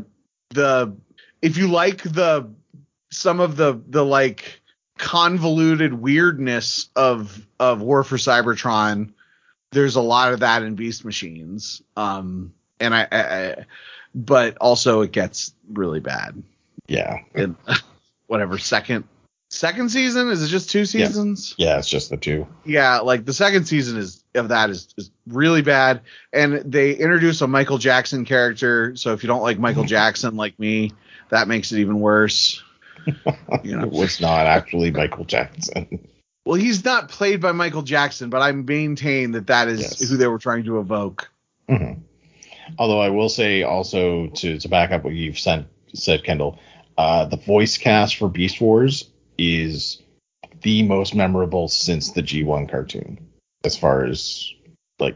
the 0.49 0.95
if 1.41 1.55
you 1.57 1.67
like 1.67 2.01
the 2.01 2.49
some 3.11 3.39
of 3.39 3.55
the 3.57 3.79
the 3.89 4.03
like 4.03 4.61
convoluted 4.97 5.93
weirdness 5.93 6.89
of 6.95 7.45
of 7.59 7.81
War 7.81 8.03
for 8.03 8.17
Cybertron, 8.17 9.11
there's 9.71 9.95
a 9.95 10.01
lot 10.01 10.33
of 10.33 10.39
that 10.41 10.63
in 10.63 10.75
Beast 10.75 11.05
Machines. 11.05 11.81
Um, 11.95 12.53
and 12.79 12.93
I, 12.93 13.07
I, 13.11 13.19
I 13.21 13.65
but 14.15 14.57
also 14.59 15.01
it 15.01 15.11
gets 15.11 15.53
really 15.73 15.99
bad 15.99 16.41
Yeah. 16.87 17.17
in 17.35 17.55
whatever 18.27 18.57
second 18.57 19.03
second 19.49 19.89
season 19.89 20.29
is 20.29 20.43
it 20.43 20.47
just 20.47 20.69
two 20.69 20.83
seasons 20.85 21.55
Yeah. 21.57 21.77
It's 21.77 21.87
just 21.89 22.09
the 22.09 22.17
two. 22.17 22.45
yeah 22.65 22.99
like 22.99 23.23
the 23.25 23.33
second 23.33 23.65
season 23.65 23.97
is 23.97 24.23
of 24.35 24.49
that 24.49 24.69
is, 24.69 24.89
is 24.97 25.09
really 25.27 25.61
bad 25.61 26.01
and 26.33 26.55
they 26.69 26.91
introduce 26.93 27.39
a 27.41 27.47
michael 27.47 27.77
jackson 27.77 28.25
character 28.25 28.95
so 28.97 29.13
if 29.13 29.23
you 29.23 29.27
don't 29.27 29.41
like 29.41 29.57
michael 29.57 29.85
jackson 29.85 30.35
like 30.35 30.59
me 30.59 30.91
that 31.29 31.47
makes 31.47 31.71
it 31.71 31.79
even 31.79 31.99
worse 32.01 32.61
you 33.63 33.75
know 33.77 33.83
It 33.85 33.91
was 33.91 34.19
not 34.21 34.45
actually 34.47 34.91
Michael 34.91 35.25
Jackson. 35.25 36.07
well 36.45 36.59
he's 36.59 36.83
not 36.85 37.09
played 37.09 37.41
by 37.41 37.51
michael 37.51 37.81
jackson 37.81 38.29
but 38.29 38.41
i 38.41 38.51
maintain 38.51 39.31
that 39.31 39.47
that 39.47 39.67
is 39.67 39.81
Yes. 39.81 40.09
who 40.09 40.17
they 40.17 40.27
were 40.27 40.39
trying 40.39 40.63
to 40.65 40.79
evoke 40.79 41.29
Mhm. 41.69 42.01
Although 42.77 42.99
I 42.99 43.09
will 43.09 43.29
say 43.29 43.63
also 43.63 44.27
to 44.27 44.57
to 44.59 44.67
back 44.69 44.91
up 44.91 45.03
what 45.05 45.13
you've 45.13 45.39
said, 45.39 45.67
said 45.93 46.23
Kendall, 46.25 46.59
uh, 46.97 47.23
the 47.25 47.37
voice 47.37 47.77
cast 47.77 48.17
for 48.17 48.27
Beast 48.27 48.59
Wars 48.59 49.09
is 49.37 50.01
the 50.63 50.83
most 50.83 51.15
memorable 51.15 51.69
since 51.69 52.11
the 52.11 52.21
G1 52.21 52.69
cartoon. 52.69 53.19
As 53.63 53.77
far 53.77 54.03
as 54.03 54.51
like 54.99 55.15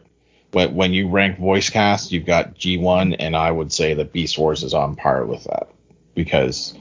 when 0.53 0.73
when 0.76 0.93
you 0.93 1.09
rank 1.09 1.39
voice 1.39 1.69
cast, 1.69 2.13
you've 2.13 2.26
got 2.26 2.55
G1, 2.55 3.18
and 3.19 3.35
I 3.35 3.51
would 3.51 3.73
say 3.73 3.93
that 3.95 4.13
Beast 4.13 4.38
Wars 4.38 4.63
is 4.63 4.73
on 4.73 4.95
par 4.95 5.26
with 5.26 5.43
that 5.45 5.68
because 6.15 6.73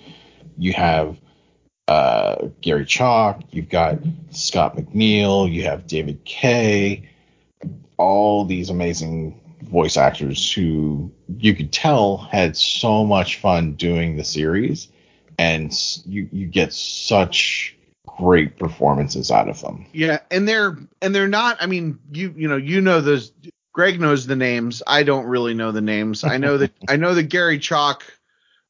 you 0.60 0.74
have 0.74 1.16
uh, 1.88 2.48
Gary 2.60 2.84
Chalk, 2.84 3.40
you've 3.50 3.68
got 3.68 3.98
Scott 4.30 4.76
McNeil, 4.76 5.50
you 5.50 5.64
have 5.64 5.86
David 5.86 6.24
Kaye, 6.24 7.08
all 7.96 8.44
these 8.44 8.70
amazing 8.70 9.40
voice 9.62 9.96
actors 9.96 10.52
who 10.52 11.10
you 11.38 11.54
could 11.54 11.72
tell 11.72 12.18
had 12.18 12.56
so 12.56 13.04
much 13.04 13.40
fun 13.40 13.72
doing 13.72 14.16
the 14.16 14.24
series, 14.24 14.88
and 15.38 15.72
you 16.04 16.28
you 16.30 16.46
get 16.46 16.72
such 16.72 17.76
great 18.06 18.58
performances 18.58 19.30
out 19.30 19.48
of 19.48 19.60
them. 19.62 19.86
Yeah, 19.92 20.18
and 20.30 20.46
they're 20.46 20.76
and 21.00 21.14
they're 21.14 21.28
not. 21.28 21.56
I 21.60 21.66
mean, 21.66 21.98
you 22.12 22.34
you 22.36 22.48
know 22.48 22.56
you 22.56 22.80
know 22.80 23.00
those. 23.00 23.32
Greg 23.72 24.00
knows 24.00 24.26
the 24.26 24.36
names. 24.36 24.82
I 24.86 25.04
don't 25.04 25.26
really 25.26 25.54
know 25.54 25.72
the 25.72 25.80
names. 25.80 26.24
I 26.24 26.36
know 26.36 26.58
that 26.58 26.72
I 26.88 26.96
know 26.96 27.14
that 27.14 27.24
Gary 27.24 27.58
Chalk. 27.58 28.04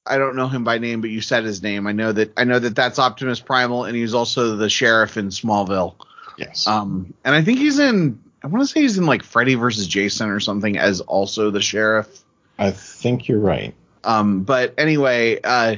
I 0.07 0.19
don't 0.19 0.35
know 0.37 0.49
him 0.49 0.65
by 0.65 0.79
name, 0.79 1.01
but 1.01 1.11
you 1.11 1.21
said 1.21 1.45
his 1.45 1.63
name. 1.63 1.87
I 1.87 1.93
know 1.93 2.13
that 2.13 2.33
I 2.37 2.45
know 2.45 2.59
that 2.59 2.75
that's 2.75 2.99
Optimus 2.99 3.41
Primal, 3.41 3.85
and 3.85 3.97
he's 3.97 4.15
also 4.15 4.57
the 4.57 4.71
sheriff 4.71 5.17
in 5.17 5.29
Smallville. 5.29 5.95
Yes. 6.39 6.67
Um, 6.67 7.13
and 7.25 7.35
I 7.35 7.43
think 7.43 7.59
he's 7.59 7.79
in. 7.79 8.19
I 8.43 8.47
want 8.47 8.63
to 8.63 8.67
say 8.73 8.81
he's 8.81 8.97
in 8.97 9.05
like 9.07 9.23
Freddy 9.23 9.55
versus 9.55 9.87
Jason 9.87 10.31
or 10.31 10.41
something 10.41 10.79
as 10.79 11.01
also 11.03 11.51
the 11.51 11.61
sheriff. 11.61 12.25
I 12.59 12.71
think 12.71 13.29
you're 13.29 13.39
right. 13.41 13.75
Um, 14.05 14.43
but 14.45 14.75
anyway, 14.79 15.39
uh, 15.45 15.77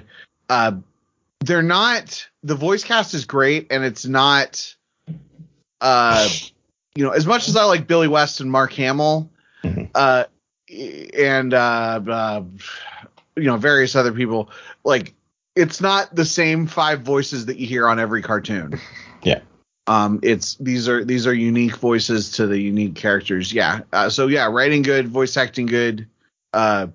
uh, 0.48 0.72
they're 1.40 1.62
not. 1.62 2.28
The 2.44 2.54
voice 2.54 2.84
cast 2.84 3.14
is 3.14 3.24
great, 3.24 3.66
and 3.72 3.84
it's 3.84 4.06
not. 4.06 4.74
Uh, 5.80 6.28
you 6.94 7.04
know, 7.04 7.10
as 7.10 7.26
much 7.26 7.48
as 7.48 7.56
I 7.56 7.64
like 7.64 7.88
Billy 7.88 8.06
West 8.08 8.40
and 8.40 8.50
Mark 8.50 8.72
Hamill, 8.74 9.28
Mhm. 9.64 9.90
uh, 9.94 10.24
and 11.18 11.52
uh, 11.54 12.00
uh, 12.06 12.42
you 13.36 13.44
know, 13.44 13.56
various 13.56 13.94
other 13.96 14.12
people, 14.12 14.50
like 14.84 15.14
it's 15.54 15.80
not 15.80 16.14
the 16.14 16.24
same 16.24 16.66
five 16.66 17.02
voices 17.02 17.46
that 17.46 17.58
you 17.58 17.66
hear 17.66 17.88
on 17.88 17.98
every 17.98 18.22
cartoon. 18.22 18.78
Yeah. 19.24 19.38
Um, 19.86 20.18
it's 20.24 20.56
these 20.56 20.88
are 20.88 21.04
these 21.04 21.28
are 21.28 21.32
unique 21.32 21.76
voices 21.76 22.32
to 22.32 22.48
the 22.48 22.58
unique 22.58 22.96
characters. 22.96 23.52
Yeah. 23.52 23.82
Uh, 23.92 24.10
so 24.10 24.26
yeah, 24.26 24.46
writing 24.46 24.82
good, 24.82 25.06
voice 25.06 25.36
acting 25.36 25.66
good, 25.66 26.08
uh, 26.52 26.88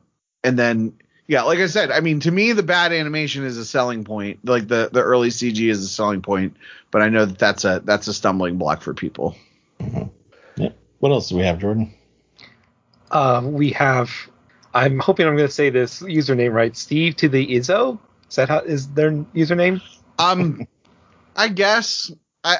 and 0.43 0.59
then 0.59 0.91
yeah, 1.27 1.43
like 1.43 1.59
I 1.59 1.67
said, 1.67 1.91
I 1.91 1.99
mean, 1.99 2.21
to 2.21 2.31
me, 2.31 2.53
the 2.53 2.63
bad 2.63 2.93
animation 2.93 3.43
is 3.43 3.57
a 3.57 3.65
selling 3.65 4.05
point. 4.05 4.39
Like 4.43 4.67
the 4.67 4.89
the 4.91 5.01
early 5.01 5.29
CG 5.29 5.69
is 5.69 5.83
a 5.83 5.87
selling 5.87 6.21
point, 6.21 6.55
but 6.89 7.01
I 7.01 7.09
know 7.09 7.25
that 7.25 7.37
that's 7.37 7.65
a 7.65 7.81
that's 7.83 8.07
a 8.07 8.13
stumbling 8.13 8.57
block 8.57 8.81
for 8.81 8.93
people. 8.93 9.35
Yeah. 9.79 10.69
What 10.99 11.11
else 11.11 11.29
do 11.29 11.35
we 11.35 11.43
have, 11.43 11.59
Jordan? 11.59 11.93
Uh, 13.11 13.41
we 13.43 13.71
have. 13.71 14.09
I'm 14.77 14.99
hoping 14.99 15.27
I'm 15.27 15.35
going 15.35 15.47
to 15.47 15.53
say 15.53 15.69
this 15.69 16.01
username 16.01 16.53
right. 16.53 16.75
Steve 16.75 17.15
to 17.17 17.29
the 17.29 17.45
Izzo. 17.47 17.99
Is 18.29 18.35
that 18.35 18.49
how 18.49 18.59
is 18.59 18.89
their 18.89 19.11
username? 19.11 19.81
Um, 20.19 20.67
I 21.35 21.47
guess 21.47 22.11
I 22.43 22.57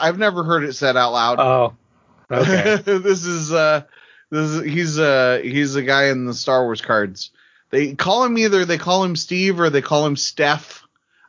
I've 0.00 0.18
never 0.18 0.44
heard 0.44 0.64
it 0.64 0.74
said 0.74 0.96
out 0.96 1.12
loud. 1.12 1.40
Oh, 1.40 1.74
okay. 2.30 2.76
this 2.84 3.24
is 3.24 3.52
uh 3.52 3.82
this 4.30 4.50
is 4.50 4.64
he's 4.64 4.98
uh 4.98 5.40
he's 5.42 5.74
a 5.74 5.82
guy 5.82 6.06
in 6.06 6.24
the 6.24 6.34
Star 6.34 6.64
Wars 6.64 6.80
cards. 6.80 7.30
They 7.70 7.94
call 7.94 8.24
him 8.24 8.36
either 8.38 8.64
they 8.64 8.78
call 8.78 9.04
him 9.04 9.16
Steve 9.16 9.60
or 9.60 9.70
they 9.70 9.82
call 9.82 10.06
him 10.06 10.16
Steph. 10.16 10.82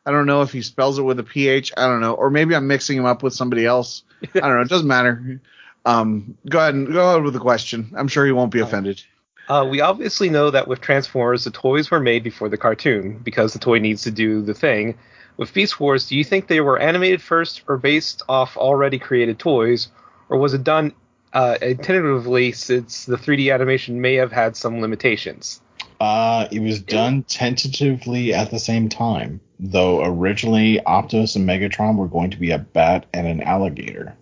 I 0.06 0.12
don't 0.12 0.26
know 0.26 0.42
if 0.42 0.52
he 0.52 0.62
spells 0.62 1.00
it 1.00 1.04
with 1.04 1.20
a 1.20 1.24
PH. 1.24 1.72
I 1.78 1.88
don't 1.88 2.02
know. 2.02 2.14
Or 2.14 2.30
maybe 2.30 2.56
I'm 2.56 2.68
mixing 2.68 2.98
him 2.98 3.06
up 3.06 3.24
with 3.24 3.34
somebody 3.34 3.66
else. 3.66 4.04
I 4.36 4.40
don't 4.42 4.56
know. 4.56 4.62
It 4.62 4.70
doesn't 4.70 4.88
matter. 4.88 5.42
Um 5.86 6.38
go 6.48 6.60
ahead 6.60 6.76
and 6.76 6.92
go 6.92 7.10
ahead 7.10 7.24
with 7.24 7.34
the 7.34 7.40
question. 7.40 7.94
I'm 7.96 8.08
sure 8.08 8.26
he 8.26 8.32
won't 8.32 8.52
be 8.52 8.60
offended. 8.68 9.04
Uh, 9.50 9.68
we 9.70 9.82
obviously 9.82 10.30
know 10.30 10.50
that 10.50 10.68
with 10.68 10.82
Transformers, 10.82 11.44
the 11.44 11.52
toys 11.52 11.92
were 11.92 12.00
made 12.00 12.24
before 12.24 12.50
the 12.50 12.58
cartoon 12.58 13.20
because 13.24 13.54
the 13.54 13.60
toy 13.60 13.80
needs 13.80 14.04
to 14.04 14.12
do 14.12 14.42
the 14.42 14.54
thing. 14.54 14.98
With 15.36 15.54
Beast 15.54 15.80
Wars, 15.80 16.08
do 16.08 16.16
you 16.16 16.24
think 16.24 16.48
they 16.48 16.62
were 16.62 16.80
animated 16.80 17.22
first 17.22 17.64
or 17.68 17.78
based 17.78 18.22
off 18.30 18.56
already 18.56 19.00
created 19.00 19.40
toys, 19.40 19.90
or 20.30 20.38
was 20.38 20.54
it 20.54 20.64
done 20.64 20.94
uh, 21.34 21.58
tentatively 21.58 22.52
since 22.52 23.06
the 23.06 23.18
3D 23.18 23.54
animation 23.54 24.00
may 24.00 24.14
have 24.16 24.32
had 24.32 24.56
some 24.56 24.80
limitations? 24.80 25.62
Uh, 26.00 26.48
it 26.52 26.60
was 26.60 26.82
done 26.82 27.24
tentatively 27.24 28.34
at 28.34 28.52
the 28.52 28.60
same 28.60 28.90
time, 28.90 29.42
though 29.60 30.04
originally 30.04 30.84
Optimus 30.86 31.36
and 31.36 31.48
Megatron 31.48 31.98
were 31.98 32.08
going 32.08 32.30
to 32.30 32.38
be 32.38 32.52
a 32.52 32.60
bat 32.60 33.06
and 33.14 33.28
an 33.28 33.42
alligator. 33.42 34.16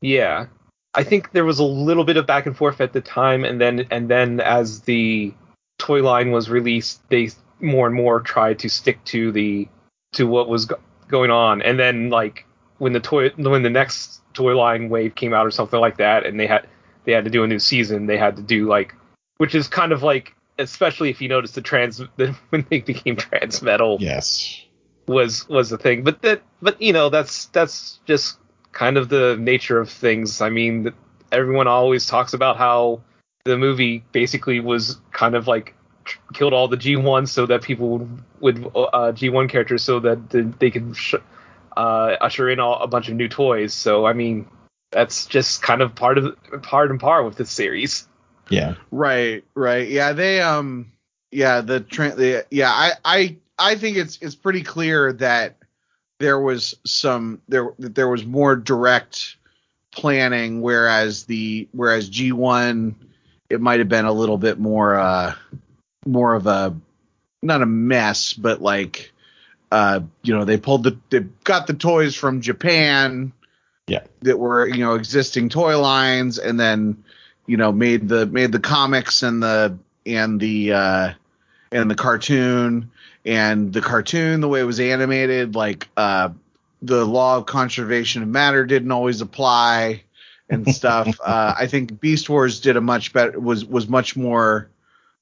Yeah, 0.00 0.46
I 0.96 1.04
think 1.04 1.32
there 1.32 1.44
was 1.44 1.58
a 1.58 1.64
little 1.64 2.04
bit 2.04 2.16
of 2.16 2.26
back 2.26 2.46
and 2.46 2.56
forth 2.56 2.80
at 2.80 2.92
the 2.92 3.02
time, 3.02 3.44
and 3.44 3.60
then 3.60 3.86
and 3.90 4.08
then 4.08 4.40
as 4.40 4.80
the 4.80 5.34
toy 5.78 6.02
line 6.02 6.30
was 6.30 6.48
released, 6.48 7.06
they 7.10 7.30
more 7.60 7.86
and 7.86 7.94
more 7.94 8.20
tried 8.20 8.58
to 8.60 8.68
stick 8.68 9.04
to 9.04 9.30
the 9.30 9.68
to 10.12 10.26
what 10.26 10.48
was 10.48 10.64
go- 10.64 10.80
going 11.08 11.30
on, 11.30 11.60
and 11.62 11.78
then 11.78 12.08
like 12.08 12.46
when 12.78 12.92
the 12.94 13.00
toy 13.00 13.30
when 13.36 13.62
the 13.62 13.70
next 13.70 14.22
toy 14.32 14.56
line 14.56 14.88
wave 14.88 15.14
came 15.14 15.34
out 15.34 15.46
or 15.46 15.50
something 15.50 15.80
like 15.80 15.98
that, 15.98 16.24
and 16.24 16.40
they 16.40 16.46
had 16.46 16.66
they 17.04 17.12
had 17.12 17.24
to 17.24 17.30
do 17.30 17.44
a 17.44 17.46
new 17.46 17.58
season, 17.58 18.06
they 18.06 18.18
had 18.18 18.36
to 18.36 18.42
do 18.42 18.66
like 18.66 18.94
which 19.36 19.54
is 19.54 19.68
kind 19.68 19.92
of 19.92 20.02
like 20.02 20.34
especially 20.58 21.10
if 21.10 21.20
you 21.20 21.28
notice 21.28 21.52
the 21.52 21.60
trans 21.60 21.98
the, 22.16 22.34
when 22.48 22.66
they 22.70 22.80
became 22.80 23.16
trans 23.16 23.60
metal 23.60 23.98
Yes. 24.00 24.64
was 25.06 25.46
was 25.48 25.68
the 25.68 25.78
thing. 25.78 26.04
But 26.04 26.22
that 26.22 26.42
but 26.62 26.80
you 26.80 26.94
know 26.94 27.10
that's 27.10 27.46
that's 27.46 28.00
just 28.06 28.38
kind 28.76 28.98
of 28.98 29.08
the 29.08 29.38
nature 29.40 29.78
of 29.78 29.88
things. 29.88 30.42
I 30.42 30.50
mean, 30.50 30.92
everyone 31.32 31.66
always 31.66 32.06
talks 32.06 32.34
about 32.34 32.58
how 32.58 33.00
the 33.46 33.56
movie 33.56 34.04
basically 34.12 34.60
was 34.60 35.00
kind 35.12 35.34
of 35.34 35.48
like 35.48 35.74
tr- 36.04 36.18
killed 36.34 36.52
all 36.52 36.68
the 36.68 36.76
G1 36.76 37.26
so 37.26 37.46
that 37.46 37.62
people 37.62 37.88
would, 37.98 38.22
would 38.40 38.66
uh, 38.66 39.12
G1 39.12 39.48
characters 39.48 39.82
so 39.82 39.98
that 40.00 40.28
the, 40.28 40.42
they 40.58 40.70
could 40.70 40.94
sh- 40.94 41.14
uh, 41.74 42.16
usher 42.20 42.50
in 42.50 42.60
all, 42.60 42.78
a 42.82 42.86
bunch 42.86 43.08
of 43.08 43.14
new 43.14 43.28
toys. 43.28 43.72
So 43.72 44.04
I 44.04 44.12
mean, 44.12 44.46
that's 44.90 45.24
just 45.24 45.62
kind 45.62 45.80
of 45.80 45.94
part 45.94 46.18
of 46.18 46.36
part 46.60 46.90
and 46.90 47.00
par 47.00 47.24
with 47.24 47.36
this 47.36 47.50
series. 47.50 48.06
Yeah. 48.50 48.74
Right, 48.90 49.42
right. 49.54 49.88
Yeah, 49.88 50.12
they 50.12 50.42
um 50.42 50.92
yeah, 51.30 51.62
the, 51.62 51.80
tra- 51.80 52.14
the 52.14 52.44
yeah, 52.50 52.70
I 52.70 52.92
I 53.06 53.36
I 53.58 53.74
think 53.76 53.96
it's 53.96 54.18
it's 54.20 54.34
pretty 54.34 54.62
clear 54.62 55.14
that 55.14 55.56
there 56.18 56.40
was 56.40 56.74
some 56.84 57.40
there 57.48 57.72
that 57.78 57.94
there 57.94 58.08
was 58.08 58.24
more 58.24 58.56
direct 58.56 59.36
planning 59.92 60.60
whereas 60.60 61.24
the 61.24 61.68
whereas 61.72 62.10
G1 62.10 62.94
it 63.48 63.60
might 63.60 63.78
have 63.78 63.88
been 63.88 64.04
a 64.04 64.12
little 64.12 64.38
bit 64.38 64.58
more 64.58 64.94
uh 64.96 65.34
more 66.06 66.34
of 66.34 66.46
a 66.46 66.74
not 67.42 67.62
a 67.62 67.66
mess 67.66 68.32
but 68.32 68.60
like 68.60 69.12
uh 69.72 70.00
you 70.22 70.34
know 70.34 70.44
they 70.44 70.56
pulled 70.56 70.84
the 70.84 70.98
they 71.10 71.20
got 71.44 71.66
the 71.66 71.74
toys 71.74 72.14
from 72.14 72.40
Japan 72.40 73.32
Yeah. 73.88 74.04
that 74.22 74.38
were 74.38 74.66
you 74.68 74.84
know 74.84 74.94
existing 74.94 75.48
toy 75.48 75.78
lines 75.80 76.38
and 76.38 76.58
then 76.60 77.02
you 77.46 77.56
know 77.56 77.72
made 77.72 78.08
the 78.08 78.26
made 78.26 78.52
the 78.52 78.60
comics 78.60 79.22
and 79.22 79.42
the 79.42 79.78
and 80.04 80.40
the 80.40 80.72
uh 80.72 81.12
and 81.72 81.90
the 81.90 81.94
cartoon 81.94 82.90
and 83.26 83.72
the 83.72 83.80
cartoon 83.80 84.40
the 84.40 84.48
way 84.48 84.60
it 84.60 84.64
was 84.64 84.80
animated 84.80 85.54
like 85.54 85.88
uh 85.96 86.28
the 86.82 87.04
law 87.04 87.36
of 87.36 87.46
conservation 87.46 88.22
of 88.22 88.28
matter 88.28 88.64
didn't 88.64 88.92
always 88.92 89.20
apply 89.20 90.02
and 90.48 90.66
stuff 90.74 91.18
uh 91.24 91.54
i 91.58 91.66
think 91.66 92.00
beast 92.00 92.28
wars 92.30 92.60
did 92.60 92.76
a 92.76 92.80
much 92.80 93.12
better 93.12 93.38
was 93.38 93.64
was 93.64 93.88
much 93.88 94.16
more 94.16 94.68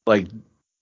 like 0.06 0.26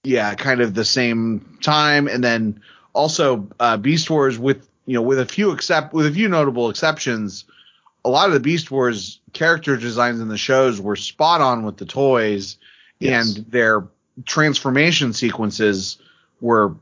yeah 0.04 0.34
kind 0.34 0.60
of 0.60 0.74
the 0.74 0.84
same 0.84 1.58
time 1.62 2.08
and 2.08 2.22
then 2.24 2.60
also 2.92 3.48
uh 3.60 3.76
beast 3.76 4.10
wars 4.10 4.38
with 4.38 4.68
you 4.86 4.94
know 4.94 5.02
with 5.02 5.18
a 5.20 5.26
few 5.26 5.52
except 5.52 5.94
with 5.94 6.06
a 6.06 6.12
few 6.12 6.28
notable 6.28 6.68
exceptions 6.68 7.44
a 8.04 8.10
lot 8.10 8.26
of 8.26 8.34
the 8.34 8.40
beast 8.40 8.70
wars 8.70 9.20
character 9.32 9.76
designs 9.76 10.20
in 10.20 10.26
the 10.28 10.36
shows 10.36 10.80
were 10.80 10.96
spot 10.96 11.40
on 11.40 11.64
with 11.64 11.76
the 11.76 11.86
toys 11.86 12.56
Yes. 12.98 13.36
and 13.36 13.46
their 13.50 13.84
transformation 14.26 15.12
sequences 15.12 15.98
were 16.40 16.74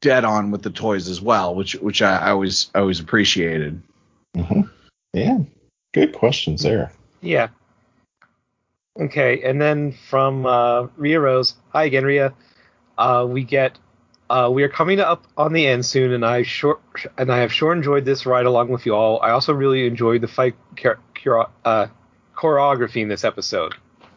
dead 0.00 0.24
on 0.24 0.50
with 0.50 0.62
the 0.62 0.70
toys 0.70 1.08
as 1.08 1.20
well, 1.20 1.54
which 1.54 1.74
which 1.76 2.02
I, 2.02 2.16
I 2.16 2.30
always 2.30 2.70
I 2.74 2.80
always 2.80 3.00
appreciated. 3.00 3.80
hmm 4.34 4.62
Yeah. 5.12 5.38
Good 5.92 6.12
questions 6.14 6.62
there. 6.62 6.92
Yeah. 7.20 7.48
Okay, 8.98 9.42
and 9.42 9.60
then 9.60 9.92
from 9.92 10.44
uh, 10.46 10.86
Ria 10.96 11.20
Rose, 11.20 11.54
hi 11.70 11.84
again, 11.84 12.04
Ria. 12.04 12.32
Uh, 12.98 13.26
we 13.28 13.44
get 13.44 13.78
uh, 14.28 14.50
we 14.52 14.62
are 14.62 14.68
coming 14.68 15.00
up 15.00 15.26
on 15.36 15.52
the 15.52 15.66
end 15.66 15.86
soon, 15.86 16.12
and 16.12 16.24
I 16.24 16.42
sure 16.42 16.78
and 17.16 17.32
I 17.32 17.38
have 17.38 17.52
sure 17.52 17.72
enjoyed 17.72 18.04
this 18.04 18.26
ride 18.26 18.46
along 18.46 18.68
with 18.68 18.86
you 18.86 18.94
all. 18.94 19.20
I 19.22 19.30
also 19.30 19.52
really 19.52 19.86
enjoyed 19.86 20.20
the 20.20 20.28
fight 20.28 20.54
chor- 20.80 20.98
chor- 21.22 21.50
uh, 21.64 21.86
choreography 22.36 23.02
in 23.02 23.08
this 23.08 23.24
episode. 23.24 23.74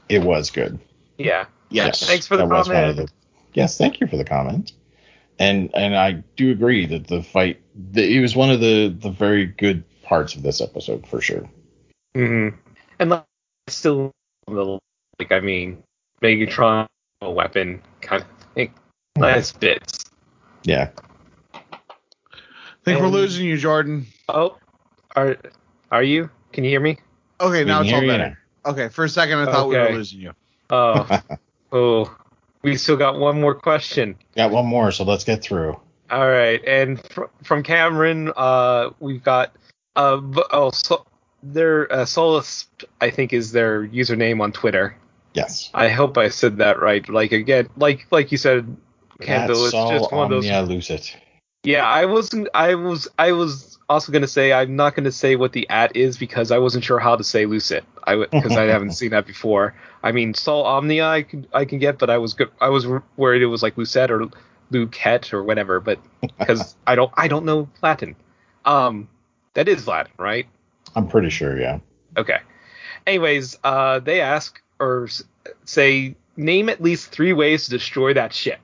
It 0.09 0.21
was 0.21 0.49
good. 0.49 0.79
Yeah, 1.17 1.45
Yes. 1.69 2.05
Thanks 2.05 2.27
for 2.27 2.35
the 2.37 2.45
That 2.45 2.53
was 2.53 2.67
one 2.67 2.77
of 2.77 2.95
comment. 2.95 3.09
the- 3.09 3.13
yes, 3.53 3.77
thank 3.77 4.01
you 4.01 4.07
for 4.07 4.17
the 4.17 4.25
comment. 4.25 4.73
And 5.43 5.69
and 5.75 5.93
I 5.93 6.23
do 6.37 6.51
agree 6.51 6.85
that 6.85 7.07
the 7.07 7.21
fight 7.21 7.59
the, 7.75 8.15
it 8.15 8.21
was 8.21 8.33
one 8.33 8.49
of 8.49 8.61
the 8.61 8.87
the 8.87 9.09
very 9.09 9.45
good 9.45 9.83
parts 10.01 10.35
of 10.35 10.41
this 10.41 10.61
episode 10.61 11.05
for 11.05 11.19
sure. 11.19 11.49
hmm 12.15 12.49
and 12.99 13.09
like, 13.09 13.25
still 13.67 14.11
a 14.47 14.51
little 14.51 14.79
like 15.19 15.33
I 15.33 15.41
mean, 15.41 15.83
Megatron 16.21 16.87
a 17.21 17.29
weapon 17.29 17.81
kind 17.99 18.21
of 18.21 18.53
thing. 18.53 18.73
Nice 19.17 19.51
bits. 19.51 20.05
Yeah. 20.63 20.91
I 21.53 21.59
think 22.85 23.01
we're 23.01 23.07
losing 23.07 23.45
you, 23.45 23.57
Jordan. 23.57 24.07
Oh, 24.29 24.57
are 25.17 25.35
are 25.91 26.03
you? 26.03 26.29
Can 26.53 26.63
you 26.63 26.69
hear 26.69 26.79
me? 26.79 26.97
Okay, 27.41 27.65
We 27.65 27.65
now 27.65 27.81
it's 27.81 27.91
all 27.91 27.99
hear 27.99 28.07
better. 28.07 28.39
Okay, 28.65 28.87
for 28.87 29.03
a 29.03 29.09
second 29.09 29.39
I 29.39 29.45
thought 29.51 29.67
we 29.67 29.75
were 29.75 29.91
losing 29.91 30.21
you. 30.21 30.31
Oh, 30.69 31.21
oh, 31.73 32.15
we 32.63 32.77
still 32.77 32.97
got 32.97 33.19
one 33.19 33.39
more 33.39 33.55
question. 33.55 34.15
Got 34.35 34.51
one 34.51 34.65
more, 34.65 34.91
so 34.91 35.03
let's 35.03 35.23
get 35.23 35.41
through. 35.41 35.79
All 36.09 36.29
right, 36.29 36.63
and 36.65 37.01
fr- 37.09 37.31
from 37.43 37.63
Cameron, 37.63 38.31
uh, 38.35 38.91
we've 38.99 39.23
got 39.23 39.55
uh, 39.95 40.19
oh, 40.51 40.71
so 40.71 41.05
their 41.41 41.91
uh, 41.91 42.05
Solus, 42.05 42.67
I 43.01 43.09
think, 43.09 43.33
is 43.33 43.51
their 43.51 43.87
username 43.87 44.41
on 44.41 44.51
Twitter. 44.51 44.95
Yes. 45.33 45.69
I 45.73 45.89
hope 45.89 46.17
I 46.17 46.29
said 46.29 46.57
that 46.57 46.79
right. 46.79 47.07
Like 47.09 47.31
again, 47.31 47.69
like 47.77 48.05
like 48.11 48.31
you 48.31 48.37
said, 48.37 48.75
That's 49.19 49.51
it's 49.51 49.71
just 49.71 50.11
one 50.11 50.25
of 50.25 50.29
those. 50.29 50.45
Omnia 50.45 50.61
Lucid. 50.61 51.09
Yeah, 51.63 51.87
I 51.87 52.05
wasn't. 52.05 52.49
I 52.53 52.75
was. 52.75 53.07
I 53.17 53.31
was 53.31 53.72
also 53.89 54.11
gonna 54.11 54.27
say 54.27 54.53
I'm 54.53 54.75
not 54.75 54.95
gonna 54.95 55.11
say 55.11 55.35
what 55.35 55.53
the 55.53 55.69
at 55.69 55.95
is 55.95 56.17
because 56.17 56.51
I 56.51 56.57
wasn't 56.57 56.83
sure 56.83 56.99
how 56.99 57.15
to 57.15 57.23
say 57.23 57.45
Lucid. 57.45 57.83
I 58.03 58.15
because 58.15 58.57
I 58.57 58.63
haven't 58.63 58.91
seen 58.93 59.11
that 59.11 59.25
before. 59.25 59.75
I 60.01 60.11
mean, 60.11 60.33
Sol 60.33 60.63
Omnia 60.65 61.05
I 61.07 61.23
can 61.23 61.47
I 61.53 61.65
can 61.65 61.79
get, 61.79 61.97
but 61.97 62.09
I 62.09 62.17
was 62.17 62.33
good. 62.33 62.49
I 62.61 62.69
was 62.69 62.87
worried 63.17 63.41
it 63.41 63.47
was 63.47 63.63
like 63.63 63.77
Lucette 63.77 64.11
or 64.11 64.29
Luquette 64.71 65.33
or 65.33 65.43
whatever, 65.43 65.79
but 65.79 65.99
because 66.39 66.75
I 66.87 66.95
don't 66.95 67.11
I 67.15 67.27
don't 67.27 67.45
know 67.45 67.69
Latin. 67.81 68.15
Um, 68.65 69.09
that 69.53 69.67
is 69.67 69.87
Latin, 69.87 70.13
right? 70.17 70.47
I'm 70.95 71.07
pretty 71.07 71.29
sure, 71.29 71.59
yeah. 71.59 71.79
Okay. 72.17 72.39
Anyways, 73.05 73.57
uh, 73.63 73.99
they 73.99 74.21
ask 74.21 74.61
or 74.79 75.09
say 75.65 76.15
name 76.37 76.69
at 76.69 76.81
least 76.81 77.11
three 77.11 77.33
ways 77.33 77.65
to 77.65 77.71
destroy 77.71 78.13
that 78.13 78.33
ship. 78.33 78.59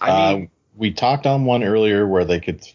I 0.00 0.10
uh, 0.10 0.36
mean, 0.36 0.50
we 0.76 0.92
talked 0.92 1.26
on 1.26 1.44
one 1.44 1.62
earlier 1.62 2.06
where 2.06 2.24
they 2.24 2.40
could 2.40 2.66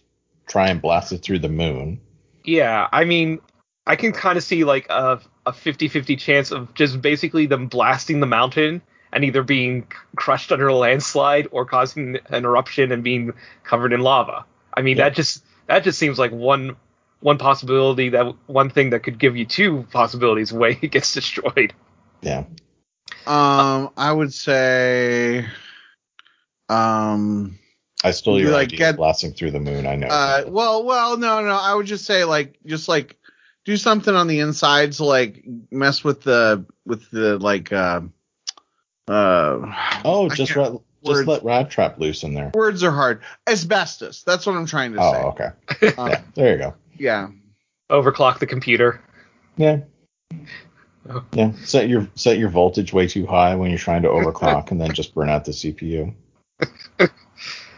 try 0.47 0.69
and 0.69 0.81
blast 0.81 1.11
it 1.11 1.19
through 1.19 1.39
the 1.39 1.49
moon. 1.49 1.99
Yeah, 2.43 2.87
I 2.91 3.05
mean, 3.05 3.39
I 3.85 3.95
can 3.95 4.11
kind 4.13 4.37
of 4.37 4.43
see 4.43 4.63
like 4.63 4.87
a 4.89 5.19
a 5.45 5.51
50-50 5.53 6.19
chance 6.19 6.51
of 6.51 6.73
just 6.73 7.01
basically 7.01 7.45
them 7.45 7.67
blasting 7.67 8.19
the 8.19 8.25
mountain 8.25 8.81
and 9.13 9.23
either 9.23 9.43
being 9.43 9.87
crushed 10.17 10.51
under 10.51 10.67
a 10.67 10.75
landslide 10.75 11.47
or 11.51 11.65
causing 11.65 12.17
an 12.29 12.43
eruption 12.43 12.91
and 12.91 13.01
being 13.01 13.31
covered 13.63 13.93
in 13.93 14.01
lava. 14.01 14.43
I 14.73 14.81
mean, 14.81 14.97
Yeah. 14.97 15.05
that 15.05 15.15
just 15.15 15.43
that 15.67 15.83
just 15.85 15.97
seems 15.99 16.19
like 16.19 16.31
one 16.31 16.75
one 17.21 17.37
possibility 17.37 18.09
that 18.09 18.35
one 18.47 18.69
thing 18.69 18.89
that 18.91 19.03
could 19.03 19.17
give 19.17 19.37
you 19.37 19.45
two 19.45 19.87
possibilities 19.91 20.51
way 20.51 20.77
it 20.81 20.91
gets 20.91 21.13
destroyed. 21.19 21.73
Yeah. 22.21 22.43
Um, 23.25 23.89
I 23.95 24.11
would 24.11 24.33
say, 24.33 25.45
um, 26.69 27.57
I 28.07 28.11
stole 28.11 28.39
your 28.39 28.51
like, 28.51 28.67
idea 28.67 28.77
get- 28.79 28.89
of 28.91 28.97
blasting 28.97 29.33
through 29.33 29.51
the 29.51 29.59
moon. 29.59 29.85
I 29.87 29.95
know. 29.95 30.07
uh, 30.07 30.43
well, 30.47 30.83
well, 30.83 31.17
no, 31.17 31.41
no, 31.41 31.55
I 31.55 31.73
would 31.73 31.85
just 31.85 32.05
say 32.05 32.23
like, 32.23 32.57
just 32.65 32.87
like, 32.87 33.17
do 33.65 33.75
something 33.77 34.15
on 34.15 34.27
the 34.27 34.39
inside 34.39 34.93
to 34.93 35.03
like 35.05 35.43
mess 35.71 36.03
with 36.03 36.21
the 36.23 36.65
with 36.85 37.09
the 37.11 37.37
like, 37.37 37.71
uh, 37.73 38.01
uh, 39.07 39.73
oh, 40.05 40.29
just 40.29 40.53
can't- 40.53 40.73
let, 40.73 40.81
just 41.05 41.27
words. 41.27 41.27
let 41.27 41.43
Rattrap 41.43 41.99
loose 41.99 42.23
in 42.23 42.33
there. 42.33 42.51
words 42.53 42.83
are 42.83 42.91
hard. 42.91 43.21
Asbestos. 43.47 44.23
That's 44.23 44.45
what 44.45 44.55
I'm 44.55 44.65
trying 44.65 44.93
to 44.93 44.97
say. 44.99 45.03
Oh, 45.03 45.35
say. 45.79 45.85
okay. 45.89 45.95
Uh, 45.97 46.07
Yeah, 46.09 46.21
there 46.33 46.51
you 46.53 46.57
go. 46.57 46.73
yeah. 46.97 47.27
Overclock 47.89 48.39
the 48.39 48.47
computer. 48.47 49.01
Yeah. 49.55 49.79
Oh. 51.09 51.23
Yeah. 51.31 51.51
Set 51.63 51.87
your 51.87 52.07
set 52.15 52.37
your 52.37 52.49
voltage 52.49 52.91
way 52.91 53.07
too 53.07 53.25
high 53.25 53.55
when 53.55 53.69
you're 53.69 53.79
trying 53.79 54.01
to 54.01 54.09
overclock, 54.09 54.71
and 54.71 54.81
then 54.81 54.91
just 54.93 55.15
burn 55.15 55.29
out 55.29 55.45
the 55.45 55.51
CPU. 55.53 56.13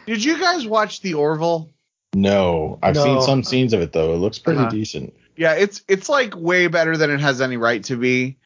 Did 0.06 0.24
you 0.24 0.40
guys 0.40 0.66
watch 0.68 1.02
the 1.02 1.14
Orville? 1.16 1.70
No, 2.14 2.80
I've 2.82 2.96
No. 2.96 3.04
seen 3.04 3.22
some 3.22 3.44
scenes 3.44 3.74
of 3.74 3.82
it 3.82 3.94
though. 3.94 4.14
It 4.14 4.18
looks 4.18 4.40
pretty 4.40 4.62
Uh-huh. 4.62 4.70
decent. 4.70 5.14
Yeah, 5.38 5.54
it's 5.54 5.84
it's 5.88 6.10
like 6.10 6.36
way 6.36 6.68
better 6.68 6.98
than 6.98 7.10
it 7.12 7.20
has 7.20 7.40
any 7.42 7.58
right 7.58 7.84
to 7.86 7.96
be. 7.96 8.38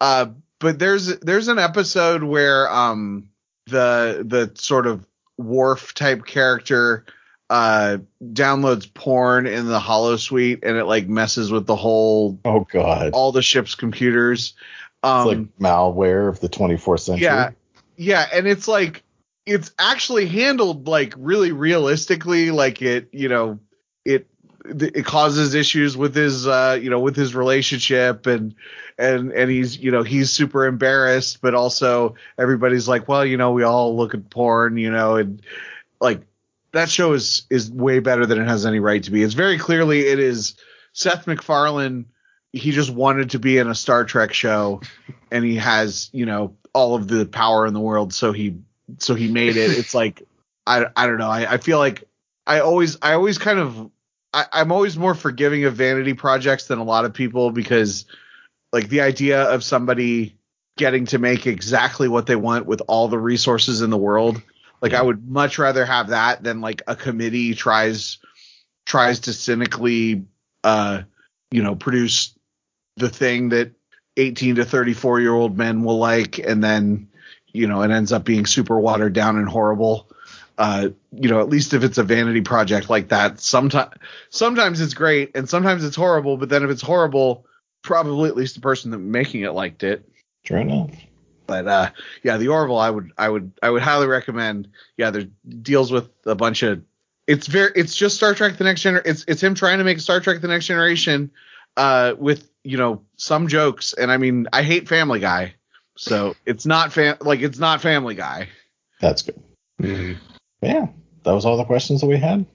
Uh, 0.00 0.26
but 0.60 0.78
there's 0.78 1.18
there's 1.18 1.48
an 1.48 1.58
episode 1.58 2.22
where 2.22 2.70
um 2.72 3.28
the 3.66 4.24
the 4.26 4.50
sort 4.54 4.86
of 4.86 5.04
Worf 5.36 5.94
type 5.94 6.24
character 6.26 7.04
uh 7.50 7.98
downloads 8.32 8.92
porn 8.92 9.46
in 9.46 9.66
the 9.66 9.78
holosuite 9.78 10.60
and 10.64 10.76
it 10.76 10.84
like 10.84 11.08
messes 11.08 11.50
with 11.52 11.64
the 11.66 11.76
whole 11.76 12.38
Oh 12.44 12.66
god, 12.70 13.12
all 13.12 13.30
the 13.32 13.42
ship's 13.42 13.74
computers. 13.74 14.54
Um 15.02 15.28
it's 15.28 15.38
like 15.38 15.58
malware 15.60 16.28
of 16.28 16.40
the 16.40 16.48
24th 16.48 17.00
century. 17.00 17.24
yeah. 17.24 17.50
Yeah, 17.96 18.26
and 18.32 18.46
it's 18.46 18.68
like 18.68 19.02
it's 19.48 19.72
actually 19.78 20.26
handled 20.26 20.86
like 20.86 21.14
really 21.16 21.52
realistically 21.52 22.50
like 22.50 22.82
it, 22.82 23.08
you 23.12 23.28
know, 23.28 23.58
it 24.04 24.26
it 24.64 25.04
causes 25.04 25.54
issues 25.54 25.96
with 25.96 26.14
his 26.14 26.46
uh 26.46 26.78
you 26.80 26.90
know 26.90 27.00
with 27.00 27.16
his 27.16 27.34
relationship 27.34 28.26
and 28.26 28.54
and 28.98 29.32
and 29.32 29.50
he's 29.50 29.78
you 29.78 29.90
know 29.90 30.02
he's 30.02 30.30
super 30.30 30.66
embarrassed 30.66 31.40
but 31.40 31.54
also 31.54 32.14
everybody's 32.36 32.86
like 32.86 33.08
well 33.08 33.24
you 33.24 33.38
know 33.38 33.52
we 33.52 33.62
all 33.62 33.96
look 33.96 34.12
at 34.12 34.28
porn 34.28 34.76
you 34.76 34.90
know 34.90 35.16
and 35.16 35.40
like 36.02 36.20
that 36.72 36.90
show 36.90 37.14
is 37.14 37.46
is 37.48 37.70
way 37.70 37.98
better 37.98 38.26
than 38.26 38.38
it 38.38 38.46
has 38.46 38.66
any 38.66 38.78
right 38.78 39.02
to 39.04 39.10
be. 39.10 39.22
It's 39.22 39.34
very 39.34 39.56
clearly 39.56 40.00
it 40.00 40.18
is 40.18 40.54
Seth 40.92 41.26
MacFarlane 41.26 42.04
he 42.52 42.70
just 42.70 42.90
wanted 42.90 43.30
to 43.30 43.38
be 43.38 43.58
in 43.58 43.68
a 43.68 43.74
Star 43.74 44.04
Trek 44.04 44.32
show, 44.32 44.80
and 45.30 45.44
he 45.44 45.56
has 45.56 46.10
you 46.12 46.26
know 46.26 46.56
all 46.72 46.94
of 46.94 47.08
the 47.08 47.26
power 47.26 47.66
in 47.66 47.74
the 47.74 47.80
world, 47.80 48.12
so 48.12 48.32
he 48.32 48.56
so 48.98 49.14
he 49.14 49.30
made 49.30 49.56
it. 49.56 49.78
It's 49.78 49.94
like 49.94 50.22
I 50.66 50.86
I 50.96 51.06
don't 51.06 51.18
know. 51.18 51.30
I, 51.30 51.52
I 51.52 51.56
feel 51.58 51.78
like 51.78 52.04
I 52.46 52.60
always 52.60 52.96
I 53.02 53.12
always 53.12 53.38
kind 53.38 53.58
of 53.58 53.90
I, 54.32 54.46
I'm 54.52 54.72
always 54.72 54.96
more 54.96 55.14
forgiving 55.14 55.64
of 55.64 55.74
vanity 55.74 56.14
projects 56.14 56.66
than 56.66 56.78
a 56.78 56.84
lot 56.84 57.04
of 57.04 57.12
people 57.12 57.50
because 57.50 58.06
like 58.72 58.88
the 58.88 59.00
idea 59.00 59.42
of 59.42 59.64
somebody 59.64 60.36
getting 60.76 61.06
to 61.06 61.18
make 61.18 61.46
exactly 61.46 62.08
what 62.08 62.26
they 62.26 62.36
want 62.36 62.66
with 62.66 62.82
all 62.86 63.08
the 63.08 63.18
resources 63.18 63.82
in 63.82 63.90
the 63.90 63.98
world 63.98 64.40
like 64.80 64.94
I 64.94 65.02
would 65.02 65.28
much 65.28 65.58
rather 65.58 65.84
have 65.84 66.08
that 66.08 66.42
than 66.42 66.60
like 66.60 66.82
a 66.86 66.94
committee 66.94 67.54
tries 67.54 68.18
tries 68.86 69.20
to 69.20 69.32
cynically 69.32 70.24
uh 70.64 71.02
you 71.50 71.62
know 71.62 71.74
produce 71.74 72.34
the 72.96 73.08
thing 73.08 73.50
that 73.50 73.72
18 74.16 74.56
to 74.56 74.64
34 74.64 75.20
year 75.20 75.34
old 75.34 75.56
men 75.56 75.84
will 75.84 75.98
like 75.98 76.38
and 76.38 76.62
then 76.62 77.07
you 77.52 77.66
know 77.66 77.82
it 77.82 77.90
ends 77.90 78.12
up 78.12 78.24
being 78.24 78.46
super 78.46 78.78
watered 78.78 79.12
down 79.12 79.36
and 79.36 79.48
horrible. 79.48 80.08
Uh 80.56 80.88
you 81.12 81.28
know 81.28 81.40
at 81.40 81.48
least 81.48 81.72
if 81.72 81.84
it's 81.84 81.98
a 81.98 82.02
vanity 82.02 82.40
project 82.40 82.90
like 82.90 83.08
that 83.10 83.38
sometimes 83.40 83.94
sometimes 84.30 84.80
it's 84.80 84.94
great 84.94 85.30
and 85.36 85.48
sometimes 85.48 85.84
it's 85.84 85.94
horrible 85.94 86.36
but 86.36 86.48
then 86.48 86.64
if 86.64 86.70
it's 86.70 86.82
horrible 86.82 87.46
probably 87.82 88.28
at 88.28 88.36
least 88.36 88.56
the 88.56 88.60
person 88.60 88.90
that 88.90 88.98
making 88.98 89.42
it 89.42 89.52
liked 89.52 89.84
it. 89.84 90.08
True 90.44 90.60
enough. 90.60 90.90
but 91.46 91.68
uh 91.68 91.90
yeah 92.24 92.38
the 92.38 92.48
orville 92.48 92.78
i 92.78 92.90
would 92.90 93.12
i 93.16 93.28
would 93.28 93.52
i 93.62 93.70
would 93.70 93.82
highly 93.82 94.08
recommend. 94.08 94.68
Yeah 94.96 95.10
there 95.10 95.28
deals 95.62 95.92
with 95.92 96.08
a 96.26 96.34
bunch 96.34 96.64
of 96.64 96.82
it's 97.28 97.46
very 97.46 97.70
it's 97.76 97.94
just 97.94 98.16
star 98.16 98.34
trek 98.34 98.56
the 98.56 98.64
next 98.64 98.80
generation 98.80 99.08
it's 99.08 99.24
it's 99.28 99.42
him 99.42 99.54
trying 99.54 99.78
to 99.78 99.84
make 99.84 100.00
star 100.00 100.18
trek 100.18 100.40
the 100.40 100.48
next 100.48 100.66
generation 100.66 101.30
uh 101.76 102.14
with 102.18 102.50
you 102.64 102.76
know 102.76 103.02
some 103.16 103.46
jokes. 103.46 103.92
And 103.92 104.10
i 104.10 104.16
mean 104.16 104.48
i 104.52 104.62
hate 104.64 104.88
family 104.88 105.20
guy 105.20 105.54
so 105.98 106.34
it's 106.46 106.64
not 106.64 106.92
fam 106.92 107.16
like 107.20 107.40
it's 107.40 107.58
not 107.58 107.80
family 107.80 108.14
guy 108.14 108.48
That's 109.00 109.22
good. 109.22 109.40
Mm-hmm. 109.82 110.14
Yeah, 110.62 110.86
that 111.24 111.32
was 111.32 111.44
all 111.44 111.56
the 111.56 111.64
questions 111.64 112.00
that 112.00 112.06
we 112.06 112.16
had. 112.16 112.46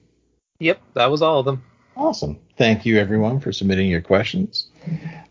Yep, 0.60 0.80
that 0.94 1.10
was 1.10 1.22
all 1.22 1.40
of 1.40 1.46
them. 1.46 1.62
Awesome. 1.96 2.38
Thank 2.58 2.84
you, 2.84 2.98
everyone, 2.98 3.40
for 3.40 3.52
submitting 3.52 3.88
your 3.88 4.00
questions. 4.00 4.68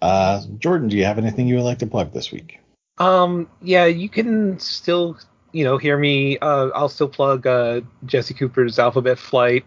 Uh, 0.01 0.41
Jordan, 0.57 0.87
do 0.87 0.97
you 0.97 1.05
have 1.05 1.17
anything 1.17 1.47
you 1.47 1.55
would 1.55 1.63
like 1.63 1.79
to 1.79 1.87
plug 1.87 2.13
this 2.13 2.31
week? 2.31 2.59
Um, 2.97 3.49
yeah, 3.61 3.85
you 3.85 4.09
can 4.09 4.59
still, 4.59 5.17
you 5.51 5.63
know, 5.63 5.77
hear 5.77 5.97
me. 5.97 6.37
Uh, 6.39 6.69
I'll 6.73 6.89
still 6.89 7.09
plug 7.09 7.45
uh, 7.45 7.81
Jesse 8.05 8.33
Cooper's 8.33 8.79
Alphabet 8.79 9.19
Flight 9.19 9.65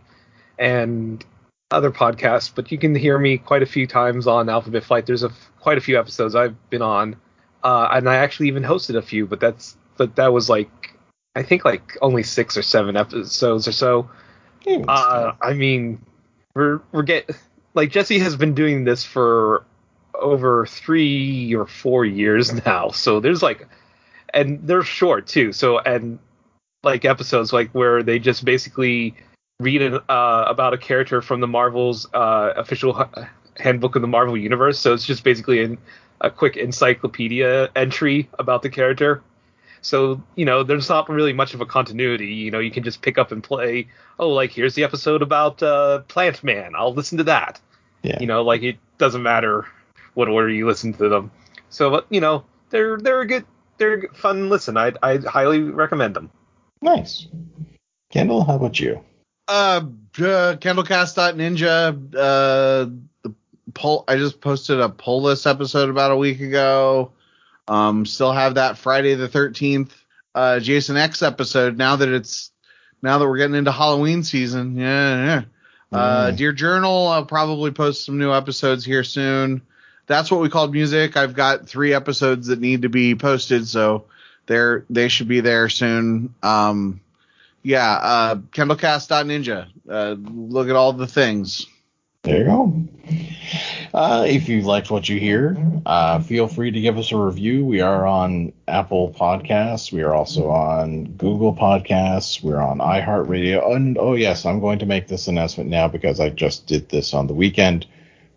and 0.58 1.24
other 1.70 1.90
podcasts, 1.90 2.50
but 2.54 2.72
you 2.72 2.78
can 2.78 2.94
hear 2.94 3.18
me 3.18 3.38
quite 3.38 3.62
a 3.62 3.66
few 3.66 3.86
times 3.86 4.26
on 4.26 4.48
Alphabet 4.48 4.84
Flight. 4.84 5.06
There's 5.06 5.22
a 5.22 5.28
f- 5.28 5.50
quite 5.60 5.78
a 5.78 5.80
few 5.80 5.98
episodes 5.98 6.34
I've 6.34 6.70
been 6.70 6.82
on, 6.82 7.16
uh, 7.62 7.88
and 7.92 8.08
I 8.08 8.16
actually 8.16 8.48
even 8.48 8.62
hosted 8.62 8.96
a 8.96 9.02
few, 9.02 9.26
but 9.26 9.40
that's 9.40 9.76
but 9.96 10.16
that 10.16 10.32
was 10.32 10.48
like 10.48 10.96
I 11.34 11.42
think 11.42 11.64
like 11.64 11.96
only 12.00 12.22
six 12.22 12.56
or 12.56 12.62
seven 12.62 12.96
episodes 12.96 13.68
or 13.68 13.72
so. 13.72 14.10
Uh, 14.88 15.32
I 15.40 15.52
mean, 15.52 16.04
we're 16.54 16.80
we're 16.92 17.02
get 17.02 17.30
like 17.74 17.90
Jesse 17.90 18.18
has 18.18 18.36
been 18.36 18.54
doing 18.54 18.84
this 18.84 19.04
for 19.04 19.64
over 20.14 20.66
three 20.66 21.54
or 21.54 21.66
four 21.66 22.04
years 22.04 22.52
now. 22.66 22.88
So 22.90 23.20
there's 23.20 23.42
like, 23.42 23.68
and 24.32 24.66
they're 24.66 24.82
short 24.82 25.26
too. 25.26 25.52
So 25.52 25.78
and 25.78 26.18
like 26.82 27.04
episodes 27.04 27.52
like 27.52 27.70
where 27.72 28.02
they 28.02 28.18
just 28.18 28.44
basically 28.44 29.14
read 29.60 29.82
an, 29.82 30.00
uh, 30.08 30.44
about 30.46 30.72
a 30.72 30.78
character 30.78 31.20
from 31.20 31.40
the 31.40 31.46
Marvel's 31.46 32.06
uh, 32.14 32.52
official 32.56 33.08
handbook 33.58 33.96
of 33.96 34.02
the 34.02 34.08
Marvel 34.08 34.36
universe. 34.36 34.78
So 34.78 34.94
it's 34.94 35.06
just 35.06 35.24
basically 35.24 35.62
an, 35.62 35.78
a 36.20 36.30
quick 36.30 36.56
encyclopedia 36.56 37.70
entry 37.74 38.28
about 38.38 38.62
the 38.62 38.70
character. 38.70 39.22
So 39.82 40.22
you 40.34 40.44
know, 40.44 40.62
there's 40.62 40.88
not 40.88 41.08
really 41.08 41.32
much 41.32 41.54
of 41.54 41.60
a 41.60 41.66
continuity. 41.66 42.34
You 42.34 42.50
know, 42.50 42.58
you 42.58 42.70
can 42.70 42.82
just 42.82 43.02
pick 43.02 43.18
up 43.18 43.32
and 43.32 43.42
play. 43.42 43.88
Oh, 44.18 44.30
like 44.30 44.50
here's 44.50 44.74
the 44.74 44.84
episode 44.84 45.22
about 45.22 45.62
uh, 45.62 46.00
Plant 46.08 46.42
Man. 46.42 46.74
I'll 46.74 46.94
listen 46.94 47.18
to 47.18 47.24
that. 47.24 47.60
Yeah. 48.02 48.18
You 48.20 48.26
know, 48.26 48.42
like 48.42 48.62
it 48.62 48.78
doesn't 48.98 49.22
matter 49.22 49.66
what 50.14 50.28
order 50.28 50.50
you 50.50 50.66
listen 50.66 50.92
to 50.94 51.08
them. 51.08 51.30
So, 51.70 52.04
you 52.10 52.20
know, 52.20 52.44
they're 52.70 52.98
they're 52.98 53.20
a 53.20 53.26
good 53.26 53.44
they're 53.78 54.06
a 54.06 54.14
fun 54.14 54.48
listen. 54.48 54.76
I 54.76 54.92
I 55.02 55.18
highly 55.18 55.60
recommend 55.60 56.14
them. 56.14 56.30
Nice. 56.82 57.28
Kendall, 58.10 58.44
how 58.44 58.56
about 58.56 58.80
you? 58.80 59.04
uh, 59.48 59.80
uh 60.18 60.56
KendallCast.ninja 60.56 62.14
uh 62.14 62.90
the 63.15 63.15
poll 63.76 64.04
i 64.08 64.16
just 64.16 64.40
posted 64.40 64.80
a 64.80 64.88
poll 64.88 65.22
list 65.22 65.46
episode 65.46 65.90
about 65.90 66.10
a 66.10 66.16
week 66.16 66.40
ago 66.40 67.12
um 67.68 68.04
still 68.06 68.32
have 68.32 68.54
that 68.54 68.76
friday 68.78 69.14
the 69.14 69.28
13th 69.28 69.90
uh 70.34 70.58
jason 70.58 70.96
x 70.96 71.22
episode 71.22 71.76
now 71.78 71.94
that 71.96 72.08
it's 72.08 72.50
now 73.02 73.18
that 73.18 73.28
we're 73.28 73.36
getting 73.38 73.54
into 73.54 73.70
halloween 73.70 74.22
season 74.24 74.76
yeah 74.76 75.24
yeah 75.24 75.42
uh 75.92 76.32
Mm. 76.32 76.36
dear 76.36 76.52
journal 76.52 77.06
i'll 77.08 77.24
probably 77.24 77.70
post 77.70 78.04
some 78.04 78.18
new 78.18 78.32
episodes 78.32 78.84
here 78.84 79.04
soon 79.04 79.62
that's 80.06 80.30
what 80.30 80.40
we 80.40 80.48
called 80.48 80.72
music 80.72 81.16
i've 81.16 81.34
got 81.34 81.68
three 81.68 81.92
episodes 81.94 82.48
that 82.48 82.58
need 82.60 82.82
to 82.82 82.88
be 82.88 83.14
posted 83.14 83.68
so 83.68 84.06
they're 84.46 84.84
they 84.90 85.06
should 85.08 85.28
be 85.28 85.40
there 85.40 85.68
soon 85.68 86.34
um 86.42 87.00
yeah, 87.62 87.94
uh, 87.94 88.34
KendallCast.ninja. 88.36 89.66
Uh, 89.90 90.14
look 90.20 90.68
at 90.68 90.76
all 90.76 90.92
the 90.92 91.08
things. 91.08 91.66
There 92.26 92.38
you 92.38 92.44
go. 92.44 92.88
Uh, 93.94 94.24
if 94.26 94.48
you 94.48 94.62
liked 94.62 94.90
what 94.90 95.08
you 95.08 95.20
hear, 95.20 95.56
uh, 95.86 96.18
feel 96.18 96.48
free 96.48 96.72
to 96.72 96.80
give 96.80 96.98
us 96.98 97.12
a 97.12 97.16
review. 97.16 97.64
We 97.64 97.80
are 97.80 98.04
on 98.04 98.52
Apple 98.66 99.14
Podcasts. 99.16 99.92
We 99.92 100.02
are 100.02 100.12
also 100.12 100.50
on 100.50 101.04
Google 101.12 101.54
Podcasts. 101.54 102.42
We're 102.42 102.60
on 102.60 102.78
iHeartRadio. 102.78 103.76
And 103.76 103.96
oh, 103.96 104.14
yes, 104.14 104.44
I'm 104.44 104.58
going 104.58 104.80
to 104.80 104.86
make 104.86 105.06
this 105.06 105.28
announcement 105.28 105.70
now 105.70 105.86
because 105.86 106.18
I 106.18 106.30
just 106.30 106.66
did 106.66 106.88
this 106.88 107.14
on 107.14 107.28
the 107.28 107.32
weekend. 107.32 107.86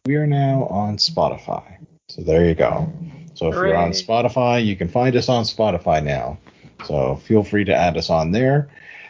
We 0.06 0.18
are 0.18 0.28
now 0.28 0.66
on 0.66 0.98
Spotify. 0.98 1.78
So 2.10 2.22
there 2.22 2.46
you 2.46 2.54
go. 2.54 2.94
So 3.34 3.48
if 3.48 3.56
you're 3.56 3.76
on 3.76 3.92
Spotify, 3.92 4.64
you 4.64 4.76
can 4.76 4.88
find 4.88 5.16
us 5.16 5.30
on 5.30 5.46
Spotify 5.46 6.04
now. 6.04 6.38
So 6.86 7.16
feel 7.16 7.44
free 7.44 7.66
to 7.66 7.76
add 7.76 7.98
us 7.98 8.12
on 8.12 8.34
there. 8.34 8.70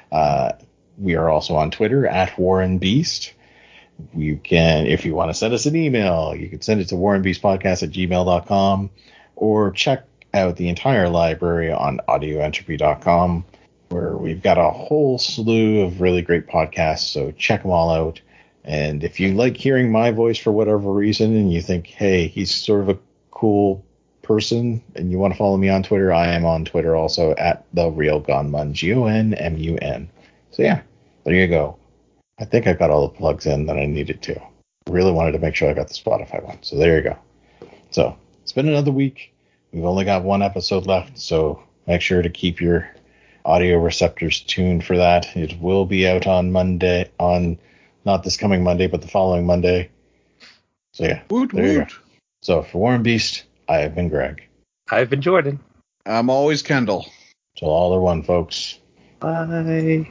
Uh, 0.10 0.53
we 0.97 1.15
are 1.15 1.30
also 1.30 1.56
on 1.56 1.69
Twitter 1.69 2.07
at 2.07 2.39
Warren 2.39 2.77
Beast. 2.77 3.34
You 4.14 4.38
can, 4.38 4.88
if 4.88 5.06
you 5.06 5.16
want 5.16 5.30
to 5.30 5.34
send 5.34 5.54
us 5.54 5.66
an 5.66 5.76
email, 5.76 6.36
you 6.36 6.50
can 6.50 6.62
send 6.62 6.82
it 6.82 6.90
to 6.90 6.96
warrenbeastpodcast 6.96 7.84
at 7.84 7.90
gmail.com 7.90 8.90
or 9.36 9.72
check 9.72 10.06
out 10.34 10.56
the 10.56 10.70
entire 10.70 11.10
library 11.10 11.72
on 11.72 12.00
audioentropy.com 12.08 13.46
where 13.90 14.16
we've 14.16 14.42
got 14.42 14.58
a 14.58 14.70
whole 14.70 15.18
slew 15.18 15.82
of 15.82 16.02
really 16.02 16.22
great 16.22 16.48
podcasts. 16.48 17.12
So 17.12 17.32
check 17.32 17.64
them 17.64 17.72
all 17.72 17.90
out. 17.90 18.22
And 18.64 19.04
if 19.04 19.20
you 19.20 19.34
like 19.34 19.58
hearing 19.58 19.92
my 19.92 20.12
voice 20.12 20.38
for 20.38 20.52
whatever 20.52 20.92
reason 20.92 21.36
and 21.36 21.52
you 21.52 21.62
think, 21.62 21.88
hey, 21.88 22.28
he's 22.28 22.54
sort 22.54 22.82
of 22.82 22.90
a 22.90 23.00
cool 23.32 23.84
person 24.22 24.84
and 24.96 25.12
you 25.12 25.18
want 25.18 25.34
to 25.34 25.38
follow 25.38 25.58
me 25.58 25.70
on 25.70 25.82
Twitter, 25.82 26.14
I 26.14 26.28
am 26.28 26.46
on 26.46 26.66
Twitter 26.66 26.96
also 26.96 27.34
at 27.36 27.66
the 27.74 27.90
real 27.90 28.22
Gonmun, 28.22 28.74
G 28.74 28.94
O 28.94 29.06
N 29.06 29.34
M 29.34 29.58
U 29.58 29.78
N. 29.82 30.08
So 30.52 30.62
yeah, 30.62 30.82
there 31.24 31.34
you 31.34 31.48
go. 31.48 31.78
I 32.40 32.45
think 32.45 32.68
I 32.68 32.74
got 32.74 32.90
all 32.90 33.07
the 33.07 33.16
plugs 33.16 33.45
in 33.45 33.66
that 33.66 33.78
I 33.78 33.86
needed 33.86 34.22
to. 34.24 34.41
Really 34.88 35.11
wanted 35.11 35.34
to 35.34 35.40
make 35.40 35.56
sure 35.56 35.70
I 35.70 35.74
got 35.74 35.88
the 35.88 35.94
Spotify 35.94 36.44
one. 36.44 36.57
So 36.61 36.78
there 36.78 36.95
you 36.98 37.03
go. 37.03 37.18
So 37.91 38.18
it's 38.41 38.52
been 38.52 38.70
another 38.70 38.91
week. 38.91 39.34
We've 39.72 39.86
only 39.86 40.06
got 40.06 40.24
one 40.24 40.41
episode 40.41 40.88
left, 40.88 41.20
so 41.20 41.61
make 41.86 42.02
sure 42.02 42.22
to 42.22 42.30
keep 42.30 42.60
your 42.60 42.90
audio 43.45 43.78
receptors 43.78 44.41
tuned 44.41 44.84
for 44.84 44.98
that. 44.98 45.36
It 45.36 45.60
will 45.60 45.86
be 45.86 46.07
out 46.07 46.28
on 46.28 46.52
Monday, 46.52 47.11
on 47.20 47.60
not 48.06 48.24
this 48.24 48.38
coming 48.38 48.64
Monday, 48.64 48.88
but 48.88 49.02
the 49.02 49.07
following 49.07 49.45
Monday. 49.45 49.90
So 50.94 51.06
yeah. 51.06 51.22
Woot 51.30 51.52
There 51.53 51.72
you 51.72 51.80
woot. 51.80 51.94
So 52.41 52.64
for 52.64 52.80
Warren 52.80 53.03
Beast, 53.03 53.44
I 53.68 53.78
have 53.78 53.95
been 53.95 54.10
Greg. 54.10 54.41
I've 54.90 55.10
been 55.10 55.22
Jordan. 55.22 55.60
I'm 56.06 56.30
always 56.30 56.61
Kendall. 56.61 57.06
So 57.57 57.68
all 57.68 57.94
are 57.94 58.02
one, 58.02 58.24
folks. 58.24 58.80
Bye. 59.20 60.10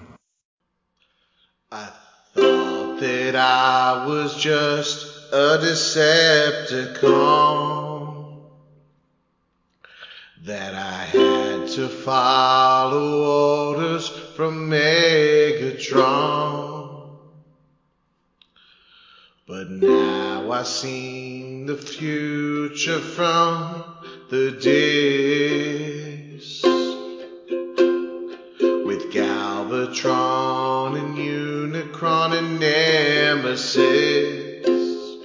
That 3.01 3.37
I 3.37 4.05
was 4.07 4.43
just 4.43 5.07
a 5.33 5.59
Decepticon. 5.63 8.43
That 10.43 10.75
I 10.75 11.05
had 11.05 11.69
to 11.69 11.89
follow 11.89 13.71
orders 13.71 14.09
from 14.35 14.69
Megatron. 14.69 16.09
But 19.47 19.71
now 19.71 20.51
I 20.51 20.65
seen 20.65 21.67
the 21.67 21.77
future 21.77 22.99
from 22.99 23.85
the 24.29 24.51
disc 24.51 26.65
with 28.85 29.13
Galvatron 29.13 30.99
and 30.99 30.99
and 30.99 31.17
Nemesis. 33.59 35.19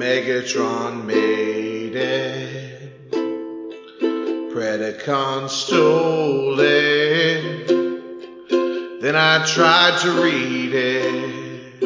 Megatron 0.00 1.04
made 1.04 1.94
it. 1.94 3.10
Predacon 4.50 5.50
stole 5.50 6.58
it. 6.60 7.68
Then 9.02 9.16
I 9.16 9.44
tried 9.44 9.98
to 10.00 10.22
read 10.22 10.72
it. 10.72 11.82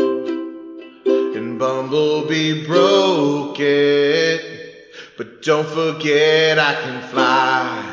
And 1.37 1.59
Bumblebee 1.59 2.65
broke 2.65 3.59
it. 3.59 4.41
But 5.17 5.43
don't 5.43 5.67
forget 5.67 6.61
I 6.61 6.75
can 6.75 7.03
fly. 7.09 7.91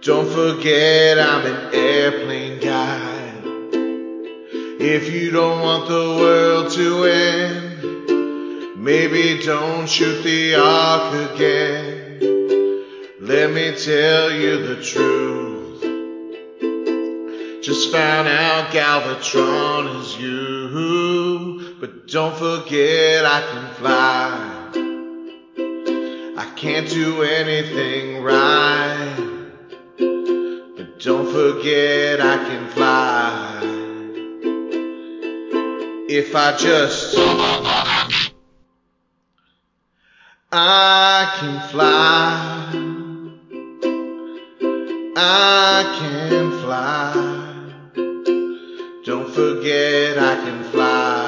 Don't 0.00 0.28
forget 0.28 1.20
I'm 1.20 1.46
an 1.46 1.72
airplane 1.72 2.58
guy. 2.60 2.95
If 4.78 5.10
you 5.10 5.30
don't 5.30 5.62
want 5.62 5.88
the 5.88 6.16
world 6.20 6.70
to 6.72 7.04
end, 7.04 8.76
maybe 8.76 9.42
don't 9.42 9.88
shoot 9.88 10.22
the 10.22 10.56
ark 10.56 11.30
again. 11.30 12.84
Let 13.18 13.52
me 13.52 13.74
tell 13.74 14.30
you 14.30 14.66
the 14.66 14.82
truth. 14.82 15.80
Just 17.62 17.90
found 17.90 18.28
out 18.28 18.70
Galvatron 18.70 19.98
is 19.98 20.18
you. 20.18 21.76
But 21.80 22.06
don't 22.06 22.36
forget 22.36 23.24
I 23.24 23.40
can 23.40 23.74
fly. 23.76 24.70
I 26.36 26.44
can't 26.54 26.88
do 26.88 27.22
anything 27.22 28.22
right. 28.22 29.16
But 29.96 31.00
don't 31.00 31.32
forget 31.32 32.20
I 32.20 32.36
can 32.44 32.68
fly. 32.68 33.55
If 36.08 36.36
I 36.36 36.56
just 36.56 37.16
I 40.52 41.36
can 41.40 41.68
fly. 41.70 42.72
I 45.16 45.96
can 45.98 46.50
fly. 46.60 47.12
Don't 49.04 49.34
forget 49.34 50.16
I 50.16 50.36
can 50.36 50.62
fly. 50.70 51.25